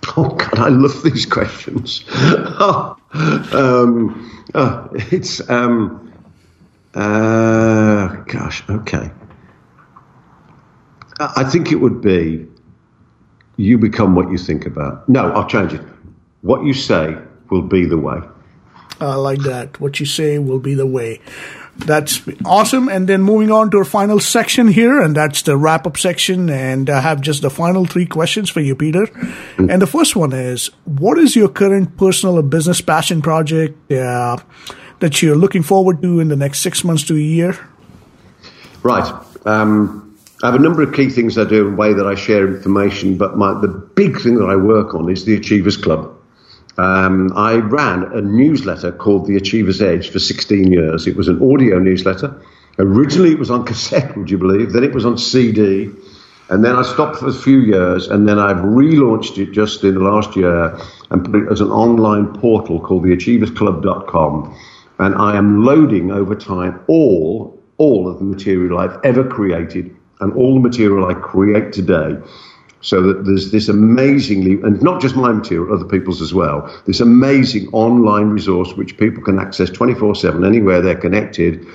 Oh 0.16 0.30
God, 0.30 0.58
I 0.58 0.68
love 0.68 1.02
these 1.02 1.26
questions. 1.26 2.04
oh, 2.10 2.96
um, 3.52 4.44
oh, 4.54 4.88
it's 4.92 5.48
um, 5.48 6.12
uh, 6.94 8.08
gosh, 8.26 8.68
okay. 8.68 9.10
I 11.20 11.44
think 11.44 11.70
it 11.70 11.76
would 11.76 12.00
be 12.00 12.46
you 13.56 13.76
become 13.78 14.14
what 14.14 14.30
you 14.30 14.38
think 14.38 14.66
about. 14.66 15.06
No, 15.08 15.30
I'll 15.32 15.46
change 15.46 15.74
it. 15.74 15.82
What 16.40 16.64
you 16.64 16.72
say 16.72 17.16
will 17.50 17.62
be 17.62 17.84
the 17.84 17.98
way. 17.98 18.20
I 19.00 19.14
like 19.14 19.40
that. 19.40 19.80
What 19.80 20.00
you 20.00 20.06
say 20.06 20.38
will 20.38 20.58
be 20.58 20.74
the 20.74 20.86
way. 20.86 21.20
That's 21.76 22.20
awesome. 22.44 22.88
And 22.88 23.08
then 23.08 23.22
moving 23.22 23.50
on 23.50 23.70
to 23.70 23.78
our 23.78 23.84
final 23.84 24.20
section 24.20 24.68
here, 24.68 25.00
and 25.00 25.16
that's 25.16 25.42
the 25.42 25.56
wrap 25.56 25.86
up 25.86 25.96
section. 25.96 26.50
And 26.50 26.90
I 26.90 27.00
have 27.00 27.20
just 27.20 27.42
the 27.42 27.50
final 27.50 27.86
three 27.86 28.06
questions 28.06 28.50
for 28.50 28.60
you, 28.60 28.74
Peter. 28.74 29.06
Mm-hmm. 29.06 29.70
And 29.70 29.80
the 29.80 29.86
first 29.86 30.14
one 30.14 30.32
is 30.32 30.70
What 30.84 31.18
is 31.18 31.36
your 31.36 31.48
current 31.48 31.96
personal 31.96 32.36
or 32.36 32.42
business 32.42 32.80
passion 32.80 33.22
project 33.22 33.90
uh, 33.90 34.36
that 34.98 35.22
you're 35.22 35.36
looking 35.36 35.62
forward 35.62 36.02
to 36.02 36.20
in 36.20 36.28
the 36.28 36.36
next 36.36 36.60
six 36.60 36.84
months 36.84 37.04
to 37.04 37.14
a 37.14 37.20
year? 37.20 37.58
Right. 38.82 39.12
Um, 39.46 40.18
I 40.42 40.46
have 40.46 40.54
a 40.54 40.62
number 40.62 40.82
of 40.82 40.94
key 40.94 41.10
things 41.10 41.36
I 41.36 41.44
do 41.44 41.66
in 41.66 41.70
the 41.72 41.76
way 41.76 41.92
that 41.92 42.06
I 42.06 42.14
share 42.14 42.46
information, 42.46 43.18
but 43.18 43.36
my, 43.36 43.60
the 43.60 43.68
big 43.68 44.20
thing 44.20 44.36
that 44.36 44.46
I 44.46 44.56
work 44.56 44.94
on 44.94 45.10
is 45.10 45.24
the 45.24 45.34
Achievers 45.34 45.76
Club. 45.76 46.16
Um, 46.80 47.30
I 47.36 47.56
ran 47.56 48.04
a 48.04 48.22
newsletter 48.22 48.90
called 48.90 49.26
The 49.26 49.36
Achiever's 49.36 49.82
Edge 49.82 50.08
for 50.08 50.18
16 50.18 50.72
years. 50.72 51.06
It 51.06 51.14
was 51.14 51.28
an 51.28 51.36
audio 51.42 51.78
newsletter. 51.78 52.34
Originally, 52.78 53.32
it 53.32 53.38
was 53.38 53.50
on 53.50 53.66
cassette, 53.66 54.16
would 54.16 54.30
you 54.30 54.38
believe? 54.38 54.72
Then 54.72 54.82
it 54.82 54.94
was 54.94 55.04
on 55.04 55.18
CD. 55.18 55.90
And 56.48 56.64
then 56.64 56.76
I 56.76 56.82
stopped 56.82 57.18
for 57.18 57.28
a 57.28 57.34
few 57.34 57.58
years, 57.58 58.08
and 58.08 58.26
then 58.26 58.38
I've 58.38 58.64
relaunched 58.64 59.36
it 59.36 59.52
just 59.52 59.84
in 59.84 59.94
the 59.94 60.00
last 60.00 60.34
year 60.36 60.74
and 61.10 61.22
put 61.22 61.34
it 61.34 61.52
as 61.52 61.60
an 61.60 61.70
online 61.70 62.32
portal 62.40 62.80
called 62.80 63.04
theachieversclub.com. 63.04 64.58
And 65.00 65.14
I 65.16 65.36
am 65.36 65.62
loading 65.62 66.10
over 66.10 66.34
time 66.34 66.80
all, 66.86 67.62
all 67.76 68.08
of 68.08 68.20
the 68.20 68.24
material 68.24 68.78
I've 68.78 68.98
ever 69.04 69.22
created 69.22 69.94
and 70.20 70.32
all 70.32 70.54
the 70.54 70.60
material 70.60 71.06
I 71.06 71.14
create 71.14 71.74
today 71.74 72.16
so 72.80 73.02
that 73.02 73.24
there's 73.24 73.50
this 73.50 73.68
amazingly, 73.68 74.52
and 74.62 74.80
not 74.82 75.02
just 75.02 75.14
my 75.14 75.32
material, 75.32 75.74
other 75.74 75.84
people's 75.84 76.22
as 76.22 76.32
well, 76.32 76.70
this 76.86 77.00
amazing 77.00 77.68
online 77.68 78.30
resource 78.30 78.72
which 78.74 78.96
people 78.96 79.22
can 79.22 79.38
access 79.38 79.70
24 79.70 80.14
7 80.14 80.44
anywhere 80.44 80.80
they're 80.80 80.94
connected 80.94 81.66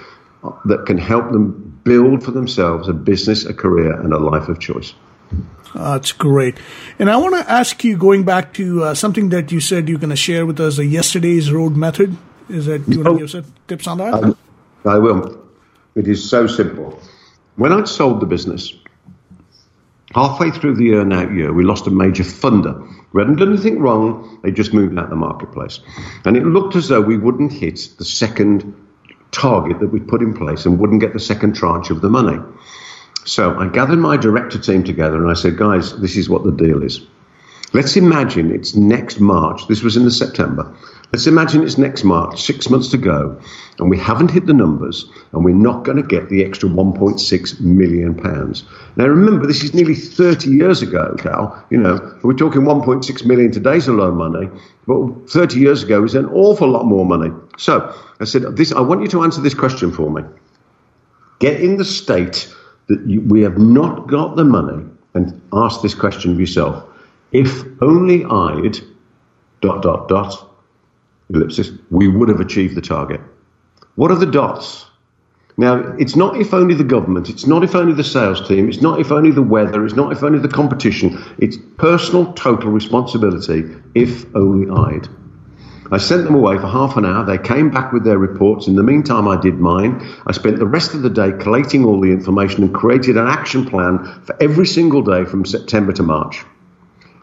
uh, 0.44 0.52
that 0.66 0.86
can 0.86 0.98
help 0.98 1.32
them 1.32 1.80
build 1.84 2.24
for 2.24 2.32
themselves 2.32 2.88
a 2.88 2.94
business, 2.94 3.46
a 3.46 3.54
career, 3.54 4.00
and 4.02 4.14
a 4.14 4.18
life 4.18 4.50
of 4.50 4.60
choice. 4.60 4.94
That's 5.76 6.12
great. 6.12 6.58
And 7.00 7.10
I 7.10 7.18
want 7.18 7.36
to 7.36 7.52
ask 7.52 7.84
you, 7.84 7.98
going 7.98 8.24
back 8.24 8.54
to 8.54 8.84
uh, 8.84 8.94
something 8.96 9.30
that 9.30 9.52
you 9.52 9.60
said 9.60 9.90
you're 9.90 10.00
going 10.00 10.10
to 10.10 10.16
share 10.16 10.46
with 10.46 10.60
us, 10.60 10.78
the 10.78 10.86
yesterday's 10.86 11.52
road 11.52 11.76
method. 11.76 12.18
Is 12.48 12.68
that 12.68 12.88
you 12.88 13.02
want 13.02 13.20
to 13.20 13.26
give 13.26 13.36
us 13.36 13.52
tips 13.68 13.88
on 13.88 13.98
that? 13.98 14.14
Um, 14.14 14.38
I 14.86 15.00
will. 15.00 15.44
It 15.96 16.08
is 16.08 16.28
so 16.30 16.48
simple. 16.48 17.00
When 17.56 17.72
I'd 17.72 17.88
sold 17.88 18.20
the 18.20 18.26
business, 18.26 18.74
Halfway 20.16 20.50
through 20.50 20.76
the 20.76 20.94
earn 20.94 21.12
out 21.12 21.34
year, 21.34 21.52
we 21.52 21.66
lost 21.66 21.88
a 21.88 21.92
major 21.92 22.24
funder. 22.24 22.90
We 23.12 23.22
hadn't 23.22 23.36
done 23.36 23.52
anything 23.52 23.80
wrong, 23.80 24.40
they 24.44 24.52
just 24.52 24.74
moved 24.74 24.98
out 24.98 25.04
of 25.04 25.10
the 25.10 25.18
marketplace. 25.18 25.82
And 26.24 26.38
it 26.38 26.46
looked 26.46 26.78
as 26.78 26.88
though 26.88 27.02
we 27.02 27.18
wouldn't 27.18 27.52
hit 27.52 27.90
the 27.98 28.06
second 28.06 28.74
target 29.32 29.82
that 29.82 29.90
we'd 29.90 30.08
put 30.08 30.22
in 30.22 30.34
place 30.34 30.66
and 30.66 30.80
wouldn't 30.80 31.02
get 31.02 31.12
the 31.12 31.20
second 31.20 31.54
tranche 31.58 31.90
of 31.90 32.00
the 32.00 32.08
money. 32.08 32.40
So 33.26 33.60
I 33.60 33.68
gathered 33.68 34.00
my 34.00 34.16
director 34.16 34.58
team 34.58 34.86
together 34.86 35.22
and 35.22 35.30
I 35.30 35.34
said, 35.34 35.58
guys, 35.58 36.00
this 36.00 36.16
is 36.16 36.30
what 36.30 36.46
the 36.46 36.52
deal 36.54 36.82
is. 36.82 37.02
Let's 37.74 37.98
imagine 37.98 38.54
it's 38.54 38.76
next 38.76 39.20
March. 39.20 39.68
This 39.68 39.82
was 39.82 39.98
in 39.98 40.06
the 40.06 40.12
September. 40.12 40.74
Let's 41.12 41.28
imagine 41.28 41.64
it's 41.64 41.78
next 41.78 42.04
March, 42.04 42.42
six 42.42 42.70
months 42.70 42.90
to 42.90 42.98
go, 42.98 43.40
and 43.80 43.90
we 43.90 43.98
haven't 43.98 44.32
hit 44.32 44.48
the 44.48 44.54
numbers, 44.54 45.06
and 45.32 45.46
we're 45.46 45.56
not 45.56 45.84
going 45.84 45.98
to 45.98 46.04
get 46.04 46.30
the 46.30 46.44
extra 46.44 46.68
1.6 46.68 47.60
million 47.62 48.16
pounds. 48.16 48.64
Now, 48.96 49.08
remember, 49.08 49.46
this 49.46 49.64
is 49.64 49.74
nearly 49.74 49.96
30 49.96 50.50
years 50.50 50.82
ago, 50.82 51.16
Cal. 51.18 51.66
You 51.70 51.78
know, 51.78 52.20
we're 52.24 52.34
talking 52.34 52.62
1.6 52.62 53.26
million 53.26 53.52
today's 53.52 53.88
a 53.88 53.94
lot 53.94 54.10
of 54.10 54.16
money, 54.16 54.50
but 54.88 55.30
30 55.30 55.60
years 55.60 55.84
ago 55.84 56.02
was 56.02 56.16
an 56.16 56.26
awful 56.28 56.70
lot 56.70 56.86
more 56.86 57.06
money. 57.06 57.32
So 57.58 57.94
I 58.20 58.26
said, 58.26 58.44
this, 58.58 58.72
I 58.72 58.82
want 58.82 59.02
you 59.02 59.08
to 59.10 59.24
answer 59.24 59.42
this 59.42 59.54
question 59.54 59.92
for 59.92 60.10
me. 60.10 60.24
Get 61.40 61.62
in 61.62 61.78
the 61.78 61.86
state 61.86 62.54
that 62.88 63.06
you, 63.06 63.22
we 63.22 63.42
have 63.42 63.58
not 63.58 64.08
got 64.08 64.36
the 64.36 64.44
money, 64.44 64.86
and 65.14 65.42
ask 65.54 65.82
this 65.82 65.96
question 65.96 66.32
of 66.32 66.40
yourself. 66.40 66.84
If 67.32 67.64
only 67.82 68.24
I'd 68.26 68.78
dot 69.62 69.82
dot 69.82 70.08
dot 70.08 70.56
ellipsis, 71.30 71.72
we 71.90 72.08
would 72.08 72.30
have 72.30 72.40
achieved 72.40 72.76
the 72.76 72.82
target. 72.82 73.22
What 73.96 74.12
are 74.12 74.18
the 74.18 74.26
dots? 74.26 74.86
Now, 75.58 75.96
it's 75.98 76.18
not 76.18 76.36
if 76.36 76.54
only 76.54 76.76
the 76.76 76.84
government, 76.84 77.30
it's 77.30 77.48
not 77.48 77.64
if 77.64 77.76
only 77.76 77.94
the 77.94 78.04
sales 78.04 78.46
team, 78.46 78.68
it's 78.68 78.82
not 78.82 79.00
if 79.00 79.12
only 79.12 79.32
the 79.32 79.42
weather, 79.42 79.86
it's 79.86 79.96
not 79.96 80.12
if 80.12 80.22
only 80.22 80.40
the 80.40 80.50
competition, 80.50 81.18
it's 81.38 81.58
personal 81.78 82.34
total 82.34 82.72
responsibility 82.72 83.64
if 83.96 84.26
only 84.36 84.70
I'd. 84.70 85.08
I 85.92 85.98
sent 85.98 86.26
them 86.26 86.36
away 86.36 86.58
for 86.58 86.68
half 86.68 86.98
an 86.98 87.06
hour. 87.06 87.24
They 87.24 87.38
came 87.38 87.70
back 87.70 87.94
with 87.94 88.04
their 88.04 88.18
reports. 88.18 88.68
In 88.68 88.76
the 88.76 88.84
meantime, 88.84 89.28
I 89.28 89.40
did 89.40 89.60
mine. 89.60 90.02
I 90.26 90.32
spent 90.32 90.58
the 90.58 90.66
rest 90.66 90.96
of 90.96 91.04
the 91.04 91.12
day 91.12 91.32
collating 91.32 91.86
all 91.86 92.02
the 92.02 92.12
information 92.12 92.64
and 92.64 92.74
created 92.74 93.18
an 93.18 93.28
action 93.28 93.66
plan 93.66 94.04
for 94.24 94.36
every 94.42 94.66
single 94.66 95.04
day 95.04 95.26
from 95.26 95.46
September 95.46 95.94
to 95.94 96.04
March. 96.04 96.44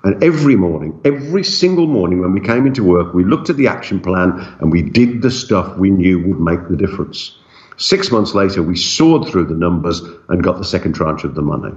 And 0.05 0.23
every 0.23 0.57
morning, 0.57 1.01
every 1.05 1.45
single 1.45 1.87
morning 1.87 2.21
when 2.21 2.33
we 2.33 2.41
came 2.41 2.67
into 2.67 2.83
work, 2.83 3.15
we 3.15 3.25
looked 3.25 3.51
at 3.51 3.57
the 3.57 3.69
action 3.69 4.01
plan 4.01 4.33
and 4.59 4.73
we 4.73 4.83
did 4.83 5.23
the 5.23 5.31
stuff 5.31 5.77
we 5.77 5.91
knew 5.91 6.19
would 6.27 6.41
make 6.41 6.69
the 6.69 6.77
difference. 6.77 7.39
Six 7.77 8.11
months 8.11 8.35
later, 8.35 8.63
we 8.63 8.77
soared 8.77 9.29
through 9.29 9.47
the 9.47 9.55
numbers 9.55 10.01
and 10.29 10.43
got 10.43 10.59
the 10.59 10.65
second 10.65 10.95
tranche 10.95 11.25
of 11.25 11.35
the 11.35 11.43
money. 11.43 11.75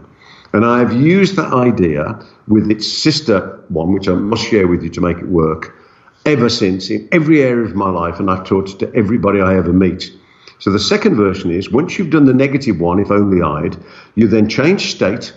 And 0.54 0.66
I've 0.66 0.94
used 0.94 1.36
that 1.36 1.54
idea 1.54 2.20
with 2.48 2.72
its 2.72 2.92
sister 2.92 3.64
one, 3.70 3.94
which 3.94 4.08
I 4.08 4.14
must 4.14 4.48
share 4.48 4.68
with 4.68 4.84
you 4.84 4.90
to 4.92 5.02
make 5.02 5.18
it 5.18 5.28
work, 5.28 5.76
ever 6.26 6.50
since 6.50 6.90
in 6.90 7.10
every 7.12 7.42
area 7.42 7.66
of 7.66 7.76
my 7.76 7.90
life. 7.90 8.20
And 8.20 8.30
I've 8.30 8.46
taught 8.46 8.70
it 8.70 8.80
to 8.80 8.96
everybody 8.96 9.40
I 9.40 9.58
ever 9.58 9.74
meet. 9.74 10.12
So 10.60 10.72
the 10.72 10.80
second 10.80 11.16
version 11.16 11.52
is 11.52 11.70
once 11.70 11.98
you've 11.98 12.10
done 12.10 12.26
the 12.26 12.34
negative 12.34 12.80
one, 12.80 13.00
if 13.00 13.12
only 13.12 13.42
I'd, 13.42 13.78
you 14.16 14.28
then 14.28 14.50
change 14.50 14.92
state 14.92 15.34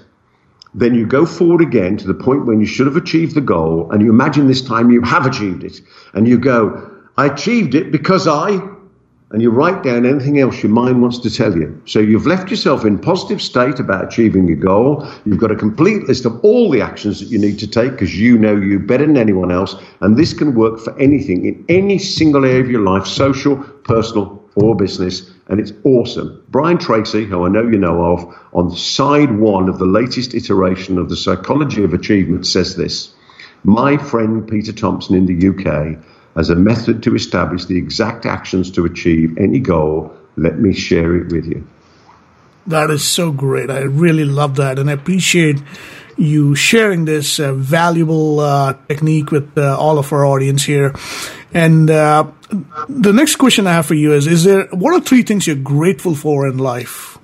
then 0.74 0.94
you 0.94 1.06
go 1.06 1.24
forward 1.26 1.60
again 1.60 1.96
to 1.96 2.06
the 2.06 2.14
point 2.14 2.46
when 2.46 2.60
you 2.60 2.66
should 2.66 2.86
have 2.86 2.96
achieved 2.96 3.34
the 3.34 3.40
goal, 3.40 3.90
and 3.90 4.02
you 4.02 4.10
imagine 4.10 4.46
this 4.46 4.62
time 4.62 4.90
you 4.90 5.02
have 5.02 5.26
achieved 5.26 5.64
it, 5.64 5.80
and 6.14 6.28
you 6.28 6.38
go, 6.38 6.90
I 7.16 7.26
achieved 7.26 7.74
it 7.74 7.90
because 7.90 8.28
I, 8.28 8.60
and 9.30 9.42
you 9.42 9.50
write 9.50 9.82
down 9.82 10.06
anything 10.06 10.38
else 10.38 10.62
your 10.62 10.72
mind 10.72 11.02
wants 11.02 11.18
to 11.18 11.30
tell 11.30 11.54
you. 11.54 11.82
So 11.84 11.98
you've 11.98 12.26
left 12.26 12.50
yourself 12.50 12.84
in 12.84 12.98
positive 12.98 13.42
state 13.42 13.78
about 13.78 14.04
achieving 14.04 14.48
your 14.48 14.56
goal. 14.56 15.06
You've 15.26 15.38
got 15.38 15.50
a 15.50 15.56
complete 15.56 16.04
list 16.04 16.24
of 16.24 16.42
all 16.42 16.70
the 16.70 16.80
actions 16.80 17.20
that 17.20 17.26
you 17.26 17.38
need 17.38 17.58
to 17.58 17.66
take 17.66 17.92
because 17.92 18.18
you 18.18 18.38
know 18.38 18.56
you 18.56 18.78
better 18.78 19.06
than 19.06 19.18
anyone 19.18 19.50
else, 19.50 19.74
and 20.00 20.16
this 20.16 20.32
can 20.32 20.54
work 20.54 20.80
for 20.80 20.98
anything 20.98 21.44
in 21.44 21.64
any 21.68 21.98
single 21.98 22.44
area 22.44 22.60
of 22.60 22.70
your 22.70 22.82
life, 22.82 23.06
social, 23.06 23.56
personal, 23.84 24.37
or 24.62 24.76
business 24.76 25.30
and 25.48 25.60
it's 25.60 25.72
awesome. 25.84 26.42
Brian 26.50 26.78
Tracy, 26.78 27.24
who 27.24 27.44
I 27.44 27.48
know 27.48 27.62
you 27.62 27.78
know 27.78 28.12
of, 28.12 28.34
on 28.52 28.70
side 28.70 29.38
one 29.38 29.68
of 29.68 29.78
the 29.78 29.86
latest 29.86 30.34
iteration 30.34 30.98
of 30.98 31.08
the 31.08 31.16
Psychology 31.16 31.82
of 31.84 31.94
Achievement, 31.94 32.46
says 32.46 32.76
this 32.76 33.14
My 33.64 33.96
friend 33.96 34.46
Peter 34.46 34.72
Thomson 34.72 35.16
in 35.16 35.26
the 35.26 35.48
UK 35.48 35.98
has 36.36 36.50
a 36.50 36.54
method 36.54 37.02
to 37.02 37.14
establish 37.14 37.64
the 37.64 37.78
exact 37.78 38.26
actions 38.26 38.70
to 38.72 38.84
achieve 38.84 39.38
any 39.38 39.58
goal. 39.58 40.14
Let 40.36 40.58
me 40.58 40.74
share 40.74 41.16
it 41.16 41.32
with 41.32 41.46
you. 41.46 41.66
That 42.66 42.90
is 42.90 43.02
so 43.02 43.32
great. 43.32 43.70
I 43.70 43.80
really 43.80 44.26
love 44.26 44.56
that, 44.56 44.78
and 44.78 44.90
I 44.90 44.92
appreciate 44.92 45.62
you 46.18 46.54
sharing 46.54 47.04
this 47.04 47.38
uh, 47.38 47.52
valuable 47.54 48.40
uh, 48.40 48.74
technique 48.88 49.30
with 49.30 49.56
uh, 49.56 49.78
all 49.78 49.98
of 49.98 50.12
our 50.12 50.26
audience 50.26 50.64
here. 50.64 50.94
And 51.54 51.88
uh, 51.90 52.30
the 52.88 53.12
next 53.12 53.36
question 53.36 53.66
I 53.66 53.72
have 53.72 53.86
for 53.86 53.94
you 53.94 54.12
is: 54.12 54.26
Is 54.26 54.44
there 54.44 54.66
what 54.66 54.94
are 54.94 55.00
three 55.00 55.22
things 55.22 55.46
you're 55.46 55.56
grateful 55.56 56.14
for 56.14 56.46
in 56.48 56.58
life? 56.58 57.18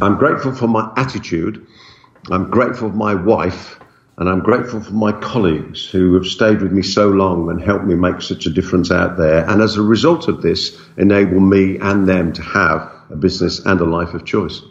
I'm 0.00 0.16
grateful 0.16 0.54
for 0.54 0.68
my 0.68 0.92
attitude. 0.96 1.66
I'm 2.30 2.50
grateful 2.50 2.90
for 2.90 2.96
my 2.96 3.14
wife, 3.14 3.80
and 4.16 4.28
I'm 4.28 4.40
grateful 4.40 4.80
for 4.80 4.92
my 4.92 5.12
colleagues 5.12 5.84
who 5.88 6.14
have 6.14 6.26
stayed 6.26 6.62
with 6.62 6.70
me 6.70 6.82
so 6.82 7.08
long 7.08 7.50
and 7.50 7.60
helped 7.60 7.84
me 7.84 7.96
make 7.96 8.22
such 8.22 8.46
a 8.46 8.50
difference 8.50 8.92
out 8.92 9.16
there. 9.16 9.48
And 9.48 9.60
as 9.60 9.76
a 9.76 9.82
result 9.82 10.28
of 10.28 10.40
this, 10.40 10.80
enable 10.96 11.40
me 11.40 11.78
and 11.78 12.08
them 12.08 12.32
to 12.34 12.42
have 12.42 12.92
a 13.10 13.16
business 13.16 13.58
and 13.66 13.80
a 13.80 13.84
life 13.84 14.14
of 14.14 14.24
choice. 14.24 14.62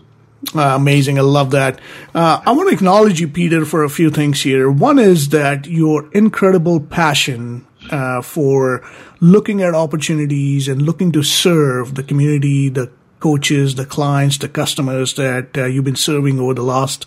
Uh, 0.56 0.76
amazing. 0.76 1.18
I 1.18 1.22
love 1.22 1.52
that. 1.52 1.80
Uh, 2.14 2.42
I 2.46 2.52
want 2.52 2.70
to 2.70 2.76
acknowledge 2.76 3.22
you, 3.22 3.28
Peter, 3.28 3.64
for 3.66 3.84
a 3.84 3.90
few 3.90 4.10
things 4.10 4.42
here. 4.42 4.70
One 4.70 5.00
is 5.00 5.30
that 5.30 5.68
your 5.68 6.10
incredible 6.12 6.80
passion 6.80 7.66
uh, 7.90 8.22
for 8.22 8.84
looking 9.20 9.62
at 9.62 9.74
opportunities 9.76 10.68
and 10.68 10.82
looking 10.82 11.12
to 11.14 11.24
serve 11.24 11.96
the 11.96 12.04
community, 12.04 12.70
the 12.70 12.92
coaches, 13.20 13.76
the 13.76 13.86
clients, 13.86 14.40
the 14.40 14.50
customers 14.50 15.14
that 15.14 15.58
uh, 15.58 15.66
you've 15.66 15.86
been 15.86 15.96
serving 15.96 16.40
over 16.40 16.56
the 16.56 16.64
last 16.64 17.06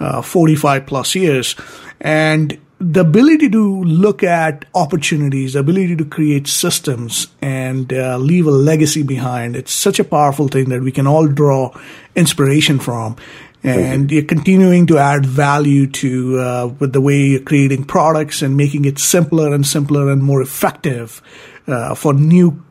uh, 0.00 0.22
45 0.22 0.86
plus 0.86 1.14
years. 1.14 1.56
And 2.00 2.58
the 2.78 3.00
ability 3.00 3.48
to 3.50 3.84
look 3.84 4.22
at 4.22 4.66
opportunities, 4.74 5.54
the 5.54 5.60
ability 5.60 5.96
to 5.96 6.04
create 6.04 6.46
systems 6.46 7.28
and 7.40 7.92
uh, 7.92 8.18
leave 8.18 8.46
a 8.46 8.50
legacy 8.50 9.02
behind, 9.02 9.56
it's 9.56 9.72
such 9.72 9.98
a 9.98 10.04
powerful 10.04 10.48
thing 10.48 10.68
that 10.68 10.82
we 10.82 10.92
can 10.92 11.06
all 11.06 11.26
draw 11.26 11.74
inspiration 12.14 12.78
from. 12.78 13.16
And 13.62 14.12
you're 14.12 14.22
continuing 14.22 14.86
to 14.88 14.98
add 14.98 15.26
value 15.26 15.88
to 15.88 16.38
uh, 16.38 16.66
with 16.78 16.92
the 16.92 17.00
way 17.00 17.18
you're 17.18 17.40
creating 17.40 17.84
products 17.84 18.40
and 18.40 18.56
making 18.56 18.84
it 18.84 19.00
simpler 19.00 19.52
and 19.52 19.66
simpler 19.66 20.08
and 20.08 20.22
more 20.22 20.40
effective 20.40 21.20
uh, 21.66 21.96
for 21.96 22.14
new 22.14 22.62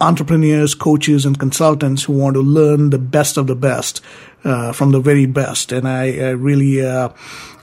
entrepreneurs, 0.00 0.74
coaches, 0.74 1.24
and 1.24 1.38
consultants 1.38 2.04
who 2.04 2.12
want 2.12 2.34
to 2.34 2.40
learn 2.40 2.90
the 2.90 2.98
best 2.98 3.36
of 3.36 3.46
the 3.46 3.56
best 3.56 4.00
uh, 4.44 4.72
from 4.72 4.92
the 4.92 5.00
very 5.00 5.26
best. 5.26 5.72
And 5.72 5.88
I, 5.88 6.04
I 6.16 6.30
really 6.30 6.84
uh, 6.84 7.10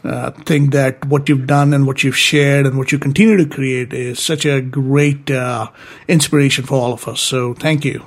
uh, 0.04 0.32
think 0.32 0.74
that 0.74 1.06
what 1.06 1.30
you've 1.30 1.48
done 1.48 1.74
and 1.74 1.88
what 1.88 2.04
you've 2.04 2.18
shared 2.18 2.66
and 2.66 2.78
what 2.78 2.92
you 2.92 3.00
continue 3.00 3.38
to 3.38 3.46
create 3.46 3.94
is 3.94 4.20
such 4.20 4.46
a 4.46 4.62
great 4.62 5.32
uh, 5.32 5.70
inspiration 6.08 6.66
for 6.66 6.76
all 6.76 6.94
of 6.94 7.08
us. 7.08 7.22
So 7.22 7.54
thank 7.54 7.86
you. 7.86 8.04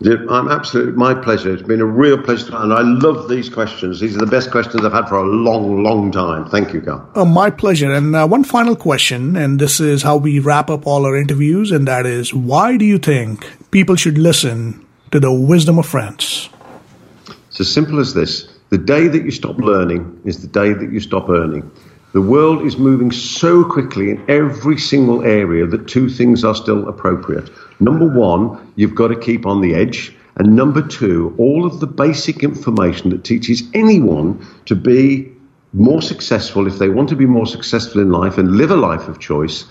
I'm 0.00 0.48
absolutely 0.48 0.92
my 0.92 1.12
pleasure. 1.12 1.52
It's 1.52 1.66
been 1.66 1.80
a 1.80 1.84
real 1.84 2.22
pleasure, 2.22 2.54
and 2.54 2.72
I 2.72 2.82
love 2.82 3.28
these 3.28 3.48
questions. 3.48 3.98
These 3.98 4.14
are 4.14 4.20
the 4.20 4.26
best 4.26 4.52
questions 4.52 4.84
I've 4.84 4.92
had 4.92 5.08
for 5.08 5.16
a 5.16 5.26
long, 5.26 5.82
long 5.82 6.12
time. 6.12 6.48
Thank 6.48 6.72
you, 6.72 6.80
Carl. 6.80 7.10
Oh, 7.16 7.24
my 7.24 7.50
pleasure. 7.50 7.92
And 7.92 8.14
uh, 8.14 8.28
one 8.28 8.44
final 8.44 8.76
question, 8.76 9.34
and 9.34 9.58
this 9.58 9.80
is 9.80 10.02
how 10.02 10.16
we 10.16 10.38
wrap 10.38 10.70
up 10.70 10.86
all 10.86 11.04
our 11.04 11.16
interviews, 11.16 11.72
and 11.72 11.88
that 11.88 12.06
is, 12.06 12.32
why 12.32 12.76
do 12.76 12.84
you 12.84 12.98
think 12.98 13.44
people 13.72 13.96
should 13.96 14.18
listen 14.18 14.86
to 15.10 15.18
the 15.18 15.32
wisdom 15.32 15.80
of 15.80 15.86
friends? 15.86 16.48
It's 17.48 17.58
as 17.58 17.72
simple 17.72 17.98
as 17.98 18.14
this: 18.14 18.48
the 18.68 18.78
day 18.78 19.08
that 19.08 19.24
you 19.24 19.32
stop 19.32 19.58
learning 19.58 20.20
is 20.24 20.42
the 20.42 20.48
day 20.48 20.74
that 20.74 20.92
you 20.92 21.00
stop 21.00 21.28
earning. 21.28 21.72
The 22.12 22.22
world 22.22 22.64
is 22.64 22.78
moving 22.78 23.12
so 23.12 23.64
quickly 23.64 24.10
in 24.10 24.24
every 24.28 24.78
single 24.78 25.22
area 25.22 25.66
that 25.66 25.88
two 25.88 26.08
things 26.08 26.42
are 26.42 26.54
still 26.54 26.88
appropriate. 26.88 27.50
Number 27.80 28.08
one, 28.08 28.72
you've 28.76 28.94
got 28.94 29.08
to 29.08 29.18
keep 29.18 29.44
on 29.44 29.60
the 29.60 29.74
edge. 29.74 30.16
And 30.36 30.56
number 30.56 30.86
two, 30.86 31.34
all 31.36 31.66
of 31.66 31.80
the 31.80 31.86
basic 31.86 32.42
information 32.42 33.10
that 33.10 33.24
teaches 33.24 33.62
anyone 33.74 34.46
to 34.66 34.74
be 34.74 35.32
more 35.74 36.00
successful, 36.00 36.66
if 36.66 36.78
they 36.78 36.88
want 36.88 37.10
to 37.10 37.16
be 37.16 37.26
more 37.26 37.46
successful 37.46 38.00
in 38.00 38.10
life 38.10 38.38
and 38.38 38.56
live 38.56 38.70
a 38.70 38.76
life 38.76 39.08
of 39.08 39.18
choice, 39.18 39.66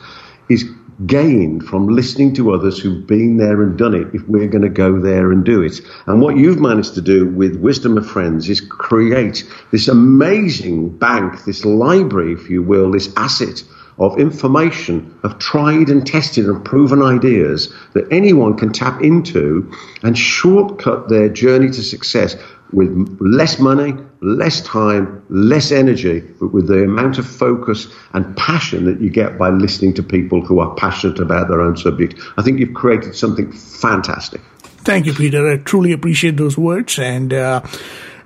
is 0.47 0.69
gained 1.05 1.63
from 1.63 1.87
listening 1.87 2.33
to 2.33 2.51
others 2.51 2.79
who've 2.79 3.05
been 3.05 3.37
there 3.37 3.61
and 3.61 3.77
done 3.77 3.93
it 3.93 4.07
if 4.15 4.27
we're 4.27 4.47
going 4.47 4.63
to 4.63 4.69
go 4.69 4.99
there 4.99 5.31
and 5.31 5.45
do 5.45 5.61
it. 5.61 5.79
And 6.07 6.21
what 6.21 6.37
you've 6.37 6.59
managed 6.59 6.95
to 6.95 7.01
do 7.01 7.27
with 7.27 7.55
Wisdom 7.55 7.97
of 7.97 8.09
Friends 8.09 8.49
is 8.49 8.61
create 8.61 9.47
this 9.71 9.87
amazing 9.87 10.97
bank, 10.97 11.45
this 11.45 11.65
library, 11.65 12.33
if 12.33 12.49
you 12.49 12.63
will, 12.63 12.91
this 12.91 13.13
asset 13.15 13.63
of 13.99 14.19
information, 14.19 15.17
of 15.23 15.39
tried 15.39 15.89
and 15.89 16.05
tested 16.05 16.45
and 16.45 16.63
proven 16.63 17.01
ideas 17.01 17.73
that 17.93 18.11
anyone 18.11 18.55
can 18.55 18.71
tap 18.71 19.01
into 19.01 19.71
and 20.03 20.17
shortcut 20.17 21.09
their 21.09 21.29
journey 21.29 21.67
to 21.67 21.83
success 21.83 22.35
with 22.73 23.18
less 23.19 23.60
money, 23.60 23.94
less 24.22 24.61
time, 24.61 25.23
less 25.30 25.72
energy, 25.72 26.22
but 26.39 26.53
with 26.53 26.68
the 26.68 26.84
amount 26.84 27.18
of 27.18 27.27
focus 27.27 27.88
and 28.14 28.35
passion 28.35 28.85
that 28.85 29.02
you 29.02 29.10
get 29.10 29.38
by 29.38 29.49
listening 29.49 29.94
to 29.95 30.03
people 30.03 30.41
who 30.41 30.60
are 30.60 30.73
passionate 30.76 31.19
about 31.19 31.48
their 31.48 31.61
own 31.61 31.77
subject. 31.77 32.19
I 32.38 32.41
think 32.41 32.60
you've 32.60 32.73
created 32.73 33.15
something 33.15 33.52
fantastic. 33.52 34.41
Thank 34.84 35.06
you, 35.06 35.14
Peter. 35.14 35.49
I 35.49 35.57
truly 35.57 35.91
appreciate 35.91 36.38
those 36.38 36.57
words 36.57 36.98
and 36.98 37.34
uh, 37.34 37.61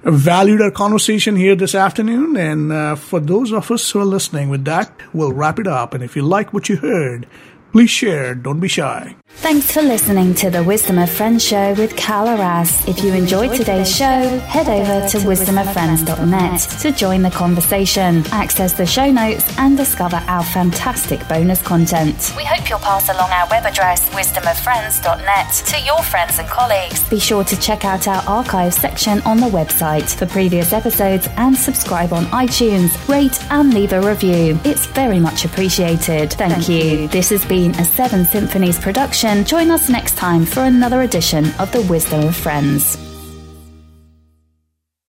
valued 0.04 0.62
our 0.62 0.72
conversation 0.72 1.36
here 1.36 1.56
this 1.56 1.74
afternoon. 1.74 2.38
And 2.38 2.72
uh, 2.72 2.96
for 2.96 3.20
those 3.20 3.52
of 3.52 3.72
us 3.72 3.90
who 3.92 4.00
are 4.00 4.06
listening, 4.06 4.50
with 4.50 4.66
that, 4.66 4.92
we'll 5.14 5.34
wrap 5.34 5.60
it 5.60 5.68
up. 5.68 5.94
And 5.94 6.04
if 6.04 6.16
you 6.16 6.22
like 6.22 6.54
what 6.54 6.70
you 6.70 6.78
heard, 6.78 7.28
Please 7.72 7.90
share, 7.90 8.36
don't 8.36 8.60
be 8.60 8.68
shy. 8.68 9.16
Thanks 9.36 9.72
for 9.72 9.82
listening 9.82 10.36
to 10.36 10.52
the 10.52 10.64
Wisdom 10.64 10.99
of 10.99 11.10
Friends 11.10 11.44
show 11.44 11.74
with 11.74 11.95
Cal 11.95 12.28
Arras. 12.28 12.88
If 12.88 13.03
you 13.03 13.12
enjoyed 13.14 13.56
today's 13.56 13.94
show, 13.94 14.06
head 14.06 14.70
over 14.70 15.08
to 15.08 15.18
wisdomoffriends.net 15.18 16.60
to 16.82 16.91
join 16.91 17.24
the 17.24 17.32
conversation, 17.32 18.24
access 18.32 18.74
the 18.74 18.86
show 18.86 19.12
notes, 19.12 19.58
and 19.58 19.76
discover 19.76 20.18
our 20.28 20.44
fantastic 20.44 21.28
bonus 21.28 21.60
content. 21.64 22.34
We 22.38 22.45
hope 22.45 22.70
you'll 22.70 22.80
pass 22.80 23.10
along 23.10 23.32
our 23.32 23.49
web 23.49 23.66
address, 23.66 24.08
wisdomoffriends.net, 24.12 25.53
to 25.66 25.82
your 25.82 26.03
friends 26.03 26.38
and 26.38 26.48
colleagues. 26.48 27.10
Be 27.10 27.20
sure 27.20 27.44
to 27.45 27.60
check 27.60 27.84
out 27.84 28.08
our 28.08 28.22
archive 28.28 28.76
section 28.76 29.22
on 29.22 29.38
the 29.38 29.48
website 29.48 30.14
for 30.14 30.28
previous 30.28 30.72
episodes 30.72 31.28
and 31.38 31.56
subscribe 31.56 32.14
on 32.14 32.26
iTunes, 32.26 32.95
rate, 33.10 33.41
and 33.52 33.74
leave 33.74 33.94
a 33.94 34.02
review. 34.02 34.60
It's 34.64 34.86
very 34.86 35.20
much 35.20 35.45
appreciated. 35.45 36.34
Thank, 36.34 36.53
Thank 36.53 36.70
you. 36.70 36.76
you. 36.76 37.08
This 37.08 37.30
has 37.32 37.44
been 37.45 37.72
a 37.76 37.86
Seven 37.86 38.24
Symphonies 38.24 38.78
production. 38.78 39.20
Join 39.22 39.69
us 39.69 39.88
next 39.88 40.18
time 40.18 40.48
for 40.48 40.61
another 40.61 41.03
edition 41.03 41.45
of 41.60 41.72
The 41.72 41.81
Wisdom 41.81 42.27
of 42.27 42.35
Friends. 42.35 43.11